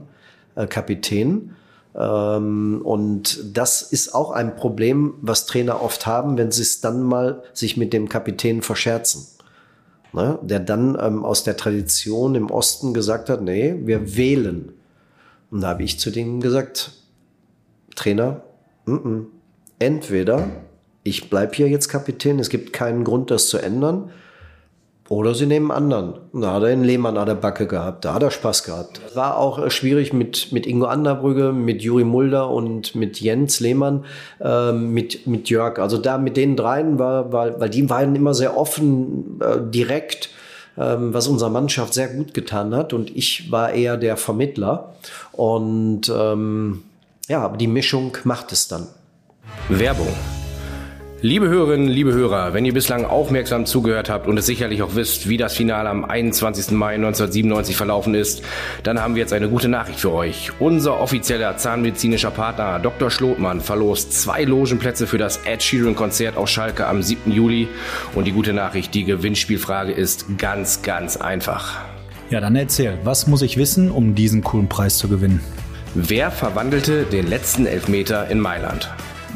äh, 0.54 0.66
Kapitän. 0.66 1.56
Ähm, 1.96 2.80
und 2.84 3.56
das 3.56 3.82
ist 3.82 4.14
auch 4.14 4.32
ein 4.32 4.56
Problem, 4.56 5.14
was 5.20 5.46
Trainer 5.46 5.82
oft 5.82 6.06
haben, 6.06 6.36
wenn 6.36 6.50
sie 6.50 6.62
es 6.62 6.80
dann 6.80 7.02
mal 7.02 7.42
sich 7.52 7.76
mit 7.76 7.92
dem 7.92 8.08
Kapitän 8.08 8.62
verscherzen. 8.62 9.26
ne, 10.14 10.38
der 10.42 10.60
dann 10.60 10.96
ähm, 11.00 11.24
aus 11.24 11.44
der 11.44 11.56
Tradition 11.56 12.34
im 12.34 12.50
Osten 12.50 12.94
gesagt 12.94 13.28
hat, 13.28 13.42
nee, 13.42 13.74
wir 13.84 14.16
wählen. 14.16 14.72
Und 15.50 15.60
da 15.60 15.68
habe 15.68 15.82
ich 15.82 15.98
zu 15.98 16.10
denen 16.10 16.40
gesagt, 16.40 16.92
Trainer, 17.94 18.42
m 18.86 18.98
-m, 18.98 19.24
entweder 19.78 20.48
ich 21.02 21.28
bleibe 21.30 21.54
hier 21.54 21.68
jetzt 21.68 21.88
Kapitän, 21.88 22.38
es 22.38 22.48
gibt 22.48 22.72
keinen 22.72 23.04
Grund, 23.04 23.30
das 23.30 23.48
zu 23.48 23.58
ändern, 23.58 24.10
oder 25.08 25.34
sie 25.34 25.46
nehmen 25.46 25.70
anderen. 25.70 26.14
Da 26.32 26.54
hat 26.54 26.62
er 26.62 26.70
einen 26.70 26.84
Lehmann 26.84 27.18
an 27.18 27.26
der 27.26 27.34
Backe 27.34 27.66
gehabt, 27.66 28.04
da 28.04 28.14
hat 28.14 28.22
er 28.22 28.30
Spaß 28.30 28.64
gehabt. 28.64 29.00
War 29.14 29.36
auch 29.36 29.58
äh, 29.58 29.70
schwierig 29.70 30.12
mit, 30.12 30.50
mit 30.52 30.66
Ingo 30.66 30.86
Anderbrügge, 30.86 31.52
mit 31.52 31.82
Juri 31.82 32.04
Mulder 32.04 32.50
und 32.50 32.94
mit 32.94 33.20
Jens 33.20 33.60
Lehmann, 33.60 34.04
äh, 34.40 34.72
mit, 34.72 35.26
mit 35.26 35.50
Jörg. 35.50 35.78
Also 35.78 35.98
da 35.98 36.16
mit 36.16 36.36
den 36.36 36.56
dreien 36.56 36.98
war, 36.98 37.32
war 37.32 37.60
weil 37.60 37.70
die 37.70 37.88
waren 37.90 38.16
immer 38.16 38.32
sehr 38.32 38.56
offen, 38.56 39.40
äh, 39.40 39.58
direkt, 39.60 40.30
ähm, 40.78 41.12
was 41.12 41.28
unserer 41.28 41.50
Mannschaft 41.50 41.92
sehr 41.92 42.08
gut 42.08 42.32
getan 42.32 42.74
hat. 42.74 42.94
Und 42.94 43.14
ich 43.14 43.52
war 43.52 43.72
eher 43.72 43.98
der 43.98 44.16
Vermittler. 44.16 44.94
Und 45.32 46.10
ähm, 46.14 46.82
ja, 47.28 47.42
aber 47.42 47.58
die 47.58 47.66
Mischung 47.66 48.16
macht 48.24 48.52
es 48.52 48.68
dann. 48.68 48.86
Werbung 49.68 50.08
Liebe 51.24 51.48
Hörerinnen, 51.48 51.88
liebe 51.88 52.12
Hörer, 52.12 52.52
wenn 52.52 52.66
ihr 52.66 52.74
bislang 52.74 53.06
aufmerksam 53.06 53.64
zugehört 53.64 54.10
habt 54.10 54.26
und 54.26 54.38
es 54.38 54.44
sicherlich 54.44 54.82
auch 54.82 54.94
wisst, 54.94 55.26
wie 55.26 55.38
das 55.38 55.56
Finale 55.56 55.88
am 55.88 56.04
21. 56.04 56.72
Mai 56.72 56.96
1997 56.96 57.78
verlaufen 57.78 58.14
ist, 58.14 58.42
dann 58.82 59.00
haben 59.00 59.14
wir 59.14 59.22
jetzt 59.22 59.32
eine 59.32 59.48
gute 59.48 59.70
Nachricht 59.70 60.00
für 60.00 60.12
euch. 60.12 60.52
Unser 60.58 61.00
offizieller 61.00 61.56
zahnmedizinischer 61.56 62.30
Partner 62.30 62.78
Dr. 62.78 63.10
Schlotmann 63.10 63.62
verlost 63.62 64.12
zwei 64.12 64.44
Logenplätze 64.44 65.06
für 65.06 65.16
das 65.16 65.38
Ed 65.46 65.62
Sheeran 65.62 65.96
Konzert 65.96 66.36
auf 66.36 66.50
Schalke 66.50 66.86
am 66.86 67.02
7. 67.02 67.32
Juli. 67.32 67.68
Und 68.14 68.26
die 68.26 68.32
gute 68.32 68.52
Nachricht, 68.52 68.92
die 68.92 69.04
Gewinnspielfrage 69.04 69.92
ist 69.92 70.26
ganz, 70.36 70.82
ganz 70.82 71.16
einfach. 71.16 71.80
Ja, 72.28 72.42
dann 72.42 72.54
erzähl, 72.54 72.98
was 73.02 73.26
muss 73.26 73.40
ich 73.40 73.56
wissen, 73.56 73.90
um 73.90 74.14
diesen 74.14 74.44
coolen 74.44 74.68
Preis 74.68 74.98
zu 74.98 75.08
gewinnen? 75.08 75.40
Wer 75.94 76.30
verwandelte 76.30 77.04
den 77.04 77.26
letzten 77.26 77.64
Elfmeter 77.64 78.28
in 78.28 78.40
Mailand? 78.40 78.90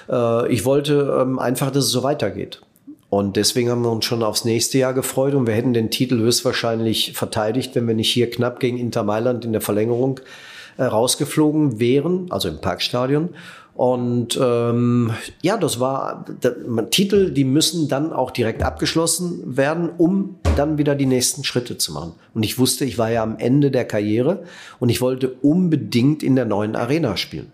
äh, 0.09 0.51
ich 0.51 0.65
wollte 0.65 1.19
ähm, 1.21 1.39
einfach, 1.39 1.71
dass 1.71 1.85
es 1.85 1.91
so 1.91 2.03
weitergeht. 2.03 2.61
Und 3.09 3.35
deswegen 3.35 3.69
haben 3.69 3.83
wir 3.83 3.91
uns 3.91 4.05
schon 4.05 4.23
aufs 4.23 4.45
nächste 4.45 4.77
Jahr 4.77 4.93
gefreut 4.93 5.33
und 5.33 5.45
wir 5.45 5.53
hätten 5.53 5.73
den 5.73 5.91
Titel 5.91 6.17
höchstwahrscheinlich 6.19 7.13
verteidigt, 7.13 7.75
wenn 7.75 7.87
wir 7.87 7.95
nicht 7.95 8.09
hier 8.09 8.29
knapp 8.29 8.59
gegen 8.59 8.77
Inter 8.77 9.03
Mailand 9.03 9.45
in 9.45 9.51
der 9.51 9.61
Verlängerung 9.61 10.21
äh, 10.77 10.83
rausgeflogen 10.83 11.79
wären, 11.79 12.27
also 12.31 12.47
im 12.47 12.59
Parkstadion. 12.59 13.29
Und 13.73 14.37
ähm, 14.41 15.11
ja, 15.41 15.57
das 15.57 15.79
war 15.79 16.25
der, 16.43 16.89
Titel, 16.89 17.31
die 17.31 17.45
müssen 17.45 17.87
dann 17.87 18.11
auch 18.11 18.31
direkt 18.31 18.63
abgeschlossen 18.63 19.55
werden, 19.57 19.89
um 19.97 20.35
dann 20.57 20.77
wieder 20.77 20.93
die 20.93 21.05
nächsten 21.05 21.43
Schritte 21.43 21.77
zu 21.77 21.93
machen. 21.93 22.13
Und 22.33 22.43
ich 22.43 22.59
wusste, 22.59 22.83
ich 22.83 22.97
war 22.97 23.09
ja 23.09 23.23
am 23.23 23.37
Ende 23.37 23.71
der 23.71 23.85
Karriere 23.85 24.43
und 24.79 24.89
ich 24.89 25.01
wollte 25.01 25.29
unbedingt 25.41 26.21
in 26.21 26.35
der 26.35 26.45
neuen 26.45 26.75
Arena 26.75 27.15
spielen. 27.15 27.51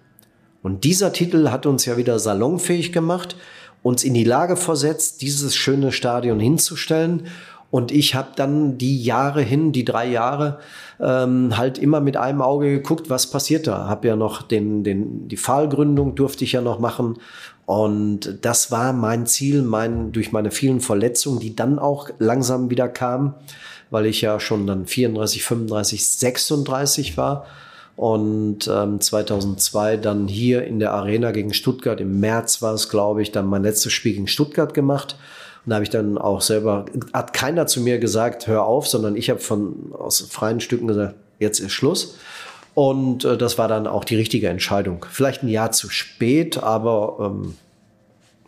Und 0.64 0.84
dieser 0.84 1.14
Titel 1.14 1.50
hat 1.50 1.66
uns 1.66 1.86
ja 1.86 1.98
wieder 1.98 2.18
salonfähig 2.20 2.92
gemacht, 2.92 3.36
uns 3.84 4.04
in 4.04 4.16
die 4.16 4.24
Lage 4.24 4.58
versetzt, 4.58 5.22
dieses 5.22 5.56
schöne 5.56 5.92
Stadion 5.92 6.40
hinzustellen 6.40 7.28
und 7.70 7.92
ich 7.92 8.16
habe 8.16 8.30
dann 8.36 8.78
die 8.78 9.02
Jahre 9.02 9.42
hin, 9.42 9.74
die 9.74 9.84
drei 9.84 10.08
Jahre, 10.08 10.60
ähm, 11.02 11.58
halt 11.58 11.78
immer 11.78 12.00
mit 12.00 12.16
einem 12.16 12.42
Auge 12.42 12.70
geguckt, 12.72 13.10
was 13.10 13.30
passiert 13.30 13.68
da. 13.68 13.88
Hab 13.88 14.06
ja 14.06 14.16
noch 14.16 14.42
den, 14.42 14.84
den, 14.84 15.28
die 15.28 15.38
Pfahlgründung 15.38 16.16
durfte 16.16 16.46
ich 16.46 16.54
ja 16.54 16.62
noch 16.62 16.80
machen. 16.80 17.18
Und 17.66 18.40
das 18.44 18.72
war 18.72 18.94
mein 18.94 19.26
Ziel, 19.26 19.62
mein, 19.62 20.14
durch 20.14 20.32
meine 20.32 20.52
vielen 20.52 20.80
Verletzungen, 20.80 21.42
die 21.42 21.56
dann 21.56 21.78
auch 21.80 22.10
langsam 22.20 22.70
wieder 22.70 22.88
kamen, 22.88 23.34
weil 23.90 24.06
ich 24.06 24.22
ja 24.22 24.40
schon 24.40 24.66
dann 24.66 24.86
34, 24.86 25.44
35, 25.44 26.08
36 26.08 27.18
war. 27.18 27.46
Und 27.98 28.70
ähm, 28.72 29.02
2002 29.02 29.98
dann 29.98 30.30
hier 30.30 30.64
in 30.64 30.80
der 30.80 30.94
Arena 30.94 31.32
gegen 31.32 31.54
Stuttgart, 31.54 32.00
im 32.00 32.22
März 32.22 32.62
war 32.62 32.74
es, 32.74 32.88
glaube 32.90 33.22
ich, 33.22 33.32
dann 33.32 33.48
mein 33.48 33.64
letztes 33.64 33.92
Spiel 33.92 34.14
gegen 34.14 34.28
Stuttgart 34.28 34.74
gemacht. 34.74 35.18
Und 35.68 35.72
da 35.72 35.76
habe 35.76 35.84
ich 35.84 35.90
dann 35.90 36.18
auch 36.18 36.40
selber, 36.40 36.86
hat 37.12 37.34
keiner 37.34 37.68
zu 37.68 37.82
mir 37.82 38.00
gesagt, 38.00 38.48
hör 38.48 38.64
auf, 38.64 38.88
sondern 38.88 39.18
ich 39.18 39.30
habe 39.30 39.42
von 39.42 39.92
aus 39.92 40.22
freien 40.22 40.62
Stücken 40.62 40.88
gesagt, 40.88 41.16
jetzt 41.40 41.60
ist 41.60 41.74
Schluss. 41.74 42.16
Und 42.74 43.26
äh, 43.26 43.38
das 43.38 43.58
war 43.58 43.68
dann 43.68 43.86
auch 43.86 44.06
die 44.06 44.16
richtige 44.16 44.48
Entscheidung. 44.48 45.06
Vielleicht 45.12 45.44
ein 45.44 45.50
Jahr 45.50 45.74
zu 45.74 45.90
spät, 45.90 46.64
aber 46.64 47.18
ähm, 47.20 47.56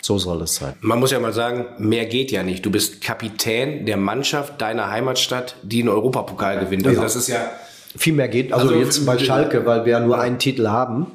so 0.01 0.17
soll 0.17 0.41
es 0.43 0.55
sein. 0.55 0.75
Man 0.79 0.97
muss 1.01 1.11
ja 1.11 1.19
mal 1.19 1.33
sagen, 1.33 1.65
mehr 1.77 2.05
geht 2.05 2.31
ja 2.31 2.41
nicht. 2.41 2.65
Du 2.65 2.71
bist 2.71 3.01
Kapitän 3.01 3.85
der 3.85 3.97
Mannschaft 3.97 4.61
deiner 4.61 4.89
Heimatstadt, 4.89 5.57
die 5.61 5.81
einen 5.81 5.89
Europapokal 5.89 6.57
gewinnt. 6.57 6.87
Also 6.87 6.99
ja. 6.99 7.03
das 7.03 7.17
ist 7.17 7.27
ja 7.27 7.51
viel 7.97 8.13
mehr 8.13 8.29
geht. 8.29 8.53
Also, 8.53 8.69
also 8.69 8.79
jetzt 8.79 9.05
bei 9.05 9.17
Schalke, 9.17 9.65
weil 9.65 9.83
wir 9.83 9.91
ja 9.91 9.99
nur 9.99 10.21
einen 10.21 10.39
Titel 10.39 10.69
haben. 10.69 11.07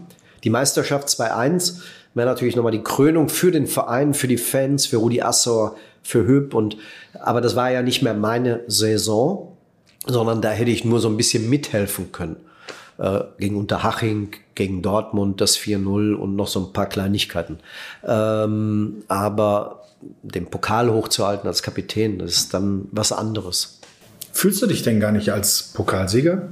Die 0.42 0.50
Meisterschaft 0.50 1.08
2-1 1.08 1.80
wäre 2.12 2.28
natürlich 2.28 2.56
nochmal 2.56 2.72
die 2.72 2.82
Krönung 2.82 3.30
für 3.30 3.50
den 3.50 3.66
Verein, 3.66 4.12
für 4.12 4.28
die 4.28 4.36
Fans, 4.36 4.84
für 4.84 4.98
Rudi 4.98 5.22
Assor, 5.22 5.76
für 6.04 6.26
Hüb 6.26 6.54
und 6.54 6.76
aber 7.20 7.40
das 7.40 7.56
war 7.56 7.70
ja 7.70 7.82
nicht 7.82 8.02
mehr 8.02 8.14
meine 8.14 8.60
Saison, 8.68 9.56
sondern 10.06 10.42
da 10.42 10.50
hätte 10.50 10.70
ich 10.70 10.84
nur 10.84 11.00
so 11.00 11.08
ein 11.08 11.16
bisschen 11.16 11.50
mithelfen 11.50 12.12
können. 12.12 12.36
Äh, 12.98 13.20
gegen 13.38 13.56
Unterhaching, 13.56 14.30
gegen 14.54 14.82
Dortmund 14.82 15.40
das 15.40 15.58
4-0 15.58 16.14
und 16.14 16.36
noch 16.36 16.46
so 16.46 16.60
ein 16.60 16.72
paar 16.72 16.86
Kleinigkeiten. 16.86 17.58
Ähm, 18.06 19.02
aber 19.08 19.82
den 20.22 20.46
Pokal 20.46 20.92
hochzuhalten 20.92 21.48
als 21.48 21.62
Kapitän, 21.62 22.18
das 22.18 22.36
ist 22.36 22.54
dann 22.54 22.86
was 22.92 23.10
anderes. 23.10 23.80
Fühlst 24.36 24.60
du 24.60 24.66
dich 24.66 24.82
denn 24.82 24.98
gar 24.98 25.12
nicht 25.12 25.30
als 25.30 25.62
Pokalsieger? 25.74 26.48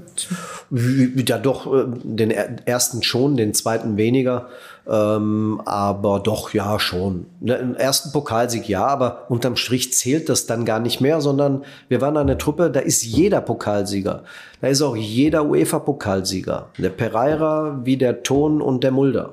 Ja, 0.71 1.39
doch, 1.39 1.67
äh, 1.67 1.85
den 2.05 2.31
ersten 2.31 3.03
schon, 3.03 3.37
den 3.37 3.55
zweiten 3.55 3.97
weniger. 3.97 4.47
Ähm, 4.89 5.61
aber 5.65 6.21
doch, 6.21 6.55
ja, 6.55 6.79
schon. 6.79 7.27
Ne, 7.41 7.57
Im 7.57 7.75
ersten 7.75 8.13
Pokalsieg 8.13 8.69
ja, 8.69 8.87
aber 8.87 9.27
unterm 9.31 9.57
Strich 9.57 9.93
zählt 9.93 10.29
das 10.29 10.47
dann 10.47 10.65
gar 10.65 10.79
nicht 10.79 11.01
mehr, 11.01 11.21
sondern 11.21 11.65
wir 11.89 12.01
waren 12.01 12.17
eine 12.17 12.39
Truppe, 12.39 12.71
da 12.71 12.79
ist 12.79 13.03
jeder 13.03 13.41
Pokalsieger. 13.41 14.23
Da 14.61 14.69
ist 14.69 14.81
auch 14.81 14.97
jeder 14.97 15.45
UEFA-Pokalsieger. 15.45 16.69
Der 16.79 16.91
Pereira 16.91 17.81
wie 17.83 17.97
der 17.97 18.23
Ton 18.23 18.63
und 18.63 18.85
der 18.85 18.93
Mulder. 18.93 19.31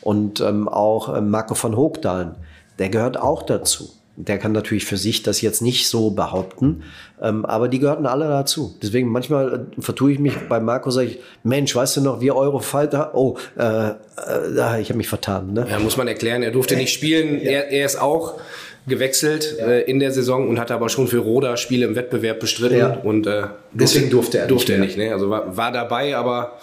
Und 0.00 0.40
ähm, 0.40 0.66
auch 0.66 1.14
ähm, 1.14 1.28
Marco 1.28 1.54
von 1.54 1.76
Hoogdalen, 1.76 2.36
der 2.78 2.88
gehört 2.88 3.18
auch 3.18 3.42
dazu. 3.42 3.90
Der 4.26 4.38
kann 4.38 4.52
natürlich 4.52 4.84
für 4.84 4.96
sich 4.96 5.22
das 5.22 5.40
jetzt 5.40 5.62
nicht 5.62 5.88
so 5.88 6.10
behaupten, 6.10 6.82
ähm, 7.22 7.44
aber 7.44 7.68
die 7.68 7.78
gehörten 7.78 8.06
alle 8.06 8.28
dazu. 8.28 8.74
Deswegen 8.82 9.08
manchmal 9.08 9.66
äh, 9.78 9.80
vertue 9.80 10.12
ich 10.12 10.18
mich 10.18 10.34
bei 10.48 10.60
Marco, 10.60 10.90
sage 10.90 11.08
ich, 11.08 11.18
Mensch, 11.42 11.74
weißt 11.74 11.98
du 11.98 12.00
noch, 12.02 12.20
wir 12.20 12.36
Eurofighter? 12.36 13.14
Oh, 13.14 13.36
äh, 13.56 13.90
äh, 13.90 14.80
ich 14.80 14.88
habe 14.88 14.96
mich 14.96 15.08
vertan. 15.08 15.52
Ne? 15.52 15.66
Ja, 15.70 15.78
muss 15.78 15.96
man 15.96 16.08
erklären, 16.08 16.42
er 16.42 16.50
durfte 16.50 16.76
nicht 16.76 16.92
spielen. 16.92 17.40
Ja. 17.42 17.50
Er, 17.50 17.70
er 17.70 17.86
ist 17.86 18.00
auch 18.00 18.38
gewechselt 18.86 19.56
ja. 19.58 19.66
äh, 19.66 19.80
in 19.82 20.00
der 20.00 20.12
Saison 20.12 20.48
und 20.48 20.58
hatte 20.58 20.74
aber 20.74 20.88
schon 20.88 21.08
für 21.08 21.18
Roda 21.18 21.56
Spiele 21.56 21.86
im 21.86 21.94
Wettbewerb 21.96 22.40
bestritten. 22.40 22.78
Ja. 22.78 23.00
Und 23.02 23.26
äh, 23.26 23.44
deswegen 23.72 24.10
durfte 24.10 24.38
er 24.38 24.46
durfte 24.46 24.72
nicht. 24.72 24.96
Er 24.96 24.98
nicht 24.98 25.08
ne? 25.08 25.12
Also 25.12 25.30
war, 25.30 25.56
war 25.56 25.72
dabei, 25.72 26.16
aber 26.16 26.58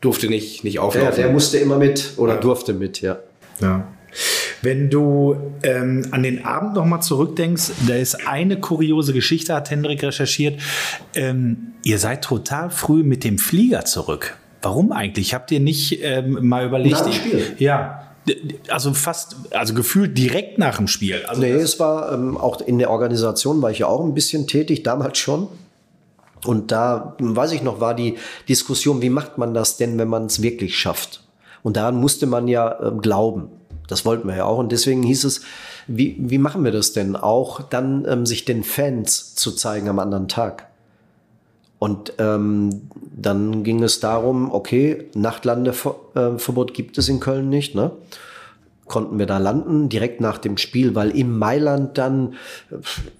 durfte 0.00 0.28
nicht, 0.28 0.64
nicht 0.64 0.78
auflaufen. 0.78 1.10
Ja, 1.10 1.16
der 1.16 1.30
musste 1.30 1.58
immer 1.58 1.76
mit 1.76 2.12
oder 2.16 2.36
durfte 2.36 2.72
mit, 2.72 3.00
ja. 3.00 3.18
Ja. 3.60 3.86
Wenn 4.62 4.90
du 4.90 5.36
ähm, 5.62 6.06
an 6.10 6.22
den 6.22 6.44
Abend 6.44 6.74
nochmal 6.74 7.02
zurückdenkst, 7.02 7.70
da 7.86 7.94
ist 7.94 8.26
eine 8.26 8.58
kuriose 8.60 9.12
Geschichte, 9.12 9.54
hat 9.54 9.70
Hendrik 9.70 10.02
recherchiert. 10.02 10.60
Ähm, 11.14 11.74
ihr 11.84 11.98
seid 11.98 12.24
total 12.24 12.70
früh 12.70 13.02
mit 13.02 13.24
dem 13.24 13.38
Flieger 13.38 13.84
zurück. 13.84 14.36
Warum 14.62 14.92
eigentlich? 14.92 15.34
Habt 15.34 15.50
ihr 15.52 15.60
nicht 15.60 16.02
ähm, 16.02 16.46
mal 16.48 16.66
überlegt? 16.66 16.96
Nach 16.96 17.04
dem 17.04 17.12
Spiel. 17.12 17.56
Ja. 17.58 18.02
also 18.68 18.92
fast, 18.92 19.36
also 19.52 19.74
gefühlt 19.74 20.18
direkt 20.18 20.58
nach 20.58 20.78
dem 20.78 20.88
Spiel. 20.88 21.24
Also 21.26 21.40
nee, 21.40 21.52
es 21.52 21.78
war 21.78 22.12
ähm, 22.12 22.36
auch 22.36 22.60
in 22.60 22.78
der 22.78 22.90
Organisation 22.90 23.62
war 23.62 23.70
ich 23.70 23.80
ja 23.80 23.86
auch 23.86 24.04
ein 24.04 24.14
bisschen 24.14 24.46
tätig, 24.46 24.82
damals 24.82 25.18
schon. 25.18 25.48
Und 26.44 26.70
da, 26.72 27.16
weiß 27.18 27.52
ich 27.52 27.62
noch, 27.62 27.80
war 27.80 27.94
die 27.94 28.16
Diskussion, 28.48 29.02
wie 29.02 29.10
macht 29.10 29.38
man 29.38 29.54
das 29.54 29.76
denn, 29.76 29.98
wenn 29.98 30.08
man 30.08 30.26
es 30.26 30.42
wirklich 30.42 30.78
schafft? 30.78 31.24
Und 31.62 31.76
daran 31.76 31.96
musste 31.96 32.26
man 32.26 32.48
ja 32.48 32.70
äh, 32.80 32.92
glauben. 33.00 33.50
Das 33.88 34.04
wollten 34.04 34.28
wir 34.28 34.36
ja 34.36 34.44
auch. 34.44 34.58
Und 34.58 34.70
deswegen 34.70 35.02
hieß 35.02 35.24
es, 35.24 35.40
wie, 35.88 36.16
wie 36.18 36.38
machen 36.38 36.62
wir 36.62 36.70
das 36.70 36.92
denn? 36.92 37.16
Auch 37.16 37.62
dann 37.62 38.06
ähm, 38.08 38.26
sich 38.26 38.44
den 38.44 38.62
Fans 38.62 39.34
zu 39.34 39.52
zeigen 39.52 39.88
am 39.88 39.98
anderen 39.98 40.28
Tag. 40.28 40.68
Und 41.78 42.12
ähm, 42.18 42.82
dann 43.16 43.62
ging 43.62 43.82
es 43.82 44.00
darum, 44.00 44.52
okay, 44.52 45.08
Nachtlandeverbot 45.14 46.74
gibt 46.74 46.98
es 46.98 47.08
in 47.08 47.20
Köln 47.20 47.48
nicht, 47.48 47.74
ne? 47.74 47.92
Konnten 48.86 49.18
wir 49.18 49.26
da 49.26 49.36
landen, 49.36 49.90
direkt 49.90 50.22
nach 50.22 50.38
dem 50.38 50.56
Spiel, 50.56 50.94
weil 50.94 51.10
im 51.10 51.38
Mailand 51.38 51.98
dann, 51.98 52.34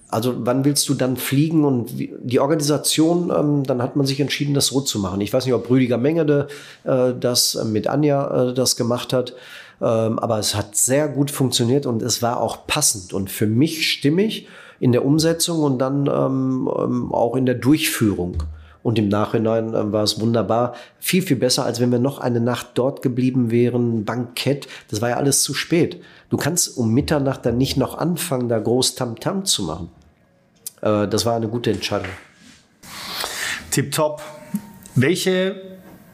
also 0.09 0.33
wann 0.39 0.65
willst 0.65 0.89
du 0.89 0.95
dann 0.95 1.15
fliegen 1.15 1.63
und 1.63 1.99
wie, 1.99 2.11
die 2.21 2.39
Organisation, 2.39 3.31
ähm, 3.33 3.63
dann 3.63 3.81
hat 3.81 3.95
man 3.95 4.07
sich 4.07 4.19
entschieden, 4.19 4.55
das 4.55 4.67
so 4.67 4.81
zu 4.81 4.97
machen. 4.97 5.21
Ich 5.21 5.31
weiß 5.31 5.45
nicht, 5.45 5.53
ob 5.53 5.69
Rüdiger 5.69 5.99
Mengede 5.99 6.47
äh, 6.85 7.13
das 7.17 7.63
mit 7.65 7.87
Anja 7.87 8.49
äh, 8.49 8.53
das 8.55 8.77
gemacht 8.77 9.13
hat, 9.13 9.35
aber 9.85 10.39
es 10.39 10.55
hat 10.55 10.75
sehr 10.75 11.07
gut 11.07 11.31
funktioniert 11.31 11.85
und 11.85 12.01
es 12.01 12.21
war 12.21 12.41
auch 12.41 12.67
passend 12.67 13.13
und 13.13 13.29
für 13.31 13.47
mich 13.47 13.89
stimmig 13.89 14.47
in 14.79 14.91
der 14.91 15.05
Umsetzung 15.05 15.61
und 15.63 15.79
dann 15.79 16.07
ähm, 16.07 16.69
ähm, 16.77 17.13
auch 17.13 17.35
in 17.35 17.45
der 17.45 17.55
Durchführung. 17.55 18.43
Und 18.81 18.97
im 18.97 19.09
Nachhinein 19.09 19.73
äh, 19.73 19.91
war 19.91 20.03
es 20.03 20.21
wunderbar. 20.21 20.73
Viel, 20.99 21.21
viel 21.21 21.35
besser, 21.35 21.65
als 21.65 21.79
wenn 21.79 21.91
wir 21.91 21.99
noch 21.99 22.19
eine 22.19 22.39
Nacht 22.39 22.69
dort 22.75 23.01
geblieben 23.01 23.51
wären. 23.51 24.05
Bankett, 24.05 24.67
das 24.89 25.01
war 25.01 25.09
ja 25.09 25.17
alles 25.17 25.43
zu 25.43 25.53
spät. 25.53 26.01
Du 26.29 26.37
kannst 26.37 26.77
um 26.77 26.93
Mitternacht 26.93 27.45
dann 27.45 27.57
nicht 27.57 27.75
noch 27.75 27.97
anfangen, 27.97 28.47
da 28.47 28.57
groß 28.57 28.95
Tamtam 28.95 29.41
-Tam 29.41 29.43
zu 29.43 29.63
machen. 29.63 29.89
Äh, 30.81 31.07
das 31.07 31.25
war 31.25 31.35
eine 31.35 31.49
gute 31.49 31.71
Entscheidung. 31.71 32.11
Tipptopp. 33.71 34.21
Welche 34.95 35.68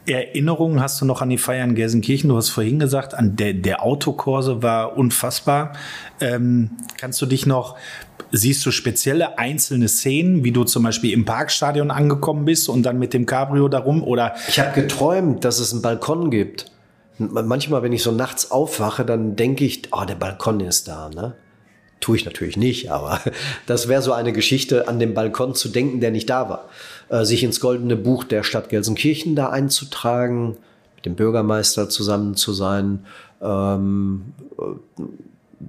Erinnerungen 0.06 0.80
hast 0.80 1.00
du 1.00 1.04
noch 1.04 1.20
an 1.20 1.30
die 1.30 1.38
Feier 1.38 1.64
in 1.64 1.74
Gelsenkirchen? 1.74 2.28
Du 2.28 2.36
hast 2.36 2.50
vorhin 2.50 2.78
gesagt, 2.78 3.14
an 3.14 3.36
der, 3.36 3.54
der 3.54 3.82
Autokurse 3.82 4.62
war 4.62 4.96
unfassbar. 4.96 5.72
Ähm, 6.20 6.70
kannst 6.96 7.20
du 7.20 7.26
dich 7.26 7.46
noch 7.46 7.76
Siehst 8.32 8.66
du 8.66 8.70
spezielle 8.70 9.38
einzelne 9.38 9.88
Szenen, 9.88 10.42
wie 10.42 10.50
du 10.50 10.64
zum 10.64 10.82
Beispiel 10.82 11.12
im 11.12 11.24
Parkstadion 11.24 11.90
angekommen 11.90 12.44
bist 12.44 12.68
und 12.68 12.82
dann 12.82 12.98
mit 12.98 13.14
dem 13.14 13.24
Cabrio 13.24 13.68
darum 13.68 14.02
oder? 14.02 14.34
Ich 14.48 14.58
habe 14.58 14.72
geträumt, 14.72 15.44
dass 15.44 15.60
es 15.60 15.72
einen 15.72 15.82
Balkon 15.82 16.30
gibt. 16.30 16.70
Manchmal, 17.18 17.82
wenn 17.82 17.92
ich 17.92 18.02
so 18.02 18.12
nachts 18.12 18.50
aufwache, 18.50 19.04
dann 19.04 19.36
denke 19.36 19.64
ich, 19.64 19.84
oh, 19.92 20.04
der 20.04 20.16
Balkon 20.16 20.60
ist 20.60 20.88
da, 20.88 21.08
ne? 21.08 21.34
Tue 22.00 22.16
ich 22.16 22.24
natürlich 22.24 22.56
nicht, 22.56 22.90
aber 22.90 23.20
das 23.66 23.88
wäre 23.88 24.02
so 24.02 24.12
eine 24.12 24.32
Geschichte, 24.32 24.88
an 24.88 24.98
dem 24.98 25.14
Balkon 25.14 25.54
zu 25.54 25.68
denken, 25.68 26.00
der 26.00 26.10
nicht 26.10 26.28
da 26.30 26.48
war. 26.48 26.68
Äh, 27.08 27.24
sich 27.24 27.42
ins 27.42 27.60
goldene 27.60 27.96
Buch 27.96 28.24
der 28.24 28.42
Stadt 28.42 28.68
Gelsenkirchen 28.68 29.36
da 29.36 29.48
einzutragen, 29.50 30.56
mit 30.96 31.06
dem 31.06 31.14
Bürgermeister 31.14 31.88
zusammen 31.88 32.34
zu 32.34 32.52
sein, 32.52 33.06
ähm, 33.40 34.32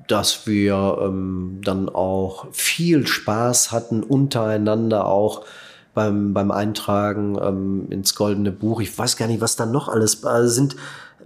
dass 0.08 0.48
wir 0.48 0.98
ähm, 1.02 1.62
dann 1.64 1.90
auch 1.90 2.48
viel 2.52 3.08
Spaß 3.08 3.72
hatten 3.72 4.04
untereinander 4.04 5.06
auch 5.06 5.46
beim, 5.94 6.34
beim 6.34 6.52
Eintragen 6.52 7.38
ähm, 7.42 7.88
ins 7.90 8.16
Goldene 8.16 8.52
Buch. 8.52 8.82
Ich 8.82 8.96
weiß 8.96 9.18
gar 9.18 9.28
nicht, 9.28 9.42
was 9.42 9.56
da 9.56 9.66
noch 9.66 9.90
alles 9.90 10.24
also 10.24 10.54
sind. 10.54 10.76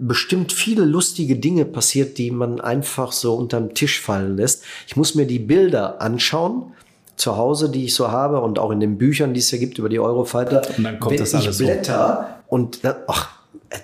Bestimmt 0.04 0.52
viele 0.52 0.84
lustige 0.84 1.36
Dinge 1.36 1.64
passiert, 1.64 2.18
die 2.18 2.32
man 2.32 2.60
einfach 2.60 3.12
so 3.12 3.36
unterm 3.36 3.76
Tisch 3.76 4.02
fallen 4.02 4.36
lässt. 4.36 4.64
Ich 4.88 4.96
muss 4.96 5.14
mir 5.14 5.28
die 5.28 5.40
Bilder 5.40 6.02
anschauen 6.02 6.74
zu 7.16 7.38
Hause, 7.38 7.70
die 7.70 7.86
ich 7.86 7.94
so 7.94 8.12
habe 8.12 8.42
und 8.42 8.58
auch 8.58 8.72
in 8.72 8.80
den 8.80 8.98
Büchern, 8.98 9.34
die 9.36 9.40
es 9.40 9.52
ja 9.52 9.60
gibt 9.60 9.78
über 9.78 9.90
die 9.90 10.00
Eurofighter. 10.00 10.64
Und 10.76 10.84
dann 10.84 11.00
kommt 11.00 11.14
Wenn 11.14 11.20
das 11.20 11.36
alles 11.36 11.60
ich 11.60 11.68
blätter 11.68 12.42
so. 12.50 12.56
und 12.56 12.84
dann, 12.84 12.96
ach, 13.08 13.30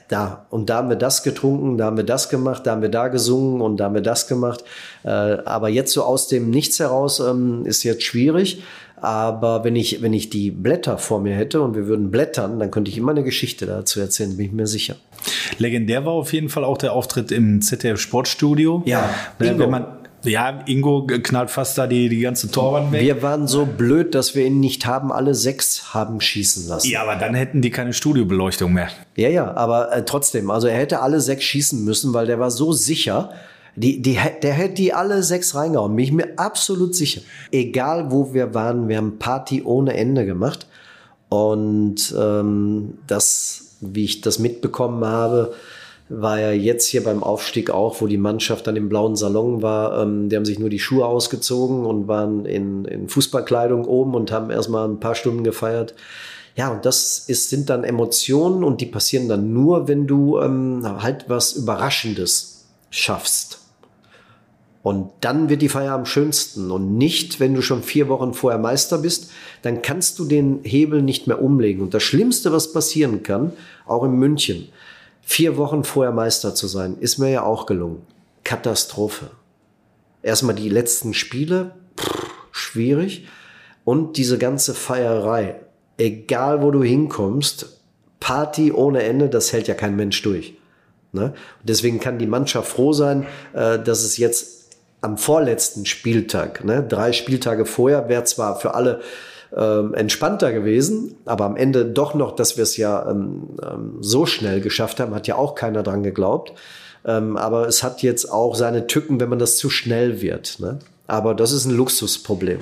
da 0.08 0.46
und 0.50 0.70
da 0.70 0.78
haben 0.78 0.90
wir 0.90 0.98
das 0.98 1.24
getrunken, 1.24 1.78
da 1.78 1.86
haben 1.86 1.98
wir 1.98 2.04
das 2.04 2.30
gemacht, 2.30 2.66
da 2.66 2.72
haben 2.72 2.82
wir 2.82 2.90
da 2.90 3.08
gesungen 3.08 3.62
und 3.62 3.78
da 3.78 3.86
haben 3.86 3.94
wir 3.94 4.02
das 4.02 4.28
gemacht. 4.28 4.64
Äh, 5.04 5.10
aber 5.10 5.70
jetzt 5.70 5.94
so 5.94 6.04
aus 6.04 6.28
dem 6.28 6.50
Nichts 6.50 6.80
heraus 6.80 7.20
ähm, 7.20 7.66
ist 7.66 7.84
jetzt 7.84 8.04
schwierig. 8.04 8.64
Aber 9.00 9.64
wenn 9.64 9.76
ich, 9.76 10.02
wenn 10.02 10.14
ich 10.14 10.30
die 10.30 10.50
Blätter 10.50 10.98
vor 10.98 11.20
mir 11.20 11.36
hätte 11.36 11.62
und 11.62 11.76
wir 11.76 11.88
würden 11.88 12.10
blättern, 12.10 12.60
dann 12.60 12.72
könnte 12.72 12.90
ich 12.90 12.98
immer 12.98 13.12
eine 13.12 13.24
Geschichte 13.24 13.68
dazu 13.68 14.00
erzählen, 14.00 14.36
bin 14.36 14.48
ich 14.48 14.52
mir 14.52 14.68
sicher. 14.68 14.96
Legendär 15.60 16.06
war 16.06 16.14
auf 16.14 16.34
jeden 16.34 16.50
Fall 16.50 16.64
auch 16.64 16.78
der 16.78 16.94
Auftritt 16.94 17.32
im 17.32 17.62
ZDF 17.62 18.00
Sportstudio. 18.00 18.82
Ja, 18.86 19.10
ne, 19.40 19.58
wenn 19.60 19.70
man, 19.70 19.86
ja, 20.24 20.62
Ingo 20.66 21.06
knallt 21.06 21.52
fast 21.52 21.78
da 21.78 21.86
die, 21.86 22.10
die 22.10 22.22
ganze 22.22 22.50
Torwand 22.50 22.92
weg. 22.92 23.02
Wir 23.02 23.22
waren 23.22 23.48
so 23.48 23.66
blöd, 23.66 24.16
dass 24.16 24.36
wir 24.36 24.46
ihn 24.46 24.60
nicht 24.60 24.86
haben 24.86 25.12
alle 25.12 25.36
sechs 25.36 25.94
haben 25.94 26.20
schießen 26.20 26.68
lassen. 26.68 26.90
Ja, 26.90 27.04
aber 27.04 27.16
dann 27.16 27.36
hätten 27.36 27.62
die 27.62 27.70
keine 27.70 27.94
Studiobeleuchtung 27.94 28.74
mehr. 28.74 28.90
Ja, 29.16 29.30
ja, 29.30 29.56
aber 29.56 29.94
äh, 29.94 30.06
trotzdem, 30.06 30.50
also 30.50 30.68
er 30.68 30.78
hätte 30.78 31.02
alle 31.02 31.22
sechs 31.22 31.44
schießen 31.44 31.84
müssen, 31.84 32.14
weil 32.14 32.26
der 32.26 32.40
war 32.40 32.52
so 32.52 32.72
sicher. 32.72 33.32
Die, 33.78 34.02
die, 34.02 34.18
der 34.42 34.54
hätte 34.54 34.74
die 34.74 34.92
alle 34.92 35.22
sechs 35.22 35.54
reingehauen, 35.54 35.96
bin 35.96 36.04
ich 36.04 36.12
mir 36.12 36.40
absolut 36.40 36.96
sicher. 36.96 37.22
Egal 37.52 38.12
wo 38.12 38.34
wir 38.34 38.56
waren, 38.56 38.88
wir 38.88 38.98
haben 38.98 39.20
Party 39.20 39.62
ohne 39.64 39.96
Ende 39.96 40.26
gemacht. 40.26 40.66
Und 41.30 42.16
ähm, 42.18 42.98
das, 43.06 43.76
wie 43.82 44.06
ich 44.06 44.22
das 44.22 44.40
mitbekommen 44.40 45.06
habe, 45.06 45.54
war 46.10 46.40
ja 46.40 46.52
jetzt 46.52 46.88
hier 46.88 47.04
beim 47.04 47.22
Aufstieg 47.22 47.70
auch, 47.70 48.02
wo 48.02 48.08
die 48.08 48.18
Mannschaft 48.18 48.66
dann 48.66 48.78
im 48.78 48.90
blauen 48.90 49.16
Salon 49.16 49.62
war. 49.62 50.02
Ähm, 50.02 50.30
die 50.30 50.36
haben 50.36 50.46
sich 50.46 50.58
nur 50.58 50.70
die 50.70 50.80
Schuhe 50.80 51.06
ausgezogen 51.06 51.86
und 51.86 52.08
waren 52.08 52.46
in, 52.46 52.84
in 52.86 53.10
Fußballkleidung 53.10 53.86
oben 53.86 54.16
und 54.16 54.32
haben 54.32 54.50
erstmal 54.50 54.88
ein 54.88 55.00
paar 55.00 55.14
Stunden 55.14 55.44
gefeiert. 55.44 55.94
Ja, 56.56 56.72
und 56.72 56.84
das 56.84 57.20
ist, 57.28 57.52
sind 57.52 57.70
dann 57.70 57.84
Emotionen 57.84 58.64
und 58.64 58.82
die 58.82 58.88
passieren 58.88 59.28
dann 59.28 59.54
nur, 59.54 59.88
wenn 59.88 60.08
du 60.08 60.40
ähm, 60.40 60.82
halt 61.04 61.26
was 61.28 61.54
Überraschendes 61.54 62.66
schaffst. 62.90 63.67
Und 64.88 65.12
dann 65.20 65.50
wird 65.50 65.62
die 65.62 65.68
Feier 65.68 65.92
am 65.92 66.06
schönsten 66.06 66.72
und 66.72 66.98
nicht, 66.98 67.42
wenn 67.42 67.54
du 67.54 67.62
schon 67.62 67.84
vier 67.84 68.08
Wochen 68.08 68.34
vorher 68.34 68.58
Meister 68.58 68.98
bist, 69.00 69.32
dann 69.62 69.82
kannst 69.82 70.18
du 70.18 70.24
den 70.24 70.62
Hebel 70.64 71.02
nicht 71.02 71.28
mehr 71.28 71.42
umlegen. 71.42 71.82
Und 71.82 71.94
das 71.94 72.04
Schlimmste, 72.04 72.54
was 72.54 72.72
passieren 72.72 73.22
kann, 73.22 73.52
auch 73.86 74.06
in 74.06 74.14
München, 74.14 74.70
Vier 75.30 75.58
Wochen 75.58 75.84
vorher 75.84 76.14
Meister 76.14 76.56
zu 76.56 76.68
sein, 76.68 76.96
ist 77.02 77.18
mir 77.18 77.30
ja 77.30 77.44
auch 77.44 77.66
gelungen. 77.66 78.02
Katastrophe. 78.46 79.32
Erstmal 80.24 80.56
die 80.56 80.70
letzten 80.70 81.14
Spiele, 81.14 81.72
pff, 82.00 82.32
schwierig. 82.54 83.28
Und 83.84 84.16
diese 84.16 84.38
ganze 84.38 84.74
Feierei. 84.74 85.56
Egal 85.98 86.62
wo 86.62 86.72
du 86.72 86.82
hinkommst, 86.82 87.78
Party 88.22 88.72
ohne 88.72 89.04
Ende, 89.04 89.28
das 89.28 89.52
hält 89.52 89.68
ja 89.68 89.74
kein 89.74 89.98
Mensch 89.98 90.22
durch. 90.22 90.54
Ne? 91.12 91.34
deswegen 91.62 92.00
kann 92.00 92.20
die 92.20 92.26
Mannschaft 92.26 92.70
froh 92.70 92.94
sein, 92.94 93.26
äh, 93.54 93.80
dass 93.80 94.04
es 94.04 94.16
jetzt 94.16 94.57
am 95.08 95.18
vorletzten 95.18 95.86
Spieltag, 95.86 96.66
ne, 96.66 96.84
drei 96.84 97.14
Spieltage 97.14 97.66
vorher, 97.66 98.10
wäre 98.10 98.26
zwar 98.26 98.60
für 98.60 98.76
alle 98.76 99.00
ähm, 99.56 99.94
entspannter 99.94 100.52
gewesen. 100.52 101.16
Aber 101.26 101.46
am 101.46 101.56
Ende 101.56 101.86
doch 101.86 102.14
noch, 102.14 102.36
dass 102.36 102.58
wir 102.58 102.64
es 102.64 102.76
ja 102.76 103.10
ähm, 103.10 103.58
ähm, 103.64 103.98
so 104.02 104.26
schnell 104.26 104.60
geschafft 104.60 105.00
haben, 105.00 105.16
hat 105.16 105.28
ja 105.28 105.36
auch 105.36 105.56
keiner 105.56 105.84
dran 105.84 106.04
geglaubt. 106.04 106.54
Ähm, 107.06 107.38
aber 107.38 107.68
es 107.68 107.84
hat 107.84 108.02
jetzt 108.02 108.30
auch 108.32 108.56
seine 108.56 108.88
Tücken, 108.88 109.22
wenn 109.22 109.30
man 109.30 109.40
das 109.40 109.58
zu 109.58 109.70
schnell 109.70 110.22
wird. 110.22 110.60
Ne? 110.60 110.80
Aber 111.08 111.34
das 111.34 111.54
ist 111.54 111.66
ein 111.66 111.76
Luxusproblem. 111.76 112.60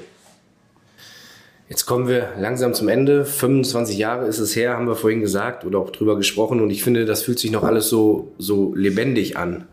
Jetzt 1.67 1.88
kommen 1.88 2.07
wir 2.07 2.30
langsam 2.38 2.76
zum 2.76 2.89
Ende. 2.89 3.26
25 3.26 3.97
Jahre 3.97 4.27
ist 4.27 4.38
es 4.38 4.55
her, 4.55 4.73
haben 4.73 4.88
wir 4.88 4.95
vorhin 4.95 5.22
gesagt 5.22 5.65
oder 5.65 5.80
auch 5.80 5.89
drüber 5.89 6.15
gesprochen. 6.15 6.61
Und 6.61 6.69
ich 6.69 6.84
finde, 6.84 7.05
das 7.05 7.23
fühlt 7.23 7.39
sich 7.39 7.49
noch 7.49 7.63
alles 7.63 7.89
so, 7.89 8.34
so 8.38 8.76
lebendig 8.76 9.35
an. 9.35 9.65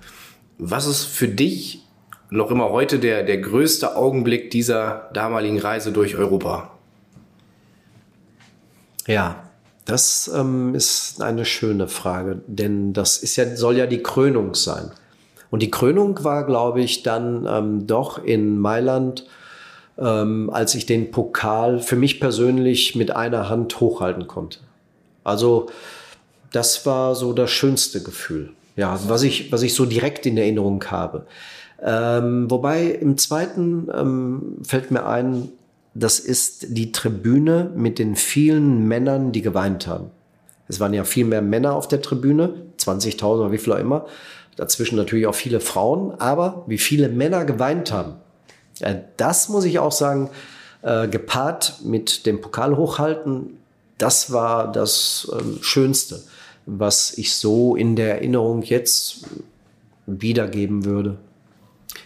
Was 0.57 0.87
ist 0.87 1.05
für 1.05 1.29
dich 1.29 1.83
noch 2.33 2.51
immer 2.51 2.71
heute 2.71 2.99
der, 2.99 3.23
der 3.23 3.39
größte 3.39 3.95
Augenblick 3.95 4.51
dieser 4.51 5.11
damaligen 5.13 5.59
Reise 5.59 5.93
durch 5.93 6.17
Europa? 6.17 6.71
Ja, 9.07 9.51
das 9.85 10.31
ähm, 10.35 10.75
ist 10.75 11.21
eine 11.21 11.45
schöne 11.45 11.89
Frage, 11.89 12.41
denn 12.47 12.93
das 12.93 13.19
ist 13.19 13.37
ja, 13.37 13.55
soll 13.57 13.77
ja 13.77 13.87
die 13.87 14.03
Krönung 14.03 14.55
sein. 14.55 14.93
Und 15.51 15.61
die 15.61 15.71
Krönung 15.71 16.25
war, 16.25 16.47
glaube 16.47 16.81
ich, 16.81 17.03
dann 17.03 17.47
ähm, 17.47 17.87
doch 17.87 18.23
in 18.25 18.59
Mailand, 18.59 19.27
ähm, 19.99 20.49
als 20.51 20.75
ich 20.75 20.87
den 20.87 21.11
Pokal 21.11 21.81
für 21.81 21.97
mich 21.97 22.21
persönlich 22.21 22.95
mit 22.95 23.15
einer 23.15 23.51
Hand 23.51 23.79
hochhalten 23.79 24.27
konnte. 24.27 24.61
Also 25.25 25.67
das 26.53 26.87
war 26.87 27.15
so 27.15 27.35
das 27.35 27.51
schönste 27.51 28.03
Gefühl, 28.03 28.53
ja, 28.77 28.99
was 29.09 29.23
ich, 29.23 29.53
was 29.53 29.63
ich 29.63 29.75
so 29.75 29.85
direkt 29.85 30.25
in 30.25 30.39
Erinnerung 30.39 30.83
habe. 30.85 31.27
Ähm, 31.83 32.51
wobei 32.51 32.87
im 32.87 33.19
zweiten 33.19 33.89
ähm, 33.93 34.57
fällt 34.63 34.91
mir 34.91 35.07
ein, 35.07 35.49
das 35.95 36.21
ist 36.21 36.77
die 36.77 36.93
Tribüne 36.93 37.71
mit 37.75 37.99
den 37.99 38.15
vielen 38.17 38.87
Männern, 38.87 39.33
die 39.33 39.43
geweint 39.43 39.87
haben. 39.87 40.11
Es 40.69 40.81
waren 40.81 40.95
ja 40.95 41.05
viel 41.05 41.25
mehr 41.25 41.43
Männer 41.43 41.75
auf 41.75 41.89
der 41.89 42.01
Tribüne, 42.01 42.55
20.000 42.79 43.25
oder 43.25 43.53
wie 43.53 43.59
viel 43.59 43.73
auch 43.73 43.79
immer. 43.79 44.07
Dazwischen 44.57 44.97
natürlich 44.97 45.27
auch 45.27 45.35
viele 45.35 45.61
Frauen, 45.61 46.13
aber 46.19 46.65
wie 46.67 46.79
viele 46.79 47.09
Männer 47.09 47.45
geweint 47.45 47.91
haben. 47.91 48.15
Ja, 48.79 48.95
das 49.17 49.49
muss 49.49 49.65
ich 49.65 49.79
auch 49.79 49.93
sagen, 49.93 50.31
äh, 50.83 51.09
gepaart 51.09 51.81
mit 51.85 52.27
dem 52.27 52.41
Pokal 52.41 52.77
hochhalten, 52.77 53.59
das 53.99 54.33
war 54.33 54.71
das 54.71 55.31
äh, 55.33 55.63
Schönste, 55.63 56.23
was 56.67 57.17
ich 57.19 57.35
so 57.35 57.77
in 57.77 57.97
der 57.97 58.17
Erinnerung 58.17 58.63
jetzt 58.63 59.27
wiedergeben 60.07 60.85
würde. 60.85 61.19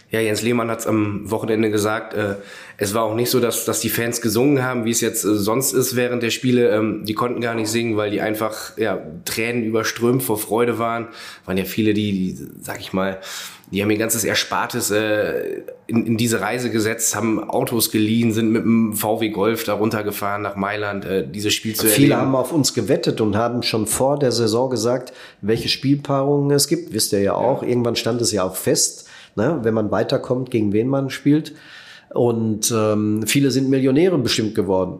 Ja, 0.09 0.21
Jens 0.21 0.41
Lehmann 0.41 0.71
hat 0.71 0.79
es 0.79 0.87
am 0.87 1.29
Wochenende 1.29 1.69
gesagt, 1.69 2.13
äh, 2.13 2.35
es 2.77 2.93
war 2.93 3.03
auch 3.03 3.13
nicht 3.13 3.29
so, 3.29 3.41
dass, 3.41 3.65
dass 3.65 3.81
die 3.81 3.89
Fans 3.89 4.21
gesungen 4.21 4.63
haben, 4.63 4.85
wie 4.85 4.91
es 4.91 5.01
jetzt 5.01 5.25
äh, 5.25 5.35
sonst 5.35 5.73
ist 5.73 5.97
während 5.97 6.23
der 6.23 6.29
Spiele. 6.29 6.69
Ähm, 6.69 7.03
die 7.03 7.13
konnten 7.13 7.41
gar 7.41 7.55
nicht 7.55 7.67
singen, 7.67 7.97
weil 7.97 8.11
die 8.11 8.21
einfach 8.21 8.77
ja, 8.77 9.01
Tränen 9.25 9.63
überströmt 9.63 10.23
vor 10.23 10.37
Freude 10.37 10.79
waren. 10.79 11.07
Waren 11.45 11.57
ja 11.57 11.65
viele, 11.65 11.93
die, 11.93 12.11
die 12.11 12.47
sag 12.61 12.79
ich 12.79 12.93
mal, 12.93 13.19
die 13.69 13.81
haben 13.81 13.91
ihr 13.91 13.97
ganzes 13.97 14.23
Erspartes 14.23 14.91
äh, 14.91 15.63
in, 15.87 16.05
in 16.05 16.17
diese 16.17 16.39
Reise 16.39 16.71
gesetzt, 16.71 17.13
haben 17.15 17.49
Autos 17.49 17.91
geliehen, 17.91 18.31
sind 18.31 18.49
mit 18.49 18.63
dem 18.63 18.93
VW 18.93 19.29
Golf 19.29 19.65
da 19.65 19.73
runtergefahren 19.73 20.41
nach 20.41 20.55
Mailand, 20.55 21.03
äh, 21.03 21.27
dieses 21.27 21.53
Spiel 21.53 21.75
zu 21.75 21.87
Viele 21.87 22.13
erleben. 22.13 22.21
haben 22.21 22.35
auf 22.35 22.53
uns 22.53 22.73
gewettet 22.73 23.19
und 23.19 23.35
haben 23.35 23.63
schon 23.63 23.85
vor 23.85 24.17
der 24.17 24.31
Saison 24.31 24.69
gesagt, 24.69 25.11
welche 25.41 25.67
Spielpaarungen 25.67 26.51
es 26.51 26.69
gibt. 26.69 26.93
Wisst 26.93 27.11
ihr 27.11 27.19
ja 27.19 27.33
auch. 27.33 27.61
Irgendwann 27.61 27.97
stand 27.97 28.21
es 28.21 28.31
ja 28.31 28.43
auch 28.43 28.55
fest, 28.55 29.06
ne, 29.37 29.59
wenn 29.63 29.73
man 29.73 29.91
weiterkommt, 29.91 30.51
gegen 30.51 30.73
wen 30.73 30.87
man 30.87 31.09
spielt. 31.09 31.53
Und 32.09 32.71
ähm, 32.75 33.25
viele 33.25 33.51
sind 33.51 33.69
Millionäre 33.69 34.17
bestimmt 34.17 34.55
geworden, 34.55 34.99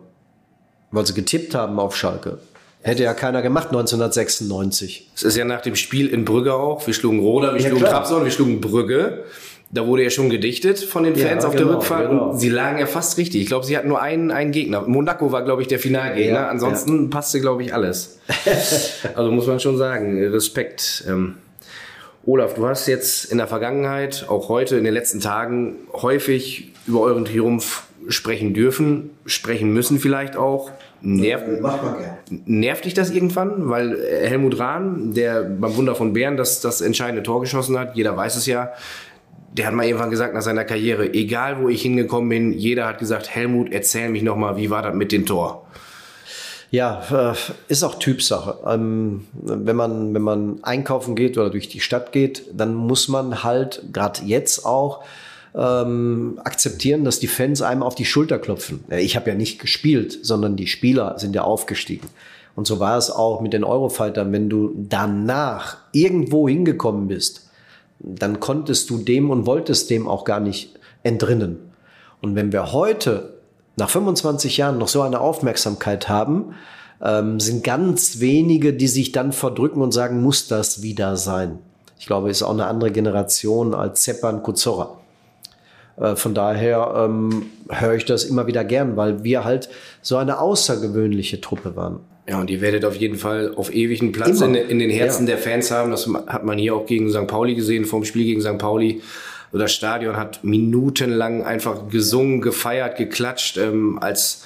weil 0.92 1.06
sie 1.06 1.14
getippt 1.14 1.56
haben 1.56 1.80
auf 1.80 1.96
Schalke. 1.96 2.40
Hätte 2.82 3.04
ja 3.04 3.14
keiner 3.14 3.42
gemacht 3.42 3.68
1996. 3.70 5.12
Es 5.16 5.24
ist 5.24 5.36
ja 5.36 5.46
nach 5.46 5.62
dem 5.62 5.76
Spiel 5.76 6.08
in 6.08 6.26
Brügge 6.26 6.54
auch. 6.54 6.86
Wir 6.86 6.94
schlugen 6.94 7.20
Roda, 7.20 7.54
wir 7.54 7.62
Ja, 7.62 7.70
schlugen. 7.70 7.84
Trabzon, 7.86 8.24
wir 8.24 8.32
schlugen 8.32 8.62
Brügge. 8.62 9.24
Da 9.70 9.86
wurde 9.86 10.04
ja 10.04 10.10
schon 10.10 10.30
gedichtet 10.30 10.80
von 10.80 11.04
den 11.04 11.16
Fans 11.18 11.44
Ja, 11.44 11.50
auf 11.50 11.56
der 11.56 11.66
genau, 11.66 11.78
Rückfahrt 11.80 12.10
genau. 12.10 12.30
und 12.30 12.40
sie 12.40 12.48
lagen 12.48 12.80
ja 12.80 12.86
fast 12.86 13.18
richtig. 13.18 13.42
Ich 13.42 13.48
glaube, 13.48 13.66
sie 13.66 13.76
hatten 13.76 13.90
nur 13.90 14.02
einen, 14.02 14.32
einen 14.32 14.52
Gegner. 14.52 14.82
Monaco 14.88 15.34
war, 15.34 15.44
glaube 15.44 15.62
ich, 15.62 15.68
der 15.68 15.80
Finalgegner. 15.80 16.40
Ja, 16.42 16.48
Ansonsten 16.48 17.10
passte, 17.10 17.42
glaube 17.42 17.64
ich, 17.64 17.74
alles. 17.74 18.20
also 19.16 19.32
muss 19.32 19.48
man 19.48 19.60
schon 19.60 19.78
sagen, 19.78 20.24
Respekt. 20.30 21.04
Ähm, 21.08 21.36
Olaf, 22.28 22.56
du 22.56 22.68
hast 22.68 22.88
jetzt 22.88 23.32
in 23.32 23.38
der 23.38 23.48
Vergangenheit, 23.48 24.26
auch 24.28 24.50
heute 24.50 24.76
in 24.76 24.84
den 24.84 24.94
letzten 24.94 25.22
Tagen, 25.22 25.78
häufig 25.94 26.74
über 26.86 27.00
euren 27.00 27.24
Triumph 27.24 27.88
sprechen 28.10 28.54
dürfen, 28.54 29.12
sprechen 29.26 29.74
müssen 29.74 29.98
vielleicht 29.98 30.36
auch. 30.36 30.70
Nervt, 31.00 31.46
Mach 31.62 31.82
mal 31.82 31.94
gerne. 31.94 32.18
Nervt 32.46 32.84
dich 32.84 32.94
das 32.94 33.12
irgendwann? 33.12 33.70
Weil 33.70 33.96
äh, 33.96 34.28
Helmut 34.28 34.60
Rahn, 34.60 35.14
der 35.14 35.44
beim 35.44 35.78
Wunder 35.78 35.96
von 35.96 36.12
Bern 36.12 36.36
das, 36.36 36.60
das 36.60 36.82
entscheidende 36.82 37.24
Tor 37.24 37.40
geschossen 37.40 37.80
hat, 37.80 37.96
jeder 37.96 38.18
weiß 38.18 38.36
es 38.36 38.46
ja, 38.46 38.74
der 39.54 39.68
hat 39.68 39.74
mal 39.74 39.86
irgendwann 39.86 40.10
gesagt 40.10 40.34
nach 40.34 40.42
seiner 40.42 40.66
Karriere, 40.66 41.14
egal 41.14 41.62
wo 41.62 41.70
ich 41.70 41.82
hingekommen 41.82 42.28
bin, 42.28 42.52
jeder 42.52 42.88
hat 42.88 43.00
gesagt, 43.00 43.34
Helmut, 43.34 43.72
erzähl 43.72 44.10
mich 44.10 44.22
nochmal, 44.22 44.58
wie 44.58 44.70
war 44.70 44.82
das 44.82 44.94
mit 44.94 45.14
dem 45.14 45.26
Tor? 45.26 45.66
Ja, 46.70 47.34
ist 47.70 47.84
auch 47.84 47.96
Typsache. 47.96 48.58
Ähm, 48.66 49.26
wenn 49.34 49.76
man 49.76 50.14
wenn 50.14 50.22
man 50.22 50.64
einkaufen 50.64 51.16
geht 51.16 51.38
oder 51.38 51.50
durch 51.50 51.70
die 51.70 51.80
Stadt 51.80 52.12
geht, 52.12 52.44
dann 52.54 52.76
muss 52.76 53.08
man 53.08 53.44
halt 53.44 53.84
gerade 53.94 54.22
jetzt 54.26 54.66
auch 54.66 55.04
ähm, 55.56 56.40
akzeptieren, 56.44 57.04
dass 57.04 57.20
die 57.20 57.28
Fans 57.28 57.62
einem 57.62 57.84
auf 57.84 57.96
die 57.96 58.06
Schulter 58.06 58.38
klopfen. 58.38 58.84
Ich 58.90 59.16
habe 59.16 59.30
ja 59.30 59.36
nicht 59.36 59.60
gespielt, 59.60 60.20
sondern 60.22 60.56
die 60.56 60.68
Spieler 60.68 61.18
sind 61.18 61.36
ja 61.36 61.44
aufgestiegen. 61.44 62.08
Und 62.56 62.68
so 62.68 62.80
war 62.80 62.98
es 62.98 63.12
auch 63.12 63.40
mit 63.40 63.54
den 63.54 63.64
Eurofightern. 63.64 64.32
Wenn 64.34 64.50
du 64.50 64.74
danach 64.76 65.78
irgendwo 65.92 66.50
hingekommen 66.50 67.08
bist, 67.08 67.50
dann 68.00 68.40
konntest 68.40 68.90
du 68.90 68.98
dem 68.98 69.30
und 69.30 69.46
wolltest 69.46 69.90
dem 69.90 70.08
auch 70.08 70.26
gar 70.26 70.40
nicht 70.40 70.78
entrinnen. 71.04 71.60
Und 72.22 72.36
wenn 72.36 72.52
wir 72.52 72.72
heute 72.72 73.37
nach 73.78 73.90
25 73.90 74.58
Jahren 74.58 74.78
noch 74.78 74.88
so 74.88 75.02
eine 75.02 75.20
Aufmerksamkeit 75.22 76.10
haben, 76.10 76.56
ähm, 77.02 77.40
sind 77.40 77.64
ganz 77.64 78.20
wenige, 78.20 78.74
die 78.74 78.88
sich 78.88 79.12
dann 79.12 79.32
verdrücken 79.32 79.82
und 79.82 79.92
sagen, 79.94 80.22
muss 80.22 80.48
das 80.48 80.82
wieder 80.82 81.16
sein. 81.16 81.60
Ich 82.00 82.08
glaube, 82.08 82.30
es 82.30 82.38
ist 82.38 82.44
auch 82.44 82.52
eine 82.54 82.66
andere 82.66 82.92
Generation 82.92 83.74
als 83.74 84.02
Zepan 84.02 84.44
Kuzorra. 84.44 84.98
Äh, 86.00 86.16
von 86.16 86.34
daher 86.34 86.94
ähm, 86.96 87.48
höre 87.70 87.96
ich 87.96 88.06
das 88.06 88.24
immer 88.24 88.48
wieder 88.48 88.64
gern, 88.64 88.98
weil 88.98 89.24
wir 89.24 89.44
halt 89.44 89.70
so 90.02 90.18
eine 90.18 90.40
außergewöhnliche 90.40 91.40
Truppe 91.42 91.76
waren. 91.76 92.00
Ja, 92.28 92.40
und 92.42 92.50
ihr 92.50 92.62
werdet 92.62 92.84
auf 92.84 92.96
jeden 92.96 93.16
Fall 93.16 93.54
auf 93.56 93.74
ewig 93.74 94.02
einen 94.02 94.12
Platz 94.12 94.42
in, 94.42 94.54
in 94.54 94.80
den 94.80 94.90
Herzen 94.90 95.28
Ja. 95.28 95.36
der 95.36 95.38
Fans 95.38 95.72
haben. 95.72 95.92
Das 95.92 96.10
hat 96.28 96.44
man 96.44 96.58
hier 96.58 96.76
auch 96.76 96.86
gegen 96.86 97.10
St. 97.10 97.26
Pauli 97.28 97.56
gesehen, 97.56 97.86
vom 97.86 98.04
Spiel 98.04 98.26
gegen 98.26 98.42
St. 98.42 98.58
Pauli. 98.58 99.02
Das 99.52 99.72
Stadion 99.72 100.18
hat 100.18 100.44
minutenlang 100.44 101.44
einfach 101.44 101.90
gesungen, 101.90 102.42
gefeiert, 102.42 102.98
geklatscht, 102.98 103.58
ähm, 103.58 103.98
als 104.00 104.44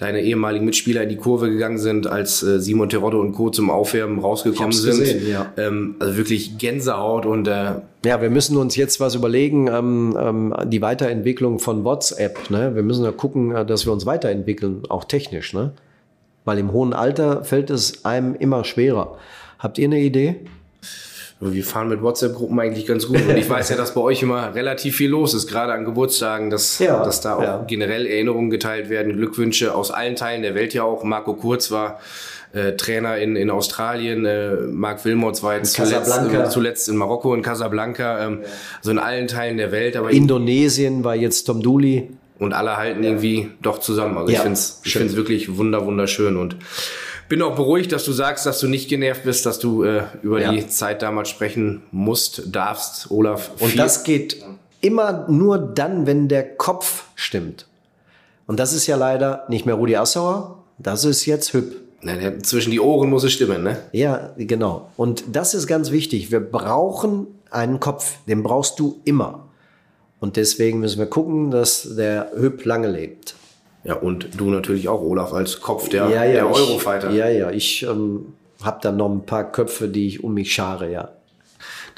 deine 0.00 0.22
ehemaligen 0.22 0.64
Mitspieler 0.64 1.02
in 1.02 1.10
die 1.10 1.16
Kurve 1.16 1.50
gegangen 1.50 1.78
sind, 1.78 2.06
als 2.06 2.42
äh, 2.42 2.58
Simon 2.58 2.88
Terodde 2.88 3.18
und 3.18 3.32
Co. 3.32 3.50
zum 3.50 3.70
Aufwärmen 3.70 4.18
rausgekommen 4.18 4.72
sind. 4.72 4.98
gesehen, 4.98 5.30
ja. 5.30 5.52
ähm, 5.58 5.96
also 5.98 6.16
wirklich 6.16 6.56
Gänsehaut 6.56 7.26
und 7.26 7.46
äh, 7.46 7.74
Ja, 8.04 8.22
wir 8.22 8.30
müssen 8.30 8.56
uns 8.56 8.76
jetzt 8.76 8.98
was 8.98 9.14
überlegen, 9.14 9.68
ähm, 9.68 10.16
ähm, 10.18 10.54
die 10.66 10.80
Weiterentwicklung 10.80 11.58
von 11.58 11.84
WhatsApp. 11.84 12.50
Ne? 12.50 12.74
Wir 12.74 12.82
müssen 12.82 13.04
ja 13.04 13.12
gucken, 13.12 13.54
äh, 13.54 13.66
dass 13.66 13.84
wir 13.84 13.92
uns 13.92 14.06
weiterentwickeln, 14.06 14.84
auch 14.88 15.04
technisch. 15.04 15.52
Ne? 15.52 15.72
Weil 16.46 16.58
im 16.58 16.72
hohen 16.72 16.94
Alter 16.94 17.44
fällt 17.44 17.68
es 17.68 18.04
einem 18.06 18.34
immer 18.34 18.64
schwerer. 18.64 19.18
Habt 19.58 19.78
ihr 19.78 19.86
eine 19.86 20.00
Idee? 20.00 20.36
Wir 21.40 21.64
fahren 21.64 21.88
mit 21.88 22.02
WhatsApp-Gruppen 22.02 22.58
eigentlich 22.60 22.86
ganz 22.86 23.06
gut. 23.06 23.16
Und 23.26 23.36
ich 23.36 23.48
weiß 23.48 23.70
ja, 23.70 23.76
dass 23.76 23.94
bei 23.94 24.00
euch 24.02 24.22
immer 24.22 24.54
relativ 24.54 24.96
viel 24.96 25.08
los 25.10 25.32
ist, 25.32 25.46
gerade 25.46 25.72
an 25.72 25.84
Geburtstagen, 25.86 26.50
dass, 26.50 26.78
Ja, 26.78 27.02
dass 27.02 27.20
da 27.22 27.36
auch 27.36 27.42
ja. 27.42 27.64
generell 27.66 28.06
Erinnerungen 28.06 28.50
geteilt 28.50 28.90
werden, 28.90 29.14
Glückwünsche 29.14 29.74
aus 29.74 29.90
allen 29.90 30.16
Teilen 30.16 30.42
der 30.42 30.54
Welt 30.54 30.74
ja 30.74 30.82
auch. 30.84 31.02
Marco 31.02 31.32
Kurz 31.34 31.70
war 31.70 31.98
äh, 32.52 32.72
Trainer 32.72 33.16
in, 33.18 33.36
in 33.36 33.48
Australien, 33.48 34.26
äh, 34.26 34.54
Marc 34.70 35.04
Wilmots 35.04 35.42
war 35.42 35.56
jetzt 35.56 35.74
zuletzt, 35.74 36.12
äh, 36.32 36.48
zuletzt 36.48 36.88
in 36.88 36.96
Marokko 36.96 37.32
in 37.32 37.42
Casablanca, 37.42 38.26
ähm, 38.26 38.40
also 38.78 38.90
in 38.90 38.98
allen 38.98 39.28
Teilen 39.28 39.56
der 39.56 39.70
Welt, 39.72 39.96
aber 39.96 40.10
Indonesien 40.10 41.04
war 41.04 41.14
jetzt 41.14 41.44
Tom 41.44 41.62
Dooley. 41.62 42.10
und 42.40 42.52
alle 42.52 42.76
halten 42.76 43.04
irgendwie 43.04 43.50
doch 43.62 43.78
zusammen. 43.78 44.18
Also 44.18 44.30
ich 44.30 44.36
Ja, 44.36 44.42
finde 44.42 44.58
es 44.58 44.80
wirklich 45.16 45.56
wunder, 45.58 45.86
wunderschön 45.86 46.36
und 46.36 46.56
bin 47.30 47.40
auch 47.40 47.54
beruhigt, 47.56 47.92
dass 47.92 48.04
du 48.04 48.12
sagst, 48.12 48.44
dass 48.44 48.60
du 48.60 48.68
nicht 48.68 48.88
genervt 48.90 49.22
bist, 49.24 49.46
dass 49.46 49.58
du 49.58 49.84
äh, 49.84 50.02
über 50.22 50.40
Ja. 50.42 50.50
die 50.52 50.66
Zeit 50.68 51.00
damals 51.00 51.30
sprechen 51.30 51.82
musst, 51.92 52.42
darfst, 52.54 53.10
Olaf. 53.10 53.52
Und 53.60 53.70
viel- 53.70 53.78
das 53.78 54.04
geht 54.04 54.44
immer 54.82 55.26
nur 55.30 55.56
dann, 55.58 56.06
wenn 56.06 56.28
der 56.28 56.56
Kopf 56.56 57.04
stimmt. 57.14 57.66
Und 58.46 58.58
das 58.60 58.72
ist 58.72 58.86
ja 58.86 58.96
leider 58.96 59.44
nicht 59.48 59.64
mehr 59.64 59.76
Rudi 59.76 59.96
Assauer, 59.96 60.58
das 60.78 61.04
ist 61.04 61.24
jetzt. 61.24 61.56
Na, 62.02 62.16
der- 62.16 62.42
zwischen 62.42 62.70
die 62.72 62.80
Ohren 62.80 63.08
muss 63.10 63.24
es 63.24 63.32
stimmen, 63.32 63.62
ne? 63.62 63.78
Ja, 63.92 64.30
genau. 64.36 64.90
Und 64.96 65.22
das 65.32 65.54
ist 65.54 65.66
ganz 65.66 65.90
wichtig. 65.90 66.30
Wir 66.32 66.40
brauchen 66.40 67.26
einen 67.50 67.78
Kopf. 67.78 68.14
Den 68.26 68.42
brauchst 68.42 68.78
du 68.80 69.00
immer. 69.04 69.46
Und 70.18 70.36
deswegen 70.36 70.80
müssen 70.80 70.98
wir 70.98 71.06
gucken, 71.06 71.50
dass 71.50 71.86
der 71.96 72.30
Hüb 72.36 72.64
lange 72.64 72.88
lebt. 72.88 73.34
Ja, 73.84 73.94
und 73.94 74.28
du 74.38 74.50
natürlich 74.50 74.88
auch, 74.88 75.00
Olaf, 75.00 75.32
als 75.32 75.60
Kopf 75.60 75.88
der, 75.88 76.08
der 76.08 76.34
ich- 76.50 76.56
Eurofighter. 76.56 77.10
Ja, 77.12 77.28
ja. 77.28 77.50
Ich 77.50 77.82
ähm, 77.82 78.34
habe 78.62 78.78
da 78.82 78.92
noch 78.92 79.10
ein 79.10 79.24
paar 79.24 79.50
Köpfe, 79.50 79.88
die 79.88 80.06
ich 80.06 80.22
um 80.22 80.34
mich 80.34 80.52
schare, 80.52 80.90
ja. 80.90 81.10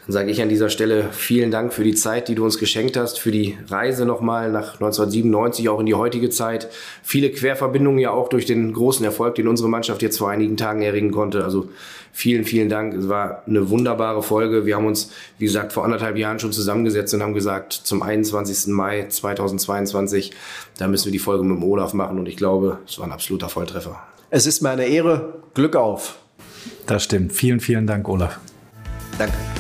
Dann 0.07 0.13
sage 0.15 0.31
ich 0.33 0.43
an 0.43 0.49
dieser 0.49 0.69
Stelle 0.69 1.11
vielen 1.13 1.53
Dank 1.53 1.73
für 1.73 1.85
die 1.85 1.95
Zeit, 1.95 2.27
die 2.27 2.35
du 2.35 2.43
uns 2.45 2.59
geschenkt 2.59 2.97
hast, 2.97 3.21
für 3.21 3.31
die 3.31 3.57
Reise 3.69 4.05
nochmal 4.05 4.51
nach 4.51 4.75
1997, 4.75 5.69
auch 5.69 5.79
in 5.79 5.87
die 5.87 5.95
heutige 5.95 6.29
Zeit. 6.29 6.69
Viele 7.05 7.31
Querverbindungen 7.31 8.01
ja 8.01 8.11
auch 8.11 8.29
durch 8.29 8.45
den 8.45 8.73
großen 8.73 9.05
Erfolg, 9.05 9.37
den 9.37 9.47
unsere 9.47 9.69
Mannschaft 9.69 10.03
jetzt 10.03 10.19
vor 10.19 10.29
einigen 10.29 10.57
Tagen 10.57 10.83
erringen 10.83 11.13
konnte. 11.13 11.45
Also 11.45 11.69
vielen, 12.11 12.45
vielen 12.45 12.69
Dank. 12.69 12.95
Es 12.95 13.09
war 13.09 13.45
eine 13.47 13.71
wunderbare 13.71 14.25
Folge. 14.25 14.67
Wir 14.67 14.75
haben 14.75 14.87
uns, 14.87 15.13
wie 15.39 15.45
gesagt, 15.45 15.73
vor 15.73 15.85
anderthalb 15.85 16.17
Jahren 16.17 16.41
schon 16.41 16.53
zusammengesetzt 16.53 17.15
und 17.15 17.23
haben 17.23 17.35
gesagt, 17.35 17.73
zum 17.73 18.03
21. 18.03 18.73
Mai 18.73 19.07
2022, 19.09 20.33
da 20.79 20.89
müssen 20.89 21.07
wir 21.07 21.13
die 21.13 21.21
Folge 21.21 21.45
mit 21.45 21.57
dem 21.57 21.63
Olaf 21.63 21.95
machen. 21.95 22.19
Und 22.19 22.29
ich 22.29 22.37
glaube, 22.37 22.79
es 22.89 22.99
war 22.99 23.07
ein 23.07 23.13
absoluter 23.13 23.49
Volltreffer. 23.49 24.03
Es 24.31 24.49
ist 24.49 24.63
mir 24.63 24.71
eine 24.71 24.87
Ehre. 24.87 25.35
Glück 25.55 25.77
auf. 25.77 26.19
Das 26.87 27.05
stimmt. 27.05 27.33
Vielen, 27.33 27.61
vielen 27.61 27.87
Dank, 27.87 28.09
Olaf. 28.09 28.41
Danke. 29.17 29.52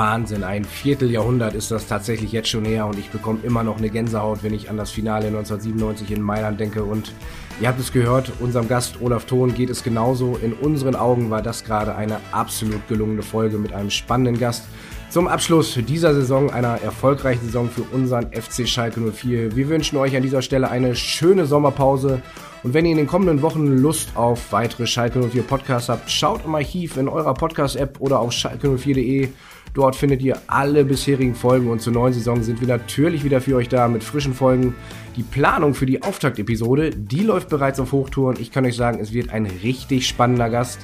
Wahnsinn, 0.00 0.44
ein 0.44 0.64
Vierteljahrhundert 0.64 1.52
ist 1.52 1.70
das 1.70 1.86
tatsächlich 1.86 2.32
jetzt 2.32 2.48
schon 2.48 2.64
her 2.64 2.86
und 2.86 2.98
ich 2.98 3.10
bekomme 3.10 3.40
immer 3.42 3.62
noch 3.62 3.76
eine 3.76 3.90
Gänsehaut, 3.90 4.42
wenn 4.42 4.54
ich 4.54 4.70
an 4.70 4.78
das 4.78 4.90
Finale 4.90 5.26
1997 5.26 6.12
in 6.12 6.22
Mailand 6.22 6.58
denke 6.58 6.84
und 6.84 7.12
ihr 7.60 7.68
habt 7.68 7.78
es 7.78 7.92
gehört, 7.92 8.32
unserem 8.40 8.66
Gast 8.66 9.02
Olaf 9.02 9.26
Thon 9.26 9.52
geht 9.52 9.68
es 9.68 9.82
genauso. 9.82 10.38
In 10.42 10.54
unseren 10.54 10.96
Augen 10.96 11.28
war 11.28 11.42
das 11.42 11.64
gerade 11.64 11.96
eine 11.96 12.16
absolut 12.32 12.88
gelungene 12.88 13.22
Folge 13.22 13.58
mit 13.58 13.74
einem 13.74 13.90
spannenden 13.90 14.38
Gast, 14.38 14.64
Zum 15.10 15.26
Abschluss 15.26 15.74
dieser 15.74 16.14
Saison, 16.14 16.50
einer 16.50 16.80
erfolgreichen 16.82 17.44
Saison 17.44 17.68
für 17.68 17.82
unseren 17.92 18.32
FC 18.32 18.68
Schalke 18.68 19.00
04. 19.00 19.56
Wir 19.56 19.68
wünschen 19.68 19.98
euch 19.98 20.16
an 20.16 20.22
dieser 20.22 20.40
Stelle 20.40 20.70
eine 20.70 20.94
schöne 20.94 21.46
Sommerpause. 21.46 22.22
Und 22.62 22.74
wenn 22.74 22.84
ihr 22.84 22.92
in 22.92 22.98
den 22.98 23.06
kommenden 23.08 23.42
Wochen 23.42 23.66
Lust 23.66 24.10
auf 24.14 24.52
weitere 24.52 24.86
Schalke 24.86 25.20
04 25.20 25.42
Podcasts 25.42 25.88
habt, 25.88 26.08
schaut 26.08 26.44
im 26.44 26.54
Archiv 26.54 26.96
in 26.96 27.08
eurer 27.08 27.34
Podcast-App 27.34 28.00
oder 28.00 28.20
auf 28.20 28.30
schalke04.de. 28.30 29.30
Dort 29.74 29.96
findet 29.96 30.22
ihr 30.22 30.36
alle 30.46 30.84
bisherigen 30.84 31.34
Folgen 31.34 31.70
und 31.70 31.80
zur 31.80 31.92
neuen 31.92 32.12
Saison 32.12 32.42
sind 32.42 32.60
wir 32.60 32.68
natürlich 32.68 33.24
wieder 33.24 33.40
für 33.40 33.56
euch 33.56 33.68
da 33.68 33.88
mit 33.88 34.02
frischen 34.02 34.34
Folgen. 34.34 34.74
Die 35.16 35.22
Planung 35.22 35.74
für 35.74 35.86
die 35.86 36.02
Auftaktepisode, 36.02 36.90
die 36.90 37.22
läuft 37.22 37.48
bereits 37.48 37.78
auf 37.78 37.92
Hochtouren. 37.92 38.36
Ich 38.40 38.50
kann 38.50 38.66
euch 38.66 38.76
sagen, 38.76 39.00
es 39.00 39.12
wird 39.12 39.30
ein 39.30 39.46
richtig 39.46 40.08
spannender 40.08 40.50
Gast. 40.50 40.80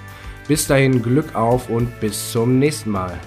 Bis 0.46 0.66
dahin 0.66 1.02
Glück 1.02 1.34
auf 1.34 1.68
und 1.68 2.00
bis 2.00 2.30
zum 2.30 2.58
nächsten 2.58 2.90
Mal. 2.90 3.18